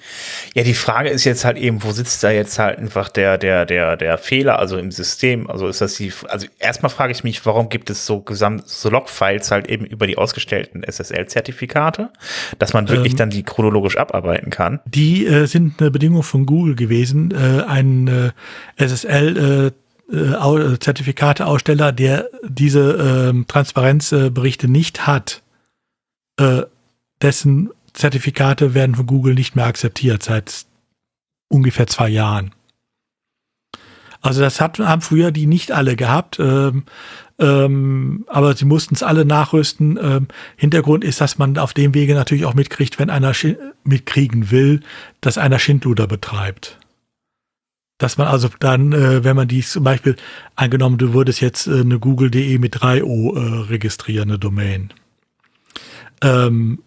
Ja, 0.55 0.63
die 0.63 0.75
Frage 0.75 1.11
ist 1.11 1.25
jetzt 1.25 1.45
halt 1.45 1.59
eben, 1.59 1.83
wo 1.83 1.91
sitzt 1.91 2.23
da 2.23 2.31
jetzt 2.31 2.61
halt 2.61 2.79
einfach 2.79 3.09
der, 3.09 3.39
der, 3.39 3.67
der, 3.67 3.97
der 3.97 4.19
Fehler, 4.19 4.61
also 4.61 4.79
im 4.79 4.93
System? 4.93 5.51
Also 5.51 5.67
ist 5.67 5.81
das 5.81 5.95
die, 5.95 6.13
also 6.29 6.47
erstmal 6.61 6.91
frage 6.91 7.13
ich 7.13 7.25
mich, 7.25 7.45
warum 7.45 7.69
gibt 7.69 7.91
es 7.91 8.07
so 8.07 8.21
gesamt, 8.21 8.69
so 8.69 8.89
Logfiles 8.89 9.51
halt 9.51 9.69
eben 9.69 9.85
über 9.85 10.07
die 10.07 10.17
ausgestellten 10.17 10.85
SSL-Zertifikate, 10.85 12.11
dass 12.61 12.73
man 12.73 12.89
wirklich 12.89 13.15
ähm, 13.15 13.19
dann 13.19 13.31
die 13.31 13.43
chronologisch 13.43 13.97
abarbeiten 13.97 14.51
kann? 14.51 14.79
Die 14.85 15.27
äh, 15.27 15.47
sind 15.47 15.81
eine 15.81 15.91
Bedingung 15.91 16.23
von 16.23 16.47
Google 16.47 16.77
gewesen, 16.77 17.33
äh, 17.33 17.65
ein 17.65 18.07
äh, 18.07 18.31
SSL, 18.77 19.73
äh, 20.13 20.17
äh, 20.17 20.79
Zertifikateaussteller, 20.79 21.91
der 21.91 22.29
diese 22.47 23.33
äh, 23.35 23.45
Transparenzberichte 23.45 24.69
nicht 24.69 25.09
hat, 25.09 25.43
äh, 26.39 26.63
dessen 27.23 27.71
Zertifikate 27.93 28.75
werden 28.75 28.95
von 28.95 29.07
Google 29.07 29.35
nicht 29.35 29.57
mehr 29.57 29.67
akzeptiert 29.67 30.23
seit 30.23 30.67
ungefähr 31.49 31.87
zwei 31.87 32.09
Jahren. 32.09 32.53
Also 34.23 34.41
das 34.43 34.61
hat, 34.61 34.79
haben 34.79 35.01
früher 35.01 35.31
die 35.31 35.47
nicht 35.47 35.73
alle 35.73 35.97
gehabt. 35.97 36.39
Ähm, 36.39 36.85
ähm, 37.39 38.25
aber 38.29 38.55
sie 38.55 38.67
mussten 38.67 38.95
es 38.95 39.03
alle 39.03 39.25
nachrüsten. 39.25 39.99
Ähm, 40.01 40.29
Hintergrund 40.57 41.05
ist, 41.05 41.21
dass 41.21 41.39
man 41.39 41.57
auf 41.57 41.73
dem 41.73 41.95
Wege 41.95 42.15
natürlich 42.15 42.45
auch 42.45 42.55
mitkriegt, 42.55 42.99
wenn 42.99 43.09
einer 43.09 43.33
mitkriegen 43.83 44.51
will, 44.51 44.81
dass 45.23 45.39
einer 45.39 45.59
Schindluder 45.59 46.07
betreibt. 46.07 46.79
Dass 47.97 48.19
man 48.19 48.29
also 48.29 48.51
dann, 48.61 48.93
äh, 48.93 49.25
wenn 49.25 49.37
man 49.37 49.49
dies 49.49 49.73
zum 49.73 49.85
Beispiel 49.85 50.17
angenommen, 50.55 50.99
du 50.99 51.15
würdest 51.15 51.41
jetzt 51.41 51.67
äh, 51.67 51.81
eine 51.81 51.99
Google.de 51.99 52.59
mit 52.59 52.77
3O 52.77 53.37
äh, 53.37 53.69
registrieren, 53.71 54.31
eine 54.31 54.39
Domain. 54.39 54.93
Ähm, 56.23 56.83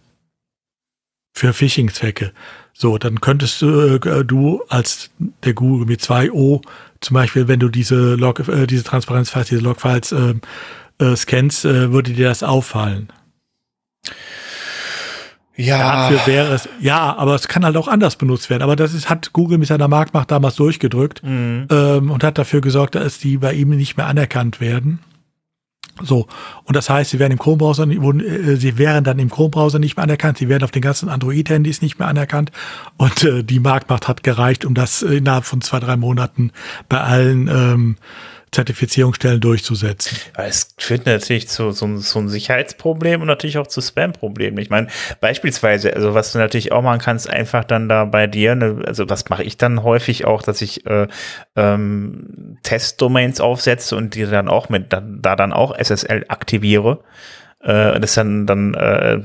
für 1.34 1.52
Phishing-Zwecke. 1.52 2.32
So, 2.74 2.98
dann 2.98 3.22
könntest 3.22 3.62
du, 3.62 3.96
äh, 3.98 4.26
du 4.26 4.64
als 4.70 5.12
der 5.44 5.54
Google 5.54 5.86
mit 5.86 6.02
2O 6.02 6.62
zum 7.02 7.14
Beispiel, 7.16 7.48
wenn 7.48 7.60
du 7.60 7.70
diese 7.70 8.16
Log, 8.16 8.48
äh, 8.48 8.66
diese 8.66 8.84
Transparenzfiles, 8.84 9.50
diese 9.50 9.62
Logfiles 9.62 10.12
äh, 10.12 10.36
äh, 11.00 11.16
scannst, 11.16 11.66
äh, 11.66 11.92
würde 11.92 12.14
dir 12.14 12.30
das 12.30 12.44
auffallen. 12.44 13.12
Ja. 15.56 16.10
Dafür 16.10 16.26
wäre 16.26 16.54
es, 16.54 16.68
ja, 16.80 17.16
aber 17.16 17.36
es 17.36 17.48
kann 17.48 17.64
halt 17.64 17.78
auch 17.78 17.88
anders 17.88 18.16
benutzt 18.16 18.50
werden. 18.50 18.64
Aber 18.64 18.76
das 18.76 18.94
ist, 18.94 19.10
hat 19.10 19.34
Google 19.34 19.60
mit 19.60 19.68
seiner 19.68 19.88
Marktmacht 19.88 20.32
damals 20.32 20.56
durchgedrückt 20.56 21.22
mhm. 21.24 21.68
ähm, 21.70 22.10
und 22.10 22.24
hat 22.24 22.40
dafür 22.40 22.62
gesorgt, 22.62 22.96
dass 22.96 23.20
die 23.20 23.38
bei 23.38 23.54
ihm 23.54 23.70
nicht 23.70 23.98
mehr 23.98 24.08
anerkannt 24.08 24.60
werden. 24.60 25.00
So, 26.02 26.28
und 26.64 26.76
das 26.76 26.90
heißt, 26.90 27.12
sie 27.12 27.20
werden 27.20 27.34
im 27.34 27.40
Chrome-Browser, 27.40 27.88
äh, 27.88 28.56
sie 28.56 28.78
wären 28.78 29.04
dann 29.04 29.20
im 29.20 29.30
Chrome-Browser 29.30 29.78
nicht 29.78 29.96
mehr 29.96 30.04
anerkannt, 30.04 30.40
sie 30.40 30.50
werden 30.50 30.64
auf 30.64 30.72
den 30.72 30.82
ganzen 30.82 31.08
Android-Handys 31.08 31.82
nicht 31.82 32.00
mehr 32.00 32.08
anerkannt. 32.08 32.52
Und 32.98 33.24
äh, 33.24 33.44
die 33.44 33.60
Marktmacht 33.60 34.08
hat 34.08 34.24
gereicht, 34.24 34.66
um 34.66 34.74
das 34.74 35.04
innerhalb 35.04 35.46
von 35.46 35.62
zwei, 35.62 35.80
drei 35.80 35.96
Monaten 35.96 36.52
bei 36.90 37.00
allen 37.00 37.48
ähm, 37.48 37.98
Zertifizierungsstellen 38.54 39.42
durchzusetzen. 39.42 40.18
Es 40.36 40.76
führt 40.78 41.06
natürlich 41.06 41.48
zu 41.48 41.72
so, 41.72 41.98
so 41.98 42.20
ein 42.20 42.30
Sicherheitsproblem 42.30 43.22
und 43.22 43.28
natürlich 43.28 43.58
auch 43.58 43.68
zu 43.68 43.82
Spam-Problemen. 43.82 44.58
Ich 44.60 44.70
meine, 44.70 44.88
beispielsweise, 45.20 45.94
also 45.94 46.14
was 46.14 46.32
du 46.32 46.40
natürlich 46.40 46.72
auch 46.72 46.82
machen 46.82 47.00
kannst, 47.00 47.30
einfach 47.30 47.64
dann 47.64 47.90
da 47.90 48.06
bei 48.06 48.28
dir, 48.28 48.56
ne, 48.56 48.82
also 48.86 49.10
was 49.10 49.30
mache 49.30 49.44
ich 49.44 49.58
dann 49.58 49.84
häufig 49.84 50.26
auch, 50.26 50.42
dass 50.42 50.62
ich 50.62 50.86
äh, 50.86 51.08
ähm, 51.56 52.58
Testdomains 52.64 53.42
aufsetze 53.42 53.96
und 53.96 54.16
die 54.16 54.26
dann 54.26 54.48
auch 54.48 54.70
mit, 54.70 54.94
da, 54.94 55.02
da 55.02 55.36
dann 55.36 55.52
auch 55.52 55.78
SSL 55.78 56.26
aktiviere. 56.28 57.04
Äh, 57.64 58.00
das 58.00 58.14
dann 58.16 58.46
dann 58.46 58.74
äh, 58.74 59.20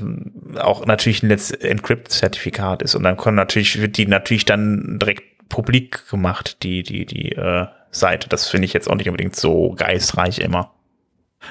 auch 0.61 0.87
natürlich 0.87 1.23
ein 1.23 1.29
Let's 1.29 1.51
Encrypt-Zertifikat 1.51 2.83
ist 2.83 2.95
und 2.95 3.03
dann 3.03 3.17
kann 3.17 3.35
natürlich 3.35 3.81
wird 3.81 3.97
die 3.97 4.07
natürlich 4.07 4.45
dann 4.45 4.99
direkt 5.01 5.49
publik 5.49 6.09
gemacht, 6.09 6.63
die 6.63 6.85
die 6.85 7.05
die 7.05 7.33
äh, 7.33 7.67
Seite. 7.91 8.29
Das 8.29 8.49
finde 8.49 8.67
ich 8.67 8.73
jetzt 8.73 8.89
auch 8.89 8.95
nicht 8.95 9.09
unbedingt 9.09 9.37
so 9.37 9.75
geistreich 9.77 10.39
immer. 10.39 10.73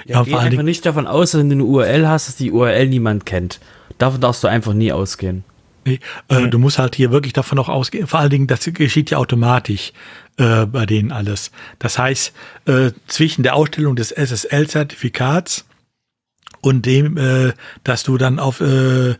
Ja, 0.05 0.17
ja 0.17 0.23
geh 0.23 0.35
einfach 0.35 0.63
nicht 0.63 0.85
davon 0.85 1.07
aus, 1.07 1.33
wenn 1.33 1.49
du 1.49 1.55
eine 1.55 1.63
URL 1.63 2.07
hast, 2.07 2.27
dass 2.27 2.35
die 2.35 2.51
URL 2.51 2.87
niemand 2.87 3.25
kennt. 3.25 3.59
Davon 3.97 4.21
darfst 4.21 4.43
du 4.43 4.47
einfach 4.47 4.73
nie 4.73 4.91
ausgehen. 4.91 5.43
Nee, 5.85 5.99
äh, 6.29 6.41
mhm. 6.41 6.51
Du 6.51 6.59
musst 6.59 6.79
halt 6.79 6.95
hier 6.95 7.11
wirklich 7.11 7.33
davon 7.33 7.57
auch 7.59 7.69
ausgehen. 7.69 8.07
Vor 8.07 8.19
allen 8.19 8.29
Dingen, 8.29 8.47
das 8.47 8.65
geschieht 8.65 9.09
ja 9.09 9.17
automatisch 9.17 9.93
äh, 10.37 10.65
bei 10.65 10.85
denen 10.85 11.11
alles. 11.11 11.51
Das 11.79 11.97
heißt, 11.97 12.33
äh, 12.65 12.91
zwischen 13.07 13.43
der 13.43 13.55
Ausstellung 13.55 13.95
des 13.95 14.11
SSL-Zertifikats 14.11 15.65
und 16.61 16.85
dem, 16.85 17.17
äh, 17.17 17.53
dass 17.85 18.03
du 18.03 18.17
dann 18.17 18.37
auf, 18.39 18.59
äh, 18.59 19.15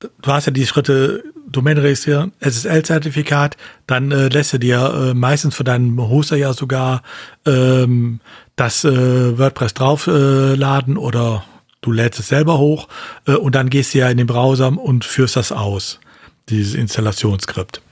du 0.00 0.26
hast 0.26 0.46
ja 0.46 0.52
die 0.52 0.66
Schritte 0.66 1.22
Domain 1.56 1.78
registrieren, 1.78 2.32
SSL-Zertifikat, 2.40 3.56
dann 3.86 4.12
äh, 4.12 4.28
lässt 4.28 4.52
er 4.52 4.58
dir 4.58 5.10
äh, 5.10 5.14
meistens 5.14 5.54
von 5.54 5.66
deinem 5.66 6.00
Hoster 6.08 6.36
ja 6.36 6.52
sogar 6.52 7.02
ähm, 7.46 8.20
das 8.56 8.84
äh, 8.84 9.38
WordPress 9.38 9.74
draufladen 9.74 10.96
äh, 10.96 10.98
oder 10.98 11.44
du 11.82 11.92
lädst 11.92 12.20
es 12.20 12.28
selber 12.28 12.58
hoch 12.58 12.88
äh, 13.26 13.32
und 13.32 13.54
dann 13.54 13.70
gehst 13.70 13.94
du 13.94 13.98
ja 13.98 14.08
in 14.08 14.16
den 14.16 14.26
Browser 14.26 14.76
und 14.78 15.04
führst 15.04 15.36
das 15.36 15.52
aus, 15.52 16.00
dieses 16.48 16.74
Installationsskript. 16.74 17.82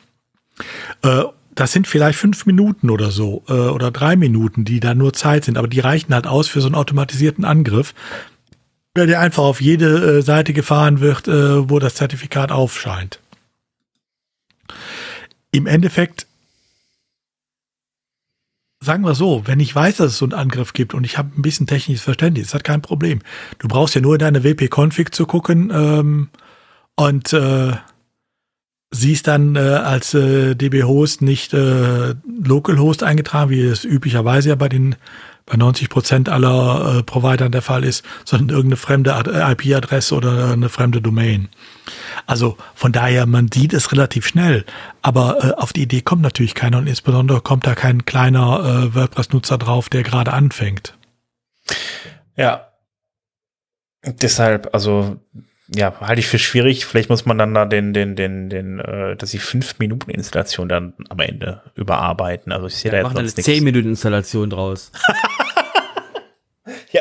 Äh, 1.02 1.24
das 1.54 1.72
sind 1.72 1.86
vielleicht 1.86 2.18
fünf 2.18 2.46
Minuten 2.46 2.90
oder 2.90 3.12
so 3.12 3.44
oder 3.46 3.92
drei 3.92 4.16
Minuten, 4.16 4.64
die 4.64 4.80
da 4.80 4.92
nur 4.92 5.12
Zeit 5.12 5.44
sind, 5.44 5.56
aber 5.56 5.68
die 5.68 5.78
reichen 5.78 6.12
halt 6.12 6.26
aus 6.26 6.48
für 6.48 6.60
so 6.60 6.66
einen 6.66 6.74
automatisierten 6.74 7.44
Angriff, 7.44 7.94
der 8.96 9.20
einfach 9.20 9.44
auf 9.44 9.60
jede 9.60 10.20
Seite 10.22 10.52
gefahren 10.52 10.98
wird, 10.98 11.28
wo 11.28 11.78
das 11.78 11.94
Zertifikat 11.94 12.50
aufscheint 12.50 13.20
im 15.50 15.66
Endeffekt, 15.66 16.26
sagen 18.80 19.04
wir 19.04 19.14
so, 19.14 19.46
wenn 19.46 19.60
ich 19.60 19.74
weiß, 19.74 19.96
dass 19.98 20.12
es 20.12 20.18
so 20.18 20.26
einen 20.26 20.34
Angriff 20.34 20.72
gibt 20.72 20.94
und 20.94 21.04
ich 21.04 21.16
habe 21.16 21.30
ein 21.36 21.42
bisschen 21.42 21.66
technisches 21.66 22.04
Verständnis, 22.04 22.50
das 22.50 22.62
kein 22.62 22.82
Problem. 22.82 23.20
Du 23.58 23.68
brauchst 23.68 23.94
ja 23.94 24.00
nur 24.00 24.14
in 24.14 24.20
deine 24.20 24.44
WP-Config 24.44 25.12
zu 25.12 25.26
gucken 25.26 25.70
ähm, 25.74 26.28
und 26.96 27.32
äh, 27.32 27.72
siehst 28.90 29.26
dann 29.26 29.56
äh, 29.56 29.58
als 29.58 30.14
äh, 30.14 30.54
DB-Host 30.54 31.22
nicht 31.22 31.52
äh, 31.52 32.14
Localhost 32.44 33.02
eingetragen, 33.02 33.50
wie 33.50 33.62
es 33.62 33.84
üblicherweise 33.84 34.50
ja 34.50 34.54
bei 34.54 34.68
den 34.68 34.96
bei 35.46 35.56
90 35.56 35.90
Prozent 35.90 36.28
aller 36.28 36.98
äh, 36.98 37.02
Providern 37.02 37.52
der 37.52 37.62
Fall 37.62 37.84
ist, 37.84 38.04
sondern 38.24 38.48
irgendeine 38.48 38.76
fremde 38.76 39.10
IP-Adresse 39.10 40.14
oder 40.14 40.52
eine 40.52 40.68
fremde 40.68 41.02
Domain. 41.02 41.48
Also 42.26 42.56
von 42.74 42.92
daher, 42.92 43.26
man 43.26 43.50
sieht 43.52 43.74
es 43.74 43.92
relativ 43.92 44.26
schnell, 44.26 44.64
aber 45.02 45.44
äh, 45.44 45.60
auf 45.60 45.72
die 45.72 45.82
Idee 45.82 46.00
kommt 46.00 46.22
natürlich 46.22 46.54
keiner 46.54 46.78
und 46.78 46.86
insbesondere 46.86 47.42
kommt 47.42 47.66
da 47.66 47.74
kein 47.74 48.06
kleiner 48.06 48.90
äh, 48.90 48.94
WordPress-Nutzer 48.94 49.58
drauf, 49.58 49.88
der 49.88 50.02
gerade 50.02 50.32
anfängt. 50.32 50.96
Ja. 52.36 52.68
Deshalb, 54.02 54.74
also 54.74 55.18
ja, 55.68 55.98
halte 56.00 56.20
ich 56.20 56.26
für 56.26 56.38
schwierig. 56.38 56.84
Vielleicht 56.84 57.08
muss 57.08 57.24
man 57.24 57.38
dann 57.38 57.54
da 57.54 57.64
den, 57.64 57.94
den, 57.94 58.16
den, 58.16 58.50
den, 58.50 58.80
äh, 58.80 59.16
dass 59.16 59.30
die 59.30 59.38
5 59.38 59.78
Minuten 59.78 60.10
Installation 60.10 60.68
dann 60.68 60.92
am 61.08 61.20
Ende 61.20 61.62
überarbeiten. 61.74 62.52
Also 62.52 62.66
ich 62.66 62.76
sehe 62.76 62.92
ja, 62.92 63.02
da 63.02 63.20
jetzt 63.20 63.38
eine 63.38 63.44
10 63.44 63.64
Minuten 63.64 63.88
Installation 63.88 64.50
draus. 64.50 64.92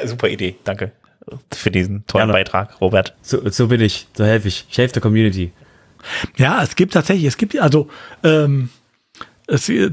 ja, 0.03 0.07
super 0.09 0.29
Idee. 0.29 0.55
Danke 0.63 0.91
für 1.51 1.71
diesen 1.71 2.05
tollen 2.07 2.29
ja, 2.29 2.33
Beitrag, 2.33 2.81
Robert. 2.81 3.15
So, 3.21 3.49
so 3.49 3.67
bin 3.67 3.81
ich. 3.81 4.07
So 4.13 4.25
helfe 4.25 4.47
ich. 4.47 4.65
Ich 4.69 4.77
helfe 4.77 4.93
der 4.93 5.01
Community. 5.01 5.51
Ja, 6.35 6.61
es 6.61 6.75
gibt 6.75 6.93
tatsächlich, 6.93 7.25
es 7.25 7.37
gibt 7.37 7.57
also, 7.57 7.87
ähm, 8.23 8.69
es, 9.47 9.69
äh, 9.69 9.89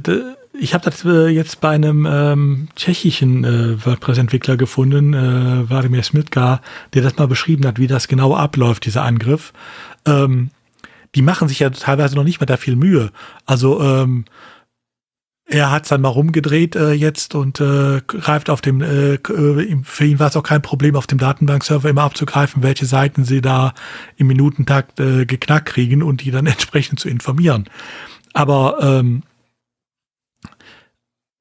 ich 0.59 0.75
habe 0.75 0.85
das 0.85 1.05
äh, 1.05 1.29
jetzt 1.29 1.61
bei 1.61 1.71
einem 1.71 2.07
ähm, 2.11 2.69
tschechischen 2.75 3.45
äh, 3.45 3.87
WordPress-Entwickler 3.87 4.57
gefunden, 4.57 5.15
äh, 5.15 5.67
Vladimir 5.67 6.03
Smitka, 6.03 6.61
der 6.95 7.03
das 7.03 7.17
mal 7.17 7.29
beschrieben 7.29 7.65
hat, 7.67 7.79
wie 7.79 7.87
das 7.87 8.09
genau 8.09 8.35
abläuft, 8.35 8.85
dieser 8.87 9.05
Angriff. 9.05 9.53
Ähm, 10.05 10.51
die 11.15 11.23
machen 11.23 11.49
sich 11.49 11.61
ja 11.61 11.71
teilweise 11.71 12.17
noch 12.17 12.25
nicht 12.25 12.41
mal 12.41 12.47
da 12.47 12.57
viel 12.57 12.77
Mühe. 12.77 13.11
Also 13.47 13.81
ähm, 13.81 14.25
er 15.51 15.73
hat 15.73 15.91
dann 15.91 16.01
mal 16.01 16.09
rumgedreht 16.09 16.77
äh, 16.77 16.93
jetzt 16.93 17.35
und 17.35 17.61
äh, 17.61 18.01
greift 18.07 18.51
auf 18.51 18.61
dem, 18.61 18.81
äh, 18.83 19.15
äh 19.15 19.77
für 19.83 20.05
ihn 20.05 20.21
war 20.21 20.29
es 20.29 20.37
auch 20.37 20.45
kein 20.45 20.63
Problem, 20.63 20.95
auf 20.95 21.09
dem 21.09 21.19
Datenbankserver 21.19 21.91
immer 21.91 22.03
abzugreifen, 22.03 22.63
welche 22.63 22.87
Seiten 22.87 23.25
sie 23.25 23.41
da 23.41 23.75
im 24.17 24.29
Minutentakt 24.29 25.01
äh, 25.01 25.27
geknackt 25.27 25.67
kriegen 25.67 26.05
und 26.05 26.23
die 26.23 26.31
dann 26.31 26.47
entsprechend 26.47 27.01
zu 27.01 27.09
informieren. 27.09 27.69
Aber 28.33 28.79
ähm, 28.81 29.25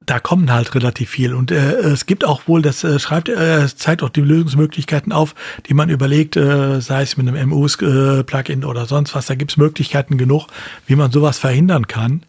da 0.03 0.19
kommen 0.19 0.51
halt 0.51 0.73
relativ 0.73 1.11
viel. 1.11 1.35
Und 1.35 1.51
äh, 1.51 1.73
es 1.73 2.07
gibt 2.07 2.25
auch 2.25 2.47
wohl, 2.47 2.63
das 2.63 2.83
äh, 2.83 2.97
schreibt, 2.97 3.29
äh, 3.29 3.67
zeigt 3.67 4.01
auch 4.01 4.09
die 4.09 4.21
Lösungsmöglichkeiten 4.21 5.11
auf, 5.11 5.35
die 5.67 5.75
man 5.75 5.89
überlegt, 5.89 6.35
äh, 6.35 6.81
sei 6.81 7.03
es 7.03 7.15
mit 7.15 7.27
einem 7.27 7.49
MUs-Plugin 7.49 8.63
äh, 8.63 8.65
oder 8.65 8.87
sonst 8.87 9.13
was. 9.13 9.27
Da 9.27 9.35
gibt 9.35 9.51
es 9.51 9.57
Möglichkeiten 9.57 10.17
genug, 10.17 10.47
wie 10.87 10.95
man 10.95 11.11
sowas 11.11 11.37
verhindern 11.37 11.85
kann. 11.85 12.23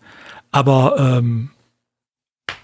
Aber 0.50 0.96
ähm, 0.98 1.50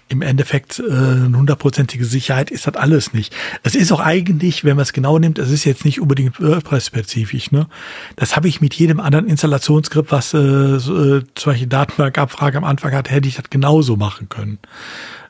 im 0.09 0.21
Endeffekt 0.21 0.79
äh, 0.79 0.83
hundertprozentige 0.83 2.05
Sicherheit 2.05 2.49
ist 2.49 2.67
das 2.67 2.75
alles 2.75 3.13
nicht. 3.13 3.35
Es 3.63 3.75
ist 3.75 3.91
auch 3.91 3.99
eigentlich, 3.99 4.63
wenn 4.63 4.75
man 4.75 4.83
es 4.83 4.93
genau 4.93 5.19
nimmt, 5.19 5.37
es 5.37 5.49
ist 5.49 5.65
jetzt 5.65 5.85
nicht 5.85 5.99
unbedingt 5.99 6.41
WordPress-spezifisch. 6.41 7.51
Ne? 7.51 7.67
Das 8.15 8.35
habe 8.35 8.47
ich 8.47 8.61
mit 8.61 8.73
jedem 8.73 8.99
anderen 8.99 9.27
Installationsskript, 9.27 10.11
was 10.11 10.33
äh, 10.33 10.79
so, 10.79 11.17
äh, 11.17 11.23
zum 11.35 11.51
Beispiel 11.51 11.67
Datenbankabfrage 11.67 12.57
am 12.57 12.63
Anfang 12.63 12.93
hat, 12.93 13.11
hätte 13.11 13.27
ich 13.27 13.35
das 13.35 13.49
genauso 13.49 13.97
machen 13.97 14.29
können. 14.29 14.59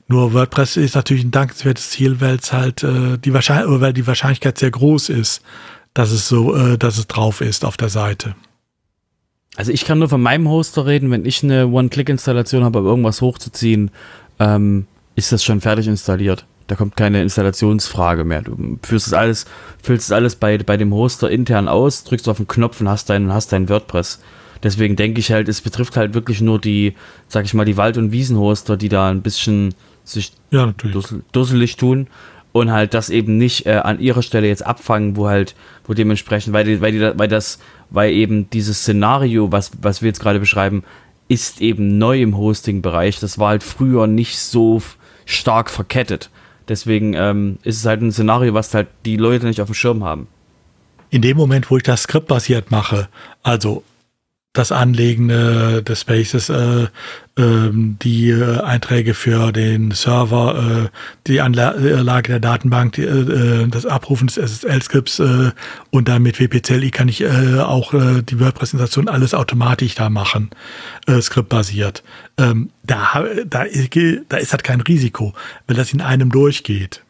Nur 0.07 0.33
WordPress 0.33 0.77
ist 0.77 0.95
natürlich 0.95 1.23
ein 1.23 1.31
dankenswertes 1.31 1.89
Ziel, 1.89 2.21
weil 2.21 2.35
es 2.35 2.53
halt 2.53 2.83
äh, 2.83 3.17
die 3.17 3.33
Wahrscheinlichkeit, 3.33 3.81
weil 3.81 3.93
die 3.93 4.07
Wahrscheinlichkeit 4.07 4.57
sehr 4.57 4.71
groß 4.71 5.09
ist, 5.09 5.41
dass 5.93 6.11
es 6.11 6.27
so, 6.27 6.55
äh, 6.55 6.77
dass 6.77 6.97
es 6.97 7.07
drauf 7.07 7.41
ist 7.41 7.65
auf 7.65 7.77
der 7.77 7.89
Seite. 7.89 8.35
Also 9.57 9.71
ich 9.71 9.85
kann 9.85 9.97
nur 9.97 10.07
von 10.07 10.21
meinem 10.21 10.47
Hoster 10.47 10.85
reden, 10.85 11.09
wenn 11.09 11.25
ich 11.25 11.43
eine 11.43 11.67
One-Click-Installation 11.67 12.63
habe, 12.63 12.79
um 12.79 12.85
irgendwas 12.85 13.21
hochzuziehen, 13.21 13.89
ähm, 14.39 14.87
ist 15.15 15.31
das 15.31 15.43
schon 15.43 15.61
fertig 15.61 15.87
installiert. 15.87 16.45
Da 16.67 16.75
kommt 16.75 16.97
keine 16.97 17.21
Installationsfrage 17.21 18.25
mehr. 18.25 18.41
Du 18.41 18.77
führst 18.83 19.07
es 19.07 19.13
alles, 19.13 19.45
füllst 19.81 20.07
es 20.07 20.11
alles 20.11 20.35
bei, 20.35 20.57
bei 20.57 20.75
dem 20.75 20.93
Hoster 20.93 21.29
intern 21.29 21.67
aus, 21.67 22.03
drückst 22.03 22.27
auf 22.27 22.37
den 22.37 22.47
Knopf 22.47 22.81
und 22.81 22.89
hast 22.89 23.09
dein, 23.09 23.33
hast 23.33 23.53
dein 23.53 23.69
WordPress. 23.69 24.19
deswegen 24.63 24.95
denke 24.95 25.19
ich 25.19 25.31
halt, 25.31 25.47
es 25.47 25.61
betrifft 25.61 25.95
halt 25.95 26.13
wirklich 26.13 26.41
nur 26.41 26.59
die, 26.59 26.95
sag 27.29 27.45
ich 27.45 27.53
mal, 27.53 27.65
die 27.65 27.77
Wald- 27.77 27.97
und 27.97 28.11
Wiesenhoster, 28.11 28.75
die 28.75 28.89
da 28.89 29.09
ein 29.09 29.21
bisschen 29.21 29.73
sich 30.03 30.33
Ja, 30.51 30.73
dussel, 30.77 31.23
dusselig 31.31 31.77
tun 31.77 32.07
und 32.51 32.71
halt 32.71 32.93
das 32.93 33.09
eben 33.09 33.37
nicht 33.37 33.65
äh, 33.65 33.81
an 33.83 33.99
ihrer 33.99 34.23
Stelle 34.23 34.47
jetzt 34.47 34.65
abfangen, 34.65 35.15
wo 35.15 35.27
halt, 35.27 35.55
wo 35.85 35.93
dementsprechend, 35.93 36.53
weil 36.53 36.65
die, 36.65 36.81
weil 36.81 36.91
die, 36.91 36.99
weil 37.17 37.27
das, 37.27 37.59
weil 37.89 38.11
eben 38.11 38.49
dieses 38.49 38.79
Szenario, 38.79 39.51
was, 39.51 39.71
was 39.81 40.01
wir 40.01 40.07
jetzt 40.07 40.19
gerade 40.19 40.39
beschreiben, 40.39 40.83
ist 41.27 41.61
eben 41.61 41.97
neu 41.97 42.21
im 42.21 42.37
Hosting-Bereich. 42.37 43.19
Das 43.19 43.37
war 43.37 43.49
halt 43.49 43.63
früher 43.63 44.07
nicht 44.07 44.39
so 44.39 44.81
stark 45.25 45.69
verkettet. 45.69 46.29
Deswegen 46.67 47.13
ähm, 47.13 47.59
ist 47.63 47.77
es 47.77 47.85
halt 47.85 48.01
ein 48.01 48.11
Szenario, 48.11 48.53
was 48.53 48.73
halt 48.73 48.87
die 49.05 49.17
Leute 49.17 49.45
nicht 49.45 49.61
auf 49.61 49.69
dem 49.69 49.73
Schirm 49.75 50.03
haben. 50.03 50.27
in 51.09 51.21
dem 51.21 51.37
Moment, 51.37 51.69
wo 51.71 51.77
ich 51.77 51.83
das 51.83 52.03
skriptbasiert 52.03 52.71
mache, 52.71 53.07
also 53.43 53.83
das 54.57 54.71
Anlegen 54.71 55.29
äh, 55.29 55.83
des 55.83 56.01
Spaces, 56.01 56.49
äh, 56.49 56.87
ähm, 57.37 57.97
die 58.01 58.31
äh, 58.31 58.59
Einträge 58.61 59.13
für 59.13 59.51
den 59.51 59.91
Server, 59.91 60.85
äh, 60.85 60.89
die 61.27 61.41
Anlage 61.41 62.31
der 62.31 62.39
Datenbank, 62.39 62.93
die, 62.93 63.03
äh, 63.03 63.63
äh, 63.63 63.67
das 63.67 63.85
Abrufen 63.85 64.27
des 64.27 64.37
SSL-Skripts 64.37 65.19
äh, 65.19 65.51
und 65.91 66.07
dann 66.07 66.23
mit 66.23 66.39
WPCLI 66.39 66.89
kann 66.89 67.07
ich 67.07 67.21
äh, 67.21 67.59
auch 67.59 67.93
äh, 67.93 68.23
die 68.23 68.39
Word-Präsentation 68.39 69.07
alles 69.07 69.33
automatisch 69.33 69.95
da 69.95 70.09
machen, 70.09 70.49
äh, 71.05 71.21
skriptbasiert. 71.21 72.03
Ähm, 72.37 72.71
da, 72.83 73.25
da, 73.45 73.65
da 74.29 74.37
ist 74.37 74.51
halt 74.51 74.63
kein 74.63 74.81
Risiko, 74.81 75.33
weil 75.67 75.77
das 75.77 75.93
in 75.93 76.01
einem 76.01 76.31
durchgeht. 76.31 77.03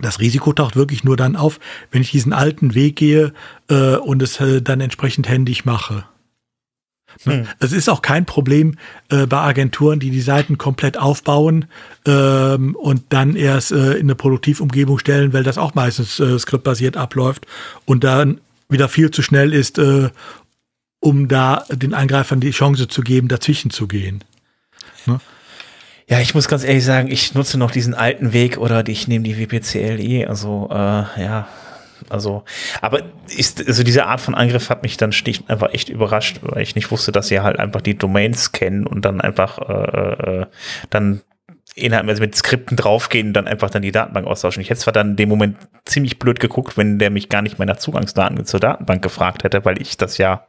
Das 0.00 0.20
Risiko 0.20 0.52
taucht 0.52 0.76
wirklich 0.76 1.04
nur 1.04 1.16
dann 1.16 1.36
auf, 1.36 1.58
wenn 1.90 2.02
ich 2.02 2.10
diesen 2.10 2.32
alten 2.32 2.74
Weg 2.74 2.96
gehe 2.96 3.32
äh, 3.68 3.96
und 3.96 4.22
es 4.22 4.40
äh, 4.40 4.60
dann 4.60 4.80
entsprechend 4.80 5.28
händisch 5.28 5.64
mache. 5.64 6.04
Hm. 7.24 7.46
Es 7.60 7.72
ist 7.72 7.88
auch 7.88 8.02
kein 8.02 8.26
Problem 8.26 8.76
äh, 9.08 9.26
bei 9.26 9.38
Agenturen, 9.38 10.00
die 10.00 10.10
die 10.10 10.20
Seiten 10.20 10.58
komplett 10.58 10.98
aufbauen 10.98 11.66
ähm, 12.04 12.74
und 12.76 13.04
dann 13.08 13.36
erst 13.36 13.72
äh, 13.72 13.92
in 13.94 14.06
eine 14.06 14.14
Produktivumgebung 14.14 14.98
stellen, 14.98 15.32
weil 15.32 15.42
das 15.42 15.56
auch 15.56 15.74
meistens 15.74 16.20
äh, 16.20 16.38
skriptbasiert 16.38 16.96
abläuft 16.96 17.46
und 17.86 18.04
dann 18.04 18.40
wieder 18.68 18.88
viel 18.88 19.10
zu 19.10 19.22
schnell 19.22 19.54
ist, 19.54 19.78
äh, 19.78 20.10
um 21.00 21.28
da 21.28 21.64
den 21.70 21.94
Angreifern 21.94 22.40
die 22.40 22.50
Chance 22.50 22.88
zu 22.88 23.00
geben, 23.00 23.28
dazwischen 23.28 23.70
zu 23.70 23.86
gehen. 23.86 24.22
Ja, 26.08 26.20
ich 26.20 26.34
muss 26.34 26.46
ganz 26.46 26.62
ehrlich 26.62 26.84
sagen, 26.84 27.10
ich 27.10 27.34
nutze 27.34 27.58
noch 27.58 27.72
diesen 27.72 27.92
alten 27.92 28.32
Weg 28.32 28.58
oder 28.58 28.86
ich 28.86 29.08
nehme 29.08 29.24
die 29.24 29.38
WPCLI. 29.38 30.26
Also, 30.26 30.68
äh, 30.70 30.74
ja, 30.74 31.48
also, 32.08 32.44
aber 32.80 33.02
ist, 33.36 33.66
also 33.66 33.82
diese 33.82 34.06
Art 34.06 34.20
von 34.20 34.36
Angriff 34.36 34.70
hat 34.70 34.84
mich 34.84 34.96
dann 34.96 35.10
schlicht 35.10 35.50
einfach 35.50 35.72
echt 35.72 35.88
überrascht, 35.88 36.38
weil 36.42 36.62
ich 36.62 36.76
nicht 36.76 36.92
wusste, 36.92 37.10
dass 37.10 37.28
sie 37.28 37.40
halt 37.40 37.58
einfach 37.58 37.80
die 37.80 37.96
Domains 37.98 38.52
kennen 38.52 38.86
und 38.86 39.04
dann 39.04 39.20
einfach 39.20 39.58
äh, 39.58 40.42
äh, 40.42 40.46
dann 40.90 41.22
innerhalb 41.74 42.08
also 42.08 42.22
mit 42.22 42.36
Skripten 42.36 42.76
draufgehen 42.76 43.28
und 43.28 43.32
dann 43.32 43.48
einfach 43.48 43.70
dann 43.70 43.82
die 43.82 43.92
Datenbank 43.92 44.26
austauschen. 44.26 44.62
Ich 44.62 44.70
hätte 44.70 44.80
zwar 44.80 44.92
dann 44.92 45.10
in 45.10 45.16
dem 45.16 45.28
Moment 45.28 45.56
ziemlich 45.84 46.18
blöd 46.18 46.38
geguckt, 46.38 46.76
wenn 46.78 46.98
der 47.00 47.10
mich 47.10 47.28
gar 47.28 47.42
nicht 47.42 47.58
mehr 47.58 47.66
nach 47.66 47.78
Zugangsdaten 47.78 48.44
zur 48.44 48.60
Datenbank 48.60 49.02
gefragt 49.02 49.42
hätte, 49.42 49.64
weil 49.64 49.82
ich 49.82 49.96
das 49.96 50.18
ja 50.18 50.46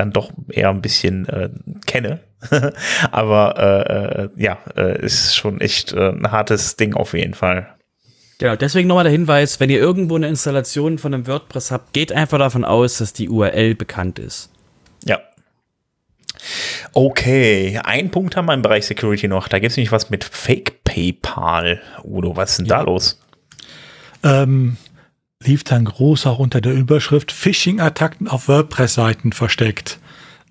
dann 0.00 0.12
doch 0.12 0.32
eher 0.48 0.70
ein 0.70 0.82
bisschen 0.82 1.28
äh, 1.28 1.50
kenne. 1.86 2.20
Aber 3.10 3.54
äh, 3.58 4.22
äh, 4.22 4.28
ja, 4.36 4.58
äh, 4.76 5.04
ist 5.04 5.36
schon 5.36 5.60
echt 5.60 5.92
äh, 5.92 6.10
ein 6.10 6.32
hartes 6.32 6.76
Ding 6.76 6.94
auf 6.94 7.12
jeden 7.12 7.34
Fall. 7.34 7.74
Genau, 8.38 8.56
deswegen 8.56 8.88
nochmal 8.88 9.04
der 9.04 9.12
Hinweis, 9.12 9.60
wenn 9.60 9.68
ihr 9.68 9.78
irgendwo 9.78 10.16
eine 10.16 10.28
Installation 10.28 10.96
von 10.96 11.12
einem 11.12 11.26
WordPress 11.26 11.70
habt, 11.70 11.92
geht 11.92 12.10
einfach 12.12 12.38
davon 12.38 12.64
aus, 12.64 12.98
dass 12.98 13.12
die 13.12 13.28
URL 13.28 13.74
bekannt 13.74 14.18
ist. 14.18 14.50
Ja. 15.04 15.20
Okay, 16.94 17.78
ein 17.84 18.10
Punkt 18.10 18.36
haben 18.36 18.46
wir 18.46 18.54
im 18.54 18.62
Bereich 18.62 18.86
Security 18.86 19.28
noch. 19.28 19.46
Da 19.46 19.58
gibt 19.58 19.72
es 19.72 19.76
nämlich 19.76 19.92
was 19.92 20.08
mit 20.08 20.24
Fake 20.24 20.82
PayPal. 20.84 21.82
Udo, 22.02 22.34
was 22.34 22.52
ist 22.52 22.60
denn 22.60 22.66
da 22.66 22.80
los? 22.80 23.20
ähm, 24.22 24.76
lief 25.42 25.64
dann 25.64 25.86
groß 25.86 26.26
auch 26.26 26.38
unter 26.38 26.60
der 26.60 26.74
Überschrift 26.74 27.32
Phishing-Attacken 27.32 28.28
auf 28.28 28.48
WordPress-Seiten 28.48 29.32
versteckt. 29.32 29.98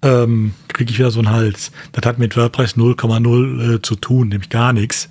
Ähm, 0.02 0.54
Kriege 0.68 0.92
ich 0.92 0.98
wieder 0.98 1.12
so 1.12 1.20
einen 1.20 1.30
Hals. 1.30 1.72
Das 1.92 2.06
hat 2.06 2.18
mit 2.18 2.36
WordPress 2.36 2.76
0,0 2.76 3.76
äh, 3.76 3.82
zu 3.82 3.96
tun, 3.96 4.30
nämlich 4.30 4.50
gar 4.50 4.74
nichts. 4.74 5.10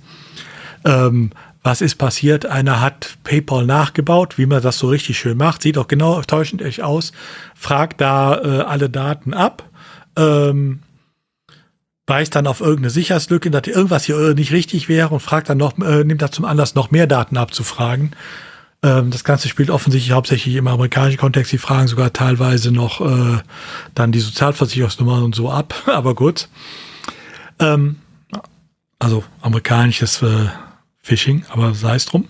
Ähm, 0.83 1.31
was 1.63 1.81
ist 1.81 1.95
passiert? 1.95 2.45
Einer 2.45 2.81
hat 2.81 3.17
PayPal 3.23 3.65
nachgebaut, 3.65 4.37
wie 4.37 4.45
man 4.45 4.61
das 4.61 4.79
so 4.79 4.87
richtig 4.89 5.17
schön 5.17 5.37
macht. 5.37 5.61
Sieht 5.61 5.77
auch 5.77 5.87
genau 5.87 6.21
täuschend 6.21 6.61
echt 6.61 6.81
aus. 6.81 7.11
Fragt 7.55 8.01
da 8.01 8.37
äh, 8.37 8.61
alle 8.61 8.89
Daten 8.89 9.33
ab. 9.33 9.63
Ähm, 10.17 10.79
weist 12.07 12.35
dann 12.35 12.47
auf 12.47 12.59
irgendeine 12.59 12.89
Sicherheitslücke, 12.89 13.51
dass 13.51 13.67
irgendwas 13.67 14.05
hier 14.05 14.17
äh, 14.17 14.33
nicht 14.33 14.51
richtig 14.51 14.89
wäre 14.89 15.13
und 15.13 15.19
fragt 15.19 15.49
dann 15.49 15.59
noch, 15.59 15.77
äh, 15.77 16.03
nimmt 16.03 16.21
das 16.21 16.31
zum 16.31 16.45
Anlass, 16.45 16.75
noch 16.75 16.91
mehr 16.91 17.07
Daten 17.07 17.37
abzufragen. 17.37 18.13
Ähm, 18.81 19.11
das 19.11 19.23
Ganze 19.23 19.49
spielt 19.49 19.69
offensichtlich 19.69 20.13
hauptsächlich 20.13 20.55
im 20.55 20.67
amerikanischen 20.67 21.17
Kontext. 21.17 21.51
Die 21.51 21.57
fragen 21.57 21.87
sogar 21.87 22.13
teilweise 22.13 22.71
noch 22.71 23.01
äh, 23.01 23.39
dann 23.95 24.11
die 24.11 24.19
Sozialversicherungsnummer 24.19 25.23
und 25.23 25.35
so 25.35 25.51
ab. 25.51 25.73
Aber 25.87 26.15
gut. 26.15 26.47
Ähm, 27.59 27.97
also 28.99 29.23
amerikanisches 29.41 30.21
äh, 30.21 30.47
Phishing, 31.01 31.45
aber 31.49 31.73
sei 31.73 31.95
es 31.95 32.05
drum. 32.05 32.27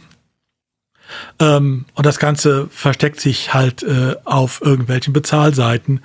Ähm, 1.40 1.86
und 1.94 2.06
das 2.06 2.19
Ganze 2.19 2.68
versteckt 2.72 3.19
sich 3.19 3.53
halt 3.53 3.84
äh, 3.84 4.15
auf 4.26 4.61
irgendwelchen 4.61 5.14
Bezahlseiten. 5.14 6.02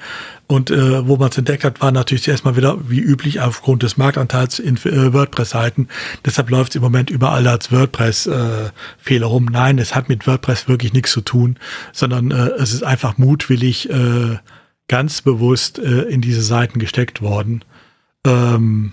Und 0.47 0.71
äh, 0.71 1.07
wo 1.07 1.17
man 1.17 1.31
es 1.31 1.39
entdeckt 1.39 1.65
hat, 1.65 1.81
war 1.81 1.91
natürlich 1.91 2.29
erstmal 2.29 2.57
wieder 2.57 2.79
wie 2.89 3.01
üblich 3.01 3.41
aufgrund 3.41 3.83
des 3.83 3.97
Marktanteils 3.97 4.59
in 4.59 4.77
äh, 4.77 5.13
WordPress-Seiten. 5.13 5.89
Deshalb 6.25 6.51
läuft 6.51 6.73
es 6.73 6.77
im 6.77 6.83
Moment 6.83 7.11
überall 7.11 7.47
als 7.47 7.73
WordPress-Fehler 7.73 9.27
rum. 9.27 9.47
Nein, 9.47 9.79
es 9.79 9.95
hat 9.95 10.09
mit 10.09 10.27
WordPress 10.27 10.69
wirklich 10.69 10.93
nichts 10.93 11.13
zu 11.13 11.23
tun, 11.23 11.59
sondern 11.93 12.31
äh, 12.31 12.51
es 12.59 12.73
ist 12.73 12.85
einfach 12.85 13.17
mutwillig 13.17 13.89
äh, 13.91 14.39
ganz 14.89 15.23
bewusst 15.23 15.79
äh, 15.79 16.03
in 16.03 16.21
diese 16.21 16.43
Seiten 16.43 16.79
gesteckt 16.79 17.23
worden. 17.23 17.65
Ähm, 18.27 18.93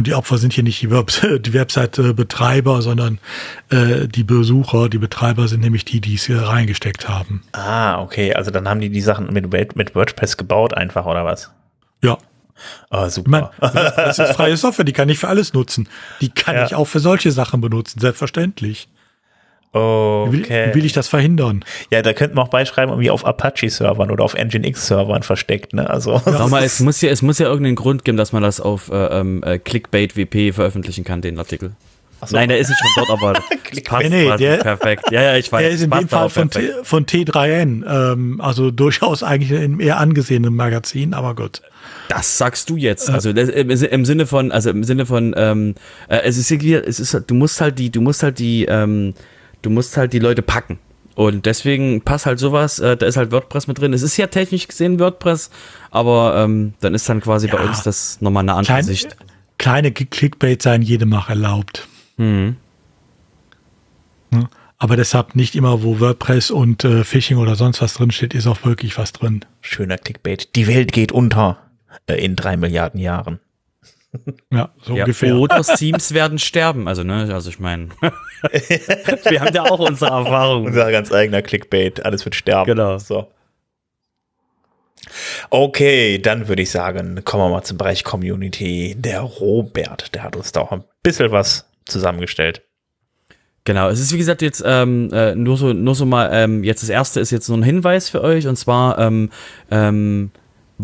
und 0.00 0.06
die 0.06 0.14
Opfer 0.14 0.38
sind 0.38 0.54
hier 0.54 0.64
nicht 0.64 0.80
die, 0.80 0.90
Web 0.90 1.10
die 1.42 1.52
Website-Betreiber, 1.52 2.80
sondern 2.82 3.18
äh, 3.70 4.08
die 4.08 4.24
Besucher. 4.24 4.88
Die 4.88 4.96
Betreiber 4.98 5.46
sind 5.46 5.60
nämlich 5.60 5.84
die, 5.84 6.00
die 6.00 6.14
es 6.14 6.24
hier 6.24 6.40
reingesteckt 6.42 7.06
haben. 7.08 7.42
Ah, 7.52 8.00
okay. 8.00 8.34
Also 8.34 8.50
dann 8.50 8.66
haben 8.68 8.80
die 8.80 8.88
die 8.88 9.00
Sachen 9.02 9.30
mit, 9.32 9.76
mit 9.76 9.94
WordPress 9.94 10.36
gebaut 10.38 10.74
einfach, 10.74 11.04
oder 11.06 11.24
was? 11.26 11.50
Ja. 12.02 12.16
Ah, 12.90 13.06
Ich 13.08 13.26
meine, 13.26 13.50
super. 13.60 13.92
das 13.96 14.18
ist 14.18 14.32
freie 14.32 14.56
Software, 14.56 14.84
die 14.84 14.92
kann 14.92 15.08
ich 15.10 15.18
für 15.18 15.28
alles 15.28 15.52
nutzen. 15.52 15.88
Die 16.20 16.30
kann 16.30 16.54
Ja. 16.56 16.64
ich 16.66 16.74
auch 16.74 16.86
für 16.86 17.00
solche 17.00 17.30
Sachen 17.32 17.60
benutzen, 17.60 18.00
selbstverständlich. 18.00 18.88
Wie 19.72 19.78
will, 20.32 20.40
Okay. 20.42 20.70
wie 20.70 20.74
will 20.78 20.84
ich 20.84 20.92
das 20.92 21.06
verhindern? 21.08 21.64
Ja, 21.90 22.02
da 22.02 22.12
könnten 22.12 22.36
wir 22.36 22.42
auch 22.42 22.48
beischreiben, 22.48 22.90
irgendwie 22.90 23.10
auf 23.10 23.24
Apache-Servern 23.24 24.10
oder 24.10 24.24
auf 24.24 24.34
Nginx-Servern 24.34 25.22
versteckt, 25.22 25.74
ne? 25.74 25.88
Also. 25.88 26.20
Nochmal, 26.26 26.64
es 26.64 26.80
muss 26.80 27.00
ja, 27.00 27.10
es 27.10 27.22
muss 27.22 27.38
ja 27.38 27.46
irgendeinen 27.46 27.76
Grund 27.76 28.04
geben, 28.04 28.16
dass 28.16 28.32
man 28.32 28.42
das 28.42 28.60
auf 28.60 28.90
äh, 28.90 28.96
ähm, 29.20 29.42
äh, 29.44 29.58
Clickbait 29.58 30.16
WP 30.16 30.52
veröffentlichen 30.52 31.04
kann, 31.04 31.20
den 31.22 31.38
Artikel. 31.38 31.70
so. 32.26 32.34
Nein, 32.36 32.48
der 32.48 32.58
ist 32.58 32.68
nicht 32.68 32.80
schon 32.80 32.90
dort, 33.06 33.10
aber 33.22 33.32
passt 33.84 34.10
Nee, 34.10 34.36
der- 34.38 34.56
perfekt. 34.56 35.04
Ja, 35.12 35.22
ja, 35.22 35.36
ich 35.36 35.52
weiß. 35.52 35.62
Er 35.62 35.70
ist 35.70 35.82
in 35.82 35.90
dem 35.90 36.08
Fall 36.08 36.28
von, 36.30 36.50
T, 36.50 36.60
von 36.82 37.06
T3N, 37.06 37.84
ähm, 38.12 38.40
also 38.40 38.72
durchaus 38.72 39.22
eigentlich 39.22 39.52
in 39.52 39.58
einem 39.58 39.80
eher 39.80 39.98
angesehenen 39.98 40.54
Magazin, 40.54 41.14
aber 41.14 41.36
gut. 41.36 41.62
Das 42.08 42.38
sagst 42.38 42.68
du 42.70 42.76
jetzt. 42.76 43.08
Also 43.08 43.32
das, 43.32 43.48
im, 43.48 43.70
im 43.70 44.04
Sinne 44.04 44.26
von, 44.26 44.50
also 44.50 44.70
im 44.70 44.82
Sinne 44.82 45.06
von, 45.06 45.32
ähm, 45.36 45.76
äh, 46.08 46.18
es 46.24 46.36
ist 46.38 46.50
irgendwie, 46.50 46.74
es 46.74 46.98
ist, 46.98 47.16
du 47.28 47.34
musst 47.36 47.60
halt 47.60 47.78
die, 47.78 47.90
du 47.90 48.00
musst 48.00 48.24
halt 48.24 48.40
die, 48.40 48.64
ähm, 48.64 49.14
du 49.62 49.70
musst 49.70 49.96
halt 49.96 50.12
die 50.12 50.18
Leute 50.18 50.42
packen. 50.42 50.78
Und 51.16 51.44
deswegen 51.44 52.00
passt 52.02 52.24
halt 52.26 52.38
sowas, 52.38 52.78
äh, 52.78 52.96
da 52.96 53.04
ist 53.06 53.16
halt 53.16 53.30
WordPress 53.32 53.66
mit 53.66 53.78
drin. 53.78 53.92
Es 53.92 54.02
ist 54.02 54.16
ja 54.16 54.26
technisch 54.28 54.68
gesehen 54.68 54.98
WordPress, 55.00 55.50
aber 55.90 56.34
ähm, 56.38 56.74
dann 56.80 56.94
ist 56.94 57.08
dann 57.08 57.20
quasi 57.20 57.48
bei 57.48 57.58
Ja. 57.58 57.64
uns 57.68 57.82
das 57.82 58.20
nochmal 58.20 58.42
eine 58.44 58.52
andere 58.54 58.66
Kleine, 58.74 58.84
Sicht. 58.86 59.16
kleine 59.58 59.92
Clickbait 59.92 60.62
seien 60.62 60.82
jedem 60.82 61.12
auch 61.12 61.28
erlaubt. 61.28 61.88
Mhm. 62.16 62.56
Ne? 64.30 64.48
Aber 64.78 64.96
deshalb 64.96 65.36
nicht 65.36 65.56
immer, 65.56 65.82
wo 65.82 66.00
WordPress 66.00 66.50
und 66.50 66.84
äh, 66.84 67.04
Phishing 67.04 67.36
oder 67.36 67.54
sonst 67.54 67.82
was 67.82 67.92
drin 67.94 68.12
steht, 68.12 68.32
ist 68.32 68.46
auch 68.46 68.64
wirklich 68.64 68.96
was 68.96 69.12
drin. 69.12 69.44
Schöner 69.60 69.98
Clickbait. 69.98 70.54
Die 70.56 70.66
Welt 70.68 70.92
geht 70.92 71.12
unter 71.12 71.58
äh, 72.06 72.14
in 72.24 72.34
drei 72.36 72.56
Milliarden 72.56 72.98
Jahren. 73.00 73.40
Ja, 74.52 74.70
so 74.82 74.94
Ja, 74.96 75.04
ungefähr. 75.04 75.36
oder 75.36 75.62
Teams 75.62 76.12
werden 76.14 76.38
sterben. 76.38 76.88
Also, 76.88 77.04
ne, 77.04 77.32
also 77.32 77.48
ich 77.48 77.60
meine, 77.60 77.88
wir 78.50 79.40
haben 79.40 79.54
ja 79.54 79.62
auch 79.62 79.78
unsere 79.78 80.10
Erfahrungen. 80.10 80.66
Unser 80.66 80.90
ganz 80.90 81.12
eigener 81.12 81.42
Clickbait. 81.42 82.04
Alles 82.04 82.24
wird 82.24 82.34
sterben. 82.34 82.66
Genau. 82.66 82.98
So. 82.98 83.28
Okay, 85.50 86.18
dann 86.18 86.48
würde 86.48 86.62
ich 86.62 86.70
sagen, 86.70 87.22
kommen 87.24 87.44
wir 87.44 87.48
mal 87.50 87.62
zum 87.62 87.78
Bereich 87.78 88.04
Community. 88.04 88.94
Der 88.98 89.20
Robert, 89.20 90.14
der 90.14 90.22
hat 90.24 90.36
uns 90.36 90.52
da 90.52 90.60
auch 90.60 90.72
ein 90.72 90.84
bisschen 91.02 91.30
was 91.32 91.68
zusammengestellt. 91.86 92.62
Genau, 93.64 93.88
es 93.88 94.00
ist 94.00 94.12
wie 94.12 94.18
gesagt 94.18 94.42
jetzt 94.42 94.62
ähm, 94.64 95.10
äh, 95.12 95.34
nur 95.34 95.56
so 95.58 95.72
nur 95.74 95.94
so 95.94 96.06
mal 96.06 96.30
ähm, 96.32 96.64
jetzt 96.64 96.82
das 96.82 96.88
erste 96.88 97.20
ist 97.20 97.30
jetzt 97.30 97.48
nur 97.48 97.58
ein 97.58 97.62
Hinweis 97.62 98.08
für 98.08 98.22
euch 98.22 98.46
und 98.46 98.56
zwar 98.56 98.98
ähm, 98.98 99.30
ähm, 99.70 100.30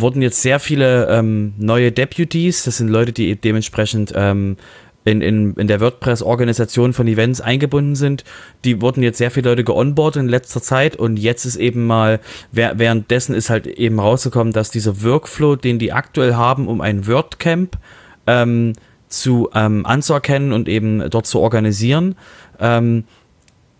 wurden 0.00 0.22
jetzt 0.22 0.42
sehr 0.42 0.60
viele 0.60 1.08
ähm, 1.08 1.54
neue 1.58 1.92
Deputies, 1.92 2.64
das 2.64 2.78
sind 2.78 2.88
Leute, 2.88 3.12
die 3.12 3.36
dementsprechend 3.36 4.12
ähm, 4.14 4.56
in, 5.04 5.20
in, 5.20 5.54
in 5.54 5.68
der 5.68 5.80
WordPress-Organisation 5.80 6.92
von 6.92 7.06
Events 7.06 7.40
eingebunden 7.40 7.94
sind. 7.94 8.24
Die 8.64 8.80
wurden 8.82 9.02
jetzt 9.02 9.18
sehr 9.18 9.30
viele 9.30 9.50
Leute 9.50 9.64
geonboardet 9.64 10.20
in 10.20 10.28
letzter 10.28 10.60
Zeit 10.60 10.96
und 10.96 11.16
jetzt 11.16 11.44
ist 11.44 11.56
eben 11.56 11.86
mal, 11.86 12.20
währenddessen 12.50 13.34
ist 13.34 13.48
halt 13.48 13.66
eben 13.66 14.00
rausgekommen, 14.00 14.52
dass 14.52 14.70
dieser 14.70 15.02
Workflow, 15.02 15.56
den 15.56 15.78
die 15.78 15.92
aktuell 15.92 16.34
haben, 16.34 16.66
um 16.66 16.80
ein 16.80 17.06
WordCamp 17.06 17.78
ähm, 18.26 18.72
zu 19.08 19.48
ähm, 19.54 19.86
anzuerkennen 19.86 20.52
und 20.52 20.68
eben 20.68 21.08
dort 21.08 21.26
zu 21.26 21.38
organisieren, 21.38 22.16
ähm, 22.58 23.04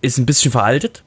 ist 0.01 0.19
ein 0.19 0.27
bisschen 0.27 0.53
veraltet. 0.53 1.03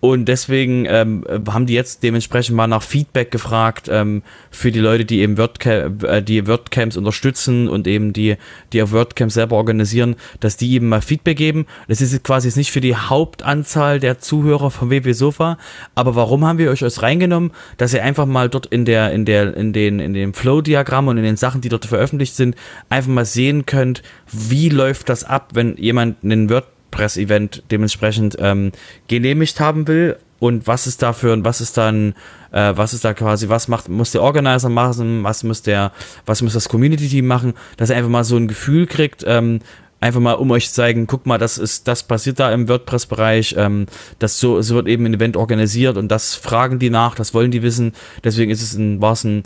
Und 0.00 0.26
deswegen 0.26 0.86
ähm, 0.86 1.24
haben 1.48 1.66
die 1.66 1.74
jetzt 1.74 2.02
dementsprechend 2.02 2.56
mal 2.56 2.66
nach 2.66 2.82
Feedback 2.82 3.30
gefragt 3.30 3.88
ähm, 3.90 4.22
für 4.50 4.72
die 4.72 4.78
Leute, 4.78 5.04
die 5.04 5.20
eben 5.20 5.36
WordCamp, 5.36 6.02
äh, 6.04 6.22
die 6.22 6.46
WordCamps 6.46 6.96
unterstützen 6.96 7.68
und 7.68 7.86
eben 7.86 8.14
die, 8.14 8.36
die 8.72 8.82
auf 8.82 8.92
WordCamps 8.92 9.34
selber 9.34 9.56
organisieren, 9.56 10.16
dass 10.40 10.56
die 10.56 10.72
eben 10.72 10.88
mal 10.88 11.02
Feedback 11.02 11.36
geben. 11.36 11.66
Das 11.86 12.00
ist 12.00 12.24
quasi 12.24 12.48
jetzt 12.48 12.56
nicht 12.56 12.72
für 12.72 12.80
die 12.80 12.96
Hauptanzahl 12.96 14.00
der 14.00 14.18
Zuhörer 14.18 14.70
vom 14.70 14.90
WP 14.90 15.12
Sofa, 15.12 15.58
aber 15.94 16.14
warum 16.14 16.46
haben 16.46 16.58
wir 16.58 16.70
euch 16.70 16.80
das 16.80 17.02
reingenommen, 17.02 17.50
dass 17.76 17.92
ihr 17.92 18.02
einfach 18.02 18.26
mal 18.26 18.48
dort 18.48 18.66
in 18.66 18.86
der, 18.86 19.12
in 19.12 19.26
der, 19.26 19.54
in 19.54 19.74
den, 19.74 20.00
in 20.00 20.14
dem 20.14 20.32
Flow-Diagramm 20.32 21.08
und 21.08 21.18
in 21.18 21.24
den 21.24 21.36
Sachen, 21.36 21.60
die 21.60 21.68
dort 21.68 21.84
veröffentlicht 21.84 22.34
sind, 22.36 22.56
einfach 22.88 23.10
mal 23.10 23.26
sehen 23.26 23.66
könnt, 23.66 24.02
wie 24.32 24.70
läuft 24.70 25.10
das 25.10 25.24
ab, 25.24 25.50
wenn 25.52 25.76
jemand 25.76 26.24
einen 26.24 26.48
WordPress 26.48 26.69
Press-Event 26.90 27.62
dementsprechend 27.70 28.36
ähm, 28.38 28.72
genehmigt 29.08 29.60
haben 29.60 29.86
will. 29.88 30.16
Und 30.38 30.66
was 30.66 30.86
ist 30.86 31.02
dafür 31.02 31.34
und 31.34 31.44
was 31.44 31.60
ist 31.60 31.76
dann, 31.76 32.14
äh, 32.50 32.72
was 32.74 32.94
ist 32.94 33.04
da 33.04 33.12
quasi, 33.12 33.50
was 33.50 33.68
macht, 33.68 33.90
muss 33.90 34.12
der 34.12 34.22
Organizer 34.22 34.70
machen, 34.70 35.22
was 35.22 35.44
muss 35.44 35.60
der, 35.60 35.92
was 36.24 36.40
muss 36.40 36.54
das 36.54 36.70
Community-Team 36.70 37.26
machen, 37.26 37.52
dass 37.76 37.90
er 37.90 37.96
einfach 37.96 38.10
mal 38.10 38.24
so 38.24 38.36
ein 38.36 38.48
Gefühl 38.48 38.86
kriegt, 38.86 39.22
ähm, 39.26 39.60
einfach 40.00 40.20
mal 40.20 40.32
um 40.32 40.50
euch 40.50 40.68
zu 40.68 40.76
zeigen, 40.76 41.06
guck 41.06 41.26
mal, 41.26 41.36
das 41.36 41.58
ist, 41.58 41.86
das 41.88 42.04
passiert 42.04 42.40
da 42.40 42.50
im 42.52 42.68
WordPress-Bereich, 42.68 43.54
ähm, 43.58 43.84
das 44.18 44.40
so, 44.40 44.62
so 44.62 44.76
wird 44.76 44.88
eben 44.88 45.04
ein 45.04 45.12
Event 45.12 45.36
organisiert 45.36 45.98
und 45.98 46.08
das 46.08 46.34
fragen 46.34 46.78
die 46.78 46.88
nach, 46.88 47.14
das 47.14 47.34
wollen 47.34 47.50
die 47.50 47.62
wissen, 47.62 47.92
deswegen 48.24 48.50
ist 48.50 48.62
es 48.62 48.72
ein, 48.72 49.02
war 49.02 49.12
es 49.12 49.24
ein 49.24 49.42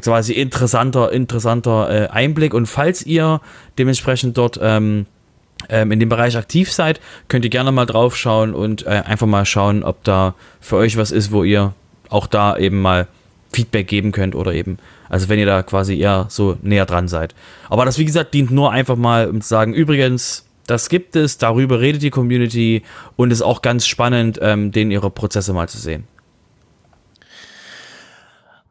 quasi 0.00 0.32
interessanter, 0.34 1.12
interessanter 1.12 1.90
äh, 1.90 2.08
Einblick. 2.08 2.54
Und 2.54 2.66
falls 2.66 3.04
ihr 3.04 3.40
dementsprechend 3.78 4.36
dort 4.36 4.58
ähm, 4.62 5.06
ähm, 5.68 5.92
in 5.92 6.00
dem 6.00 6.08
Bereich 6.08 6.36
aktiv 6.36 6.72
seid, 6.72 7.00
könnt 7.28 7.44
ihr 7.44 7.50
gerne 7.50 7.72
mal 7.72 7.86
drauf 7.86 8.16
schauen 8.16 8.54
und 8.54 8.86
äh, 8.86 9.02
einfach 9.04 9.26
mal 9.26 9.44
schauen, 9.44 9.82
ob 9.82 10.02
da 10.04 10.34
für 10.60 10.76
euch 10.76 10.96
was 10.96 11.10
ist, 11.10 11.32
wo 11.32 11.44
ihr 11.44 11.72
auch 12.08 12.26
da 12.26 12.56
eben 12.56 12.80
mal 12.80 13.08
Feedback 13.52 13.88
geben 13.88 14.12
könnt 14.12 14.34
oder 14.34 14.52
eben, 14.52 14.78
also 15.08 15.28
wenn 15.28 15.38
ihr 15.38 15.46
da 15.46 15.62
quasi 15.62 15.98
eher 15.98 16.26
so 16.28 16.56
näher 16.62 16.86
dran 16.86 17.08
seid. 17.08 17.34
Aber 17.70 17.84
das, 17.84 17.98
wie 17.98 18.04
gesagt, 18.04 18.34
dient 18.34 18.50
nur 18.50 18.70
einfach 18.72 18.96
mal, 18.96 19.28
um 19.28 19.40
zu 19.40 19.48
sagen, 19.48 19.72
übrigens, 19.72 20.46
das 20.66 20.88
gibt 20.88 21.16
es, 21.16 21.38
darüber 21.38 21.80
redet 21.80 22.02
die 22.02 22.10
Community 22.10 22.82
und 23.16 23.30
ist 23.30 23.42
auch 23.42 23.62
ganz 23.62 23.86
spannend, 23.86 24.38
ähm, 24.42 24.72
denen 24.72 24.90
ihre 24.90 25.10
Prozesse 25.10 25.52
mal 25.52 25.68
zu 25.68 25.78
sehen. 25.78 26.04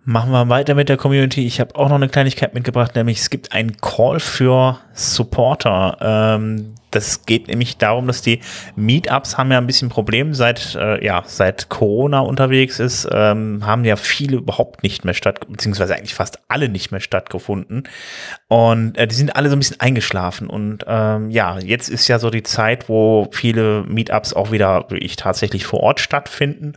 Machen 0.08 0.32
wir 0.32 0.50
weiter 0.50 0.76
mit 0.76 0.88
der 0.88 0.98
Community. 0.98 1.48
Ich 1.48 1.60
habe 1.60 1.76
auch 1.76 1.90
noch 1.90 1.96
eine 1.96 2.10
Kleinigkeit 2.10 2.54
mitgebracht, 2.54 2.94
nämlich 2.96 3.20
es 3.20 3.32
gibt 3.32 3.54
einen 3.54 3.78
Call 3.78 4.20
für 4.20 4.78
Supporter. 4.94 5.98
Ähm, 6.00 6.76
das 6.96 7.26
geht 7.26 7.48
nämlich 7.48 7.78
darum, 7.78 8.08
dass 8.08 8.22
die 8.22 8.40
Meetups 8.76 9.38
haben 9.38 9.52
ja 9.52 9.58
ein 9.58 9.68
bisschen 9.68 9.90
Problem. 9.90 10.34
Seit 10.34 10.76
äh, 10.76 11.04
ja 11.06 11.24
seit 11.26 11.70
Corona 11.70 12.20
unterwegs 12.20 12.80
ist, 12.80 13.08
ähm, 13.12 13.66
haben 13.66 13.86
ja 13.86 13.96
viele 13.96 14.38
überhaupt 14.38 14.84
nicht 14.84 15.06
mehr 15.06 15.14
statt, 15.14 15.42
beziehungsweise 15.48 15.96
eigentlich 15.96 16.16
fast 16.16 16.40
alle 16.48 16.70
nicht 16.70 16.92
mehr 16.92 17.02
stattgefunden. 17.02 17.84
Und 18.48 18.98
äh, 18.98 19.08
die 19.08 19.16
sind 19.16 19.36
alle 19.36 19.50
so 19.50 19.56
ein 19.56 19.60
bisschen 19.60 19.80
eingeschlafen. 19.80 20.48
Und 20.48 20.86
ähm, 20.88 21.30
ja 21.30 21.60
jetzt 21.60 21.90
ist 21.90 22.08
ja 22.08 22.20
so 22.20 22.30
die 22.30 22.44
Zeit, 22.44 22.90
wo 22.90 23.28
viele 23.32 23.84
Meetups 23.84 24.34
auch 24.34 24.52
wieder 24.52 24.88
ich 24.92 25.16
tatsächlich 25.16 25.66
vor 25.66 25.82
Ort 25.82 26.00
stattfinden. 26.00 26.74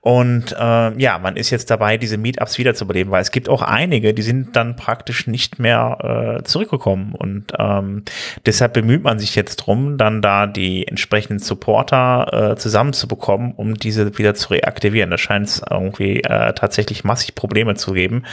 Und 0.00 0.52
äh, 0.52 0.98
ja 0.98 1.18
man 1.18 1.36
ist 1.36 1.50
jetzt 1.50 1.70
dabei, 1.70 1.96
diese 1.96 2.18
Meetups 2.18 2.58
wieder 2.58 2.74
zu 2.74 2.86
beleben, 2.86 3.10
weil 3.10 3.22
es 3.22 3.30
gibt 3.30 3.48
auch 3.48 3.62
einige, 3.62 4.14
die 4.14 4.22
sind 4.22 4.54
dann 4.54 4.76
praktisch 4.76 5.26
nicht 5.26 5.58
mehr 5.58 6.38
äh, 6.38 6.44
zurückgekommen. 6.44 7.14
Und 7.14 7.52
ähm, 7.58 8.04
deshalb 8.44 8.74
bemüht 8.74 9.02
man 9.02 9.18
sich 9.18 9.34
jetzt 9.34 9.55
drum, 9.56 9.98
dann 9.98 10.22
da 10.22 10.46
die 10.46 10.86
entsprechenden 10.86 11.38
Supporter 11.38 12.52
äh, 12.52 12.56
zusammenzubekommen, 12.56 13.52
um 13.52 13.74
diese 13.74 14.16
wieder 14.18 14.34
zu 14.34 14.50
reaktivieren. 14.50 15.10
Da 15.10 15.18
scheint 15.18 15.48
es 15.48 15.62
irgendwie 15.68 16.22
äh, 16.22 16.52
tatsächlich 16.52 17.04
massig 17.04 17.34
Probleme 17.34 17.74
zu 17.74 17.92
geben. 17.92 18.24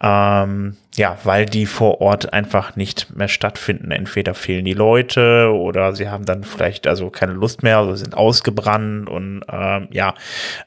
Ähm, 0.00 0.76
ja, 0.94 1.16
weil 1.24 1.46
die 1.46 1.66
vor 1.66 2.00
Ort 2.00 2.32
einfach 2.32 2.76
nicht 2.76 3.16
mehr 3.16 3.28
stattfinden. 3.28 3.90
Entweder 3.90 4.34
fehlen 4.34 4.64
die 4.64 4.74
Leute 4.74 5.50
oder 5.52 5.94
sie 5.94 6.08
haben 6.08 6.26
dann 6.26 6.44
vielleicht 6.44 6.86
also 6.86 7.08
keine 7.08 7.32
Lust 7.32 7.62
mehr, 7.62 7.78
also 7.78 7.94
sind 7.94 8.14
ausgebrannt 8.14 9.08
und 9.08 9.42
ähm, 9.50 9.88
ja, 9.90 10.14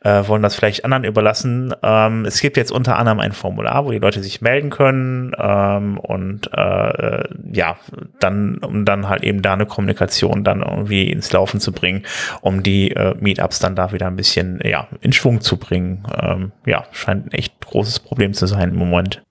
äh, 0.03 0.27
wollen 0.27 0.41
das 0.41 0.56
vielleicht 0.56 0.84
anderen 0.84 1.03
überlassen. 1.03 1.73
Ähm, 1.84 2.26
es 2.26 2.41
gibt 2.41 2.57
jetzt 2.57 2.72
unter 2.72 2.97
anderem 2.97 3.19
ein 3.19 3.34
Formular, 3.34 3.85
wo 3.85 3.91
die 3.91 3.99
Leute 3.99 4.23
sich 4.23 4.41
melden 4.41 4.72
können 4.72 5.34
ähm, 5.38 5.99
und 5.99 6.49
äh, 6.53 7.23
ja, 7.52 7.77
dann, 8.19 8.57
um 8.57 8.85
dann 8.85 9.07
halt 9.07 9.23
eben 9.23 9.43
da 9.43 9.53
eine 9.53 9.68
Kommunikation 9.68 10.43
dann 10.43 10.61
irgendwie 10.61 11.11
ins 11.11 11.31
Laufen 11.31 11.60
zu 11.60 11.72
bringen, 11.72 12.03
um 12.41 12.64
die 12.64 12.91
äh, 12.91 13.14
Meetups 13.19 13.60
dann 13.60 13.76
da 13.76 13.91
wieder 13.91 14.07
ein 14.07 14.15
bisschen 14.15 14.60
ja, 14.64 14.88
in 15.02 15.14
Schwung 15.14 15.41
zu 15.41 15.57
bringen. 15.57 16.03
Ähm, 16.19 16.52
ja, 16.65 16.85
scheint 16.91 17.27
ein 17.27 17.31
echt 17.31 17.53
großes 17.61 17.99
Problem 17.99 18.34
zu 18.34 18.47
sein 18.47 18.69
im 18.69 18.77
Moment. 18.77 19.24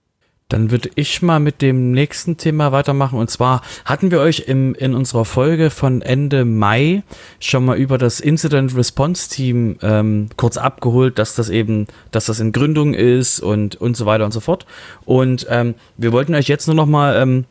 Dann 0.50 0.70
würde 0.70 0.90
ich 0.94 1.22
mal 1.22 1.40
mit 1.40 1.62
dem 1.62 1.92
nächsten 1.92 2.36
Thema 2.36 2.70
weitermachen. 2.70 3.18
Und 3.18 3.30
zwar 3.30 3.62
hatten 3.86 4.10
wir 4.10 4.20
euch 4.20 4.40
im, 4.46 4.74
in 4.74 4.94
unserer 4.94 5.24
Folge 5.24 5.70
von 5.70 6.02
Ende 6.02 6.44
Mai 6.44 7.02
schon 7.40 7.64
mal 7.64 7.78
über 7.78 7.96
das 7.96 8.20
Incident 8.20 8.76
Response 8.76 9.30
Team 9.30 9.76
ähm, 9.80 10.28
kurz 10.36 10.58
abgeholt, 10.58 11.18
dass 11.18 11.34
das 11.34 11.48
eben, 11.48 11.86
dass 12.10 12.26
das 12.26 12.40
in 12.40 12.52
Gründung 12.52 12.92
ist 12.92 13.40
und, 13.40 13.76
und 13.76 13.96
so 13.96 14.04
weiter 14.04 14.26
und 14.26 14.32
so 14.32 14.40
fort. 14.40 14.66
Und 15.06 15.46
ähm, 15.48 15.74
wir 15.96 16.12
wollten 16.12 16.34
euch 16.34 16.48
jetzt 16.48 16.66
nur 16.66 16.76
noch 16.76 16.86
mal 16.86 17.16
ähm, 17.16 17.46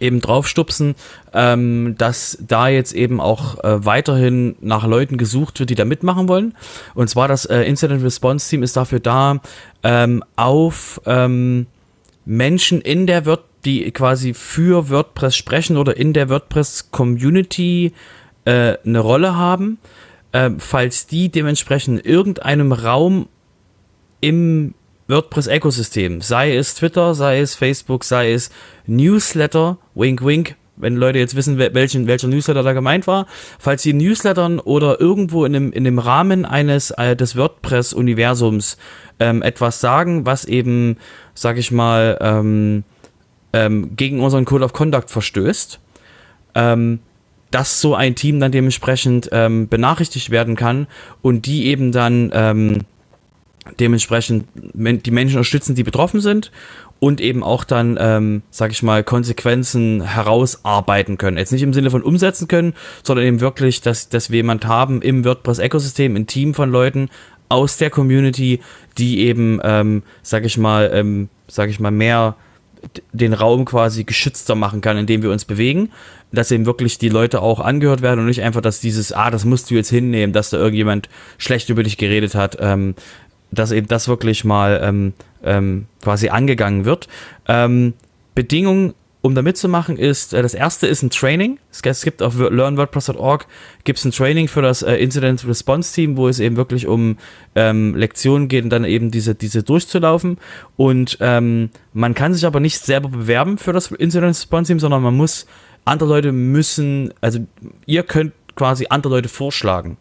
eben 0.00 0.20
draufstupsen, 0.20 0.96
ähm, 1.32 1.94
dass 1.96 2.38
da 2.40 2.68
jetzt 2.68 2.92
eben 2.92 3.20
auch 3.20 3.62
äh, 3.62 3.84
weiterhin 3.84 4.56
nach 4.60 4.84
Leuten 4.84 5.16
gesucht 5.16 5.60
wird, 5.60 5.70
die 5.70 5.74
da 5.74 5.84
mitmachen 5.84 6.28
wollen. 6.28 6.54
Und 6.94 7.08
zwar 7.08 7.28
das 7.28 7.44
äh, 7.44 7.62
Incident 7.62 8.02
Response 8.02 8.50
Team 8.50 8.64
ist 8.64 8.76
dafür 8.76 9.00
da, 9.00 9.40
ähm, 9.84 10.24
auf 10.34 11.00
ähm, 11.06 11.66
Menschen 12.26 12.82
in 12.82 13.06
der 13.06 13.24
Word, 13.24 13.44
die 13.64 13.90
quasi 13.92 14.34
für 14.34 14.90
WordPress 14.90 15.34
sprechen 15.34 15.76
oder 15.76 15.96
in 15.96 16.12
der 16.12 16.28
WordPress-Community 16.28 17.92
äh, 18.44 18.76
eine 18.84 19.00
Rolle 19.00 19.36
haben, 19.36 19.78
äh, 20.32 20.50
falls 20.58 21.06
die 21.06 21.30
dementsprechend 21.30 22.00
in 22.00 22.10
irgendeinem 22.10 22.72
Raum 22.72 23.28
im 24.20 24.74
WordPress-Ökosystem, 25.08 26.20
sei 26.20 26.56
es 26.56 26.74
Twitter, 26.74 27.14
sei 27.14 27.40
es 27.40 27.54
Facebook, 27.54 28.04
sei 28.04 28.32
es 28.32 28.50
Newsletter, 28.86 29.78
wink 29.94 30.24
wink, 30.24 30.56
wenn 30.76 30.96
Leute 30.96 31.18
jetzt 31.18 31.36
wissen, 31.36 31.58
welchen, 31.58 32.06
welcher 32.06 32.28
Newsletter 32.28 32.62
da 32.62 32.72
gemeint 32.72 33.06
war, 33.06 33.26
falls 33.58 33.82
sie 33.82 33.90
in 33.90 33.98
Newslettern 33.98 34.58
oder 34.60 35.00
irgendwo 35.00 35.44
in 35.44 35.52
dem, 35.52 35.72
in 35.72 35.84
dem 35.84 35.98
Rahmen 35.98 36.44
eines 36.44 36.90
äh, 36.90 37.16
des 37.16 37.36
WordPress-Universums 37.36 38.76
ähm, 39.18 39.42
etwas 39.42 39.80
sagen, 39.80 40.26
was 40.26 40.44
eben, 40.44 40.98
sag 41.36 41.58
ich 41.58 41.70
mal, 41.70 42.18
ähm, 42.20 42.82
ähm, 43.52 43.94
gegen 43.94 44.20
unseren 44.20 44.44
Code 44.44 44.64
of 44.64 44.72
Conduct 44.72 45.10
verstößt, 45.10 45.78
ähm, 46.56 46.98
dass 47.52 47.80
so 47.80 47.94
ein 47.94 48.16
Team 48.16 48.40
dann 48.40 48.50
dementsprechend 48.50 49.28
ähm, 49.30 49.68
benachrichtigt 49.68 50.30
werden 50.30 50.56
kann 50.56 50.88
und 51.22 51.46
die 51.46 51.66
eben 51.66 51.92
dann 51.92 52.30
ähm, 52.34 52.78
dementsprechend 53.78 54.46
die 54.54 55.10
Menschen 55.10 55.36
unterstützen, 55.36 55.74
die 55.74 55.84
betroffen 55.84 56.20
sind 56.20 56.50
und 56.98 57.20
eben 57.20 57.42
auch 57.42 57.64
dann, 57.64 57.98
ähm, 58.00 58.42
sag 58.50 58.70
ich 58.70 58.82
mal, 58.82 59.04
Konsequenzen 59.04 60.02
herausarbeiten 60.02 61.18
können. 61.18 61.36
Jetzt 61.36 61.52
nicht 61.52 61.62
im 61.62 61.72
Sinne 61.72 61.90
von 61.90 62.02
umsetzen 62.02 62.48
können, 62.48 62.74
sondern 63.02 63.26
eben 63.26 63.40
wirklich, 63.40 63.80
dass, 63.80 64.08
dass 64.08 64.30
wir 64.30 64.36
jemand 64.36 64.66
haben 64.66 65.02
im 65.02 65.24
WordPress-Ökosystem, 65.24 66.16
ein 66.16 66.26
Team 66.26 66.54
von 66.54 66.70
Leuten, 66.70 67.10
aus 67.48 67.76
der 67.76 67.90
Community, 67.90 68.60
die 68.98 69.20
eben, 69.20 69.60
ähm, 69.62 70.02
sag 70.22 70.44
ich 70.44 70.58
mal, 70.58 70.90
ähm, 70.92 71.28
sag 71.48 71.70
ich 71.70 71.80
mal, 71.80 71.90
mehr 71.90 72.36
den 73.12 73.32
Raum 73.32 73.64
quasi 73.64 74.04
geschützter 74.04 74.54
machen 74.54 74.80
kann, 74.80 74.96
indem 74.96 75.22
wir 75.22 75.30
uns 75.30 75.44
bewegen, 75.44 75.90
dass 76.32 76.50
eben 76.50 76.66
wirklich 76.66 76.98
die 76.98 77.08
Leute 77.08 77.42
auch 77.42 77.60
angehört 77.60 78.02
werden 78.02 78.20
und 78.20 78.26
nicht 78.26 78.42
einfach, 78.42 78.60
dass 78.60 78.80
dieses, 78.80 79.12
ah, 79.12 79.30
das 79.30 79.44
musst 79.44 79.70
du 79.70 79.74
jetzt 79.74 79.90
hinnehmen, 79.90 80.32
dass 80.32 80.50
da 80.50 80.58
irgendjemand 80.58 81.08
schlecht 81.38 81.68
über 81.68 81.82
dich 81.82 81.96
geredet 81.96 82.34
hat, 82.34 82.56
ähm, 82.60 82.94
dass 83.50 83.72
eben 83.72 83.86
das 83.88 84.08
wirklich 84.08 84.44
mal 84.44 84.80
ähm, 84.82 85.12
ähm, 85.44 85.86
quasi 86.02 86.28
angegangen 86.28 86.84
wird. 86.84 87.08
Ähm, 87.48 87.94
Bedingung 88.34 88.94
um 89.26 89.34
da 89.34 89.42
mitzumachen, 89.42 89.96
ist, 89.96 90.32
äh, 90.32 90.42
das 90.42 90.54
erste 90.54 90.86
ist 90.86 91.02
ein 91.02 91.10
Training. 91.10 91.58
Es 91.70 92.02
gibt 92.02 92.22
auf 92.22 92.38
learnwordpress.org 92.38 93.46
gibt 93.84 93.98
es 93.98 94.04
ein 94.04 94.12
Training 94.12 94.48
für 94.48 94.62
das 94.62 94.82
äh, 94.82 94.94
Incident 94.94 95.46
Response 95.46 95.94
Team, 95.94 96.16
wo 96.16 96.28
es 96.28 96.40
eben 96.40 96.56
wirklich 96.56 96.86
um 96.86 97.18
ähm, 97.54 97.94
Lektionen 97.94 98.48
geht 98.48 98.64
und 98.64 98.70
dann 98.70 98.84
eben 98.84 99.10
diese, 99.10 99.34
diese 99.34 99.62
durchzulaufen. 99.62 100.38
Und 100.76 101.18
ähm, 101.20 101.70
man 101.92 102.14
kann 102.14 102.32
sich 102.32 102.46
aber 102.46 102.60
nicht 102.60 102.78
selber 102.78 103.08
bewerben 103.08 103.58
für 103.58 103.72
das 103.72 103.90
Incident 103.90 104.30
Response 104.30 104.70
Team, 104.70 104.80
sondern 104.80 105.02
man 105.02 105.16
muss, 105.16 105.46
andere 105.84 106.08
Leute 106.08 106.32
müssen, 106.32 107.12
also 107.20 107.40
ihr 107.86 108.02
könnt 108.02 108.32
quasi 108.56 108.86
andere 108.90 109.14
Leute 109.14 109.28
vorschlagen. 109.28 109.98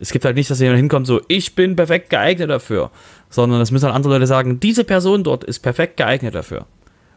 Es 0.00 0.12
gibt 0.12 0.24
halt 0.24 0.36
nicht, 0.36 0.50
dass 0.50 0.60
jemand 0.60 0.78
hinkommt, 0.78 1.06
so, 1.06 1.20
ich 1.28 1.54
bin 1.54 1.76
perfekt 1.76 2.10
geeignet 2.10 2.50
dafür, 2.50 2.90
sondern 3.30 3.60
es 3.60 3.70
müssen 3.70 3.86
halt 3.86 3.94
andere 3.94 4.14
Leute 4.14 4.26
sagen, 4.26 4.60
diese 4.60 4.84
Person 4.84 5.24
dort 5.24 5.44
ist 5.44 5.60
perfekt 5.60 5.96
geeignet 5.96 6.34
dafür. 6.34 6.66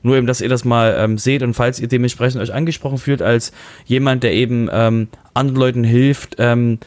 Nur 0.04 0.18
eben, 0.18 0.28
dass 0.28 0.42
ihr 0.42 0.50
das 0.50 0.66
mal 0.66 0.96
ähm, 0.98 1.18
seht 1.18 1.44
und 1.44 1.54
falls 1.54 1.80
ihr 1.80 1.88
dementsprechend 1.88 2.42
euch 2.42 2.54
angesprochen 2.54 2.98
fühlt 2.98 3.22
als 3.22 3.52
jemand, 3.86 4.24
der 4.24 4.34
eben 4.34 4.70
ähm, 4.72 5.08
anderen 5.34 5.60
Leuten 5.60 5.84
hilft, 5.84 6.36
ähm, 6.40 6.80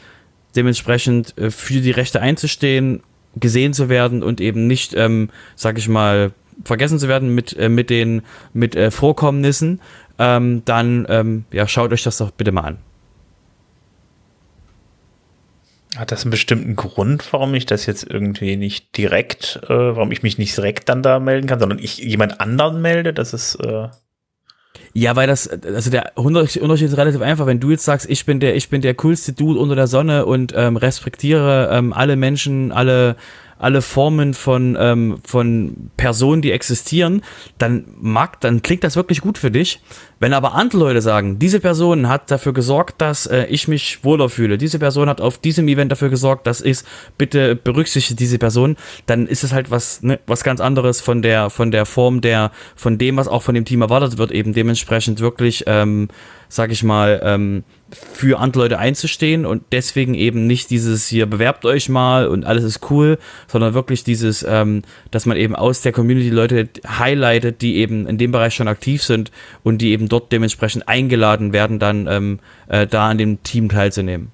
dementsprechend 0.55 1.37
äh, 1.37 1.51
für 1.51 1.81
die 1.81 1.91
Rechte 1.91 2.21
einzustehen, 2.21 3.01
gesehen 3.35 3.73
zu 3.73 3.89
werden 3.89 4.23
und 4.23 4.41
eben 4.41 4.67
nicht, 4.67 4.93
ähm, 4.95 5.29
sag 5.55 5.77
ich 5.77 5.87
mal, 5.87 6.31
vergessen 6.63 6.99
zu 6.99 7.07
werden 7.07 7.35
mit, 7.35 7.57
äh, 7.57 7.69
mit 7.69 7.89
den 7.89 8.21
mit 8.53 8.75
äh, 8.75 8.91
Vorkommnissen, 8.91 9.81
ähm, 10.17 10.61
dann 10.65 11.05
ähm, 11.09 11.45
ja, 11.51 11.67
schaut 11.67 11.91
euch 11.91 12.03
das 12.03 12.17
doch 12.17 12.31
bitte 12.31 12.51
mal 12.51 12.61
an. 12.61 12.77
Hat 15.97 16.11
das 16.11 16.23
einen 16.23 16.31
bestimmten 16.31 16.75
Grund, 16.75 17.31
warum 17.31 17.53
ich 17.53 17.65
das 17.65 17.85
jetzt 17.85 18.05
irgendwie 18.09 18.57
nicht 18.57 18.97
direkt, 18.97 19.61
äh, 19.63 19.69
warum 19.69 20.11
ich 20.11 20.23
mich 20.23 20.37
nicht 20.37 20.55
direkt 20.55 20.89
dann 20.89 21.01
da 21.01 21.19
melden 21.19 21.47
kann, 21.47 21.59
sondern 21.59 21.79
ich 21.79 21.97
jemand 21.97 22.41
anderen 22.41 22.81
melde? 22.81 23.13
Das 23.13 23.33
ist. 23.33 23.55
Äh 23.55 23.89
ja, 24.93 25.15
weil 25.15 25.27
das, 25.27 25.47
also 25.47 25.89
der 25.89 26.13
Unterschied 26.15 26.61
ist 26.61 26.97
relativ 26.97 27.21
einfach. 27.21 27.45
Wenn 27.45 27.59
du 27.59 27.71
jetzt 27.71 27.85
sagst, 27.85 28.09
ich 28.09 28.25
bin 28.25 28.39
der, 28.39 28.55
ich 28.55 28.69
bin 28.69 28.81
der 28.81 28.93
coolste 28.93 29.33
Dude 29.33 29.59
unter 29.59 29.75
der 29.75 29.87
Sonne 29.87 30.25
und 30.25 30.53
ähm, 30.55 30.77
respektiere 30.77 31.69
ähm, 31.71 31.91
alle 31.91 32.15
Menschen, 32.15 32.71
alle 32.71 33.15
alle 33.57 33.81
Formen 33.81 34.33
von, 34.33 34.77
ähm, 34.79 35.17
von 35.25 35.91
Personen, 35.97 36.41
die 36.41 36.51
existieren, 36.51 37.21
dann 37.57 37.85
mag, 37.99 38.41
dann 38.41 38.61
klingt 38.61 38.83
das 38.83 38.95
wirklich 38.95 39.21
gut 39.21 39.37
für 39.37 39.51
dich. 39.51 39.81
Wenn 40.19 40.33
aber 40.33 40.53
andere 40.55 40.79
Leute 40.79 41.01
sagen, 41.01 41.39
diese 41.39 41.59
Person 41.59 42.07
hat 42.07 42.31
dafür 42.31 42.53
gesorgt, 42.53 43.01
dass 43.01 43.25
äh, 43.25 43.45
ich 43.45 43.67
mich 43.67 44.03
wohler 44.03 44.29
fühle, 44.29 44.57
diese 44.57 44.79
Person 44.79 45.09
hat 45.09 45.21
auf 45.21 45.37
diesem 45.37 45.67
Event 45.67 45.91
dafür 45.91 46.09
gesorgt, 46.09 46.47
dass 46.47 46.61
ich 46.61 46.79
bitte 47.17 47.55
berücksichtige 47.55 48.17
diese 48.17 48.37
Person, 48.37 48.77
dann 49.05 49.27
ist 49.27 49.43
es 49.43 49.53
halt 49.53 49.71
was, 49.71 50.01
ne, 50.01 50.19
was 50.25 50.43
ganz 50.43 50.61
anderes 50.61 51.01
von 51.01 51.21
der, 51.21 51.49
von 51.49 51.71
der 51.71 51.85
Form 51.85 52.21
der, 52.21 52.51
von 52.75 52.97
dem, 52.97 53.17
was 53.17 53.27
auch 53.27 53.41
von 53.41 53.55
dem 53.55 53.65
Team 53.65 53.81
erwartet 53.81 54.17
wird, 54.17 54.31
eben 54.31 54.53
dementsprechend 54.53 55.19
wirklich, 55.19 55.63
ähm, 55.67 56.07
sag 56.49 56.71
ich 56.71 56.83
mal, 56.83 57.21
ähm, 57.23 57.63
für 57.91 58.39
andere 58.39 58.63
Leute 58.63 58.79
einzustehen 58.79 59.45
und 59.45 59.63
deswegen 59.71 60.15
eben 60.15 60.47
nicht 60.47 60.69
dieses 60.69 61.07
hier 61.07 61.25
bewerbt 61.27 61.65
euch 61.65 61.87
mal 61.87 62.27
und 62.27 62.45
alles 62.45 62.63
ist 62.63 62.89
cool, 62.89 63.17
sondern 63.47 63.73
wirklich 63.73 64.03
dieses, 64.03 64.43
ähm, 64.47 64.81
dass 65.11 65.25
man 65.25 65.37
eben 65.37 65.55
aus 65.55 65.81
der 65.81 65.91
Community 65.91 66.29
Leute 66.29 66.69
highlightet, 66.87 67.61
die 67.61 67.77
eben 67.77 68.07
in 68.07 68.17
dem 68.17 68.31
Bereich 68.31 68.55
schon 68.55 68.67
aktiv 68.67 69.03
sind 69.03 69.31
und 69.63 69.79
die 69.79 69.91
eben 69.91 70.09
dort 70.09 70.31
dementsprechend 70.31 70.87
eingeladen 70.87 71.53
werden, 71.53 71.79
dann 71.79 72.07
ähm, 72.07 72.39
äh, 72.67 72.87
da 72.87 73.09
an 73.09 73.17
dem 73.17 73.43
Team 73.43 73.69
teilzunehmen. 73.69 74.31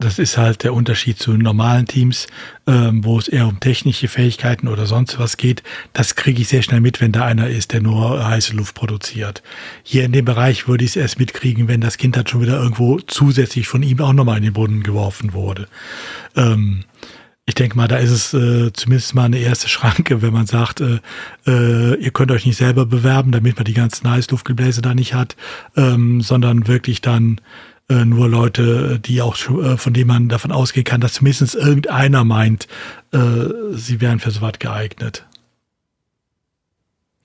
Das 0.00 0.18
ist 0.18 0.36
halt 0.36 0.64
der 0.64 0.74
Unterschied 0.74 1.18
zu 1.18 1.32
normalen 1.32 1.86
Teams, 1.86 2.26
ähm, 2.66 3.04
wo 3.04 3.18
es 3.18 3.28
eher 3.28 3.46
um 3.46 3.60
technische 3.60 4.08
Fähigkeiten 4.08 4.68
oder 4.68 4.86
sonst 4.86 5.18
was 5.18 5.36
geht. 5.36 5.62
Das 5.92 6.16
kriege 6.16 6.42
ich 6.42 6.48
sehr 6.48 6.62
schnell 6.62 6.80
mit, 6.80 7.00
wenn 7.00 7.12
da 7.12 7.24
einer 7.24 7.48
ist, 7.48 7.72
der 7.72 7.80
nur 7.80 8.26
heiße 8.26 8.54
Luft 8.54 8.74
produziert. 8.74 9.42
Hier 9.82 10.04
in 10.04 10.12
dem 10.12 10.24
Bereich 10.24 10.66
würde 10.66 10.84
ich 10.84 10.90
es 10.90 10.96
erst 10.96 11.18
mitkriegen, 11.18 11.68
wenn 11.68 11.80
das 11.80 11.96
Kind 11.96 12.16
dann 12.16 12.26
schon 12.26 12.42
wieder 12.42 12.60
irgendwo 12.60 12.98
zusätzlich 13.00 13.68
von 13.68 13.82
ihm 13.82 14.00
auch 14.00 14.12
nochmal 14.12 14.38
in 14.38 14.44
den 14.44 14.52
Boden 14.52 14.82
geworfen 14.82 15.32
wurde. 15.32 15.68
Ähm, 16.34 16.84
ich 17.46 17.54
denke 17.54 17.76
mal, 17.76 17.88
da 17.88 17.96
ist 17.96 18.10
es 18.10 18.34
äh, 18.34 18.72
zumindest 18.72 19.14
mal 19.14 19.24
eine 19.24 19.38
erste 19.38 19.68
Schranke, 19.70 20.22
wenn 20.22 20.32
man 20.32 20.46
sagt, 20.46 20.80
äh, 20.80 21.00
äh, 21.46 21.94
ihr 21.96 22.10
könnt 22.10 22.30
euch 22.30 22.46
nicht 22.46 22.56
selber 22.56 22.86
bewerben, 22.86 23.32
damit 23.32 23.56
man 23.56 23.64
die 23.64 23.74
ganzen 23.74 24.10
Heißluftgebläse 24.10 24.82
da 24.82 24.94
nicht 24.94 25.14
hat, 25.14 25.36
ähm, 25.76 26.20
sondern 26.20 26.66
wirklich 26.66 27.00
dann 27.00 27.40
äh, 27.88 28.04
nur 28.04 28.28
Leute, 28.28 28.98
die 28.98 29.20
auch 29.20 29.36
äh, 29.36 29.76
von 29.76 29.92
denen 29.92 30.08
man 30.08 30.28
davon 30.28 30.52
ausgehen 30.52 30.84
kann, 30.84 31.00
dass 31.00 31.14
zumindest 31.14 31.54
irgendeiner 31.54 32.24
meint, 32.24 32.66
äh, 33.12 33.18
sie 33.72 34.00
wären 34.00 34.20
für 34.20 34.30
sowas 34.30 34.54
geeignet. 34.58 35.26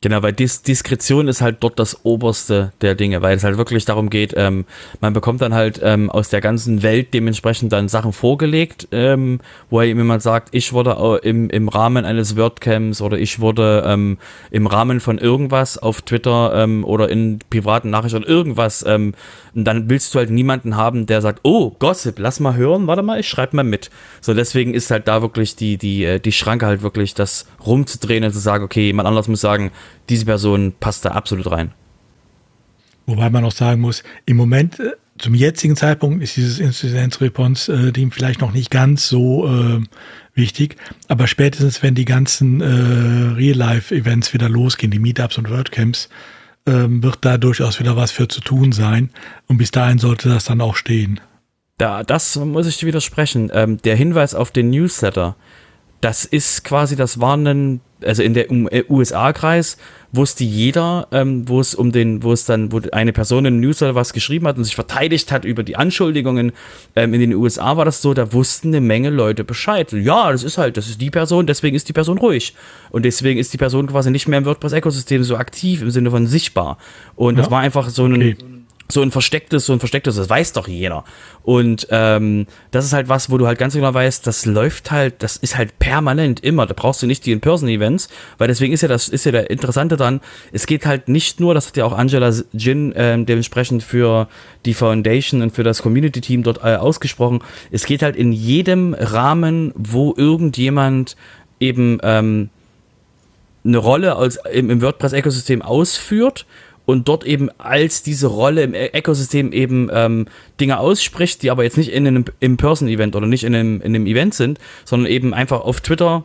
Genau, 0.02 0.24
weil 0.24 0.32
Dis 0.32 0.62
Diskretion 0.62 1.28
ist 1.28 1.42
halt 1.42 1.58
dort 1.60 1.78
das 1.78 2.06
Oberste 2.06 2.72
der 2.80 2.96
Dinge, 2.96 3.22
weil 3.22 3.36
es 3.36 3.44
halt 3.44 3.58
wirklich 3.58 3.84
darum 3.84 4.10
geht, 4.10 4.34
ähm, 4.38 4.64
man 5.02 5.12
bekommt 5.12 5.42
dann 5.42 5.54
halt 5.54 5.82
ähm, 5.84 6.10
aus 6.10 6.30
der 6.30 6.40
ganzen 6.40 6.84
Welt 6.84 7.14
dementsprechend 7.14 7.74
dann 7.74 7.90
Sachen 7.90 8.14
vorgelegt, 8.14 8.88
ähm, 8.94 9.42
wo 9.70 9.82
ihm 9.82 9.98
jemand 9.98 10.22
sagt, 10.22 10.56
ich 10.56 10.72
wurde 10.72 11.20
im, 11.24 11.50
im 11.50 11.68
Rahmen 11.68 12.06
eines 12.06 12.38
WordCamps 12.38 13.02
oder 13.02 13.18
ich 13.20 13.42
wurde 13.42 13.84
ähm, 13.86 14.18
im 14.52 14.68
Rahmen 14.68 15.02
von 15.02 15.18
irgendwas 15.18 15.78
auf 15.78 16.02
Twitter 16.02 16.54
ähm, 16.56 16.86
oder 16.86 17.10
in 17.10 17.40
privaten 17.50 17.90
Nachrichten 17.90 18.24
irgendwas, 18.24 18.86
ähm, 18.88 19.14
und 19.56 19.66
dann 19.66 19.90
willst 19.90 20.14
du 20.14 20.20
halt 20.20 20.30
niemanden 20.30 20.76
haben, 20.76 21.06
der 21.06 21.22
sagt, 21.22 21.42
oh, 21.44 21.72
Gossip, 21.80 22.20
lass 22.20 22.40
mal 22.40 22.56
hören, 22.56 22.88
warte 22.88 23.02
mal, 23.02 23.20
ich 23.20 23.28
schreib 23.28 23.54
mal 23.54 23.64
mit. 23.64 23.90
So, 24.22 24.34
deswegen 24.34 24.74
ist 24.74 24.92
halt 24.92 25.08
da 25.08 25.22
wirklich 25.22 25.56
die, 25.56 25.78
die, 25.78 26.06
äh, 26.06 26.20
die 26.20 26.32
Schranke 26.32 26.66
halt 26.66 26.82
wirklich, 26.82 27.14
das 27.14 27.46
rumzudrehen 27.66 28.24
und 28.24 28.32
zu 28.32 28.40
sagen, 28.40 28.64
okay, 28.64 28.86
jemand 28.86 29.08
anders 29.08 29.28
muss 29.28 29.42
sagen, 29.42 29.72
diese 30.10 30.26
Person 30.26 30.74
passt 30.80 31.06
da 31.06 31.12
absolut 31.12 31.50
rein. 31.52 31.72
Wobei 33.06 33.30
man 33.30 33.44
auch 33.44 33.52
sagen 33.52 33.82
muss, 33.82 34.04
im 34.26 34.38
Moment, 34.38 34.80
äh, 34.80 34.92
zum 35.18 35.34
jetzigen 35.34 35.76
Zeitpunkt 35.76 36.24
ist 36.24 36.38
dieses 36.38 36.60
Incident 36.60 37.20
Response 37.20 37.72
äh, 37.72 38.10
vielleicht 38.12 38.40
noch 38.40 38.54
nicht 38.54 38.72
ganz 38.72 39.08
so 39.10 39.48
äh, 39.48 39.82
wichtig, 40.34 40.78
aber 41.08 41.28
spätestens, 41.28 41.84
wenn 41.84 41.96
die 41.96 42.06
ganzen 42.06 42.62
äh, 42.62 43.36
Real-Life-Events 43.36 44.34
wieder 44.34 44.48
losgehen, 44.48 44.92
die 44.92 45.00
Meetups 45.00 45.38
und 45.38 45.50
WordCamps, 45.50 46.10
äh, 46.66 46.72
wird 46.88 47.20
da 47.22 47.38
durchaus 47.38 47.80
wieder 47.80 47.96
was 47.96 48.12
für 48.12 48.28
zu 48.28 48.42
tun 48.42 48.72
sein. 48.72 49.10
Und 49.48 49.58
bis 49.58 49.72
dahin 49.72 49.98
sollte 49.98 50.30
das 50.30 50.46
dann 50.46 50.62
auch 50.62 50.76
stehen. 50.76 51.20
Da, 51.78 52.04
das 52.04 52.36
muss 52.36 52.68
ich 52.68 52.78
dir 52.78 52.88
widersprechen. 52.88 53.50
Ähm, 53.54 53.82
der 53.82 53.96
Hinweis 53.96 54.36
auf 54.36 54.52
den 54.52 54.70
Newsletter, 54.70 55.36
das 56.02 56.26
ist 56.26 56.64
quasi, 56.64 56.96
das 56.96 57.20
Warnen, 57.20 57.82
also 58.04 58.24
in 58.24 58.34
der 58.34 58.48
USA-Kreis 58.90 59.78
wusste 60.12 60.44
jeder, 60.44 61.08
ähm, 61.12 61.48
wo 61.48 61.60
es 61.60 61.76
um 61.76 61.92
den, 61.92 62.24
wo 62.24 62.32
es 62.32 62.46
dann, 62.46 62.72
wo 62.72 62.80
eine 62.92 63.14
Person 63.14 63.46
in 63.46 63.60
Newsletter 63.60 63.96
was 63.96 64.14
geschrieben 64.14 64.48
hat 64.48 64.58
und 64.58 64.64
sich 64.64 64.76
verteidigt 64.76 65.32
hat 65.32 65.46
über 65.46 65.64
die 65.64 65.76
Anschuldigungen. 65.76 66.54
Ähm, 66.96 67.14
in 67.14 67.20
den 67.20 67.34
USA 67.36 67.78
war 67.78 67.86
das 67.86 68.02
so, 68.02 68.14
da 68.14 68.34
wussten 68.34 68.70
eine 68.70 68.82
Menge 68.82 69.10
Leute 69.10 69.44
Bescheid. 69.44 69.92
Ja, 69.92 70.32
das 70.32 70.44
ist 70.44 70.58
halt, 70.58 70.78
das 70.78 70.88
ist 70.88 71.02
die 71.02 71.12
Person, 71.12 71.46
deswegen 71.46 71.76
ist 71.76 71.90
die 71.90 71.94
Person 71.94 72.18
ruhig. 72.18 72.56
Und 72.90 73.04
deswegen 73.04 73.40
ist 73.40 73.54
die 73.54 73.58
Person 73.58 73.88
quasi 73.88 74.10
nicht 74.10 74.28
mehr 74.28 74.40
im 74.40 74.46
WordPress-Ökosystem 74.46 75.24
so 75.24 75.36
aktiv 75.36 75.82
im 75.82 75.92
Sinne 75.92 76.10
von 76.10 76.26
sichtbar. 76.26 76.78
Und 77.16 77.36
ja. 77.36 77.42
das 77.42 77.52
war 77.52 77.60
einfach 77.60 77.90
so 77.90 78.06
ein, 78.06 78.14
okay 78.14 78.38
so 78.92 79.04
ein 79.04 79.12
verstecktes, 79.12 79.68
so 79.68 79.74
ein 79.74 79.80
verstecktes, 79.80 80.16
das 80.16 80.30
weiß 80.30 80.54
doch 80.54 80.68
jeder. 80.68 81.04
Und 81.44 81.88
ähm, 81.92 82.48
das 82.72 82.86
ist 82.86 82.94
halt 82.94 83.08
was, 83.08 83.30
wo 83.30 83.38
du 83.38 83.46
halt 83.46 83.60
ganz 83.60 83.76
genau 83.76 83.94
weißt, 83.94 84.26
das 84.26 84.46
läuft 84.46 84.90
halt, 84.90 85.22
das 85.22 85.38
ist 85.38 85.58
halt 85.58 85.78
permanent 85.78 86.40
immer. 86.40 86.66
Da 86.66 86.74
brauchst 86.76 87.02
du 87.04 87.08
nicht 87.08 87.26
die 87.26 87.32
In-Person-Events, 87.32 88.10
weil 88.40 88.48
deswegen 88.48 88.74
ist 88.74 88.82
ja 88.82 88.88
das, 88.88 89.08
ist 89.08 89.26
ja 89.26 89.32
der 89.32 89.52
Interessante 89.52 89.96
dran. 89.96 90.22
Es 90.52 90.66
geht 90.66 90.88
halt 90.88 91.08
nicht 91.08 91.40
nur, 91.40 91.54
das 91.54 91.68
hat 91.68 91.78
ja 91.78 91.86
auch 91.86 91.96
Angela 91.96 92.34
Jin 92.52 92.94
ähm, 92.96 93.28
dementsprechend 93.28 93.84
für 93.84 94.28
die 94.66 94.74
Foundation 94.74 95.44
und 95.44 95.56
für 95.56 95.64
das 95.64 95.84
Community-Team 95.84 96.42
dort 96.42 96.58
äh, 96.64 96.76
ausgesprochen. 96.76 97.42
Es 97.70 97.86
geht 97.86 98.02
halt 98.02 98.16
in 98.16 98.32
jedem 98.32 98.96
Rahmen, 98.96 99.72
wo 99.76 100.16
irgendjemand 100.18 101.16
eben 101.60 102.00
ähm, 102.02 102.50
eine 103.64 103.78
Rolle 103.78 104.16
als, 104.16 104.40
im, 104.52 104.70
im 104.70 104.82
WordPress-Ökosystem 104.82 105.62
ausführt 105.62 106.46
und 106.90 107.08
dort 107.08 107.24
eben 107.24 107.52
als 107.60 108.02
diese 108.02 108.26
Rolle 108.26 108.64
im 108.64 108.74
Ökosystem 108.74 109.52
eben 109.52 109.92
ähm, 109.94 110.26
Dinge 110.60 110.80
ausspricht, 110.80 111.44
die 111.44 111.52
aber 111.52 111.64
jetzt 111.64 111.78
nicht 111.78 111.92
in 111.92 112.08
einem 112.08 112.26
In-Person-Event 112.40 113.16
oder 113.16 113.28
nicht 113.28 113.44
in 113.44 113.54
einem, 113.54 113.80
in 113.80 113.94
einem 113.94 114.08
Event 114.08 114.34
sind, 114.34 114.58
sondern 114.86 115.08
eben 115.08 115.36
einfach 115.36 115.62
auf 115.62 115.82
Twitter 115.82 116.24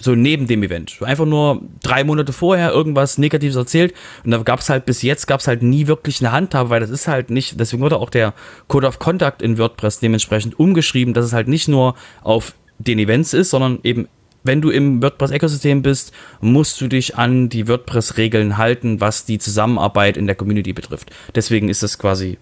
so 0.00 0.14
neben 0.14 0.46
dem 0.46 0.62
Event. 0.62 0.96
Einfach 1.02 1.26
nur 1.26 1.60
drei 1.82 2.04
Monate 2.04 2.32
vorher 2.32 2.72
irgendwas 2.72 3.18
Negatives 3.18 3.54
erzählt 3.54 3.92
und 4.24 4.30
da 4.30 4.38
gab 4.38 4.60
es 4.60 4.70
halt 4.70 4.86
bis 4.86 5.02
jetzt 5.02 5.26
gab 5.26 5.40
es 5.40 5.46
halt 5.46 5.62
nie 5.62 5.86
wirklich 5.88 6.22
eine 6.22 6.32
Handhabe, 6.32 6.70
weil 6.70 6.80
das 6.80 6.88
ist 6.88 7.06
halt 7.06 7.28
nicht, 7.28 7.60
deswegen 7.60 7.82
wurde 7.82 7.98
auch 7.98 8.08
der 8.08 8.32
Code 8.68 8.86
of 8.86 8.98
Contact 8.98 9.42
in 9.42 9.58
WordPress 9.58 10.00
dementsprechend 10.00 10.58
umgeschrieben, 10.58 11.12
dass 11.12 11.26
es 11.26 11.34
halt 11.34 11.48
nicht 11.48 11.68
nur 11.68 11.96
auf 12.22 12.54
den 12.78 12.98
Events 12.98 13.34
ist, 13.34 13.50
sondern 13.50 13.80
eben 13.82 14.08
wenn 14.46 14.60
du 14.60 14.70
im 14.70 15.02
WordPress-Ökosystem 15.02 15.82
bist, 15.82 16.12
musst 16.40 16.80
du 16.80 16.88
dich 16.88 17.16
an 17.16 17.48
die 17.48 17.68
WordPress-Regeln 17.68 18.56
halten, 18.58 19.00
was 19.00 19.24
die 19.24 19.38
Zusammenarbeit 19.38 20.16
in 20.16 20.26
der 20.26 20.36
Community 20.36 20.72
betrifft. 20.72 21.10
Deswegen 21.34 21.68
ist 21.68 21.82
das 21.82 21.98
quasi 21.98 22.38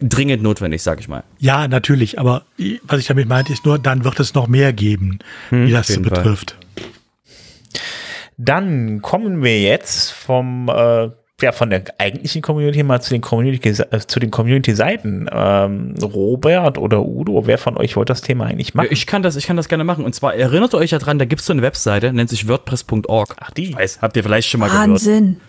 dringend 0.00 0.42
notwendig, 0.42 0.82
sag 0.82 1.00
ich 1.00 1.08
mal. 1.08 1.24
Ja, 1.38 1.68
natürlich, 1.68 2.18
aber 2.18 2.44
was 2.84 3.00
ich 3.00 3.06
damit 3.06 3.28
meinte, 3.28 3.52
ist 3.52 3.64
nur, 3.66 3.78
dann 3.78 4.04
wird 4.04 4.18
es 4.20 4.34
noch 4.34 4.48
mehr 4.48 4.72
geben, 4.72 5.18
hm, 5.50 5.66
wie 5.66 5.72
das 5.72 6.00
betrifft. 6.00 6.52
Fall. 6.52 6.86
Dann 8.38 9.02
kommen 9.02 9.42
wir 9.42 9.60
jetzt 9.60 10.12
vom 10.12 10.70
äh, 10.70 11.10
ja, 11.42 11.52
von 11.52 11.70
der 11.70 11.84
eigentlichen 11.98 12.42
Community 12.42 12.82
mal 12.82 13.00
zu 13.00 13.10
den 13.10 13.20
Community, 13.20 13.72
zu 13.72 14.20
den 14.20 14.30
Community-Seiten. 14.30 15.28
Ähm, 15.32 15.94
Robert 16.02 16.78
oder 16.78 17.02
Udo, 17.04 17.46
wer 17.46 17.58
von 17.58 17.76
euch 17.76 17.96
wollte 17.96 18.10
das 18.12 18.20
Thema 18.22 18.46
eigentlich 18.46 18.74
machen? 18.74 18.88
Ich 18.90 19.06
kann 19.06 19.22
das, 19.22 19.36
ich 19.36 19.46
kann 19.46 19.56
das 19.56 19.68
gerne 19.68 19.84
machen. 19.84 20.04
Und 20.04 20.14
zwar 20.14 20.34
erinnert 20.34 20.74
euch 20.74 20.90
ja 20.90 20.98
dran, 20.98 21.18
da 21.18 21.24
gibt 21.24 21.40
es 21.40 21.46
so 21.46 21.52
eine 21.52 21.62
Webseite, 21.62 22.12
nennt 22.12 22.30
sich 22.30 22.48
WordPress.org. 22.48 23.36
Ach, 23.40 23.50
die. 23.50 23.74
Weiß, 23.74 24.00
habt 24.02 24.16
ihr 24.16 24.22
vielleicht 24.22 24.48
schon 24.48 24.60
mal 24.60 24.70
Wahnsinn. 24.70 25.24
gehört? 25.24 25.40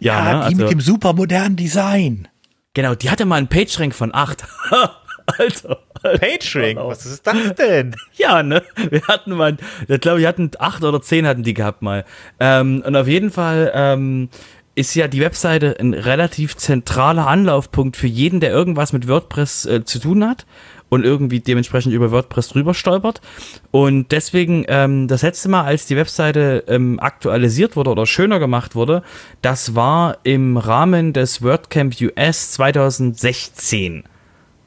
Ja, 0.00 0.14
Ja, 0.14 0.24
ne? 0.24 0.30
die 0.40 0.44
also, 0.44 0.56
mit 0.62 0.70
dem 0.72 0.80
supermodernen 0.80 1.56
Design. 1.56 2.28
genau, 2.74 2.94
die 2.94 3.10
hatte 3.10 3.24
mal 3.26 3.36
einen 3.36 3.48
PageRank 3.48 3.94
von 3.94 4.14
8. 4.14 4.44
Alter. 5.38 5.78
PageRank, 6.02 6.78
was 6.78 7.06
ist 7.06 7.26
das 7.26 7.54
denn? 7.54 7.94
Ja, 8.16 8.42
ne? 8.42 8.62
Wir 8.90 9.02
hatten 9.06 9.32
mal, 9.32 9.56
ich 9.86 10.00
glaube, 10.00 10.20
wir 10.20 10.28
hatten 10.28 10.50
acht 10.58 10.82
oder 10.82 11.00
zehn 11.02 11.26
hatten 11.26 11.42
die 11.42 11.54
gehabt 11.54 11.82
mal. 11.82 12.04
Ähm, 12.40 12.82
und 12.84 12.96
auf 12.96 13.06
jeden 13.06 13.30
Fall 13.30 13.70
ähm, 13.74 14.28
ist 14.80 14.94
ja 14.94 15.08
die 15.08 15.20
Webseite 15.20 15.76
ein 15.78 15.92
relativ 15.92 16.56
zentraler 16.56 17.26
Anlaufpunkt 17.26 17.98
für 17.98 18.06
jeden, 18.06 18.40
der 18.40 18.50
irgendwas 18.50 18.94
mit 18.94 19.06
WordPress 19.06 19.66
äh, 19.66 19.84
zu 19.84 19.98
tun 19.98 20.26
hat 20.26 20.46
und 20.88 21.04
irgendwie 21.04 21.40
dementsprechend 21.40 21.92
über 21.92 22.10
WordPress 22.10 22.48
drüber 22.48 22.72
stolpert. 22.72 23.20
Und 23.70 24.10
deswegen, 24.10 24.64
ähm, 24.68 25.06
das 25.06 25.20
letzte 25.20 25.50
Mal, 25.50 25.64
als 25.64 25.84
die 25.84 25.96
Webseite 25.96 26.64
ähm, 26.66 26.98
aktualisiert 26.98 27.76
wurde 27.76 27.90
oder 27.90 28.06
schöner 28.06 28.38
gemacht 28.38 28.74
wurde, 28.74 29.02
das 29.42 29.74
war 29.74 30.16
im 30.22 30.56
Rahmen 30.56 31.12
des 31.12 31.42
WordCamp 31.42 31.94
US 32.00 32.52
2016. 32.52 34.04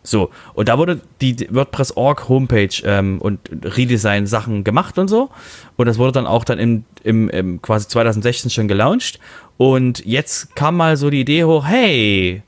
So, 0.04 0.32
und 0.54 0.68
da 0.68 0.78
wurde 0.78 1.00
die 1.22 1.48
WordPress.org 1.50 2.28
Homepage 2.28 2.76
ähm, 2.84 3.20
und 3.20 3.40
Redesign-Sachen 3.64 4.66
gemacht 4.66 4.98
und 4.98 5.08
so. 5.08 5.30
Und 5.78 5.86
das 5.86 5.98
wurde 5.98 6.12
dann 6.12 6.28
auch 6.28 6.44
dann 6.44 6.60
im, 6.60 6.84
im, 7.04 7.30
im 7.30 7.62
quasi 7.62 7.88
2016 7.88 8.52
schon 8.52 8.68
gelauncht. 8.68 9.20
Und 9.58 10.06
jetzt 10.06 10.56
kam 10.56 10.76
mal 10.76 10.98
so 10.98 11.10
die 11.10 11.22
Idee 11.22 11.46
hoch, 11.46 11.66
hey, 11.66 12.44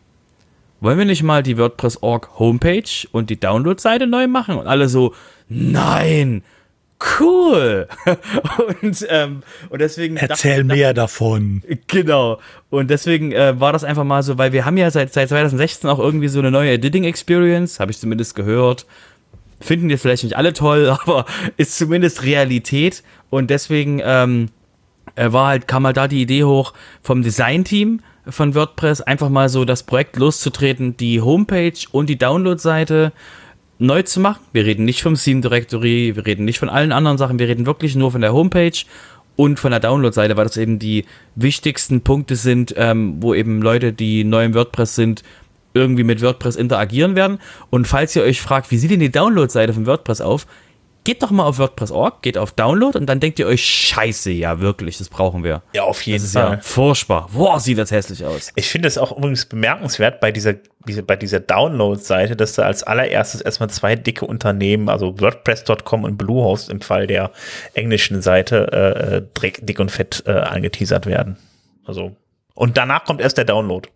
wollen 0.82 0.98
wir 0.98 1.06
nicht 1.06 1.24
mal 1.24 1.44
die 1.44 1.58
WordPress.org 1.58 2.38
Homepage 2.38 3.08
und 3.14 3.30
die 3.30 3.40
Download-Seite 3.40 4.06
neu 4.06 4.28
machen? 4.28 4.58
Und 4.58 4.68
alle 4.68 4.90
so, 4.90 5.14
nein, 5.48 6.44
cool. 7.20 7.88
und, 8.82 9.06
ähm, 9.10 9.44
und 9.70 9.82
deswegen. 9.82 10.18
Erzähl 10.18 10.64
dachte- 10.64 10.76
mehr 10.76 10.94
davon. 10.94 11.62
Genau. 11.88 12.40
Und 12.70 12.90
deswegen 12.90 13.32
äh, 13.32 13.60
war 13.60 13.74
das 13.74 13.84
einfach 13.84 14.04
mal 14.04 14.24
so, 14.24 14.38
weil 14.38 14.52
wir 14.52 14.66
haben 14.66 14.78
ja 14.78 14.90
seit, 14.92 15.14
seit 15.14 15.30
2016 15.30 15.90
auch 15.90 16.00
irgendwie 16.00 16.28
so 16.28 16.40
eine 16.40 16.52
neue 16.52 16.72
Editing-Experience, 16.72 17.80
habe 17.80 17.92
ich 17.92 18.00
zumindest 18.00 18.36
gehört. 18.36 18.86
Finden 19.62 19.90
jetzt 19.90 20.02
vielleicht 20.02 20.24
nicht 20.24 20.36
alle 20.38 20.54
toll, 20.54 20.90
aber 21.04 21.26
ist 21.58 21.78
zumindest 21.78 22.24
Realität. 22.24 23.04
Und 23.30 23.50
deswegen 23.50 24.02
ähm, 24.04 24.50
äh, 25.16 25.32
war 25.32 25.48
halt, 25.48 25.68
kam 25.68 25.86
halt 25.86 25.98
da 25.98 26.08
die 26.08 26.22
Idee 26.22 26.44
hoch 26.44 26.74
vom 27.02 27.22
Design-Team 27.22 28.02
von 28.28 28.56
WordPress, 28.56 29.02
einfach 29.02 29.30
mal 29.30 29.50
so 29.50 29.66
das 29.66 29.84
Projekt 29.84 30.16
loszutreten, 30.18 30.98
die 30.98 31.22
Homepage 31.22 31.78
und 31.92 32.10
die 32.10 32.18
Download-Seite 32.18 33.12
neu 33.78 34.02
zu 34.04 34.20
machen. 34.20 34.42
Wir 34.54 34.66
reden 34.66 34.86
nicht 34.86 35.02
vom 35.02 35.16
Theme 35.16 35.42
Directory, 35.42 36.16
wir 36.16 36.26
reden 36.26 36.46
nicht 36.46 36.60
von 36.60 36.70
allen 36.70 36.92
anderen 36.92 37.18
Sachen, 37.18 37.40
wir 37.40 37.48
reden 37.48 37.66
wirklich 37.66 37.96
nur 37.96 38.12
von 38.12 38.22
der 38.22 38.34
Homepage 38.34 38.86
und 39.36 39.60
von 39.60 39.72
der 39.72 39.80
Download-Seite, 39.80 40.38
weil 40.38 40.46
das 40.46 40.58
eben 40.58 40.80
die 40.80 41.06
wichtigsten 41.36 42.02
Punkte 42.02 42.36
sind, 42.36 42.74
ähm, 42.78 43.18
wo 43.20 43.34
eben 43.34 43.62
Leute, 43.62 43.92
die 43.92 44.24
neu 44.24 44.46
im 44.46 44.54
WordPress 44.54 44.96
sind, 44.96 45.24
irgendwie 45.74 46.04
mit 46.04 46.22
WordPress 46.22 46.56
interagieren 46.56 47.16
werden. 47.16 47.40
Und 47.70 47.86
falls 47.86 48.16
ihr 48.16 48.24
euch 48.24 48.42
fragt, 48.42 48.72
wie 48.72 48.78
sieht 48.78 48.92
denn 48.92 49.02
die 49.02 49.12
Download-Seite 49.12 49.74
von 49.74 49.86
WordPress 49.86 50.22
auf, 50.22 50.48
geht 51.06 51.24
doch 51.24 51.32
mal 51.32 51.44
auf 51.46 51.58
WordPress.org, 51.60 52.22
geht 52.22 52.38
auf 52.38 52.52
Download 52.52 52.98
und 52.98 53.06
dann 53.06 53.22
denkt 53.22 53.40
ihr 53.40 53.48
euch, 53.48 53.64
scheiße, 53.64 54.32
ja 54.32 54.60
wirklich, 54.60 54.98
das 54.98 55.08
brauchen 55.08 55.44
wir. 55.46 55.62
Ja, 55.74 55.84
auf 55.84 56.02
jeden 56.02 56.18
Das 56.18 56.26
ist 56.26 56.34
Fall. 56.34 56.52
ja 56.56 56.60
furchtbar. 56.62 57.30
Boah, 57.34 57.60
sieht 57.62 57.78
das 57.78 57.92
hässlich 57.92 58.26
aus. 58.26 58.52
Ich 58.56 58.68
finde 58.68 58.90
es 58.90 58.98
auch 58.98 59.16
übrigens 59.16 59.46
bemerkenswert 59.46 60.20
bei 60.20 60.32
dieser, 60.34 60.56
diese- 60.88 61.04
bei 61.04 61.16
dieser 61.16 61.40
Download-Seite, 61.40 62.36
dass 62.36 62.54
da 62.54 62.64
als 62.64 62.84
allererstes 62.84 63.40
erstmal 63.42 63.70
zwei 63.70 63.96
dicke 63.96 64.26
Unternehmen, 64.26 64.90
also 64.90 65.18
WordPress.com 65.22 66.04
und 66.04 66.18
Bluehost 66.18 66.70
im 66.70 66.82
Fall 66.82 67.08
der 67.08 67.32
englischen 67.74 68.22
Seite, 68.22 68.68
äh, 68.74 69.16
äh, 69.18 69.22
dick 69.42 69.66
dick 69.66 69.80
und 69.80 69.92
fett 69.92 70.24
äh, 70.26 70.32
angeteasert 70.32 71.06
werden. 71.06 71.38
Also, 71.86 72.16
und 72.56 72.78
danach 72.78 73.06
kommt 73.06 73.22
erst 73.22 73.38
der 73.38 73.46
Download. 73.46 73.88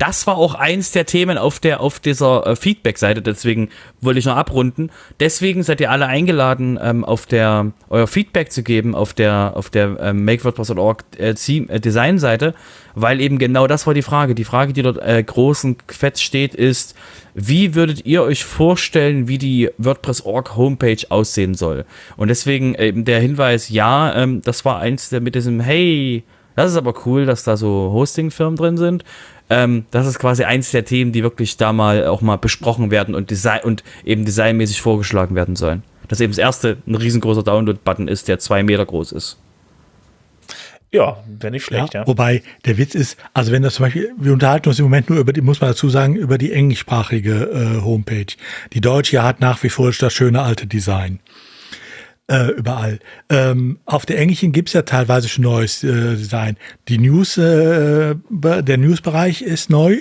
Das 0.00 0.26
war 0.26 0.38
auch 0.38 0.54
eins 0.54 0.92
der 0.92 1.04
Themen 1.04 1.36
auf 1.36 1.60
der 1.60 1.80
auf 1.80 2.00
dieser 2.00 2.46
äh, 2.46 2.56
Feedback-Seite. 2.56 3.20
Deswegen 3.20 3.68
wollte 4.00 4.18
ich 4.18 4.24
noch 4.24 4.36
abrunden. 4.36 4.90
Deswegen 5.20 5.62
seid 5.62 5.78
ihr 5.82 5.90
alle 5.90 6.06
eingeladen, 6.06 6.78
ähm, 6.82 7.04
auf 7.04 7.26
der 7.26 7.72
euer 7.90 8.06
Feedback 8.06 8.50
zu 8.50 8.62
geben 8.62 8.94
auf 8.94 9.12
der 9.12 9.52
auf 9.56 9.68
der 9.68 9.98
ähm, 10.00 10.24
MakeWordPress.org 10.24 11.04
äh, 11.18 11.34
äh, 11.34 11.80
Design-Seite, 11.80 12.54
weil 12.94 13.20
eben 13.20 13.38
genau 13.38 13.66
das 13.66 13.86
war 13.86 13.92
die 13.92 14.00
Frage. 14.00 14.34
Die 14.34 14.44
Frage, 14.44 14.72
die 14.72 14.80
dort 14.80 14.96
äh, 15.02 15.22
großen 15.22 15.76
fett 15.88 16.18
steht, 16.18 16.54
ist: 16.54 16.94
Wie 17.34 17.74
würdet 17.74 18.06
ihr 18.06 18.22
euch 18.22 18.42
vorstellen, 18.42 19.28
wie 19.28 19.36
die 19.36 19.68
WordPress.org 19.76 20.56
Homepage 20.56 21.04
aussehen 21.10 21.52
soll? 21.52 21.84
Und 22.16 22.28
deswegen 22.28 22.74
eben 22.74 23.04
der 23.04 23.20
Hinweis: 23.20 23.68
Ja, 23.68 24.14
ähm, 24.16 24.40
das 24.40 24.64
war 24.64 24.78
eins 24.78 25.10
der 25.10 25.20
mit 25.20 25.34
diesem 25.34 25.60
Hey. 25.60 26.24
Das 26.56 26.72
ist 26.72 26.76
aber 26.76 26.94
cool, 27.06 27.26
dass 27.26 27.44
da 27.44 27.56
so 27.56 27.90
Hosting-Firmen 27.92 28.56
drin 28.56 28.76
sind. 28.76 29.04
Ähm, 29.50 29.84
das 29.90 30.06
ist 30.06 30.18
quasi 30.18 30.44
eins 30.44 30.70
der 30.70 30.84
Themen, 30.84 31.12
die 31.12 31.22
wirklich 31.22 31.56
da 31.56 31.72
mal 31.72 32.06
auch 32.06 32.22
mal 32.22 32.36
besprochen 32.36 32.90
werden 32.90 33.14
und, 33.14 33.30
Design 33.30 33.60
und 33.64 33.82
eben 34.04 34.24
designmäßig 34.24 34.80
vorgeschlagen 34.80 35.34
werden 35.34 35.56
sollen. 35.56 35.82
Dass 36.08 36.20
eben 36.20 36.30
das 36.30 36.38
erste 36.38 36.78
ein 36.86 36.94
riesengroßer 36.94 37.42
Download-Button 37.42 38.08
ist, 38.08 38.28
der 38.28 38.38
zwei 38.38 38.62
Meter 38.62 38.86
groß 38.86 39.12
ist. 39.12 39.38
Ja, 40.92 41.22
wäre 41.26 41.52
nicht 41.52 41.64
schlecht, 41.64 41.94
ja. 41.94 42.04
Wobei 42.06 42.42
der 42.64 42.76
Witz 42.76 42.96
ist, 42.96 43.16
also 43.32 43.52
wenn 43.52 43.62
das 43.62 43.74
zum 43.74 43.84
Beispiel, 43.84 44.12
wir 44.16 44.32
unterhalten 44.32 44.68
uns 44.68 44.78
im 44.80 44.86
Moment 44.86 45.08
nur 45.08 45.20
über 45.20 45.32
die, 45.32 45.40
muss 45.40 45.60
man 45.60 45.70
dazu 45.70 45.88
sagen, 45.88 46.16
über 46.16 46.36
die 46.36 46.52
englischsprachige 46.52 47.78
äh, 47.78 47.80
Homepage. 47.82 48.26
Die 48.72 48.80
deutsche 48.80 49.22
hat 49.22 49.40
nach 49.40 49.62
wie 49.62 49.68
vor 49.68 49.92
das 49.92 50.12
schöne 50.12 50.42
alte 50.42 50.66
Design. 50.66 51.20
Äh, 52.30 52.52
überall. 52.52 53.00
Ähm, 53.28 53.80
auf 53.86 54.06
der 54.06 54.20
englischen 54.20 54.52
gibt's 54.52 54.72
ja 54.72 54.82
teilweise 54.82 55.28
schon 55.28 55.42
neues 55.42 55.82
äh, 55.82 56.14
Design. 56.14 56.56
Die 56.86 56.98
News, 56.98 57.36
äh, 57.36 58.14
der 58.30 58.78
Newsbereich 58.78 59.42
ist 59.42 59.68
neu. 59.68 59.96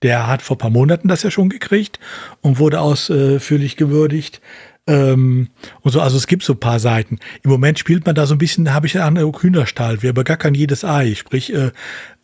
Der 0.00 0.26
hat 0.26 0.40
vor 0.40 0.56
paar 0.56 0.70
Monaten 0.70 1.06
das 1.06 1.22
ja 1.22 1.30
schon 1.30 1.50
gekriegt 1.50 2.00
und 2.40 2.58
wurde 2.58 2.80
ausführlich 2.80 3.76
gewürdigt. 3.76 4.40
Ähm, 4.86 5.48
und 5.82 5.92
so, 5.92 6.00
also 6.00 6.16
es 6.16 6.26
gibt 6.26 6.44
so 6.44 6.54
ein 6.54 6.60
paar 6.60 6.80
Seiten. 6.80 7.18
Im 7.42 7.50
Moment 7.50 7.78
spielt 7.78 8.06
man 8.06 8.14
da 8.14 8.24
so 8.24 8.34
ein 8.34 8.38
bisschen, 8.38 8.72
habe 8.72 8.86
ich 8.86 8.98
an 8.98 9.18
Hühnerstall. 9.18 10.00
Wir 10.02 10.14
begackern 10.14 10.54
jedes 10.54 10.82
Ei. 10.82 11.14
Sprich, 11.14 11.52
äh, 11.52 11.72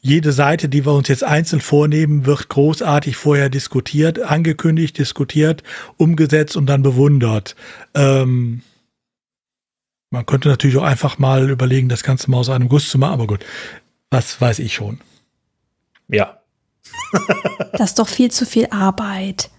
jede 0.00 0.32
Seite, 0.32 0.70
die 0.70 0.86
wir 0.86 0.94
uns 0.94 1.08
jetzt 1.08 1.24
einzeln 1.24 1.60
vornehmen, 1.60 2.24
wird 2.24 2.48
großartig 2.48 3.16
vorher 3.16 3.50
diskutiert, 3.50 4.18
angekündigt, 4.18 4.96
diskutiert, 4.96 5.62
umgesetzt 5.98 6.56
und 6.56 6.66
dann 6.66 6.82
bewundert. 6.82 7.54
Ähm, 7.94 8.62
man 10.12 10.26
könnte 10.26 10.48
natürlich 10.48 10.76
auch 10.76 10.84
einfach 10.84 11.18
mal 11.18 11.50
überlegen, 11.50 11.88
das 11.88 12.02
Ganze 12.02 12.30
mal 12.30 12.36
aus 12.36 12.50
einem 12.50 12.68
Guss 12.68 12.90
zu 12.90 12.98
machen, 12.98 13.14
aber 13.14 13.26
gut, 13.26 13.44
was 14.10 14.40
weiß 14.40 14.60
ich 14.60 14.74
schon. 14.74 15.00
Ja. 16.08 16.38
Das 17.72 17.90
ist 17.90 17.98
doch 17.98 18.08
viel 18.08 18.30
zu 18.30 18.44
viel 18.44 18.66
Arbeit. 18.70 19.50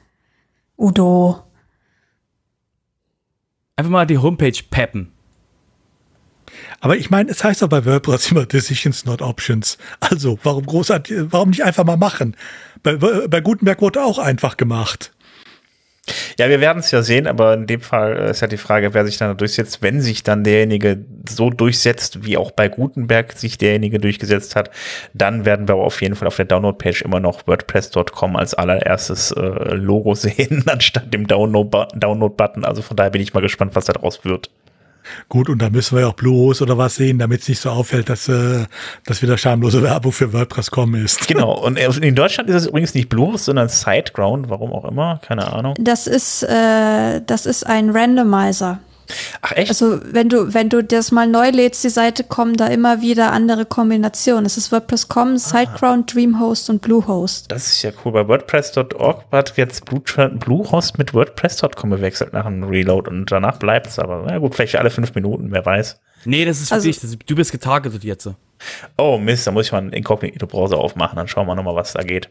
Udo. 0.77 1.43
Einfach 3.75 3.91
mal 3.91 4.05
die 4.05 4.19
Homepage 4.19 4.57
peppen. 4.69 5.11
Aber 6.79 6.95
ich 6.95 7.09
meine, 7.09 7.31
es 7.31 7.43
heißt 7.43 7.63
doch 7.63 7.69
bei 7.69 7.85
WordPress 7.85 8.31
immer 8.31 8.45
Decisions, 8.45 9.05
not 9.05 9.23
Options. 9.23 9.79
Also, 9.99 10.37
warum 10.43 10.65
großartig, 10.65 11.31
warum 11.31 11.49
nicht 11.49 11.63
einfach 11.63 11.85
mal 11.85 11.97
machen? 11.97 12.37
Bei, 12.83 12.97
bei 12.97 13.41
Gutenberg 13.41 13.81
wurde 13.81 14.03
auch 14.03 14.19
einfach 14.19 14.57
gemacht. 14.57 15.11
Ja, 16.37 16.49
wir 16.49 16.59
werden 16.59 16.79
es 16.79 16.91
ja 16.91 17.01
sehen, 17.01 17.27
aber 17.27 17.53
in 17.53 17.65
dem 17.65 17.79
Fall 17.79 18.17
äh, 18.17 18.31
ist 18.31 18.41
ja 18.41 18.47
die 18.47 18.57
Frage, 18.57 18.93
wer 18.93 19.05
sich 19.05 19.17
dann 19.17 19.37
durchsetzt, 19.37 19.81
wenn 19.81 20.01
sich 20.01 20.23
dann 20.23 20.43
derjenige 20.43 21.05
so 21.29 21.49
durchsetzt, 21.49 22.25
wie 22.25 22.35
auch 22.35 22.51
bei 22.51 22.67
Gutenberg 22.67 23.31
sich 23.33 23.57
derjenige 23.57 23.99
durchgesetzt 23.99 24.55
hat, 24.57 24.69
dann 25.13 25.45
werden 25.45 25.67
wir 25.67 25.75
auf 25.75 26.01
jeden 26.01 26.15
Fall 26.15 26.27
auf 26.27 26.35
der 26.35 26.45
Download-Page 26.45 27.03
immer 27.03 27.21
noch 27.21 27.47
WordPress.com 27.47 28.35
als 28.35 28.53
allererstes 28.53 29.31
äh, 29.31 29.41
Logo 29.75 30.13
sehen, 30.15 30.63
anstatt 30.67 31.13
dem 31.13 31.25
Download- 31.27 31.87
Download-Button. 31.97 32.65
Also 32.65 32.81
von 32.81 32.97
daher 32.97 33.11
bin 33.11 33.21
ich 33.21 33.33
mal 33.33 33.41
gespannt, 33.41 33.75
was 33.75 33.85
da 33.85 33.93
draus 33.93 34.25
wird. 34.25 34.49
Gut, 35.29 35.49
und 35.49 35.61
da 35.61 35.69
müssen 35.69 35.95
wir 35.95 36.01
ja 36.01 36.07
auch 36.07 36.13
Bluehost 36.13 36.61
oder 36.61 36.77
was 36.77 36.95
sehen, 36.95 37.19
damit 37.19 37.41
es 37.41 37.49
nicht 37.49 37.59
so 37.59 37.69
auffällt, 37.69 38.09
dass, 38.09 38.27
äh, 38.29 38.65
dass 39.05 39.21
wieder 39.21 39.37
schamlose 39.37 39.81
Werbung 39.81 40.11
für 40.11 40.33
WordPress.com 40.33 40.95
ist. 40.95 41.27
Genau, 41.33 41.53
und 41.53 41.77
in 41.77 42.13
Deutschland 42.13 42.47
ist 42.49 42.55
es 42.57 42.67
übrigens 42.67 42.93
nicht 42.93 43.09
Bluehost, 43.09 43.45
sondern 43.45 43.67
SiteGround, 43.67 44.49
warum 44.49 44.71
auch 44.71 44.85
immer, 44.85 45.19
keine 45.25 45.51
Ahnung. 45.51 45.73
Das 45.79 46.05
ist, 46.05 46.43
äh, 46.43 47.21
das 47.25 47.47
ist 47.47 47.65
ein 47.65 47.89
Randomizer. 47.89 48.79
Ach 49.41 49.51
echt? 49.53 49.69
Also 49.69 49.99
wenn 50.03 50.29
du, 50.29 50.53
wenn 50.53 50.69
du 50.69 50.83
das 50.83 51.11
mal 51.11 51.27
neu 51.27 51.49
lädst, 51.49 51.83
die 51.83 51.89
Seite 51.89 52.23
kommen 52.23 52.55
da 52.55 52.67
immer 52.67 53.01
wieder 53.01 53.31
andere 53.31 53.65
Kombinationen. 53.65 54.45
Es 54.45 54.57
ist 54.57 54.71
WordPress.com, 54.71 55.37
SiteGround, 55.37 56.13
DreamHost 56.13 56.69
und 56.69 56.81
Bluehost. 56.81 57.51
Das 57.51 57.67
ist 57.67 57.81
ja 57.83 57.91
cool. 58.03 58.13
Bei 58.13 58.27
WordPress.org 58.27 59.25
hat 59.31 59.57
jetzt 59.57 59.85
Blue- 59.85 60.01
Bluehost 60.39 60.97
mit 60.97 61.13
WordPress.com 61.13 61.89
gewechselt 61.91 62.33
nach 62.33 62.45
einem 62.45 62.63
Reload 62.63 63.09
und 63.09 63.31
danach 63.31 63.57
bleibt 63.57 63.87
es 63.87 63.99
aber. 63.99 64.23
Na 64.27 64.37
gut, 64.39 64.55
vielleicht 64.55 64.75
alle 64.77 64.89
fünf 64.89 65.13
Minuten, 65.15 65.51
wer 65.51 65.65
weiß. 65.65 65.99
Nee, 66.25 66.45
das 66.45 66.61
ist 66.61 66.69
für 66.69 66.75
Also- 66.75 66.87
dich. 66.87 66.99
Das, 67.01 67.15
du 67.25 67.35
bist 67.35 67.51
getargetet 67.51 68.03
jetzt. 68.03 68.29
Oh 68.97 69.17
Mist, 69.17 69.45
da 69.45 69.51
muss 69.51 69.65
ich 69.65 69.71
mal 69.73 69.79
einen 69.79 69.91
Inkognito-Browser 69.91 70.77
aufmachen, 70.77 71.17
dann 71.17 71.27
schauen 71.27 71.47
wir 71.47 71.55
nochmal, 71.55 71.75
was 71.75 71.93
da 71.93 72.01
geht. 72.03 72.29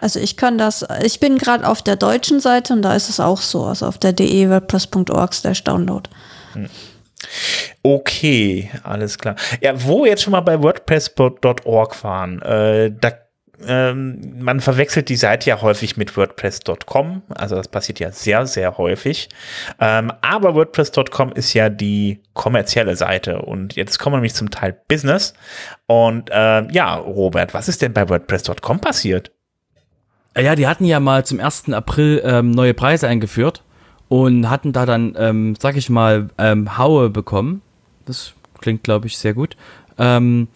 Also 0.00 0.20
ich 0.20 0.36
kann 0.36 0.58
das, 0.58 0.86
ich 1.02 1.20
bin 1.20 1.38
gerade 1.38 1.66
auf 1.66 1.82
der 1.82 1.96
deutschen 1.96 2.40
Seite 2.40 2.72
und 2.72 2.82
da 2.82 2.94
ist 2.94 3.08
es 3.08 3.20
auch 3.20 3.40
so, 3.40 3.64
also 3.64 3.86
auf 3.86 3.98
der 3.98 4.12
de-wordpress.org 4.12 5.34
slash 5.34 5.64
download. 5.64 6.08
Okay, 7.82 8.70
alles 8.84 9.18
klar. 9.18 9.36
Ja, 9.60 9.72
wo 9.84 10.04
wir 10.04 10.10
jetzt 10.10 10.22
schon 10.22 10.32
mal 10.32 10.40
bei 10.40 10.62
WordPress.org 10.62 12.04
waren, 12.04 12.42
äh, 12.42 12.92
da 12.92 13.12
ähm, 13.66 14.36
man 14.38 14.60
verwechselt 14.60 15.08
die 15.08 15.16
Seite 15.16 15.50
ja 15.50 15.60
häufig 15.60 15.96
mit 15.96 16.16
WordPress.com, 16.16 17.22
also 17.28 17.56
das 17.56 17.68
passiert 17.68 17.98
ja 17.98 18.12
sehr, 18.12 18.46
sehr 18.46 18.78
häufig. 18.78 19.28
Ähm, 19.80 20.12
aber 20.20 20.54
WordPress.com 20.54 21.32
ist 21.32 21.54
ja 21.54 21.68
die 21.68 22.22
kommerzielle 22.34 22.94
Seite 22.94 23.42
und 23.42 23.74
jetzt 23.74 23.98
kommen 23.98 24.14
wir 24.14 24.18
nämlich 24.18 24.34
zum 24.34 24.50
Teil 24.50 24.76
Business. 24.86 25.34
Und 25.86 26.30
äh, 26.30 26.70
ja, 26.70 26.94
Robert, 26.94 27.52
was 27.52 27.68
ist 27.68 27.82
denn 27.82 27.92
bei 27.92 28.08
WordPress.com 28.08 28.80
passiert? 28.80 29.32
Äh, 30.38 30.44
Ja, 30.44 30.54
die 30.54 30.66
hatten 30.66 30.84
ja 30.84 31.00
mal 31.00 31.26
zum 31.26 31.40
1. 31.40 31.70
April 31.72 32.22
ähm, 32.24 32.52
neue 32.52 32.72
Preise 32.74 33.08
eingeführt 33.08 33.62
und 34.08 34.48
hatten 34.48 34.72
da 34.72 34.86
dann, 34.86 35.14
ähm, 35.18 35.54
sag 35.58 35.76
ich 35.76 35.90
mal, 35.90 36.30
ähm, 36.38 36.78
Haue 36.78 37.10
bekommen. 37.10 37.60
Das 38.06 38.32
klingt, 38.60 38.84
glaube 38.84 39.06
ich, 39.08 39.18
sehr 39.18 39.34
gut. 39.34 39.56
Ähm, 39.98 40.48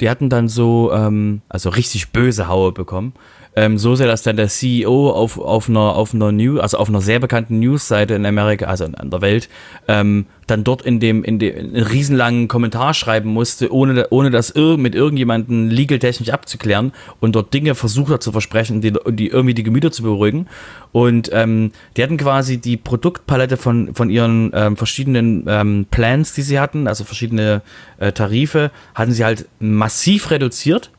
die 0.00 0.10
hatten 0.10 0.28
dann 0.28 0.48
so, 0.48 0.92
ähm, 0.92 1.40
also 1.48 1.70
richtig 1.70 2.12
böse 2.12 2.46
Haue 2.48 2.72
bekommen. 2.72 3.14
Ähm, 3.54 3.76
so 3.76 3.94
sehr, 3.94 4.06
dass 4.06 4.22
dann 4.22 4.36
der 4.36 4.48
CEO 4.48 5.10
auf, 5.10 5.38
auf 5.38 5.68
einer, 5.68 5.94
auf 5.94 6.14
einer 6.14 6.32
News, 6.32 6.60
also 6.60 6.78
auf 6.78 6.88
einer 6.88 7.02
sehr 7.02 7.20
bekannten 7.20 7.60
Newsseite 7.60 8.14
in 8.14 8.24
Amerika, 8.24 8.64
also 8.66 8.84
in, 8.84 8.94
in 8.94 9.10
der 9.10 9.20
Welt, 9.20 9.50
ähm, 9.88 10.26
dann 10.46 10.64
dort 10.64 10.82
in 10.82 11.00
dem, 11.00 11.22
in 11.22 11.38
dem 11.38 11.58
einen 11.58 11.76
riesenlangen 11.76 12.48
Kommentar 12.48 12.94
schreiben 12.94 13.30
musste, 13.30 13.72
ohne, 13.72 14.06
ohne 14.08 14.30
das 14.30 14.54
ir 14.56 14.78
mit 14.78 14.94
irgendjemanden 14.94 15.68
legal-technisch 15.68 16.30
abzuklären 16.30 16.92
und 17.20 17.36
dort 17.36 17.52
Dinge 17.52 17.74
versucht 17.74 18.12
hat 18.12 18.22
zu 18.22 18.32
versprechen, 18.32 18.80
die, 18.80 18.94
die 19.08 19.28
irgendwie 19.28 19.54
die 19.54 19.62
Gemüter 19.62 19.92
zu 19.92 20.02
beruhigen. 20.02 20.46
Und 20.92 21.30
ähm, 21.32 21.72
die 21.96 22.02
hatten 22.02 22.16
quasi 22.16 22.58
die 22.58 22.78
Produktpalette 22.78 23.58
von, 23.58 23.94
von 23.94 24.08
ihren 24.08 24.50
ähm, 24.54 24.76
verschiedenen 24.78 25.44
ähm, 25.46 25.86
Plans, 25.90 26.32
die 26.32 26.42
sie 26.42 26.58
hatten, 26.58 26.88
also 26.88 27.04
verschiedene 27.04 27.60
äh, 27.98 28.12
Tarife, 28.12 28.70
hatten 28.94 29.12
sie 29.12 29.24
halt 29.24 29.46
massiv 29.58 30.30
reduziert 30.30 30.90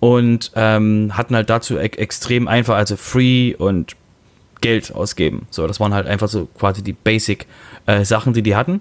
und 0.00 0.52
ähm, 0.54 1.12
hatten 1.16 1.34
halt 1.34 1.50
dazu 1.50 1.76
e 1.76 1.82
extrem 1.82 2.48
einfach, 2.48 2.76
also 2.76 2.96
free 2.96 3.54
und 3.54 3.96
Geld 4.60 4.94
ausgeben. 4.94 5.46
So, 5.50 5.66
das 5.66 5.80
waren 5.80 5.94
halt 5.94 6.06
einfach 6.06 6.28
so 6.28 6.46
quasi 6.58 6.82
die 6.82 6.92
Basic 6.92 7.46
äh, 7.86 8.04
Sachen, 8.04 8.32
die 8.32 8.42
die 8.42 8.56
hatten. 8.56 8.80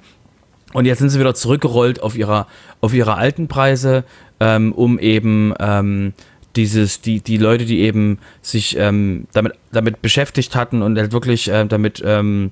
Und 0.73 0.85
jetzt 0.85 0.99
sind 0.99 1.09
sie 1.09 1.19
wieder 1.19 1.33
zurückgerollt 1.33 2.01
auf 2.01 2.17
ihrer 2.17 2.47
auf 2.81 2.93
ihre 2.93 3.15
alten 3.15 3.47
Preise, 3.47 4.03
ähm, 4.39 4.73
um 4.73 4.99
eben 4.99 5.53
ähm, 5.59 6.13
dieses 6.55 7.01
die 7.01 7.21
die 7.21 7.37
Leute, 7.37 7.65
die 7.65 7.79
eben 7.79 8.19
sich 8.41 8.77
ähm, 8.77 9.27
damit 9.33 9.53
damit 9.71 10.01
beschäftigt 10.01 10.55
hatten 10.55 10.81
und 10.81 10.97
halt 10.97 11.13
wirklich 11.13 11.49
äh, 11.49 11.65
damit 11.65 12.01
ähm, 12.05 12.51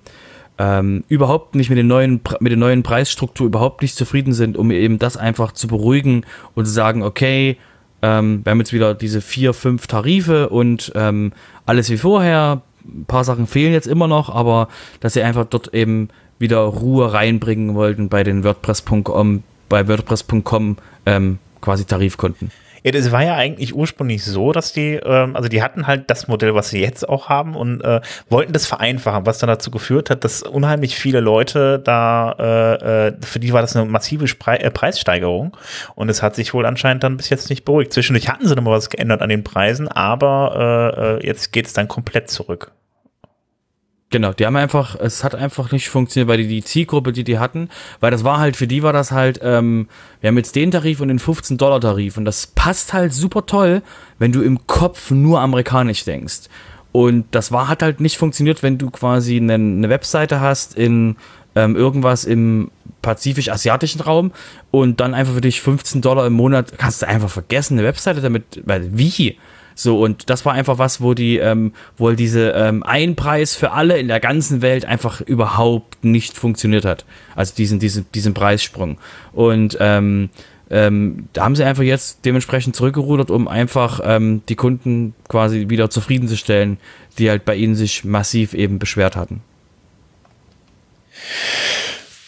ähm, 0.58 1.04
überhaupt 1.10 1.56
nicht 1.56 1.70
mit 1.70 1.78
den 1.78 1.88
neuen 1.88 2.22
mit 2.40 2.52
der 2.52 2.58
neuen 2.58 2.84
Preisstruktur 2.84 3.48
überhaupt 3.48 3.82
nicht 3.82 3.96
zufrieden 3.96 4.34
sind, 4.34 4.56
um 4.56 4.72
eben 4.72 4.98
das 4.98 5.18
einfach 5.18 5.52
zu 5.52 5.68
beruhigen 5.68 6.26
und 6.54 6.66
zu 6.66 6.72
sagen, 6.72 7.04
okay, 7.04 7.58
ähm, 8.06 8.42
wir 8.44 8.52
haben 8.52 8.60
jetzt 8.60 8.72
wieder 8.72 8.94
diese 8.94 9.20
vier, 9.20 9.56
fünf 9.56 9.88
Tarife 9.88 10.50
und 10.50 10.92
ähm, 10.94 11.34
alles 11.66 11.90
wie 11.90 11.98
vorher. 11.98 12.62
Ein 12.88 13.06
paar 13.06 13.24
Sachen 13.24 13.48
fehlen 13.48 13.74
jetzt 13.74 13.88
immer 13.88 14.08
noch, 14.08 14.30
aber 14.30 14.68
dass 15.00 15.14
sie 15.14 15.24
einfach 15.24 15.48
dort 15.48 15.74
eben 15.74 16.10
wieder 16.38 16.60
Ruhe 16.60 17.14
reinbringen 17.14 17.74
wollten 17.74 18.10
bei 18.10 18.24
den 18.24 18.44
WordPress.com, 18.44 19.42
bei 19.70 19.88
WordPress.com 19.88 20.78
ähm, 21.08 21.40
quasi 21.62 21.86
Tarifkunden. 21.86 22.52
Ja, 22.86 22.92
das 22.92 23.12
war 23.12 23.24
ja 23.24 23.34
eigentlich 23.34 23.74
ursprünglich 23.74 24.24
so, 24.24 24.52
dass 24.52 24.72
die, 24.72 25.00
ähm, 25.04 25.36
also 25.36 25.50
die 25.50 25.64
hatten 25.64 25.88
halt 25.88 26.12
das 26.12 26.28
Modell, 26.28 26.54
was 26.54 26.70
sie 26.70 26.82
jetzt 26.82 27.10
auch 27.10 27.30
haben 27.30 27.56
und 27.56 27.82
äh, 27.82 28.00
wollten 28.30 28.54
das 28.54 28.68
vereinfachen, 28.68 29.26
was 29.26 29.40
dann 29.40 29.48
dazu 29.48 29.72
geführt 29.72 30.12
hat, 30.12 30.24
dass 30.24 30.44
unheimlich 30.44 30.96
viele 30.96 31.20
Leute 31.20 31.80
da, 31.80 32.36
äh, 32.38 33.08
äh, 33.08 33.14
für 33.26 33.40
die 33.40 33.54
war 33.54 33.62
das 33.62 33.76
eine 33.76 33.90
massive 33.90 34.28
Spre 34.28 34.60
äh, 34.60 34.70
Preissteigerung 34.70 35.58
und 35.96 36.10
es 36.10 36.22
hat 36.22 36.36
sich 36.36 36.54
wohl 36.54 36.68
anscheinend 36.68 37.04
dann 37.04 37.18
bis 37.18 37.30
jetzt 37.30 37.50
nicht 37.50 37.66
beruhigt. 37.66 37.92
Zwischendurch 37.92 38.30
hatten 38.30 38.48
sie 38.48 38.56
noch 38.56 38.62
mal 38.62 38.70
was 38.70 38.92
geändert 38.92 39.24
an 39.24 39.30
den 39.30 39.44
Preisen, 39.44 39.88
aber 39.88 41.18
äh, 41.26 41.26
äh, 41.26 41.26
jetzt 41.26 41.52
geht 41.52 41.66
es 41.66 41.74
dann 41.74 41.88
komplett 41.88 42.30
zurück. 42.30 42.72
Genau, 44.16 44.32
die 44.32 44.46
haben 44.46 44.56
einfach, 44.56 44.96
es 44.98 45.26
hat 45.26 45.36
einfach 45.36 45.74
nicht 45.74 45.90
funktioniert, 45.90 46.30
weil 46.30 46.38
die, 46.38 46.48
die 46.48 46.64
Zielgruppe, 46.64 47.12
die 47.12 47.26
die 47.26 47.38
hatten, 47.38 47.68
weil 48.00 48.12
das 48.12 48.24
war 48.24 48.40
halt, 48.40 48.56
für 48.56 48.66
die 48.66 48.82
war 48.82 48.94
das 48.94 49.12
halt, 49.12 49.42
ähm, 49.44 49.90
wir 50.22 50.30
haben 50.30 50.38
jetzt 50.38 50.56
den 50.56 50.72
Tarif 50.72 51.02
und 51.02 51.10
den 51.10 51.20
15-Dollar-Tarif 51.20 52.16
und 52.16 52.24
das 52.24 52.48
passt 52.48 52.94
halt 52.94 53.12
super 53.12 53.46
toll, 53.46 53.82
wenn 54.18 54.32
du 54.32 54.42
im 54.42 54.68
Kopf 54.68 55.12
nur 55.12 55.42
amerikanisch 55.42 56.06
denkst. 56.06 56.44
Und 56.94 57.26
das 57.32 57.52
war, 57.52 57.68
hat 57.68 57.84
halt 57.84 58.00
nicht 58.00 58.18
funktioniert, 58.18 58.64
wenn 58.64 58.78
du 58.78 58.90
quasi 58.90 59.36
eine, 59.36 59.56
eine 59.56 59.90
Webseite 59.90 60.40
hast 60.40 60.76
in 60.76 61.18
ähm, 61.54 61.76
irgendwas 61.76 62.24
im 62.24 62.72
pazifisch-asiatischen 63.02 64.00
Raum 64.00 64.32
und 64.72 65.02
dann 65.02 65.14
einfach 65.14 65.34
für 65.34 65.42
dich 65.42 65.60
15 65.60 66.02
Dollar 66.02 66.26
im 66.26 66.34
Monat, 66.34 66.78
kannst 66.78 67.02
du 67.02 67.08
einfach 67.10 67.30
vergessen, 67.30 67.78
eine 67.78 67.86
Webseite 67.86 68.22
damit, 68.22 68.62
weil 68.64 68.98
wie? 68.98 69.38
So, 69.76 70.02
und 70.02 70.30
das 70.30 70.46
war 70.46 70.54
einfach 70.54 70.78
was, 70.78 71.02
wo 71.02 71.14
die, 71.14 71.38
ähm, 71.38 71.74
wo 71.98 72.08
halt 72.08 72.18
diese 72.20 72.52
ähm, 72.52 72.82
Einpreis 72.82 73.56
für 73.56 73.72
alle 73.72 73.98
in 73.98 74.08
der 74.08 74.22
ganzen 74.22 74.62
Welt 74.62 74.86
einfach 74.86 75.22
überhaupt 75.22 76.04
nicht 76.04 76.38
funktioniert 76.38 76.86
hat. 76.86 77.06
Also 77.36 77.54
diesen, 77.56 77.80
diesen, 77.80 78.06
diesen 78.14 78.34
Preissprung. 78.34 78.98
Und 79.34 79.78
ähm, 79.82 80.30
ähm, 80.70 81.28
da 81.34 81.44
haben 81.44 81.56
sie 81.56 81.64
einfach 81.64 81.84
jetzt 81.84 82.26
dementsprechend 82.26 82.76
zurückgerudert, 82.76 83.30
um 83.30 83.48
einfach 83.48 84.00
ähm, 84.04 84.42
die 84.50 84.56
Kunden 84.56 85.14
quasi 85.28 85.70
wieder 85.70 85.90
zufriedenzustellen, 85.90 86.78
die 87.20 87.30
halt 87.30 87.46
bei 87.46 87.56
ihnen 87.56 87.76
sich 87.76 88.04
massiv 88.04 88.54
eben 88.54 88.80
beschwert 88.80 89.16
hatten. 89.16 89.42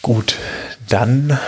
Gut, 0.02 0.36
dann 0.88 1.38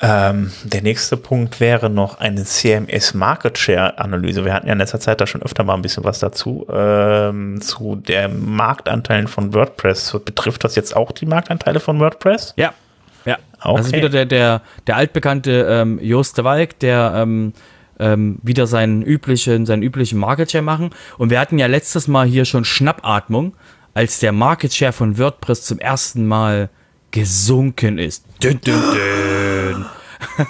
ähm, 0.00 0.52
der 0.64 0.82
nächste 0.82 1.16
Punkt 1.16 1.60
wäre 1.60 1.90
noch 1.90 2.20
eine 2.20 2.44
CMS 2.44 3.14
Market 3.14 3.58
Share 3.58 3.98
Analyse. 3.98 4.44
Wir 4.44 4.52
hatten 4.52 4.66
ja 4.66 4.74
in 4.74 4.78
letzter 4.78 5.00
Zeit 5.00 5.20
da 5.20 5.26
schon 5.26 5.42
öfter 5.42 5.64
mal 5.64 5.74
ein 5.74 5.82
bisschen 5.82 6.04
was 6.04 6.18
dazu, 6.18 6.66
ähm, 6.70 7.60
zu 7.60 7.96
der 7.96 8.28
Marktanteilen 8.28 9.28
von 9.28 9.54
WordPress. 9.54 10.18
Betrifft 10.24 10.64
das 10.64 10.76
jetzt 10.76 10.94
auch 10.94 11.12
die 11.12 11.26
Marktanteile 11.26 11.80
von 11.80 11.98
WordPress? 12.00 12.54
Ja, 12.56 12.74
ja. 13.24 13.38
Okay. 13.60 13.76
Das 13.76 13.86
ist 13.86 13.92
wieder 13.92 14.08
der, 14.08 14.26
der, 14.26 14.62
der 14.86 14.96
altbekannte 14.96 15.66
ähm, 15.68 15.98
Jost 16.00 16.38
de 16.38 16.44
Walk, 16.44 16.78
der 16.78 17.12
ähm, 17.16 17.52
ähm, 17.98 18.38
wieder 18.42 18.66
seinen 18.66 19.02
üblichen, 19.02 19.66
seinen 19.66 19.82
üblichen 19.82 20.18
Market 20.18 20.52
Share 20.52 20.62
machen. 20.62 20.90
Und 21.16 21.30
wir 21.30 21.40
hatten 21.40 21.58
ja 21.58 21.66
letztes 21.66 22.08
Mal 22.08 22.26
hier 22.26 22.44
schon 22.44 22.64
Schnappatmung, 22.64 23.54
als 23.94 24.20
der 24.20 24.32
Market 24.32 24.72
Share 24.72 24.92
von 24.92 25.18
WordPress 25.18 25.64
zum 25.64 25.78
ersten 25.80 26.26
Mal 26.26 26.70
gesunken 27.10 27.98
ist. 27.98 28.24
Dün, 28.42 28.60
dün, 28.64 28.80
dün. 28.92 29.86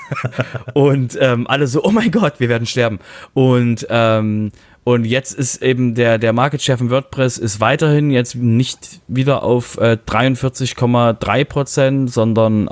und 0.74 1.18
ähm, 1.20 1.46
alle 1.46 1.66
so, 1.66 1.84
oh 1.84 1.90
mein 1.90 2.10
Gott, 2.10 2.34
wir 2.38 2.48
werden 2.48 2.66
sterben. 2.66 2.98
Und 3.34 3.86
ähm, 3.90 4.50
und 4.88 5.04
jetzt 5.04 5.34
ist 5.34 5.60
eben 5.60 5.94
der, 5.94 6.16
der 6.16 6.32
Market 6.32 6.62
Share 6.62 6.78
von 6.78 6.88
WordPress 6.90 7.36
ist 7.36 7.60
weiterhin 7.60 8.10
jetzt 8.10 8.36
nicht 8.36 9.02
wieder 9.06 9.42
auf 9.42 9.76
äh, 9.76 9.98
43,3 10.06 11.44
Prozent, 11.44 12.10
sondern 12.10 12.70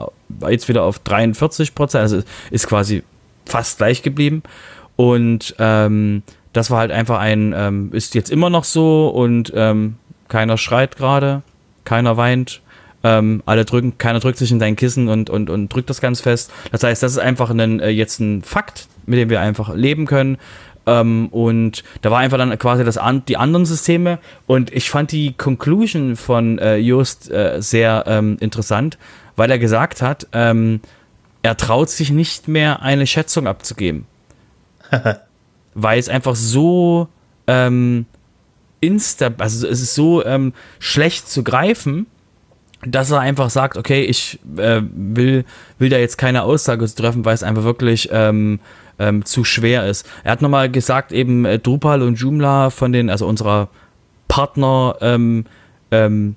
jetzt 0.49 0.67
wieder 0.71 0.85
auf 0.85 0.99
43 1.01 1.75
Prozent. 1.75 2.01
Also 2.01 2.23
ist 2.51 2.69
quasi 2.69 3.03
fast 3.45 3.77
gleich 3.77 4.03
geblieben. 4.03 4.43
Und 4.97 5.55
ähm, 5.59 6.23
das 6.55 6.71
war 6.71 6.79
halt 6.79 6.91
einfach 6.91 7.19
ein, 7.19 7.55
ähm, 7.55 7.91
ist 7.93 8.15
jetzt 8.15 8.31
immer 8.31 8.49
noch 8.49 8.65
so 8.65 9.09
und 9.09 9.53
ähm, 9.55 9.97
keiner 10.29 10.57
schreit 10.57 10.97
gerade, 10.97 11.43
keiner 11.85 12.17
weint. 12.17 12.63
Ähm, 13.07 13.41
alle 13.47 13.65
drücken, 13.65 13.99
keiner 13.99 14.19
drückt 14.19 14.37
sich 14.39 14.51
in 14.51 14.59
dein 14.59 14.75
Kissen 14.75 15.07
und, 15.07 15.31
und, 15.31 15.49
und 15.49 15.73
drückt 15.73 15.89
das 15.91 16.01
ganz 16.01 16.21
fest. 16.21 16.51
Das 16.73 16.83
heißt, 16.83 17.05
das 17.05 17.13
ist 17.13 17.19
einfach 17.19 17.51
ein, 17.51 17.79
äh, 17.79 17.91
jetzt 17.91 18.19
ein 18.19 18.43
Fakt, 18.43 18.89
mit 19.07 19.21
dem 19.21 19.31
wir 19.31 19.41
einfach 19.41 19.73
leben 19.73 20.07
können. 20.07 20.39
Ähm, 20.87 21.29
und 21.29 21.85
da 22.03 22.11
war 22.11 22.19
einfach 22.19 22.37
dann 22.37 22.59
quasi 22.59 22.83
das 22.83 22.99
an, 22.99 23.25
die 23.27 23.37
anderen 23.37 23.65
Systeme. 23.65 24.19
Und 24.49 24.73
ich 24.73 24.91
fand 24.91 25.13
die 25.13 25.35
Conclusion 25.35 26.17
von 26.17 26.59
äh, 26.59 26.79
Just 26.79 27.31
äh, 27.31 27.63
sehr 27.63 28.03
ähm, 28.09 28.39
interessant, 28.41 28.99
weil 29.37 29.53
er 29.53 29.61
gesagt 29.61 30.03
hat, 30.03 30.27
ähm, 30.33 30.81
er 31.43 31.57
traut 31.57 31.91
sich 31.91 32.11
nicht 32.11 32.49
mehr 32.49 32.83
eine 32.83 33.07
Schätzung 33.07 33.47
abzugeben. 33.47 34.07
weil 35.75 36.01
es 36.01 36.09
einfach 36.09 36.35
so 36.35 37.07
ähm, 37.47 38.07
insta, 38.81 39.31
also 39.39 39.69
es 39.69 39.81
ist 39.81 39.95
so 39.95 40.25
ähm, 40.25 40.55
schlecht 40.81 41.29
zu 41.29 41.45
greifen, 41.45 42.07
dass 42.87 43.11
er 43.11 43.21
einfach 43.21 43.51
sagt, 43.51 43.77
okay, 43.77 44.03
ich 44.03 44.39
äh, 44.57 44.81
will, 44.83 45.45
will 45.79 45.89
da 45.89 45.99
jetzt 45.99 46.19
keine 46.19 46.43
Aussage 46.43 46.87
treffen, 46.95 47.25
weil 47.25 47.35
es 47.35 47.43
einfach 47.43 47.65
wirklich 47.65 48.09
ähm, 48.13 48.61
ähm, 48.99 49.25
zu 49.25 49.45
schwer 49.45 49.87
ist. 49.87 50.09
Er 50.25 50.33
hat 50.33 50.43
nochmal 50.43 50.71
gesagt, 50.71 51.13
eben 51.13 51.45
äh, 51.45 51.59
Drupal 51.59 52.03
und 52.03 52.19
Joomla 52.19 52.71
von 52.71 52.93
den, 52.93 53.11
also 53.11 53.27
unserer 53.27 53.69
Partner 54.29 54.97
ähm, 55.01 55.45
ähm, 55.91 56.37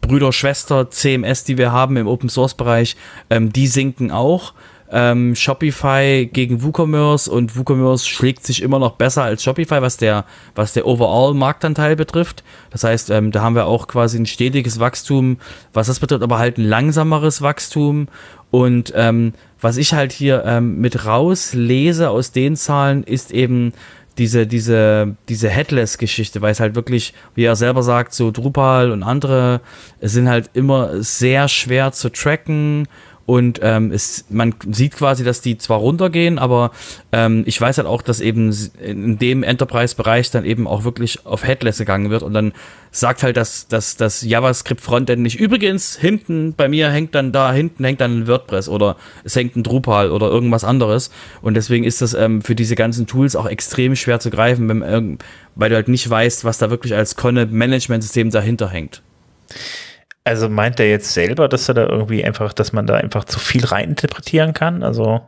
Brüder, 0.00 0.32
Schwester, 0.32 0.90
CMS, 0.90 1.44
die 1.44 1.58
wir 1.58 1.72
haben 1.72 1.96
im 1.96 2.06
Open 2.06 2.28
Source 2.28 2.54
Bereich, 2.54 2.96
ähm, 3.30 3.52
die 3.52 3.66
sinken 3.66 4.10
auch. 4.10 4.54
Ähm, 4.90 5.34
Shopify 5.34 6.28
gegen 6.32 6.62
WooCommerce 6.62 7.28
und 7.28 7.56
WooCommerce 7.56 8.06
schlägt 8.06 8.46
sich 8.46 8.62
immer 8.62 8.78
noch 8.78 8.92
besser 8.92 9.24
als 9.24 9.42
Shopify, 9.42 9.82
was 9.82 9.96
der, 9.96 10.24
was 10.54 10.72
der 10.72 10.86
Overall-Marktanteil 10.86 11.96
betrifft. 11.96 12.44
Das 12.70 12.84
heißt, 12.84 13.10
ähm, 13.10 13.32
da 13.32 13.42
haben 13.42 13.54
wir 13.54 13.66
auch 13.66 13.88
quasi 13.88 14.18
ein 14.18 14.26
stetiges 14.26 14.78
Wachstum, 14.78 15.38
was 15.72 15.88
das 15.88 16.00
betrifft, 16.00 16.22
aber 16.22 16.38
halt 16.38 16.58
ein 16.58 16.64
langsameres 16.64 17.42
Wachstum. 17.42 18.08
Und 18.50 18.92
ähm, 18.94 19.32
was 19.60 19.76
ich 19.76 19.92
halt 19.92 20.12
hier 20.12 20.44
ähm, 20.46 20.80
mit 20.80 21.04
rauslese 21.06 22.10
aus 22.10 22.32
den 22.32 22.56
Zahlen, 22.56 23.02
ist 23.02 23.32
eben 23.32 23.72
diese, 24.18 24.46
diese, 24.46 25.16
diese 25.28 25.48
Headless-Geschichte, 25.48 26.40
weil 26.40 26.52
es 26.52 26.60
halt 26.60 26.74
wirklich, 26.74 27.12
wie 27.34 27.44
er 27.44 27.56
selber 27.56 27.82
sagt, 27.82 28.14
so 28.14 28.30
Drupal 28.30 28.90
und 28.90 29.02
andere 29.02 29.60
sind 30.00 30.28
halt 30.28 30.50
immer 30.54 31.02
sehr 31.02 31.48
schwer 31.48 31.92
zu 31.92 32.10
tracken 32.10 32.88
und 33.26 33.58
ähm, 33.62 33.90
es, 33.90 34.24
man 34.30 34.54
sieht 34.70 34.96
quasi, 34.96 35.24
dass 35.24 35.40
die 35.40 35.58
zwar 35.58 35.78
runtergehen, 35.78 36.38
aber 36.38 36.70
ähm, 37.10 37.42
ich 37.46 37.60
weiß 37.60 37.78
halt 37.78 37.88
auch, 37.88 38.02
dass 38.02 38.20
eben 38.20 38.56
in 38.80 39.18
dem 39.18 39.42
Enterprise-Bereich 39.42 40.30
dann 40.30 40.44
eben 40.44 40.68
auch 40.68 40.84
wirklich 40.84 41.26
auf 41.26 41.44
Headless 41.44 41.78
gegangen 41.78 42.10
wird 42.10 42.22
und 42.22 42.32
dann 42.32 42.52
sagt 42.92 43.24
halt, 43.24 43.36
dass, 43.36 43.66
dass 43.66 43.96
das 43.96 44.22
JavaScript-Frontend 44.22 45.20
nicht 45.20 45.40
übrigens 45.40 45.96
hinten 45.96 46.54
bei 46.54 46.68
mir 46.68 46.88
hängt 46.90 47.16
dann 47.16 47.32
da 47.32 47.52
hinten 47.52 47.84
hängt 47.84 48.00
dann 48.00 48.20
ein 48.20 48.28
WordPress 48.28 48.68
oder 48.68 48.96
es 49.24 49.34
hängt 49.34 49.56
ein 49.56 49.64
Drupal 49.64 50.12
oder 50.12 50.28
irgendwas 50.28 50.62
anderes 50.62 51.10
und 51.42 51.54
deswegen 51.54 51.82
ist 51.82 52.00
das 52.02 52.14
ähm, 52.14 52.42
für 52.42 52.54
diese 52.54 52.76
ganzen 52.76 53.08
Tools 53.08 53.34
auch 53.34 53.46
extrem 53.46 53.96
schwer 53.96 54.20
zu 54.20 54.30
greifen, 54.30 54.68
wenn, 54.68 55.18
weil 55.56 55.70
du 55.70 55.74
halt 55.74 55.88
nicht 55.88 56.08
weißt, 56.08 56.44
was 56.44 56.58
da 56.58 56.70
wirklich 56.70 56.94
als 56.94 57.16
Conne-Management-System 57.16 58.30
dahinter 58.30 58.68
hängt. 58.68 59.02
Also 60.26 60.48
meint 60.48 60.80
er 60.80 60.90
jetzt 60.90 61.14
selber, 61.14 61.48
dass 61.48 61.68
er 61.68 61.74
da 61.74 61.86
irgendwie 61.86 62.24
einfach, 62.24 62.52
dass 62.52 62.72
man 62.72 62.84
da 62.84 62.94
einfach 62.94 63.24
zu 63.24 63.38
viel 63.38 63.64
reininterpretieren 63.64 64.54
kann? 64.54 64.82
Also. 64.82 65.20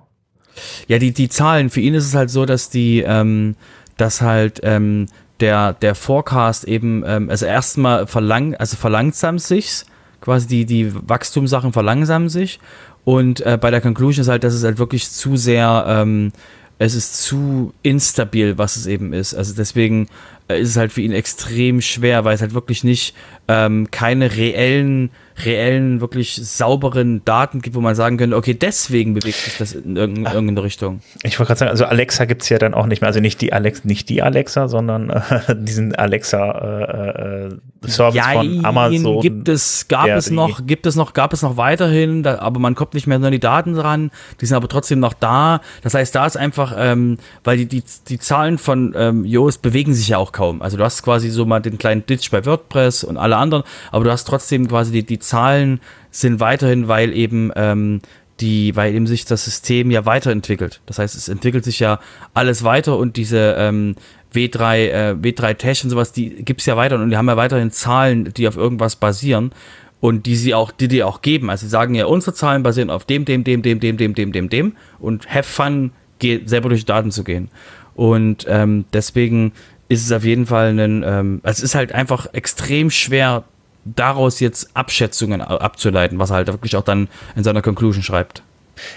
Ja, 0.89 0.99
die, 0.99 1.13
die 1.13 1.29
Zahlen, 1.29 1.71
für 1.71 1.81
ihn 1.81 1.95
ist 1.95 2.05
es 2.05 2.17
halt 2.17 2.31
so, 2.31 2.45
dass 2.47 2.69
die, 2.69 3.05
ähm, 3.07 3.55
dass 3.97 4.23
halt 4.23 4.59
ähm, 4.65 5.07
der, 5.39 5.75
der 5.75 5.95
Forecast 5.95 6.65
eben, 6.65 7.05
ähm, 7.07 7.31
also 7.31 7.47
erstmal 7.47 8.09
verlang, 8.09 8.57
also 8.57 8.77
verlangsamt 8.77 9.41
sich, 9.41 9.85
quasi 10.21 10.49
die, 10.49 10.67
die 10.67 10.93
Wachstumssachen 11.09 11.73
verlangsamen 11.73 12.29
sich. 12.29 12.59
Und 13.05 13.41
äh, 13.43 13.57
bei 13.57 13.71
der 13.71 13.81
Conclusion 13.81 14.23
ist 14.23 14.29
halt, 14.29 14.43
dass 14.43 14.53
es 14.53 14.65
halt 14.65 14.79
wirklich 14.79 15.09
zu 15.13 15.37
sehr, 15.37 15.85
ähm, 15.87 16.33
es 16.81 16.97
ist 16.97 17.23
zu 17.23 17.73
instabil, 17.85 18.59
was 18.59 18.75
es 18.75 18.87
eben 18.87 19.13
ist. 19.13 19.33
Also 19.35 19.55
deswegen 19.55 20.09
ist 20.55 20.71
es 20.71 20.77
halt 20.77 20.93
für 20.93 21.03
ihn 21.03 21.13
extrem 21.13 21.81
schwer, 21.81 22.25
weil 22.25 22.35
es 22.35 22.41
halt 22.41 22.55
wirklich 22.55 22.85
nicht 22.85 23.15
ähm, 23.49 23.91
keine 23.91 24.37
reellen 24.37 25.11
reellen, 25.45 26.01
wirklich 26.01 26.41
sauberen 26.43 27.25
Daten 27.25 27.61
gibt, 27.61 27.77
wo 27.77 27.81
man 27.81 27.95
sagen 27.95 28.17
könnte, 28.17 28.37
okay, 28.37 28.55
deswegen 28.55 29.15
bewegt 29.15 29.37
sich 29.37 29.59
das 29.59 29.73
in 29.73 29.97
irgendeine 29.97 30.63
Richtung. 30.63 31.01
Ich 31.23 31.39
wollte 31.39 31.49
gerade 31.49 31.59
sagen, 31.59 31.71
also 31.71 31.85
Alexa 31.85 32.25
gibt 32.25 32.43
es 32.43 32.49
ja 32.49 32.59
dann 32.59 32.75
auch 32.75 32.87
nicht 32.87 33.01
mehr, 33.01 33.09
also 33.09 33.21
nicht 33.21 33.41
die 33.41 33.53
Alexa, 33.53 33.83
nicht 33.85 34.09
die 34.09 34.23
Alexa, 34.23 34.69
sondern 34.69 35.11
äh, 35.11 35.23
diesen 35.57 35.95
Alexa 35.95 36.51
äh, 36.51 37.49
äh, 37.49 37.59
von 37.89 38.65
Amazon. 38.65 39.21
Gibt 39.21 39.49
es, 39.49 39.87
gab 39.89 40.09
es 40.09 40.31
noch, 40.31 40.67
gibt 40.67 40.87
es 40.87 40.97
noch, 40.97 41.13
gab 41.13 41.33
es 41.33 41.43
noch 41.43 41.57
weiterhin, 41.57 42.23
da, 42.23 42.39
aber 42.39 42.59
man 42.61 42.75
kommt 42.75 42.95
nicht 42.95 43.07
mehr 43.07 43.19
an 43.23 43.33
die 43.33 43.41
Daten 43.41 43.75
dran, 43.75 44.11
die 44.41 44.47
sind 44.47 44.57
aber 44.57 44.69
trotzdem 44.69 45.01
noch 45.01 45.15
da. 45.15 45.61
Das 45.83 45.95
heißt, 45.95 46.15
da 46.15 46.27
ist 46.27 46.37
einfach, 46.37 46.75
ähm, 46.77 47.19
weil 47.45 47.57
die, 47.59 47.67
die, 47.67 47.83
die 48.09 48.19
Zahlen 48.19 48.59
von 48.59 48.95
ähm, 48.97 49.25
Yoast 49.25 49.63
bewegen 49.63 49.95
sich 49.95 50.09
ja 50.09 50.19
auch 50.19 50.33
kaum. 50.33 50.63
Also 50.63 50.77
du 50.77 50.85
hast 50.85 51.03
quasi 51.03 51.31
so 51.31 51.45
mal 51.47 51.61
den 51.61 51.79
kleinen 51.79 52.05
Ditch 52.07 52.31
bei 52.31 52.45
WordPress 52.45 53.05
und 53.05 53.17
alle 53.17 53.37
anderen, 53.37 53.65
aber 53.93 54.05
du 54.05 54.11
hast 54.11 54.25
trotzdem 54.25 54.69
quasi 54.69 54.93
die, 54.93 55.05
die 55.05 55.19
Zahlen 55.29 55.81
sind 56.11 56.41
weiterhin, 56.41 56.89
weil 56.89 57.13
eben 57.13 57.53
ähm, 57.57 58.01
die, 58.41 58.75
weil 58.77 58.95
eben 58.95 59.07
sich 59.07 59.25
das 59.25 59.45
System 59.45 59.91
ja 59.91 60.07
weiterentwickelt. 60.07 60.81
Das 60.87 60.99
heißt, 60.99 61.17
es 61.17 61.29
entwickelt 61.29 61.65
sich 61.65 61.81
ja 61.81 62.01
alles 62.35 62.65
weiter 62.65 62.97
und 62.97 63.17
diese 63.17 63.57
ähm, 63.59 63.97
W3, 64.35 64.77
äh, 64.77 65.17
W3 65.21 65.55
Tash 65.55 65.85
und 65.85 65.91
sowas, 65.91 66.13
die 66.13 66.31
gibt 66.45 66.61
es 66.61 66.67
ja 66.67 66.77
weiter 66.77 66.97
und 66.97 67.11
die 67.11 67.17
haben 67.17 67.29
ja 67.29 67.37
weiterhin 67.37 67.71
Zahlen, 67.71 68.33
die 68.35 68.47
auf 68.47 68.57
irgendwas 68.57 68.97
basieren 68.97 69.53
und 70.01 70.27
die 70.27 70.37
sie 70.37 70.55
auch, 70.55 70.71
die 70.71 70.89
die 70.89 71.03
auch 71.03 71.23
geben. 71.23 71.51
Also 71.51 71.67
sie 71.67 71.71
sagen 71.71 71.95
ja, 71.95 72.07
unsere 72.07 72.35
Zahlen 72.35 72.63
basieren 72.63 72.91
auf 72.91 73.05
dem, 73.05 73.25
dem, 73.25 73.45
dem, 73.45 73.63
dem, 73.63 73.81
dem, 73.81 73.97
dem, 73.97 74.15
dem, 74.15 74.33
dem, 74.33 74.49
dem 74.49 74.77
und 74.99 75.29
have 75.29 75.49
fun, 75.49 75.93
selber 76.21 76.69
durch 76.69 76.83
die 76.83 76.87
Daten 76.87 77.11
zu 77.11 77.25
gehen. 77.25 77.49
Und 77.95 78.47
ähm, 78.49 78.85
deswegen 78.93 79.53
ist 79.89 80.05
es 80.05 80.13
auf 80.13 80.25
jeden 80.25 80.47
Fall 80.47 80.79
ein, 80.79 81.03
ähm, 81.05 81.41
also 81.43 81.59
es 81.59 81.71
ist 81.71 81.75
halt 81.75 81.93
einfach 81.93 82.27
extrem 82.33 82.91
schwer 82.91 83.45
daraus 83.85 84.41
jetzt 84.41 84.71
Abschätzungen 84.75 85.41
abzuleiten, 85.41 86.19
was 86.19 86.31
er 86.31 86.37
halt 86.37 86.49
wirklich 86.49 86.77
auch 86.77 86.83
dann 86.83 87.09
in 87.37 87.45
seiner 87.45 87.63
Conclusion 87.63 88.03
schreibt. 88.03 88.43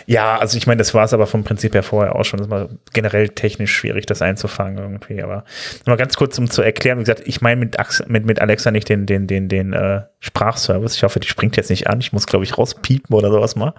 Ja, 0.05 0.37
also 0.37 0.57
ich 0.57 0.67
meine, 0.67 0.77
das 0.77 0.93
war 0.93 1.05
es 1.05 1.13
aber 1.13 1.27
vom 1.27 1.43
Prinzip 1.43 1.73
her 1.73 1.83
vorher 1.83 2.15
auch 2.15 2.23
schon. 2.23 2.39
Das 2.39 2.49
war 2.49 2.69
generell 2.93 3.29
technisch 3.29 3.73
schwierig, 3.75 4.05
das 4.05 4.21
einzufangen 4.21 4.77
irgendwie. 4.77 5.23
Aber 5.23 5.43
mal 5.85 5.97
ganz 5.97 6.15
kurz, 6.15 6.37
um 6.37 6.49
zu 6.49 6.61
erklären, 6.61 6.99
wie 6.99 7.03
gesagt, 7.03 7.23
ich 7.25 7.41
meine 7.41 7.59
mit, 7.59 7.77
mit, 8.07 8.25
mit 8.25 8.41
Alexa 8.41 8.71
nicht 8.71 8.89
den, 8.89 9.05
den, 9.05 9.27
den, 9.27 9.49
den 9.49 9.73
äh, 9.73 10.01
Sprachservice. 10.21 10.95
Ich 10.95 11.03
hoffe, 11.03 11.19
die 11.19 11.27
springt 11.27 11.57
jetzt 11.57 11.71
nicht 11.71 11.87
an. 11.87 11.99
Ich 11.99 12.13
muss, 12.13 12.27
glaube 12.27 12.45
ich, 12.45 12.55
rauspiepen 12.55 13.13
oder 13.15 13.31
sowas 13.31 13.55
mal. 13.55 13.73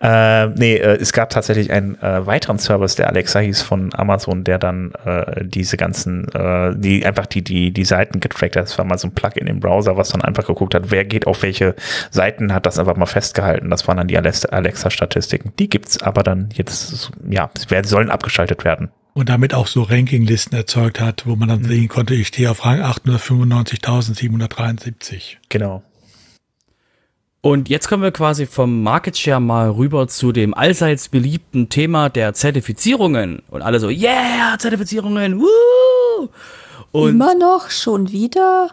Äh, 0.00 0.46
nee, 0.54 0.76
äh, 0.76 0.96
es 1.00 1.12
gab 1.12 1.30
tatsächlich 1.30 1.72
einen 1.72 2.00
äh, 2.00 2.24
weiteren 2.24 2.60
Service, 2.60 2.94
der 2.94 3.08
Alexa 3.08 3.40
hieß 3.40 3.62
von 3.62 3.92
Amazon, 3.92 4.44
der 4.44 4.58
dann 4.58 4.92
äh, 5.04 5.44
diese 5.44 5.76
ganzen, 5.76 6.28
äh, 6.32 6.72
die 6.76 7.04
einfach 7.04 7.26
die, 7.26 7.42
die, 7.42 7.72
die 7.72 7.84
Seiten 7.84 8.20
getrackt 8.20 8.54
hat. 8.54 8.62
Das 8.62 8.78
war 8.78 8.84
mal 8.84 8.96
so 8.96 9.08
ein 9.08 9.14
Plugin 9.14 9.48
im 9.48 9.58
Browser, 9.58 9.96
was 9.96 10.10
dann 10.10 10.22
einfach 10.22 10.46
geguckt 10.46 10.76
hat, 10.76 10.92
wer 10.92 11.04
geht 11.04 11.26
auf 11.26 11.42
welche 11.42 11.74
Seiten, 12.10 12.54
hat 12.54 12.64
das 12.64 12.78
einfach 12.78 12.96
mal 12.96 13.06
festgehalten. 13.06 13.68
Das 13.68 13.88
waren 13.88 13.96
dann 13.96 14.08
die 14.08 14.16
Alexa-Statistiken. 14.16 15.52
Die 15.58 15.68
gibt's 15.68 16.00
aber 16.00 16.22
dann 16.22 16.50
jetzt, 16.54 17.10
ja, 17.28 17.50
sollen 17.84 18.08
abgeschaltet 18.08 18.64
werden 18.64 18.90
und 19.14 19.28
damit 19.28 19.54
auch 19.54 19.66
so 19.66 19.82
Rankinglisten 19.82 20.56
erzeugt 20.56 21.00
hat, 21.00 21.26
wo 21.26 21.34
man 21.36 21.48
dann 21.48 21.62
mhm. 21.62 21.68
sehen 21.68 21.88
konnte, 21.88 22.14
ich 22.14 22.28
stehe 22.28 22.50
auf 22.50 22.64
Rang 22.64 22.80
895.773. 22.80 25.36
Genau. 25.48 25.82
Und 27.44 27.68
jetzt 27.68 27.88
kommen 27.88 28.04
wir 28.04 28.12
quasi 28.12 28.46
vom 28.46 28.84
Market 28.84 29.18
Share 29.18 29.40
mal 29.40 29.68
rüber 29.68 30.06
zu 30.06 30.30
dem 30.30 30.54
allseits 30.54 31.08
beliebten 31.08 31.68
Thema 31.68 32.08
der 32.08 32.34
Zertifizierungen. 32.34 33.42
Und 33.50 33.62
alle 33.62 33.80
so, 33.80 33.88
yeah, 33.88 34.56
Zertifizierungen, 34.58 35.40
woo! 35.40 36.28
Und 36.92 37.10
Immer 37.10 37.34
noch, 37.34 37.70
schon 37.70 38.12
wieder? 38.12 38.70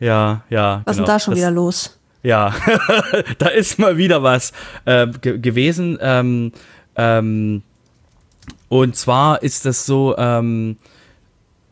Ja, 0.00 0.44
ja. 0.48 0.80
Was 0.84 0.84
genau. 0.84 0.90
ist 0.90 0.96
denn 0.96 1.04
da 1.04 1.20
schon 1.20 1.32
das, 1.32 1.38
wieder 1.38 1.50
los? 1.50 1.98
Ja, 2.22 2.54
da 3.38 3.48
ist 3.48 3.78
mal 3.78 3.98
wieder 3.98 4.22
was 4.22 4.52
äh, 4.86 5.06
gewesen. 5.06 5.98
Ähm, 6.00 6.52
ähm, 6.96 7.62
und 8.68 8.96
zwar 8.96 9.42
ist 9.42 9.64
das 9.64 9.86
so, 9.86 10.16
ähm, 10.18 10.76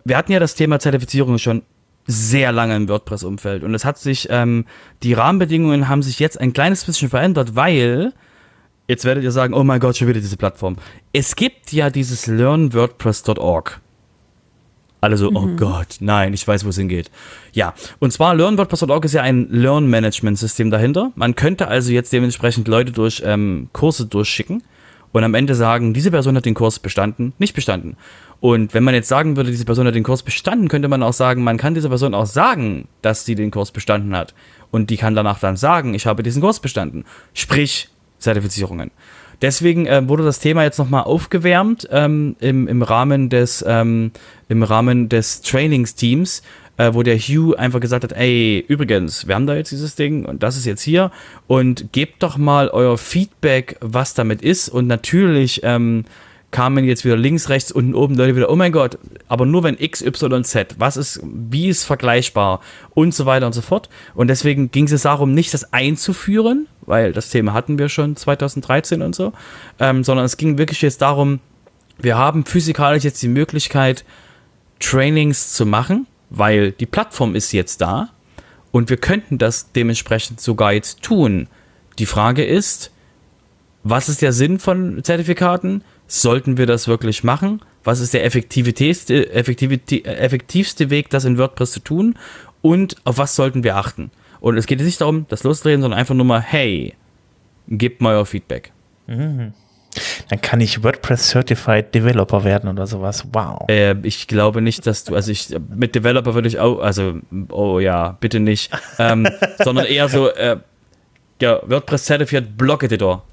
wir 0.04 0.16
hatten 0.16 0.32
ja 0.32 0.38
das 0.38 0.54
Thema 0.54 0.78
Zertifizierung 0.78 1.38
schon 1.38 1.62
sehr 2.06 2.52
lange 2.52 2.76
im 2.76 2.88
WordPress-Umfeld 2.88 3.64
und 3.64 3.74
es 3.74 3.84
hat 3.84 3.98
sich, 3.98 4.28
ähm, 4.30 4.66
die 5.02 5.14
Rahmenbedingungen 5.14 5.88
haben 5.88 6.02
sich 6.02 6.18
jetzt 6.18 6.40
ein 6.40 6.52
kleines 6.52 6.84
bisschen 6.84 7.08
verändert, 7.08 7.56
weil, 7.56 8.12
jetzt 8.88 9.04
werdet 9.04 9.24
ihr 9.24 9.32
sagen, 9.32 9.54
oh 9.54 9.64
mein 9.64 9.80
Gott, 9.80 9.96
schon 9.96 10.08
wieder 10.08 10.20
diese 10.20 10.36
Plattform. 10.36 10.76
Es 11.12 11.34
gibt 11.34 11.72
ja 11.72 11.90
dieses 11.90 12.26
learnwordpress.org. 12.26 13.80
Alle 15.00 15.18
so, 15.18 15.28
oh 15.28 15.40
mhm. 15.40 15.52
oh 15.52 15.56
Gott, 15.56 15.96
nein, 16.00 16.32
ich 16.32 16.48
weiß, 16.48 16.64
wo 16.64 16.70
es 16.70 16.78
hingeht. 16.78 17.10
Ja, 17.52 17.74
und 17.98 18.10
zwar 18.12 18.34
LearnWordPress.org 18.34 19.04
ist 19.04 19.12
ja 19.12 19.20
ein 19.20 19.48
Learn-Management-System 19.50 20.70
dahinter. 20.70 21.12
Man 21.14 21.34
könnte 21.34 21.68
also 21.68 21.92
jetzt 21.92 22.10
dementsprechend 22.14 22.68
Leute 22.68 22.90
durch 22.90 23.22
ähm, 23.24 23.68
Kurse 23.74 24.06
durchschicken 24.06 24.62
und 25.14 25.22
am 25.22 25.34
Ende 25.34 25.54
sagen, 25.54 25.94
diese 25.94 26.10
Person 26.10 26.36
hat 26.36 26.44
den 26.44 26.54
Kurs 26.54 26.80
bestanden, 26.80 27.34
nicht 27.38 27.54
bestanden. 27.54 27.96
Und 28.40 28.74
wenn 28.74 28.82
man 28.82 28.94
jetzt 28.94 29.08
sagen 29.08 29.36
würde, 29.36 29.52
diese 29.52 29.64
Person 29.64 29.86
hat 29.86 29.94
den 29.94 30.02
Kurs 30.02 30.24
bestanden, 30.24 30.66
könnte 30.66 30.88
man 30.88 31.04
auch 31.04 31.12
sagen, 31.12 31.44
man 31.44 31.56
kann 31.56 31.74
dieser 31.74 31.88
Person 31.88 32.14
auch 32.14 32.26
sagen, 32.26 32.88
dass 33.00 33.24
sie 33.24 33.36
den 33.36 33.52
Kurs 33.52 33.70
bestanden 33.70 34.16
hat. 34.16 34.34
Und 34.72 34.90
die 34.90 34.96
kann 34.96 35.14
danach 35.14 35.38
dann 35.38 35.56
sagen, 35.56 35.94
ich 35.94 36.06
habe 36.06 36.24
diesen 36.24 36.42
Kurs 36.42 36.58
bestanden. 36.58 37.04
Sprich, 37.32 37.90
Zertifizierungen. 38.18 38.90
Deswegen 39.40 39.86
äh, 39.86 40.08
wurde 40.08 40.24
das 40.24 40.40
Thema 40.40 40.64
jetzt 40.64 40.78
nochmal 40.78 41.04
aufgewärmt 41.04 41.88
ähm, 41.92 42.34
im, 42.40 42.66
im 42.66 42.82
Rahmen 42.82 43.28
des, 43.28 43.64
ähm, 43.68 44.10
im 44.48 44.64
Rahmen 44.64 45.08
des 45.08 45.42
Trainingsteams 45.42 46.42
äh, 46.76 46.92
wo 46.92 47.02
der 47.02 47.18
Hugh 47.18 47.56
einfach 47.56 47.80
gesagt 47.80 48.04
hat, 48.04 48.12
ey, 48.12 48.64
übrigens, 48.66 49.26
wir 49.28 49.34
haben 49.34 49.46
da 49.46 49.54
jetzt 49.54 49.70
dieses 49.70 49.94
Ding 49.94 50.24
und 50.24 50.42
das 50.42 50.56
ist 50.56 50.66
jetzt 50.66 50.82
hier 50.82 51.10
und 51.46 51.92
gebt 51.92 52.22
doch 52.22 52.36
mal 52.36 52.68
euer 52.68 52.98
Feedback, 52.98 53.76
was 53.80 54.14
damit 54.14 54.42
ist 54.42 54.68
und 54.68 54.86
natürlich 54.86 55.60
ähm, 55.62 56.04
kamen 56.50 56.84
jetzt 56.84 57.04
wieder 57.04 57.16
links, 57.16 57.48
rechts, 57.48 57.72
unten, 57.72 57.94
oben 57.94 58.14
Leute 58.14 58.36
wieder, 58.36 58.48
oh 58.48 58.54
mein 58.54 58.70
Gott, 58.70 58.96
aber 59.26 59.44
nur 59.44 59.64
wenn 59.64 59.76
X, 59.76 60.02
Y, 60.02 60.44
Z, 60.44 60.76
was 60.78 60.96
ist, 60.96 61.20
wie 61.24 61.68
ist 61.68 61.84
vergleichbar 61.84 62.60
und 62.90 63.12
so 63.12 63.26
weiter 63.26 63.46
und 63.46 63.54
so 63.54 63.60
fort. 63.60 63.88
Und 64.14 64.28
deswegen 64.28 64.70
ging 64.70 64.86
es 64.86 65.02
darum, 65.02 65.34
nicht 65.34 65.52
das 65.52 65.72
einzuführen, 65.72 66.68
weil 66.82 67.12
das 67.12 67.30
Thema 67.30 67.54
hatten 67.54 67.76
wir 67.76 67.88
schon 67.88 68.14
2013 68.14 69.02
und 69.02 69.16
so, 69.16 69.32
ähm, 69.80 70.04
sondern 70.04 70.26
es 70.26 70.36
ging 70.36 70.56
wirklich 70.56 70.80
jetzt 70.80 71.02
darum, 71.02 71.40
wir 71.98 72.16
haben 72.16 72.44
physikalisch 72.44 73.02
jetzt 73.02 73.20
die 73.22 73.28
Möglichkeit, 73.28 74.04
Trainings 74.78 75.54
zu 75.54 75.66
machen 75.66 76.06
weil 76.36 76.72
die 76.72 76.86
Plattform 76.86 77.34
ist 77.34 77.52
jetzt 77.52 77.80
da 77.80 78.10
Und 78.72 78.90
wir 78.90 78.96
könnten 78.96 79.38
das 79.38 79.70
dementsprechend 79.72 80.40
sogar 80.40 80.72
jetzt 80.72 81.02
tun. 81.02 81.46
Die 82.00 82.06
Frage 82.06 82.44
ist, 82.44 82.90
was 83.84 84.08
ist 84.08 84.20
der 84.20 84.32
Sinn 84.32 84.58
von 84.58 85.04
Zertifikaten? 85.04 85.84
Sollten 86.08 86.56
wir 86.56 86.66
das 86.66 86.88
wirklich 86.88 87.22
machen? 87.22 87.60
Was 87.84 88.00
ist 88.00 88.14
der 88.14 88.24
effektivste, 88.24 89.30
Weg, 90.90 91.10
das 91.10 91.24
in 91.24 91.38
WordPress 91.38 91.70
zu 91.70 91.80
tun? 91.80 92.18
Und 92.62 92.96
auf 93.04 93.18
was 93.18 93.36
sollten 93.36 93.62
wir 93.62 93.76
achten? 93.76 94.10
Und 94.40 94.56
es 94.56 94.66
geht 94.66 94.80
jetzt 94.80 94.86
nicht 94.86 95.00
darum, 95.00 95.26
das 95.28 95.44
loszudrehen, 95.44 95.82
sondern 95.82 96.00
einfach 96.00 96.14
nur 96.14 96.24
mal, 96.24 96.40
hey, 96.40 96.94
gebt 97.68 98.00
mal 98.00 98.16
euer 98.16 98.26
Feedback. 98.26 98.72
Mhm. 99.06 99.52
Dann 100.28 100.40
kann 100.40 100.60
ich 100.60 100.82
WordPress 100.82 101.28
Certified 101.28 101.94
Developer 101.94 102.44
werden 102.44 102.68
oder 102.68 102.86
sowas. 102.86 103.24
Wow. 103.32 103.68
Äh, 103.68 103.96
ich 104.02 104.26
glaube 104.26 104.60
nicht, 104.62 104.86
dass 104.86 105.04
du, 105.04 105.14
also 105.14 105.30
ich, 105.30 105.54
mit 105.74 105.94
Developer 105.94 106.34
würde 106.34 106.48
ich 106.48 106.58
auch, 106.58 106.80
also, 106.80 107.14
oh 107.50 107.78
ja, 107.78 108.16
bitte 108.20 108.40
nicht, 108.40 108.72
ähm, 108.98 109.28
sondern 109.62 109.86
eher 109.86 110.08
so, 110.08 110.28
äh, 110.30 110.58
ja, 111.40 111.60
WordPress 111.64 112.06
Certified 112.06 112.56
Blog 112.56 112.82
Editor. 112.82 113.24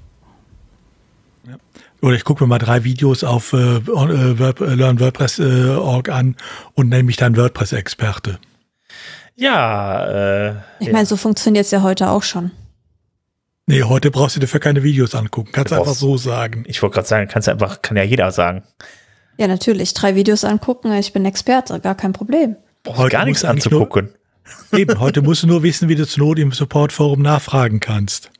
Ja. 1.48 1.56
Oder 2.00 2.16
ich 2.16 2.24
gucke 2.24 2.44
mir 2.44 2.48
mal 2.48 2.58
drei 2.58 2.84
Videos 2.84 3.24
auf 3.24 3.52
äh, 3.52 3.76
äh 3.76 4.74
LearnWordPress.org 4.74 6.08
äh, 6.08 6.12
an 6.12 6.36
und 6.74 6.88
nenne 6.88 7.04
mich 7.04 7.16
dann 7.16 7.36
WordPress-Experte. 7.36 8.38
Ja, 9.34 10.50
äh, 10.50 10.54
Ich 10.80 10.92
meine, 10.92 11.06
so 11.06 11.16
funktioniert 11.16 11.64
es 11.64 11.70
ja 11.70 11.82
heute 11.82 12.10
auch 12.10 12.22
schon. 12.22 12.50
Nee, 13.66 13.84
heute 13.84 14.10
brauchst 14.10 14.36
du 14.36 14.40
dafür 14.40 14.60
keine 14.60 14.82
Videos 14.82 15.14
angucken. 15.14 15.50
Kannst 15.52 15.72
du 15.72 15.76
einfach 15.76 15.94
so 15.94 16.16
sagen. 16.16 16.64
Ich 16.66 16.82
wollte 16.82 16.94
gerade 16.94 17.08
sagen, 17.08 17.28
kannst 17.30 17.48
du 17.48 17.52
einfach, 17.52 17.80
kann 17.80 17.96
ja 17.96 18.02
jeder 18.02 18.32
sagen. 18.32 18.64
Ja, 19.38 19.46
natürlich. 19.46 19.94
Drei 19.94 20.14
Videos 20.14 20.44
angucken, 20.44 20.92
ich 20.92 21.12
bin 21.12 21.24
Experte, 21.24 21.78
gar 21.80 21.94
kein 21.94 22.12
Problem. 22.12 22.56
Brauchst 22.82 23.10
gar 23.10 23.24
nichts 23.24 23.44
anzugucken. 23.44 24.10
Nur, 24.70 24.80
eben, 24.80 24.98
heute 24.98 25.22
musst 25.22 25.44
du 25.44 25.46
nur 25.46 25.62
wissen, 25.62 25.88
wie 25.88 25.94
du 25.94 26.06
zur 26.06 26.26
Not 26.26 26.38
im 26.38 26.52
Supportforum 26.52 27.22
nachfragen 27.22 27.80
kannst. 27.80 28.30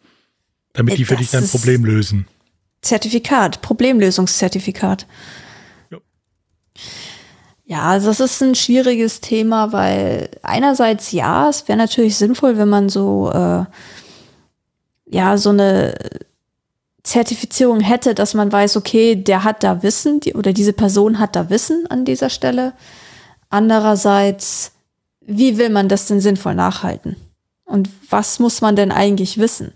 Damit 0.75 0.99
die 0.99 1.05
für 1.05 1.17
dich 1.17 1.31
dein 1.31 1.47
Problem 1.47 1.85
lösen. 1.85 2.27
Zertifikat, 2.81 3.63
Problemlösungszertifikat. 3.63 5.07
Ja. 5.91 5.99
ja, 7.65 7.83
also 7.83 8.09
das 8.09 8.21
ist 8.21 8.43
ein 8.43 8.55
schwieriges 8.55 9.21
Thema, 9.21 9.73
weil 9.73 10.31
einerseits 10.43 11.13
ja, 11.13 11.49
es 11.49 11.69
wäre 11.69 11.79
natürlich 11.79 12.17
sinnvoll, 12.17 12.59
wenn 12.59 12.69
man 12.69 12.89
so 12.89 13.31
äh, 13.31 13.65
ja 15.13 15.37
so 15.37 15.51
eine 15.51 15.95
Zertifizierung 17.03 17.81
hätte, 17.81 18.15
dass 18.15 18.35
man 18.35 18.51
weiß, 18.51 18.77
okay, 18.77 19.17
der 19.17 19.45
hat 19.45 19.63
da 19.63 19.83
Wissen 19.83 20.21
die, 20.21 20.35
oder 20.35 20.53
diese 20.53 20.73
Person 20.73 21.19
hat 21.19 21.37
da 21.37 21.51
Wissen 21.51 21.87
an 21.89 22.05
dieser 22.05 22.31
Stelle. 22.31 22.73
Andererseits, 23.51 24.73
wie 25.21 25.59
will 25.59 25.69
man 25.69 25.89
das 25.89 26.07
denn 26.07 26.21
sinnvoll 26.21 26.55
nachhalten? 26.55 27.17
Und 27.65 27.91
was 28.09 28.39
muss 28.39 28.61
man 28.61 28.77
denn 28.77 28.93
eigentlich 28.93 29.39
wissen? 29.39 29.73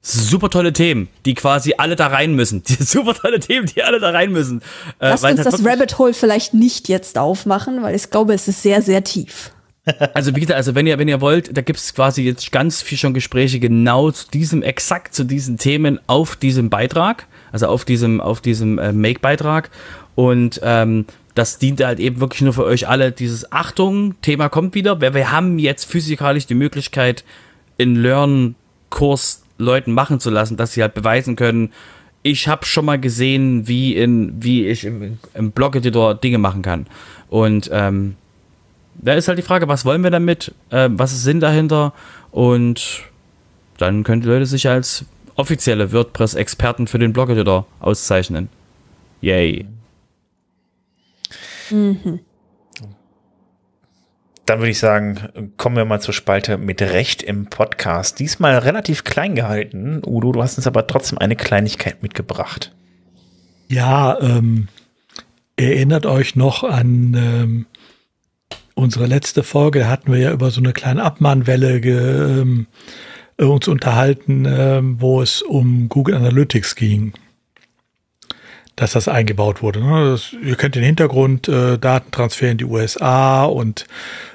super 0.00 0.48
tolle 0.48 0.72
Themen, 0.72 1.08
die 1.26 1.34
quasi 1.34 1.74
alle 1.76 1.94
da 1.94 2.06
rein 2.06 2.34
müssen. 2.34 2.62
Die 2.66 2.82
super 2.82 3.12
tolle 3.12 3.40
Themen, 3.40 3.66
die 3.66 3.82
alle 3.82 4.00
da 4.00 4.08
rein 4.08 4.32
müssen. 4.32 4.62
Äh, 5.00 5.10
Lass 5.10 5.22
uns 5.22 5.42
das 5.42 5.62
Rabbit 5.62 5.98
Hole 5.98 6.14
vielleicht 6.14 6.54
nicht 6.54 6.88
jetzt 6.88 7.18
aufmachen, 7.18 7.82
weil 7.82 7.94
ich 7.94 8.08
glaube, 8.08 8.32
es 8.32 8.48
ist 8.48 8.62
sehr, 8.62 8.80
sehr 8.80 9.04
tief. 9.04 9.52
Also 10.14 10.34
wie 10.34 10.40
gesagt, 10.40 10.56
also 10.56 10.74
wenn 10.74 10.86
ihr, 10.86 10.98
wenn 10.98 11.08
ihr 11.08 11.20
wollt, 11.20 11.56
da 11.56 11.60
gibt 11.60 11.78
es 11.78 11.94
quasi 11.94 12.22
jetzt 12.22 12.52
ganz 12.52 12.82
viel 12.82 12.98
schon 12.98 13.14
Gespräche 13.14 13.60
genau 13.60 14.10
zu 14.10 14.28
diesem, 14.30 14.62
exakt 14.62 15.14
zu 15.14 15.24
diesen 15.24 15.58
Themen 15.58 15.98
auf 16.06 16.36
diesem 16.36 16.70
Beitrag, 16.70 17.26
also 17.52 17.66
auf 17.66 17.84
diesem, 17.84 18.20
auf 18.20 18.40
diesem 18.40 18.78
äh, 18.78 18.92
Make-Beitrag. 18.92 19.70
Und 20.14 20.60
ähm, 20.62 21.06
das 21.34 21.58
dient 21.58 21.82
halt 21.82 22.00
eben 22.00 22.20
wirklich 22.20 22.42
nur 22.42 22.52
für 22.52 22.64
euch 22.64 22.88
alle, 22.88 23.12
dieses 23.12 23.52
Achtung, 23.52 24.20
Thema 24.22 24.48
kommt 24.48 24.74
wieder. 24.74 25.00
Wir, 25.00 25.14
wir 25.14 25.30
haben 25.30 25.58
jetzt 25.58 25.84
physikalisch 25.84 26.46
die 26.46 26.54
Möglichkeit, 26.54 27.24
in 27.76 27.94
Learn-Kurs 27.94 29.42
Leuten 29.58 29.92
machen 29.92 30.20
zu 30.20 30.30
lassen, 30.30 30.56
dass 30.56 30.72
sie 30.72 30.82
halt 30.82 30.94
beweisen 30.94 31.36
können, 31.36 31.72
ich 32.22 32.48
habe 32.48 32.66
schon 32.66 32.84
mal 32.84 32.98
gesehen, 32.98 33.68
wie, 33.68 33.94
in, 33.96 34.42
wie 34.42 34.66
ich 34.66 34.84
im, 34.84 35.18
im 35.34 35.50
Blog-Editor 35.52 36.14
Dinge 36.14 36.38
machen 36.38 36.62
kann. 36.62 36.86
Und 37.28 37.70
ähm, 37.72 38.16
da 38.98 39.14
ist 39.14 39.28
halt 39.28 39.38
die 39.38 39.42
Frage, 39.42 39.68
was 39.68 39.84
wollen 39.84 40.02
wir 40.02 40.10
damit? 40.10 40.54
Äh, 40.70 40.88
was 40.92 41.12
ist 41.12 41.22
Sinn 41.22 41.40
dahinter? 41.40 41.92
Und 42.30 43.04
dann 43.78 44.02
können 44.02 44.22
die 44.22 44.28
Leute 44.28 44.46
sich 44.46 44.68
als 44.68 45.04
offizielle 45.36 45.92
WordPress-Experten 45.92 46.86
für 46.86 46.98
den 46.98 47.12
Blog-Editor 47.12 47.66
auszeichnen. 47.80 48.48
Yay. 49.20 49.66
Mhm. 51.70 52.20
Dann 54.46 54.60
würde 54.60 54.70
ich 54.70 54.78
sagen, 54.78 55.52
kommen 55.58 55.76
wir 55.76 55.84
mal 55.84 56.00
zur 56.00 56.14
Spalte 56.14 56.56
mit 56.56 56.80
Recht 56.80 57.22
im 57.22 57.46
Podcast. 57.50 58.18
Diesmal 58.18 58.56
relativ 58.58 59.04
klein 59.04 59.34
gehalten. 59.34 60.00
Udo, 60.04 60.32
du 60.32 60.42
hast 60.42 60.56
uns 60.56 60.66
aber 60.66 60.86
trotzdem 60.86 61.18
eine 61.18 61.36
Kleinigkeit 61.36 62.02
mitgebracht. 62.02 62.74
Ja, 63.68 64.18
ähm, 64.20 64.68
erinnert 65.56 66.06
euch 66.06 66.34
noch 66.34 66.64
an 66.64 67.14
ähm, 67.14 67.66
unsere 68.78 69.06
letzte 69.06 69.42
Folge. 69.42 69.88
Hatten 69.88 70.12
wir 70.12 70.18
ja 70.20 70.32
über 70.32 70.50
so 70.50 70.60
eine 70.60 70.72
kleine 70.72 71.02
Abmahnwelle 71.02 71.80
ge, 71.80 72.40
ähm, 72.40 72.66
uns 73.36 73.68
unterhalten, 73.68 74.46
ähm, 74.48 74.96
wo 75.00 75.20
es 75.20 75.42
um 75.42 75.88
Google 75.88 76.14
Analytics 76.14 76.74
ging 76.74 77.12
dass 78.78 78.92
das 78.92 79.08
eingebaut 79.08 79.60
wurde. 79.60 79.80
Ne? 79.80 80.10
Das, 80.12 80.32
ihr 80.40 80.54
kennt 80.54 80.76
den 80.76 80.84
Hintergrund, 80.84 81.48
äh, 81.48 81.78
Datentransfer 81.78 82.48
in 82.48 82.58
die 82.58 82.64
USA 82.64 83.44
und 83.44 83.86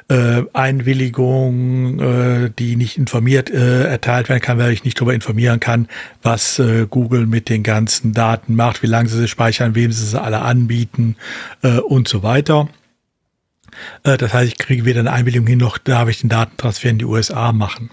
äh, 0.09 0.43
Einwilligung, 0.51 1.99
äh, 1.99 2.49
die 2.59 2.75
nicht 2.75 2.97
informiert 2.97 3.49
äh, 3.49 3.85
erteilt 3.85 4.27
werden 4.27 4.41
kann, 4.41 4.57
weil 4.57 4.73
ich 4.73 4.83
nicht 4.83 4.99
darüber 4.99 5.13
informieren 5.13 5.61
kann, 5.61 5.87
was 6.21 6.59
äh, 6.59 6.87
Google 6.89 7.25
mit 7.25 7.47
den 7.47 7.63
ganzen 7.63 8.11
Daten 8.11 8.55
macht, 8.55 8.83
wie 8.83 8.87
lange 8.87 9.07
sie 9.07 9.17
sie 9.17 9.29
speichern, 9.29 9.75
wem 9.75 9.93
sie 9.93 10.05
sie 10.05 10.21
alle 10.21 10.41
anbieten 10.41 11.15
äh, 11.61 11.77
und 11.77 12.09
so 12.09 12.21
weiter. 12.21 12.67
Äh, 14.03 14.17
das 14.17 14.33
heißt, 14.33 14.51
ich 14.51 14.57
kriege 14.57 14.85
weder 14.85 14.99
eine 14.99 15.11
Einwilligung 15.11 15.47
hin, 15.47 15.59
noch 15.59 15.77
darf 15.77 16.09
ich 16.09 16.21
den 16.21 16.29
Datentransfer 16.29 16.89
in 16.89 16.97
die 16.97 17.05
USA 17.05 17.51
machen. 17.51 17.89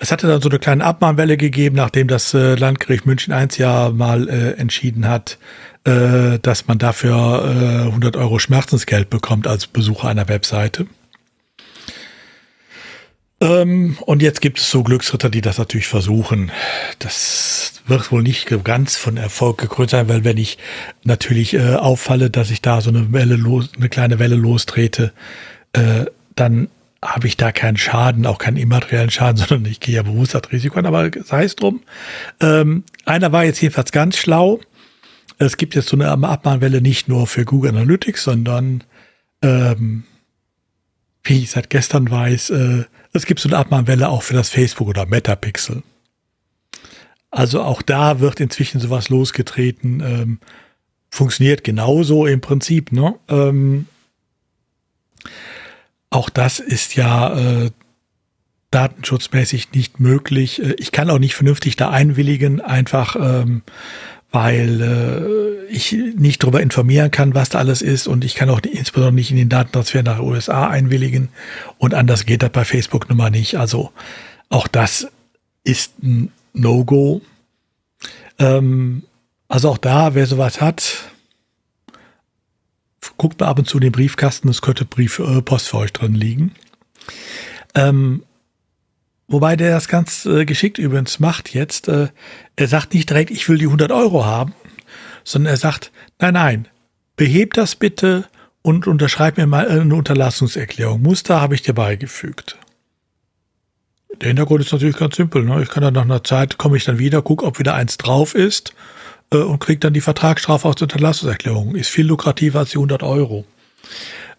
Es 0.00 0.10
hatte 0.10 0.26
dann 0.26 0.40
so 0.40 0.48
eine 0.48 0.58
kleine 0.58 0.84
Abmahnwelle 0.84 1.36
gegeben, 1.36 1.76
nachdem 1.76 2.08
das 2.08 2.34
äh, 2.34 2.56
Landgericht 2.56 3.06
München 3.06 3.32
1 3.32 3.58
ja 3.58 3.90
mal 3.90 4.28
äh, 4.28 4.52
entschieden 4.52 5.08
hat, 5.08 5.38
dass 5.86 6.66
man 6.66 6.78
dafür 6.78 7.84
äh, 7.84 7.86
100 7.88 8.16
Euro 8.16 8.38
Schmerzensgeld 8.38 9.10
bekommt 9.10 9.46
als 9.46 9.66
Besucher 9.66 10.08
einer 10.08 10.30
Webseite. 10.30 10.86
Ähm, 13.44 13.98
und 14.00 14.22
jetzt 14.22 14.40
gibt 14.40 14.58
es 14.58 14.70
so 14.70 14.82
Glücksritter, 14.82 15.28
die 15.28 15.42
das 15.42 15.58
natürlich 15.58 15.86
versuchen. 15.86 16.50
Das 16.98 17.82
wird 17.86 18.10
wohl 18.10 18.22
nicht 18.22 18.48
ganz 18.64 18.96
von 18.96 19.18
Erfolg 19.18 19.58
gekrönt 19.58 19.90
sein, 19.90 20.08
weil 20.08 20.24
wenn 20.24 20.38
ich 20.38 20.56
natürlich 21.04 21.52
äh, 21.52 21.74
auffalle, 21.74 22.30
dass 22.30 22.50
ich 22.50 22.62
da 22.62 22.80
so 22.80 22.88
eine 22.88 23.12
Welle 23.12 23.36
los, 23.36 23.68
eine 23.76 23.90
kleine 23.90 24.18
Welle 24.18 24.36
lostrete, 24.36 25.12
äh, 25.74 26.06
dann 26.34 26.68
habe 27.02 27.26
ich 27.26 27.36
da 27.36 27.52
keinen 27.52 27.76
Schaden, 27.76 28.24
auch 28.24 28.38
keinen 28.38 28.56
immateriellen 28.56 29.10
Schaden, 29.10 29.36
sondern 29.46 29.70
ich 29.70 29.80
gehe 29.80 29.96
ja 29.96 30.02
bewusst 30.02 30.34
das 30.34 30.50
Risiko 30.50 30.78
an, 30.78 30.86
aber 30.86 31.10
sei 31.22 31.44
es 31.44 31.54
drum. 31.54 31.82
Ähm, 32.40 32.84
einer 33.04 33.30
war 33.30 33.44
jetzt 33.44 33.60
jedenfalls 33.60 33.92
ganz 33.92 34.16
schlau. 34.16 34.60
Es 35.36 35.58
gibt 35.58 35.74
jetzt 35.74 35.88
so 35.88 35.98
eine 35.98 36.08
Abmahnwelle 36.10 36.80
nicht 36.80 37.08
nur 37.08 37.26
für 37.26 37.44
Google 37.44 37.72
Analytics, 37.72 38.24
sondern 38.24 38.84
ähm, 39.42 40.04
wie 41.24 41.42
ich 41.42 41.50
seit 41.50 41.68
gestern 41.68 42.10
weiß, 42.10 42.50
äh, 42.50 42.84
es 43.14 43.26
gibt 43.26 43.40
so 43.40 43.48
eine 43.48 43.56
Abmahnwelle 43.56 44.08
auch 44.08 44.22
für 44.22 44.34
das 44.34 44.50
Facebook 44.50 44.88
oder 44.88 45.06
Metapixel. 45.06 45.82
Also 47.30 47.62
auch 47.62 47.80
da 47.80 48.20
wird 48.20 48.40
inzwischen 48.40 48.80
sowas 48.80 49.08
losgetreten. 49.08 50.00
Ähm, 50.00 50.38
funktioniert 51.10 51.64
genauso 51.64 52.26
im 52.26 52.40
Prinzip. 52.40 52.92
Ne? 52.92 53.14
Ähm, 53.28 53.86
auch 56.10 56.28
das 56.28 56.58
ist 56.58 56.96
ja 56.96 57.36
äh, 57.64 57.70
datenschutzmäßig 58.72 59.72
nicht 59.72 60.00
möglich. 60.00 60.60
Äh, 60.60 60.74
ich 60.78 60.90
kann 60.90 61.08
auch 61.08 61.18
nicht 61.18 61.34
vernünftig 61.34 61.76
da 61.76 61.90
einwilligen, 61.90 62.60
einfach 62.60 63.16
ähm, 63.16 63.62
weil 64.32 64.80
äh, 64.80 65.53
ich 65.68 65.92
nicht 65.92 66.42
darüber 66.42 66.60
informieren 66.60 67.10
kann, 67.10 67.34
was 67.34 67.48
da 67.48 67.58
alles 67.58 67.82
ist 67.82 68.06
und 68.06 68.24
ich 68.24 68.34
kann 68.34 68.50
auch 68.50 68.60
insbesondere 68.60 69.14
nicht 69.14 69.30
in 69.30 69.36
den 69.36 69.48
Datentransfer 69.48 70.02
nach 70.02 70.20
USA 70.20 70.68
einwilligen 70.68 71.28
und 71.78 71.94
anders 71.94 72.26
geht 72.26 72.42
das 72.42 72.50
bei 72.50 72.64
Facebook 72.64 73.08
nun 73.08 73.18
mal 73.18 73.30
nicht. 73.30 73.56
Also 73.56 73.92
auch 74.48 74.68
das 74.68 75.08
ist 75.64 76.02
ein 76.02 76.30
No-Go. 76.52 77.22
Ähm, 78.38 79.02
also 79.48 79.70
auch 79.70 79.78
da, 79.78 80.14
wer 80.14 80.26
sowas 80.26 80.60
hat, 80.60 81.04
guckt 83.16 83.40
mal 83.40 83.48
ab 83.48 83.58
und 83.58 83.66
zu 83.66 83.78
in 83.78 83.82
den 83.82 83.92
Briefkasten, 83.92 84.48
es 84.48 84.62
könnte 84.62 84.84
Brief, 84.84 85.18
äh, 85.18 85.42
Post 85.42 85.68
für 85.68 85.78
euch 85.78 85.92
drin 85.92 86.14
liegen. 86.14 86.52
Ähm, 87.74 88.22
wobei 89.28 89.56
der 89.56 89.72
das 89.72 89.88
ganz 89.88 90.26
äh, 90.26 90.44
geschickt 90.44 90.78
übrigens 90.78 91.20
macht 91.20 91.54
jetzt. 91.54 91.88
Äh, 91.88 92.08
er 92.56 92.68
sagt 92.68 92.94
nicht 92.94 93.10
direkt, 93.10 93.30
ich 93.30 93.48
will 93.48 93.58
die 93.58 93.66
100 93.66 93.92
Euro 93.92 94.24
haben, 94.24 94.54
sondern 95.24 95.54
er 95.54 95.56
sagt, 95.56 95.90
nein, 96.20 96.34
nein, 96.34 96.68
behebt 97.16 97.56
das 97.56 97.74
bitte 97.74 98.24
und 98.62 98.86
unterschreib 98.86 99.36
mir 99.36 99.46
mal 99.46 99.68
eine 99.68 99.94
Unterlassungserklärung. 99.94 101.02
Muster 101.02 101.40
habe 101.40 101.54
ich 101.54 101.62
dir 101.62 101.74
beigefügt. 101.74 102.58
Der 104.20 104.28
Hintergrund 104.28 104.64
ist 104.64 104.72
natürlich 104.72 104.96
ganz 104.96 105.16
simpel. 105.16 105.44
Ne? 105.44 105.62
Ich 105.62 105.68
kann 105.68 105.82
dann 105.82 105.94
nach 105.94 106.02
einer 106.02 106.24
Zeit, 106.24 106.56
komme 106.58 106.76
ich 106.76 106.84
dann 106.84 106.98
wieder, 106.98 107.20
gucke, 107.22 107.44
ob 107.44 107.58
wieder 107.58 107.74
eins 107.74 107.98
drauf 107.98 108.34
ist 108.34 108.72
äh, 109.32 109.38
und 109.38 109.58
kriege 109.58 109.80
dann 109.80 109.92
die 109.92 110.00
Vertragsstrafe 110.00 110.68
aus 110.68 110.76
der 110.76 110.86
Unterlassungserklärung. 110.86 111.74
Ist 111.74 111.90
viel 111.90 112.06
lukrativer 112.06 112.60
als 112.60 112.70
die 112.70 112.78
100 112.78 113.02
Euro. 113.02 113.44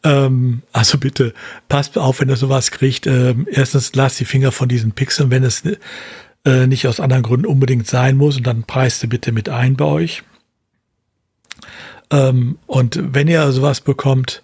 Ähm, 0.03 0.61
also 0.71 0.97
bitte, 0.97 1.33
passt 1.67 1.97
auf, 1.97 2.21
wenn 2.21 2.29
ihr 2.29 2.37
sowas 2.37 2.71
kriegt. 2.71 3.05
Ähm, 3.07 3.47
erstens, 3.51 3.95
lasst 3.95 4.19
die 4.19 4.25
Finger 4.25 4.51
von 4.51 4.69
diesen 4.69 4.93
Pixeln, 4.93 5.29
wenn 5.29 5.43
es 5.43 5.63
äh, 6.45 6.67
nicht 6.67 6.87
aus 6.87 6.99
anderen 6.99 7.23
Gründen 7.23 7.45
unbedingt 7.45 7.87
sein 7.87 8.17
muss. 8.17 8.37
Und 8.37 8.47
dann 8.47 8.63
preist 8.63 9.03
ihr 9.03 9.09
bitte 9.09 9.31
mit 9.31 9.49
ein 9.49 9.75
bei 9.75 9.85
euch. 9.85 10.23
Ähm, 12.11 12.57
und 12.67 12.99
wenn 13.13 13.27
ihr 13.27 13.51
sowas 13.51 13.81
bekommt, 13.81 14.43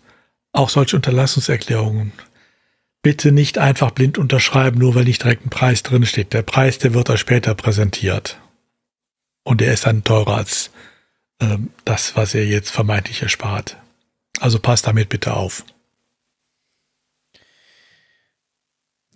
auch 0.52 0.70
solche 0.70 0.96
Unterlassungserklärungen, 0.96 2.12
bitte 3.02 3.32
nicht 3.32 3.58
einfach 3.58 3.92
blind 3.92 4.18
unterschreiben, 4.18 4.80
nur 4.80 4.96
weil 4.96 5.06
nicht 5.06 5.24
direkt 5.24 5.46
ein 5.46 5.50
Preis 5.50 5.84
drin 5.84 6.06
steht. 6.06 6.34
Der 6.34 6.44
Preis, 6.44 6.78
der 6.78 6.94
wird 6.94 7.10
euch 7.10 7.20
später 7.20 7.56
präsentiert. 7.56 8.40
Und 9.44 9.62
der 9.62 9.74
ist 9.74 9.86
dann 9.86 10.04
teurer 10.04 10.38
als 10.38 10.72
ähm, 11.42 11.72
das, 11.86 12.16
was 12.16 12.34
ihr 12.36 12.46
jetzt 12.46 12.70
vermeintlich 12.70 13.22
erspart. 13.22 13.78
Also 14.40 14.60
passt 14.60 14.88
damit 14.88 15.10
bitte 15.10 15.34
auf. 15.34 15.66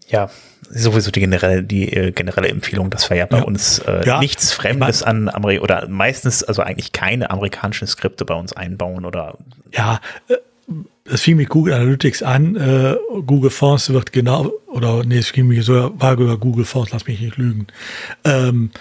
Ja, 0.08 0.30
sowieso 0.70 1.12
die 1.12 1.20
generelle, 1.20 1.64
die 1.64 1.92
äh, 1.92 2.12
generelle 2.12 2.50
Empfehlung, 2.50 2.90
dass 2.90 3.10
wir 3.10 3.18
ja 3.18 3.26
bei 3.26 3.40
ja. 3.40 3.44
uns 3.44 3.80
äh, 3.80 4.06
ja. 4.06 4.20
nichts 4.20 4.54
Fremdes 4.54 5.04
an 5.04 5.30
Ameri 5.30 5.60
oder 5.60 5.88
meistens, 5.88 6.44
also 6.44 6.62
eigentlich 6.62 6.92
keine 6.92 7.32
amerikanischen 7.32 7.88
Skripte 7.88 8.26
bei 8.26 8.36
uns 8.36 8.54
einbauen 8.54 9.06
oder. 9.06 9.38
Ja, 9.74 10.00
äh, 10.28 10.36
das 11.06 11.22
fing 11.22 11.38
mit 11.38 11.50
Google 11.50 11.74
Analytics 11.74 12.24
an. 12.24 12.56
Äh, 12.56 12.96
Google 13.26 13.52
Fonts 13.52 13.92
wird 13.92 14.12
genau, 14.12 14.52
oder 14.68 15.04
nee, 15.04 15.20
es 15.20 15.34
ging 15.34 15.48
mir 15.48 15.62
so, 15.62 15.94
war 16.00 16.14
über 16.14 16.38
Google 16.38 16.66
Fonts, 16.66 16.92
lass 16.92 17.06
mich 17.06 17.20
nicht 17.20 17.38
lügen. 17.38 17.68
Ähm, 18.24 18.72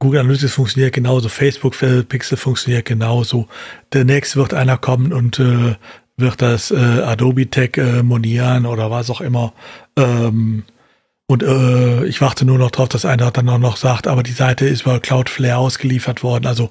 Google 0.00 0.20
Analytics 0.20 0.52
funktioniert 0.52 0.92
genauso, 0.92 1.28
Facebook 1.28 1.76
Pixel 2.08 2.36
funktioniert 2.36 2.84
genauso. 2.84 3.48
Der 3.92 4.04
nächste 4.04 4.38
wird 4.38 4.54
einer 4.54 4.76
kommen 4.76 5.12
und 5.12 5.38
äh, 5.38 5.76
wird 6.18 6.42
das 6.42 6.70
äh, 6.70 6.76
Adobe 6.76 7.48
Tech 7.48 7.76
äh, 7.76 8.02
monieren 8.02 8.66
oder 8.66 8.90
was 8.90 9.08
auch 9.08 9.20
immer. 9.20 9.54
Ähm, 9.96 10.64
und 11.26 11.42
äh, 11.42 12.04
ich 12.06 12.20
warte 12.20 12.44
nur 12.44 12.58
noch 12.58 12.70
drauf, 12.70 12.88
dass 12.88 13.04
einer 13.04 13.30
dann 13.30 13.48
auch 13.48 13.58
noch 13.58 13.76
sagt, 13.76 14.06
aber 14.06 14.22
die 14.22 14.32
Seite 14.32 14.66
ist 14.66 14.82
über 14.82 15.00
Cloudflare 15.00 15.58
ausgeliefert 15.58 16.22
worden. 16.22 16.46
Also 16.46 16.70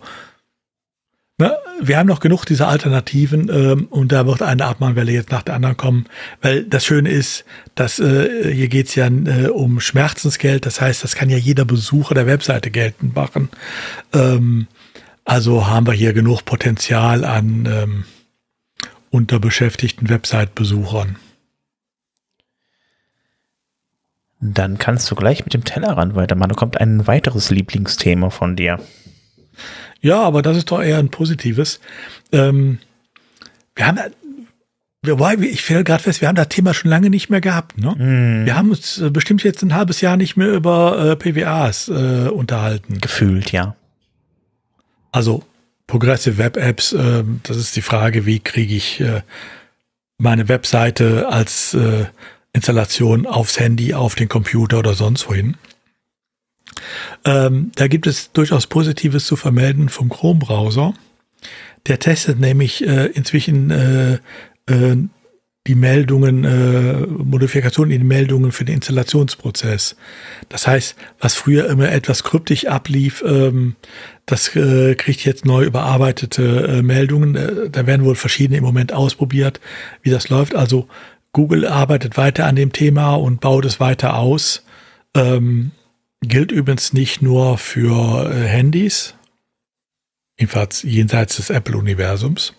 Ne, 1.39 1.55
wir 1.79 1.99
haben 1.99 2.07
noch 2.07 2.19
genug 2.19 2.45
dieser 2.45 2.67
Alternativen 2.67 3.47
ähm, 3.53 3.85
und 3.91 4.11
da 4.11 4.25
wird 4.25 4.41
eine 4.41 4.65
Abmahnwelle 4.65 5.11
jetzt 5.11 5.29
nach 5.29 5.43
der 5.43 5.53
anderen 5.53 5.77
kommen, 5.77 6.07
weil 6.41 6.63
das 6.63 6.83
Schöne 6.83 7.11
ist, 7.11 7.45
dass 7.75 7.99
äh, 7.99 8.51
hier 8.51 8.69
geht's 8.69 8.95
ja 8.95 9.05
äh, 9.05 9.49
um 9.49 9.79
Schmerzensgeld, 9.79 10.65
das 10.65 10.81
heißt, 10.81 11.03
das 11.03 11.13
kann 11.13 11.29
ja 11.29 11.37
jeder 11.37 11.63
Besucher 11.63 12.15
der 12.15 12.25
Webseite 12.25 12.71
geltend 12.71 13.15
machen. 13.15 13.49
Ähm, 14.13 14.65
also 15.25 15.67
haben 15.67 15.85
wir 15.85 15.93
hier 15.93 16.13
genug 16.13 16.43
Potenzial 16.43 17.23
an 17.23 17.69
ähm, 17.71 18.05
unterbeschäftigten 19.17 20.09
Website-Besuchern. 20.09 21.15
Dann 24.39 24.77
kannst 24.77 25.09
du 25.09 25.15
gleich 25.15 25.43
mit 25.43 25.55
dem 25.55 25.63
Tellerrand 25.63 26.13
weitermachen. 26.15 26.49
Da 26.49 26.55
kommt 26.55 26.79
ein 26.79 27.07
weiteres 27.07 27.49
Lieblingsthema 27.49 28.29
von 28.29 28.55
dir. 28.55 28.79
Ja, 30.01 30.21
aber 30.21 30.43
das 30.43 30.55
ist 30.57 30.69
doch 30.69 30.81
eher 30.81 30.99
ein 30.99 31.09
positives. 31.09 31.79
Ähm, 32.31 32.77
wir 33.75 33.87
haben, 33.87 33.99
wobei, 35.01 35.33
ich 35.33 35.61
stelle 35.61 35.83
gerade 35.83 36.03
fest, 36.03 36.21
wir 36.21 36.27
haben 36.27 36.35
das 36.35 36.49
Thema 36.49 36.75
schon 36.75 36.91
lange 36.91 37.09
nicht 37.09 37.31
mehr 37.31 37.41
gehabt. 37.41 37.79
Ne? 37.79 37.95
Mm. 37.95 38.45
Wir 38.45 38.55
haben 38.55 38.69
uns 38.69 38.99
äh, 38.99 39.09
bestimmt 39.09 39.43
jetzt 39.43 39.63
ein 39.63 39.73
halbes 39.73 40.01
Jahr 40.01 40.15
nicht 40.15 40.37
mehr 40.37 40.49
über 40.49 40.99
äh, 40.99 41.15
PWAs 41.15 41.87
äh, 41.87 42.29
unterhalten. 42.29 43.01
Gefühlt, 43.01 43.51
ja. 43.51 43.75
Also 45.11 45.43
Progressive 45.87 46.37
Web 46.37 46.57
Apps, 46.57 46.93
äh, 46.93 47.23
das 47.43 47.57
ist 47.57 47.75
die 47.75 47.81
Frage, 47.81 48.25
wie 48.25 48.39
kriege 48.39 48.75
ich 48.75 48.99
äh, 48.99 49.21
meine 50.17 50.49
Webseite 50.49 51.27
als 51.29 51.73
äh, 51.73 52.05
Installation 52.53 53.25
aufs 53.25 53.59
Handy, 53.59 53.93
auf 53.93 54.15
den 54.15 54.27
Computer 54.27 54.79
oder 54.79 54.93
sonst 54.93 55.27
wohin. 55.29 55.55
Ähm, 57.25 57.71
da 57.75 57.87
gibt 57.87 58.07
es 58.07 58.31
durchaus 58.31 58.67
Positives 58.67 59.25
zu 59.25 59.35
vermelden 59.35 59.89
vom 59.89 60.09
Chrome-Browser. 60.09 60.93
Der 61.87 61.99
testet 61.99 62.39
nämlich 62.39 62.85
äh, 62.85 63.07
inzwischen 63.07 63.71
äh, 63.71 64.13
äh, 64.65 64.97
die 65.67 65.75
Meldungen, 65.75 66.43
äh, 66.45 67.05
Modifikationen 67.07 67.91
in 67.91 68.01
den 68.01 68.07
Meldungen 68.07 68.51
für 68.51 68.65
den 68.65 68.75
Installationsprozess. 68.75 69.95
Das 70.49 70.65
heißt, 70.65 70.95
was 71.19 71.35
früher 71.35 71.69
immer 71.69 71.91
etwas 71.91 72.23
kryptisch 72.23 72.65
ablief, 72.65 73.23
ähm, 73.25 73.75
das 74.27 74.55
äh, 74.55 74.93
kriegt 74.95 75.25
jetzt 75.25 75.45
neu 75.45 75.63
überarbeitete 75.63 76.43
äh, 76.67 76.81
Meldungen. 76.83 77.35
Äh, 77.35 77.69
da 77.71 77.87
werden 77.87 78.05
wohl 78.05 78.15
verschiedene 78.15 78.57
im 78.57 78.63
Moment 78.63 78.93
ausprobiert, 78.93 79.59
wie 80.03 80.11
das 80.11 80.29
läuft. 80.29 80.53
Also 80.53 80.87
Google 81.31 81.65
arbeitet 81.65 82.17
weiter 82.17 82.45
an 82.45 82.55
dem 82.55 82.71
Thema 82.71 83.15
und 83.15 83.41
baut 83.41 83.65
es 83.65 83.79
weiter 83.79 84.17
aus. 84.17 84.63
Ähm, 85.15 85.71
Gilt 86.21 86.51
übrigens 86.51 86.93
nicht 86.93 87.21
nur 87.21 87.59
für 87.59 88.31
äh, 88.31 88.47
Handys, 88.47 89.13
jedenfalls 90.39 90.81
jenseits 90.81 91.35
des 91.35 91.51
Apple-Universums, 91.51 92.53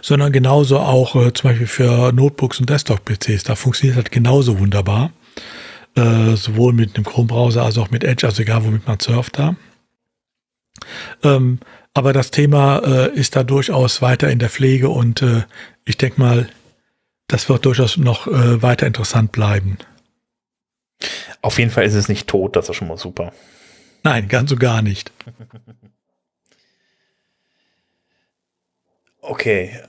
sondern 0.00 0.32
genauso 0.32 0.78
auch 0.78 1.16
äh, 1.16 1.34
zum 1.34 1.50
Beispiel 1.50 1.66
für 1.66 2.12
Notebooks 2.12 2.60
und 2.60 2.70
Desktop-PCs. 2.70 3.44
Da 3.44 3.56
funktioniert 3.56 3.98
das 3.98 4.10
genauso 4.10 4.58
wunderbar. 4.58 5.12
Äh, 5.96 6.34
sowohl 6.34 6.72
mit 6.72 6.96
einem 6.96 7.04
Chrome-Browser 7.04 7.62
als 7.62 7.76
auch 7.76 7.90
mit 7.90 8.02
Edge, 8.02 8.26
also 8.26 8.42
egal 8.42 8.64
womit 8.64 8.86
man 8.86 8.98
surft 8.98 9.38
da. 9.38 9.54
Ähm, 11.22 11.58
aber 11.92 12.12
das 12.12 12.30
Thema 12.30 12.78
äh, 12.78 13.14
ist 13.14 13.36
da 13.36 13.44
durchaus 13.44 14.02
weiter 14.02 14.30
in 14.30 14.38
der 14.38 14.50
Pflege 14.50 14.88
und 14.88 15.22
äh, 15.22 15.42
ich 15.84 15.96
denke 15.96 16.20
mal, 16.20 16.48
das 17.28 17.48
wird 17.48 17.64
durchaus 17.64 17.96
noch 17.96 18.26
äh, 18.26 18.62
weiter 18.62 18.86
interessant 18.86 19.32
bleiben. 19.32 19.78
Auf 21.42 21.58
jeden 21.58 21.70
Fall 21.70 21.84
ist 21.84 21.94
es 21.94 22.08
nicht 22.08 22.26
tot, 22.26 22.56
das 22.56 22.68
ist 22.68 22.76
schon 22.76 22.88
mal 22.88 22.98
super. 22.98 23.32
Nein, 24.02 24.28
ganz 24.28 24.50
so 24.50 24.56
gar 24.56 24.82
nicht. 24.82 25.12
Okay. 29.26 29.80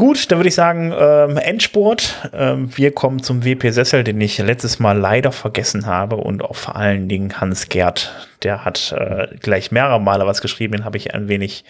Gut, 0.00 0.30
dann 0.30 0.38
würde 0.38 0.48
ich 0.48 0.54
sagen, 0.54 0.94
ähm, 0.98 1.36
Endspurt. 1.36 2.30
Ähm, 2.32 2.74
wir 2.74 2.90
kommen 2.90 3.22
zum 3.22 3.44
WP 3.44 3.68
Sessel, 3.70 4.02
den 4.02 4.18
ich 4.18 4.38
letztes 4.38 4.78
Mal 4.78 4.96
leider 4.96 5.30
vergessen 5.30 5.84
habe 5.84 6.16
und 6.16 6.42
auch 6.42 6.56
vor 6.56 6.74
allen 6.74 7.06
Dingen 7.06 7.38
Hans 7.38 7.68
Gerd. 7.68 8.10
Der 8.42 8.64
hat 8.64 8.94
äh, 8.96 9.26
gleich 9.40 9.72
mehrere 9.72 10.00
Male 10.00 10.24
was 10.26 10.40
geschrieben, 10.40 10.72
den 10.72 10.84
habe 10.86 10.96
ich 10.96 11.12
ein 11.12 11.28
wenig 11.28 11.66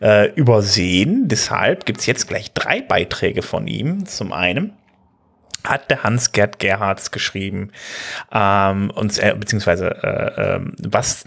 äh, 0.00 0.32
übersehen. 0.34 1.26
Deshalb 1.26 1.84
gibt 1.84 1.98
es 1.98 2.06
jetzt 2.06 2.28
gleich 2.28 2.52
drei 2.52 2.80
Beiträge 2.80 3.42
von 3.42 3.66
ihm. 3.66 4.06
Zum 4.06 4.32
einen 4.32 4.74
hat 5.64 5.90
der 5.90 6.04
Hans-Gerd 6.04 6.60
Gerhards 6.60 7.10
geschrieben, 7.10 7.72
ähm, 8.30 8.92
uns, 8.94 9.18
äh, 9.18 9.34
beziehungsweise 9.36 9.88
äh, 10.00 10.42
äh, 10.42 10.60
was 10.78 11.24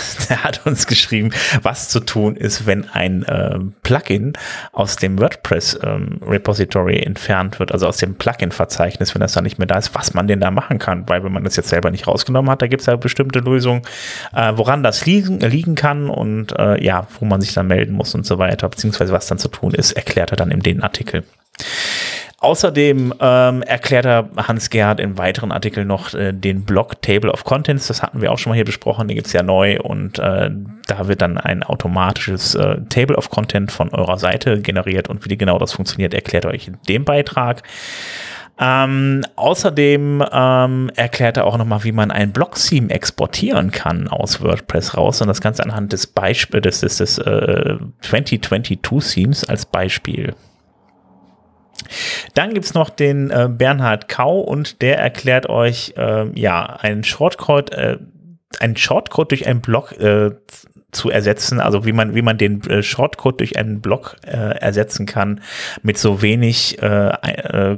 er 0.28 0.44
hat 0.44 0.66
uns 0.66 0.86
geschrieben, 0.86 1.30
was 1.62 1.88
zu 1.88 2.00
tun 2.00 2.36
ist, 2.36 2.66
wenn 2.66 2.88
ein 2.88 3.24
äh, 3.24 3.58
Plugin 3.82 4.32
aus 4.72 4.96
dem 4.96 5.18
WordPress 5.18 5.78
ähm, 5.82 6.20
entfernt 6.22 7.58
wird, 7.58 7.72
also 7.72 7.86
aus 7.86 7.98
dem 7.98 8.14
Plugin-Verzeichnis, 8.16 9.14
wenn 9.14 9.20
das 9.20 9.32
dann 9.32 9.44
nicht 9.44 9.58
mehr 9.58 9.66
da 9.66 9.78
ist, 9.78 9.94
was 9.94 10.14
man 10.14 10.26
denn 10.26 10.40
da 10.40 10.50
machen 10.50 10.78
kann. 10.78 11.08
Weil 11.08 11.24
wenn 11.24 11.32
man 11.32 11.44
das 11.44 11.56
jetzt 11.56 11.68
selber 11.68 11.90
nicht 11.90 12.06
rausgenommen 12.06 12.50
hat, 12.50 12.62
da 12.62 12.66
gibt 12.66 12.80
es 12.80 12.86
ja 12.86 12.96
bestimmte 12.96 13.40
Lösungen, 13.40 13.82
äh, 14.34 14.52
woran 14.56 14.82
das 14.82 15.06
liegen, 15.06 15.40
liegen 15.40 15.74
kann 15.74 16.08
und 16.08 16.58
äh, 16.58 16.82
ja, 16.82 17.06
wo 17.18 17.24
man 17.24 17.40
sich 17.40 17.52
dann 17.52 17.66
melden 17.66 17.94
muss 17.94 18.14
und 18.14 18.26
so 18.26 18.38
weiter, 18.38 18.68
beziehungsweise 18.68 19.12
was 19.12 19.26
dann 19.26 19.38
zu 19.38 19.48
tun 19.48 19.74
ist, 19.74 19.92
erklärt 19.92 20.30
er 20.30 20.36
dann 20.36 20.50
in 20.50 20.60
den 20.60 20.82
Artikel. 20.82 21.24
Außerdem 22.42 23.14
ähm, 23.20 23.62
erklärt 23.62 24.04
er 24.04 24.28
Hans-Gerhard 24.36 24.98
in 24.98 25.16
weiteren 25.16 25.52
Artikeln 25.52 25.86
noch 25.86 26.12
äh, 26.12 26.32
den 26.32 26.64
Blog 26.64 27.00
Table 27.00 27.30
of 27.30 27.44
Contents. 27.44 27.86
Das 27.86 28.02
hatten 28.02 28.20
wir 28.20 28.32
auch 28.32 28.38
schon 28.38 28.50
mal 28.50 28.56
hier 28.56 28.64
besprochen. 28.64 29.06
Den 29.06 29.14
gibt's 29.14 29.32
ja 29.32 29.44
neu 29.44 29.78
und 29.78 30.18
äh, 30.18 30.50
da 30.88 31.06
wird 31.06 31.22
dann 31.22 31.38
ein 31.38 31.62
automatisches 31.62 32.56
äh, 32.56 32.78
Table 32.88 33.16
of 33.16 33.30
Content 33.30 33.70
von 33.70 33.90
eurer 33.90 34.18
Seite 34.18 34.60
generiert 34.60 35.08
und 35.08 35.24
wie 35.30 35.36
genau 35.36 35.60
das 35.60 35.72
funktioniert, 35.72 36.14
erklärt 36.14 36.44
er 36.44 36.50
euch 36.50 36.66
in 36.66 36.78
dem 36.88 37.04
Beitrag. 37.04 37.62
Ähm, 38.58 39.24
außerdem 39.36 40.24
ähm, 40.32 40.90
erklärt 40.96 41.36
er 41.36 41.46
auch 41.46 41.56
nochmal, 41.56 41.84
wie 41.84 41.92
man 41.92 42.10
ein 42.10 42.32
Blog-Theme 42.32 42.90
exportieren 42.90 43.70
kann 43.70 44.08
aus 44.08 44.42
WordPress 44.42 44.96
raus 44.96 45.20
und 45.20 45.28
das 45.28 45.40
Ganze 45.40 45.62
anhand 45.62 45.92
des 45.92 46.08
Beispiels 46.08 46.80
des, 46.80 46.80
des, 46.80 46.96
des 46.96 47.18
äh, 47.18 47.76
2022 48.00 48.80
Themes 49.14 49.44
als 49.44 49.64
Beispiel. 49.64 50.34
Dann 52.34 52.54
gibt's 52.54 52.74
noch 52.74 52.90
den 52.90 53.30
äh, 53.30 53.48
Bernhard 53.50 54.08
Kau 54.08 54.40
und 54.40 54.82
der 54.82 54.98
erklärt 54.98 55.48
euch 55.48 55.94
äh, 55.96 56.26
ja 56.38 56.64
einen 56.64 57.04
Shortcode, 57.04 57.72
äh, 57.72 57.98
einen 58.60 58.76
Shortcode 58.76 59.30
durch 59.30 59.46
einen 59.46 59.60
Blog 59.60 59.92
äh, 60.00 60.32
zu 60.90 61.10
ersetzen, 61.10 61.60
also 61.60 61.86
wie 61.86 61.92
man, 61.92 62.14
wie 62.14 62.22
man 62.22 62.36
den 62.36 62.62
äh, 62.68 62.82
Shortcode 62.82 63.40
durch 63.40 63.56
einen 63.56 63.80
Block 63.80 64.16
äh, 64.26 64.58
ersetzen 64.58 65.06
kann 65.06 65.40
mit 65.82 65.98
so 65.98 66.20
wenig 66.22 66.78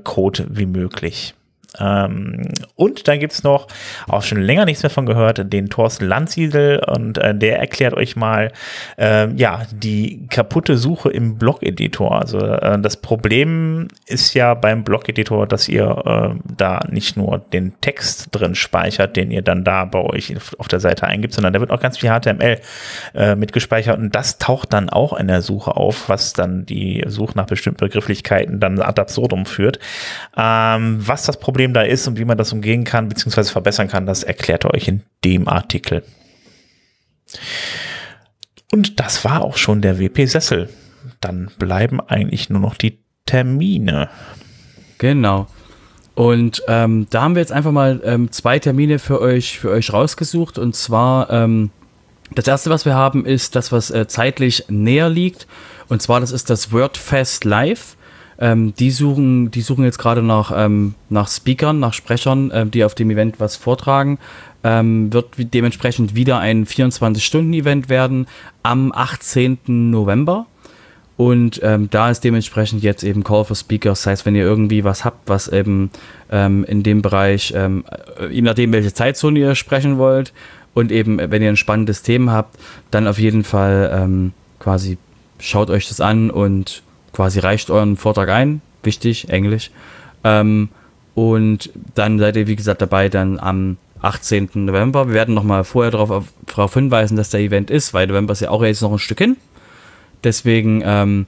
Code 0.05 0.47
wie 0.51 0.67
möglich. 0.67 1.35
Ähm, 1.79 2.49
und 2.77 3.09
dann 3.09 3.21
gibt's 3.21 3.43
noch, 3.43 3.69
auch 4.09 4.23
schon 4.23 4.41
länger 4.41 4.65
nichts 4.65 4.83
mehr 4.83 4.91
von 4.91 5.07
gehört, 5.07 5.53
den 5.53 5.71
Thorsten 5.71 6.07
Landsiedel 6.07 6.83
und 6.87 7.19
äh, 7.19 7.35
der 7.35 7.59
erklärt 7.59 7.95
euch 7.95 8.17
mal, 8.17 8.53
äh, 8.99 9.33
ja, 9.35 9.63
die 9.73 10.27
kaputte 10.29 10.77
Suche 10.77 11.11
im 11.11 11.39
Blog-Editor. 11.39 12.21
Also 12.21 12.39
äh, 12.39 12.79
das 12.81 12.97
Problem 12.97 13.89
ist 14.07 14.35
ja 14.35 14.55
beim 14.55 14.85
Blog-Editor, 14.85 15.47
dass 15.47 15.69
ihr 15.69 16.35
äh, 16.35 16.39
da 16.57 16.81
nicht 16.89 17.17
nur 17.17 17.39
den 17.39 17.75
Text 17.81 18.29
drin 18.33 18.55
speichert, 18.55 19.17
den 19.17 19.31
ihr 19.31 19.43
dann 19.43 19.65
da 19.65 19.85
bei 19.85 20.01
euch 20.01 20.35
auf 20.59 20.69
der 20.69 20.81
Seite 20.81 21.07
eingibt, 21.07 21.35
sondern 21.35 21.53
da 21.53 21.61
wird 21.61 21.71
auch 21.71 21.81
ganz 21.81 21.99
viel 21.99 22.11
HTML 22.11 22.61
äh, 23.15 23.35
mitgespeichert 23.35 23.99
und 23.99 24.15
das 24.15 24.39
taucht 24.39 24.73
dann 24.73 24.89
auch 24.89 25.13
in 25.13 25.29
der 25.29 25.43
Suche 25.43 25.77
auf, 25.77 26.09
was 26.09 26.33
dann 26.33 26.67
die 26.67 27.03
Suche 27.07 27.37
nach 27.37 27.47
bestimmten 27.47 27.81
Begrifflichkeiten 27.81 28.61
dann 28.61 28.81
ad 28.81 29.01
absurdum 29.01 29.47
führt. 29.47 29.79
Ähm, 30.37 30.97
was 31.07 31.25
das 31.25 31.39
Problem 31.39 31.64
Problem 31.65 31.73
da 31.73 31.83
ist 31.83 32.07
und 32.07 32.19
wie 32.19 32.27
man 32.27 32.37
das 32.37 32.53
umgehen 32.53 32.85
kann 32.85 33.09
bzw. 33.09 33.45
verbessern 33.45 33.89
kann, 33.89 34.05
das 34.07 34.23
erklärt 34.23 34.65
er 34.65 34.75
euch 34.75 34.87
in 34.87 35.03
dem 35.25 35.49
Artikel. 35.49 36.03
Und 38.71 39.01
das 39.01 39.25
war 39.25 39.43
auch 39.43 39.57
schon 39.57 39.81
der 39.81 39.99
WP-Sessel. 39.99 40.69
Dann 41.21 41.51
bleiben 41.59 42.01
eigentlich 42.01 42.51
nur 42.51 42.61
noch 42.61 42.75
die 42.75 42.99
Termine. 43.25 44.11
Genau. 44.99 45.47
Und 46.15 46.63
ähm, 46.69 47.07
da 47.09 47.23
haben 47.23 47.35
wir 47.35 47.41
jetzt 47.41 47.53
einfach 47.53 47.73
mal 47.73 48.01
ähm, 48.05 48.31
zwei 48.31 48.59
Termine 48.59 48.99
für 48.99 49.21
euch, 49.21 49.59
für 49.59 49.71
euch 49.71 49.93
rausgesucht. 49.93 50.59
Und 50.59 50.77
zwar 50.77 51.31
ähm, 51.31 51.71
das 52.35 52.47
erste, 52.47 52.69
was 52.69 52.85
wir 52.85 52.95
haben, 52.95 53.25
ist 53.25 53.57
das, 53.57 53.73
was 53.73 53.91
äh, 53.91 54.07
zeitlich 54.07 54.65
näher 54.69 55.09
liegt. 55.09 55.47
Und 55.89 56.03
zwar, 56.03 56.21
das 56.21 56.31
ist 56.31 56.51
das 56.51 56.73
WordFest 56.73 57.45
Live. 57.45 57.97
Ähm, 58.39 58.75
die 58.75 58.91
suchen, 58.91 59.51
die 59.51 59.61
suchen 59.61 59.85
jetzt 59.85 59.99
gerade 59.99 60.23
nach, 60.23 60.53
ähm, 60.55 60.95
nach 61.09 61.29
Speakern, 61.29 61.79
nach 61.79 61.93
Sprechern, 61.93 62.51
ähm, 62.53 62.71
die 62.71 62.85
auf 62.85 62.95
dem 62.95 63.11
Event 63.11 63.41
was 63.41 63.57
vortragen. 63.57 64.19
Ähm, 64.63 65.13
wird 65.13 65.35
dementsprechend 65.39 66.15
wieder 66.15 66.39
ein 66.39 66.67
24-Stunden-Event 66.67 67.89
werden 67.89 68.27
am 68.63 68.93
18. 68.93 69.59
November. 69.67 70.47
Und 71.17 71.61
ähm, 71.63 71.89
da 71.91 72.11
ist 72.11 72.25
dementsprechend 72.25 72.83
jetzt 72.83 73.05
eben 73.05 73.23
Call 73.23 73.45
for 73.45 73.55
Speakers. 73.55 74.01
Das 74.03 74.07
heißt, 74.11 74.27
wenn 74.27 74.35
ihr 74.35 74.43
irgendwie 74.43 74.83
was 74.83 75.05
habt, 75.05 75.29
was 75.29 75.47
eben 75.47 75.91
ähm, 76.31 76.65
in 76.65 76.83
dem 76.83 77.03
Bereich, 77.03 77.53
ähm, 77.55 77.85
je 78.31 78.43
nachdem, 78.43 78.73
welche 78.73 78.93
Zeitzone 78.93 79.39
ihr 79.39 79.55
sprechen 79.55 79.99
wollt 79.99 80.33
und 80.73 80.91
eben, 80.91 81.19
wenn 81.19 81.41
ihr 81.41 81.51
ein 81.51 81.57
spannendes 81.57 82.03
Thema 82.03 82.33
habt, 82.33 82.59
dann 82.91 83.07
auf 83.07 83.21
jeden 83.21 83.45
Fall 83.45 84.21
quasi 84.59 84.99
schaut 85.39 85.71
euch 85.71 85.89
das 85.89 86.01
an 86.01 86.31
und 86.31 86.83
quasi 87.15 87.39
reicht 87.39 87.71
euren 87.71 87.97
Vortrag 87.97 88.29
ein. 88.29 88.61
Wichtig, 88.83 89.31
Englisch. 89.31 89.71
Ähm, 90.25 90.69
und 91.15 91.71
dann 91.95 92.19
seid 92.19 92.37
ihr, 92.37 92.47
wie 92.47 92.57
gesagt, 92.57 92.83
dabei 92.83 93.09
dann 93.09 93.39
am 93.39 93.77
18. 94.03 94.51
November. 94.55 95.09
Wir 95.09 95.15
werden 95.15 95.35
nochmal 95.35 95.65
vorher 95.65 95.93
darauf 95.93 96.27
darauf 96.47 96.75
hinweisen, 96.75 97.17
dass 97.17 97.31
der 97.31 97.41
Event 97.41 97.71
ist, 97.71 97.95
weil 97.95 98.07
November 98.07 98.33
ist 98.33 98.41
ja 98.41 98.51
auch 98.51 98.63
jetzt 98.63 98.83
noch 98.83 98.93
ein 98.93 98.99
Stück 98.99 99.19
hin. 99.19 99.37
Deswegen, 100.23 100.83
ähm, 100.85 101.27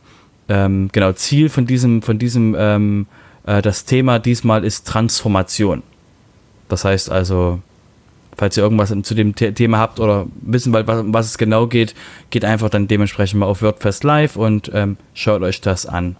ähm, 0.49 0.91
genau, 0.93 1.13
Ziel 1.13 1.49
von 1.49 1.67
diesem, 1.67 2.03
von 2.03 2.19
diesem, 2.19 2.55
ähm, 2.59 3.07
äh, 3.47 3.63
das 3.63 3.85
Thema 3.85 4.19
diesmal 4.19 4.65
ist 4.65 4.87
Transformation. 4.87 5.83
Das 6.69 6.85
heißt 6.85 7.11
also, 7.11 7.61
falls 8.37 8.57
ihr 8.57 8.63
irgendwas 8.63 8.95
zu 9.03 9.15
dem 9.15 9.35
Thema 9.35 9.79
habt 9.79 10.01
oder 10.01 10.27
wissen 10.43 10.73
wollt, 10.73 10.87
was, 10.87 11.05
was 11.07 11.27
es 11.27 11.39
genau 11.39 11.67
geht, 11.67 11.95
geht 12.31 12.45
einfach 12.45 12.69
dann 12.69 12.89
dementsprechend 12.89 13.41
mal 13.41 13.47
auf 13.47 13.63
WordFest 13.63 14.05
Live 14.05 14.37
und 14.37 14.71
ähm, 14.75 14.97
schaut 15.15 15.43
euch 15.43 15.61
das 15.61 15.87
an. 15.87 16.17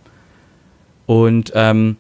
Und 1.07 1.53
ähm, 1.55 1.97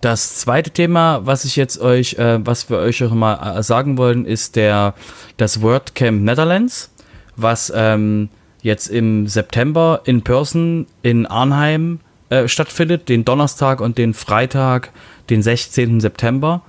das 0.00 0.36
zweite 0.36 0.70
Thema, 0.70 1.20
was 1.24 1.44
ich 1.44 1.56
jetzt 1.56 1.78
euch, 1.80 2.14
äh, 2.14 2.38
was 2.44 2.70
wir 2.70 2.78
euch 2.78 3.02
auch 3.04 3.12
mal 3.12 3.58
äh, 3.58 3.62
sagen 3.62 3.98
wollen, 3.98 4.24
ist 4.24 4.56
der 4.56 4.94
das 5.36 5.60
WordCamp 5.60 6.22
Netherlands, 6.22 6.90
was 7.36 7.72
ähm, 7.74 8.30
jetzt 8.62 8.88
im 8.88 9.26
September 9.26 10.00
in 10.04 10.22
Person 10.22 10.86
in 11.02 11.26
Arnheim 11.26 12.00
äh, 12.30 12.48
stattfindet, 12.48 13.10
den 13.10 13.26
Donnerstag 13.26 13.80
und 13.80 13.98
den 13.98 14.14
Freitag, 14.14 14.90
den 15.28 15.42
16. 15.42 16.00
September. 16.00 16.62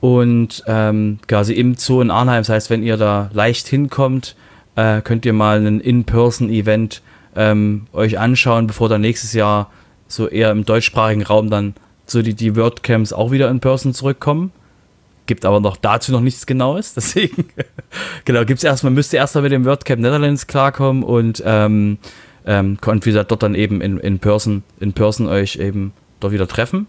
Und 0.00 0.64
ähm, 0.66 1.18
quasi 1.28 1.52
im 1.52 1.74
Zoo 1.76 2.00
in 2.00 2.10
Arnheim, 2.10 2.40
das 2.40 2.48
heißt, 2.48 2.70
wenn 2.70 2.82
ihr 2.82 2.96
da 2.96 3.30
leicht 3.32 3.68
hinkommt, 3.68 4.34
äh, 4.76 5.02
könnt 5.02 5.26
ihr 5.26 5.34
mal 5.34 5.64
ein 5.64 5.80
In-Person-Event 5.80 7.02
ähm, 7.36 7.86
euch 7.92 8.18
anschauen, 8.18 8.66
bevor 8.66 8.88
dann 8.88 9.02
nächstes 9.02 9.34
Jahr 9.34 9.70
so 10.08 10.26
eher 10.26 10.50
im 10.50 10.64
deutschsprachigen 10.64 11.22
Raum 11.22 11.50
dann 11.50 11.74
so 12.06 12.22
die, 12.22 12.34
die 12.34 12.56
WordCamps 12.56 13.12
auch 13.12 13.30
wieder 13.30 13.50
in 13.50 13.60
Person 13.60 13.94
zurückkommen. 13.94 14.52
Gibt 15.26 15.44
aber 15.44 15.60
noch 15.60 15.76
dazu 15.76 16.12
noch 16.12 16.20
nichts 16.20 16.46
Genaues, 16.46 16.94
deswegen 16.96 17.46
genau, 18.24 18.44
gibt's 18.44 18.64
erstmal, 18.64 18.92
müsst 18.92 19.12
ihr 19.12 19.18
erstmal 19.18 19.42
mit 19.42 19.52
dem 19.52 19.64
WordCamp 19.64 20.00
Netherlands 20.00 20.46
klarkommen 20.46 21.02
und 21.02 21.42
ähm, 21.46 21.98
ähm, 22.46 22.78
könnt 22.80 23.06
wie 23.06 23.12
dort 23.12 23.42
dann 23.42 23.54
eben 23.54 23.80
in, 23.80 23.98
in 23.98 24.18
Person, 24.18 24.62
in 24.80 24.92
Person 24.92 25.28
euch 25.28 25.56
eben 25.56 25.92
dort 26.20 26.32
wieder 26.32 26.48
treffen. 26.48 26.86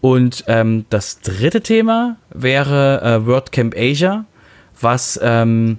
Und 0.00 0.44
ähm, 0.46 0.84
das 0.90 1.20
dritte 1.20 1.60
Thema 1.60 2.16
wäre 2.30 3.02
äh, 3.02 3.26
WordCamp 3.26 3.74
Asia, 3.76 4.24
was, 4.80 5.18
ähm, 5.22 5.78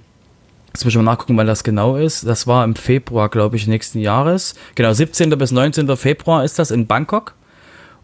jetzt 0.68 0.84
muss 0.84 0.92
ich 0.92 0.96
mal 0.96 1.04
nachgucken, 1.04 1.36
wann 1.36 1.46
das 1.46 1.64
genau 1.64 1.96
ist. 1.96 2.26
Das 2.26 2.46
war 2.46 2.64
im 2.64 2.74
Februar, 2.74 3.30
glaube 3.30 3.56
ich, 3.56 3.66
nächsten 3.66 3.98
Jahres. 3.98 4.54
Genau, 4.74 4.92
17. 4.92 5.30
bis 5.38 5.52
19. 5.52 5.96
Februar 5.96 6.44
ist 6.44 6.58
das 6.58 6.70
in 6.70 6.86
Bangkok. 6.86 7.34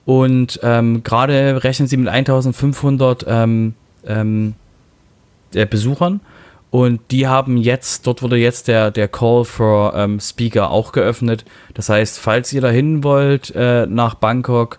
Und 0.07 0.61
ähm, 0.63 1.03
gerade 1.03 1.63
rechnen 1.65 1.89
sie 1.89 1.97
mit 1.97 2.09
1500 2.09 3.27
ähm, 3.29 3.75
ähm, 4.07 4.55
äh, 5.53 5.67
Besuchern. 5.67 6.21
Und 6.71 7.01
die 7.11 7.27
haben 7.27 7.57
jetzt, 7.57 8.07
dort 8.07 8.23
wurde 8.23 8.37
jetzt 8.37 8.69
der, 8.69 8.91
der 8.91 9.09
Call 9.09 9.45
for 9.45 9.95
ähm, 9.95 10.21
Speaker 10.21 10.71
auch 10.71 10.93
geöffnet. 10.93 11.45
Das 11.75 11.89
heißt, 11.89 12.19
falls 12.19 12.53
ihr 12.53 12.61
dahin 12.61 13.03
wollt 13.05 13.53
äh, 13.55 13.87
nach 13.87 14.15
Bangkok, 14.15 14.79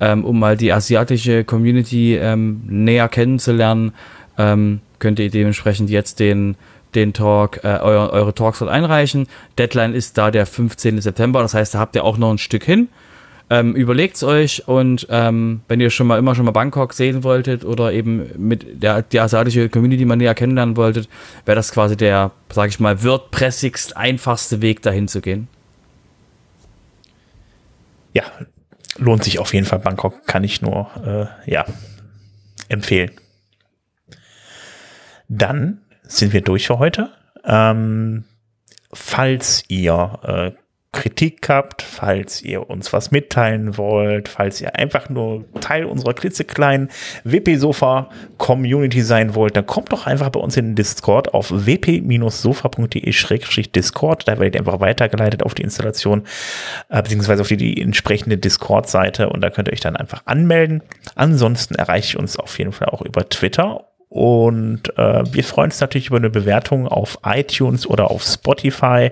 ähm, 0.00 0.24
um 0.24 0.38
mal 0.38 0.56
die 0.56 0.72
asiatische 0.72 1.44
Community 1.44 2.16
ähm, 2.16 2.62
näher 2.66 3.08
kennenzulernen, 3.08 3.92
ähm, 4.38 4.80
könnt 4.98 5.18
ihr 5.18 5.30
dementsprechend 5.30 5.90
jetzt 5.90 6.20
den, 6.20 6.56
den 6.94 7.12
Talk, 7.12 7.64
äh, 7.64 7.78
eure, 7.78 8.12
eure 8.12 8.34
Talks 8.34 8.58
dort 8.58 8.70
einreichen. 8.70 9.26
Deadline 9.58 9.94
ist 9.94 10.18
da 10.18 10.30
der 10.30 10.46
15. 10.46 11.00
September, 11.00 11.42
das 11.42 11.54
heißt, 11.54 11.74
da 11.74 11.78
habt 11.78 11.96
ihr 11.96 12.04
auch 12.04 12.18
noch 12.18 12.30
ein 12.30 12.38
Stück 12.38 12.64
hin. 12.64 12.88
Ähm, 13.48 13.76
überlegt's 13.76 14.24
euch 14.24 14.66
und 14.66 15.06
ähm, 15.08 15.60
wenn 15.68 15.78
ihr 15.78 15.90
schon 15.90 16.08
mal 16.08 16.18
immer 16.18 16.34
schon 16.34 16.44
mal 16.46 16.50
Bangkok 16.50 16.92
sehen 16.92 17.22
wolltet 17.22 17.64
oder 17.64 17.92
eben 17.92 18.28
mit 18.36 18.82
der 18.82 19.02
die 19.02 19.20
asiatische 19.20 19.68
Community 19.68 20.04
mal 20.04 20.16
näher 20.16 20.34
kennenlernen 20.34 20.76
wolltet, 20.76 21.08
wäre 21.44 21.54
das 21.54 21.70
quasi 21.70 21.96
der, 21.96 22.32
sag 22.50 22.70
ich 22.70 22.80
mal, 22.80 23.04
wordpressigst 23.04 23.96
einfachste 23.96 24.62
Weg 24.62 24.82
dahin 24.82 25.06
zu 25.06 25.20
gehen. 25.20 25.46
Ja, 28.14 28.24
lohnt 28.98 29.24
sich 29.24 29.38
auf 29.38 29.54
jeden 29.54 29.66
Fall. 29.66 29.78
Bangkok 29.78 30.26
kann 30.26 30.44
ich 30.44 30.62
nur, 30.62 30.90
äh, 31.46 31.50
ja, 31.50 31.64
empfehlen. 32.68 33.12
Dann 35.28 35.80
sind 36.02 36.32
wir 36.32 36.40
durch 36.40 36.66
für 36.66 36.78
heute. 36.78 37.10
Ähm, 37.44 38.24
falls 38.92 39.64
ihr 39.68 40.20
äh, 40.22 40.52
Kritik 40.92 41.48
habt, 41.48 41.82
falls 41.82 42.42
ihr 42.42 42.70
uns 42.70 42.92
was 42.92 43.10
mitteilen 43.10 43.76
wollt, 43.76 44.28
falls 44.28 44.60
ihr 44.60 44.76
einfach 44.76 45.10
nur 45.10 45.44
Teil 45.60 45.84
unserer 45.84 46.14
klitzekleinen 46.14 46.90
WP-Sofa-Community 47.24 49.02
sein 49.02 49.34
wollt, 49.34 49.56
dann 49.56 49.66
kommt 49.66 49.92
doch 49.92 50.06
einfach 50.06 50.30
bei 50.30 50.40
uns 50.40 50.56
in 50.56 50.68
den 50.68 50.74
Discord 50.74 51.34
auf 51.34 51.50
wp-sofa.de-discord. 51.50 54.26
Da 54.26 54.38
werdet 54.38 54.54
ihr 54.54 54.60
einfach 54.60 54.80
weitergeleitet 54.80 55.42
auf 55.42 55.52
die 55.54 55.62
Installation, 55.62 56.22
äh, 56.88 57.02
beziehungsweise 57.02 57.42
auf 57.42 57.48
die, 57.48 57.58
die 57.58 57.82
entsprechende 57.82 58.38
Discord-Seite 58.38 59.28
und 59.28 59.42
da 59.42 59.50
könnt 59.50 59.68
ihr 59.68 59.72
euch 59.72 59.80
dann 59.80 59.96
einfach 59.96 60.22
anmelden. 60.24 60.82
Ansonsten 61.14 61.74
erreiche 61.74 62.06
ich 62.06 62.18
uns 62.18 62.38
auf 62.38 62.58
jeden 62.58 62.72
Fall 62.72 62.88
auch 62.88 63.02
über 63.02 63.28
Twitter 63.28 63.84
und 64.08 64.96
äh, 64.96 65.24
wir 65.30 65.44
freuen 65.44 65.66
uns 65.66 65.80
natürlich 65.80 66.06
über 66.06 66.16
eine 66.16 66.30
Bewertung 66.30 66.88
auf 66.88 67.18
iTunes 67.24 67.86
oder 67.86 68.10
auf 68.10 68.22
Spotify. 68.22 69.10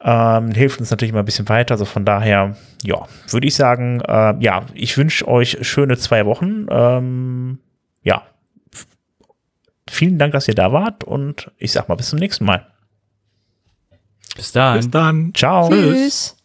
Ähm, 0.00 0.52
hilft 0.52 0.78
uns 0.78 0.90
natürlich 0.90 1.12
mal 1.12 1.20
ein 1.20 1.24
bisschen 1.24 1.48
weiter. 1.48 1.74
Also 1.74 1.84
von 1.84 2.04
daher, 2.04 2.56
ja, 2.82 3.06
würde 3.28 3.46
ich 3.46 3.54
sagen, 3.54 4.00
äh, 4.02 4.34
ja, 4.40 4.66
ich 4.74 4.96
wünsche 4.98 5.26
euch 5.26 5.58
schöne 5.62 5.96
zwei 5.96 6.26
Wochen. 6.26 6.66
Ähm, 6.70 7.58
ja, 8.02 8.22
vielen 9.88 10.18
Dank, 10.18 10.32
dass 10.32 10.48
ihr 10.48 10.54
da 10.54 10.72
wart 10.72 11.04
und 11.04 11.50
ich 11.58 11.72
sag 11.72 11.88
mal 11.88 11.94
bis 11.94 12.10
zum 12.10 12.18
nächsten 12.18 12.44
Mal. 12.44 12.66
Bis 14.36 14.52
dann. 14.52 14.76
Bis 14.76 14.90
dann. 14.90 15.32
Ciao. 15.34 15.70
Tschüss. 15.70 16.35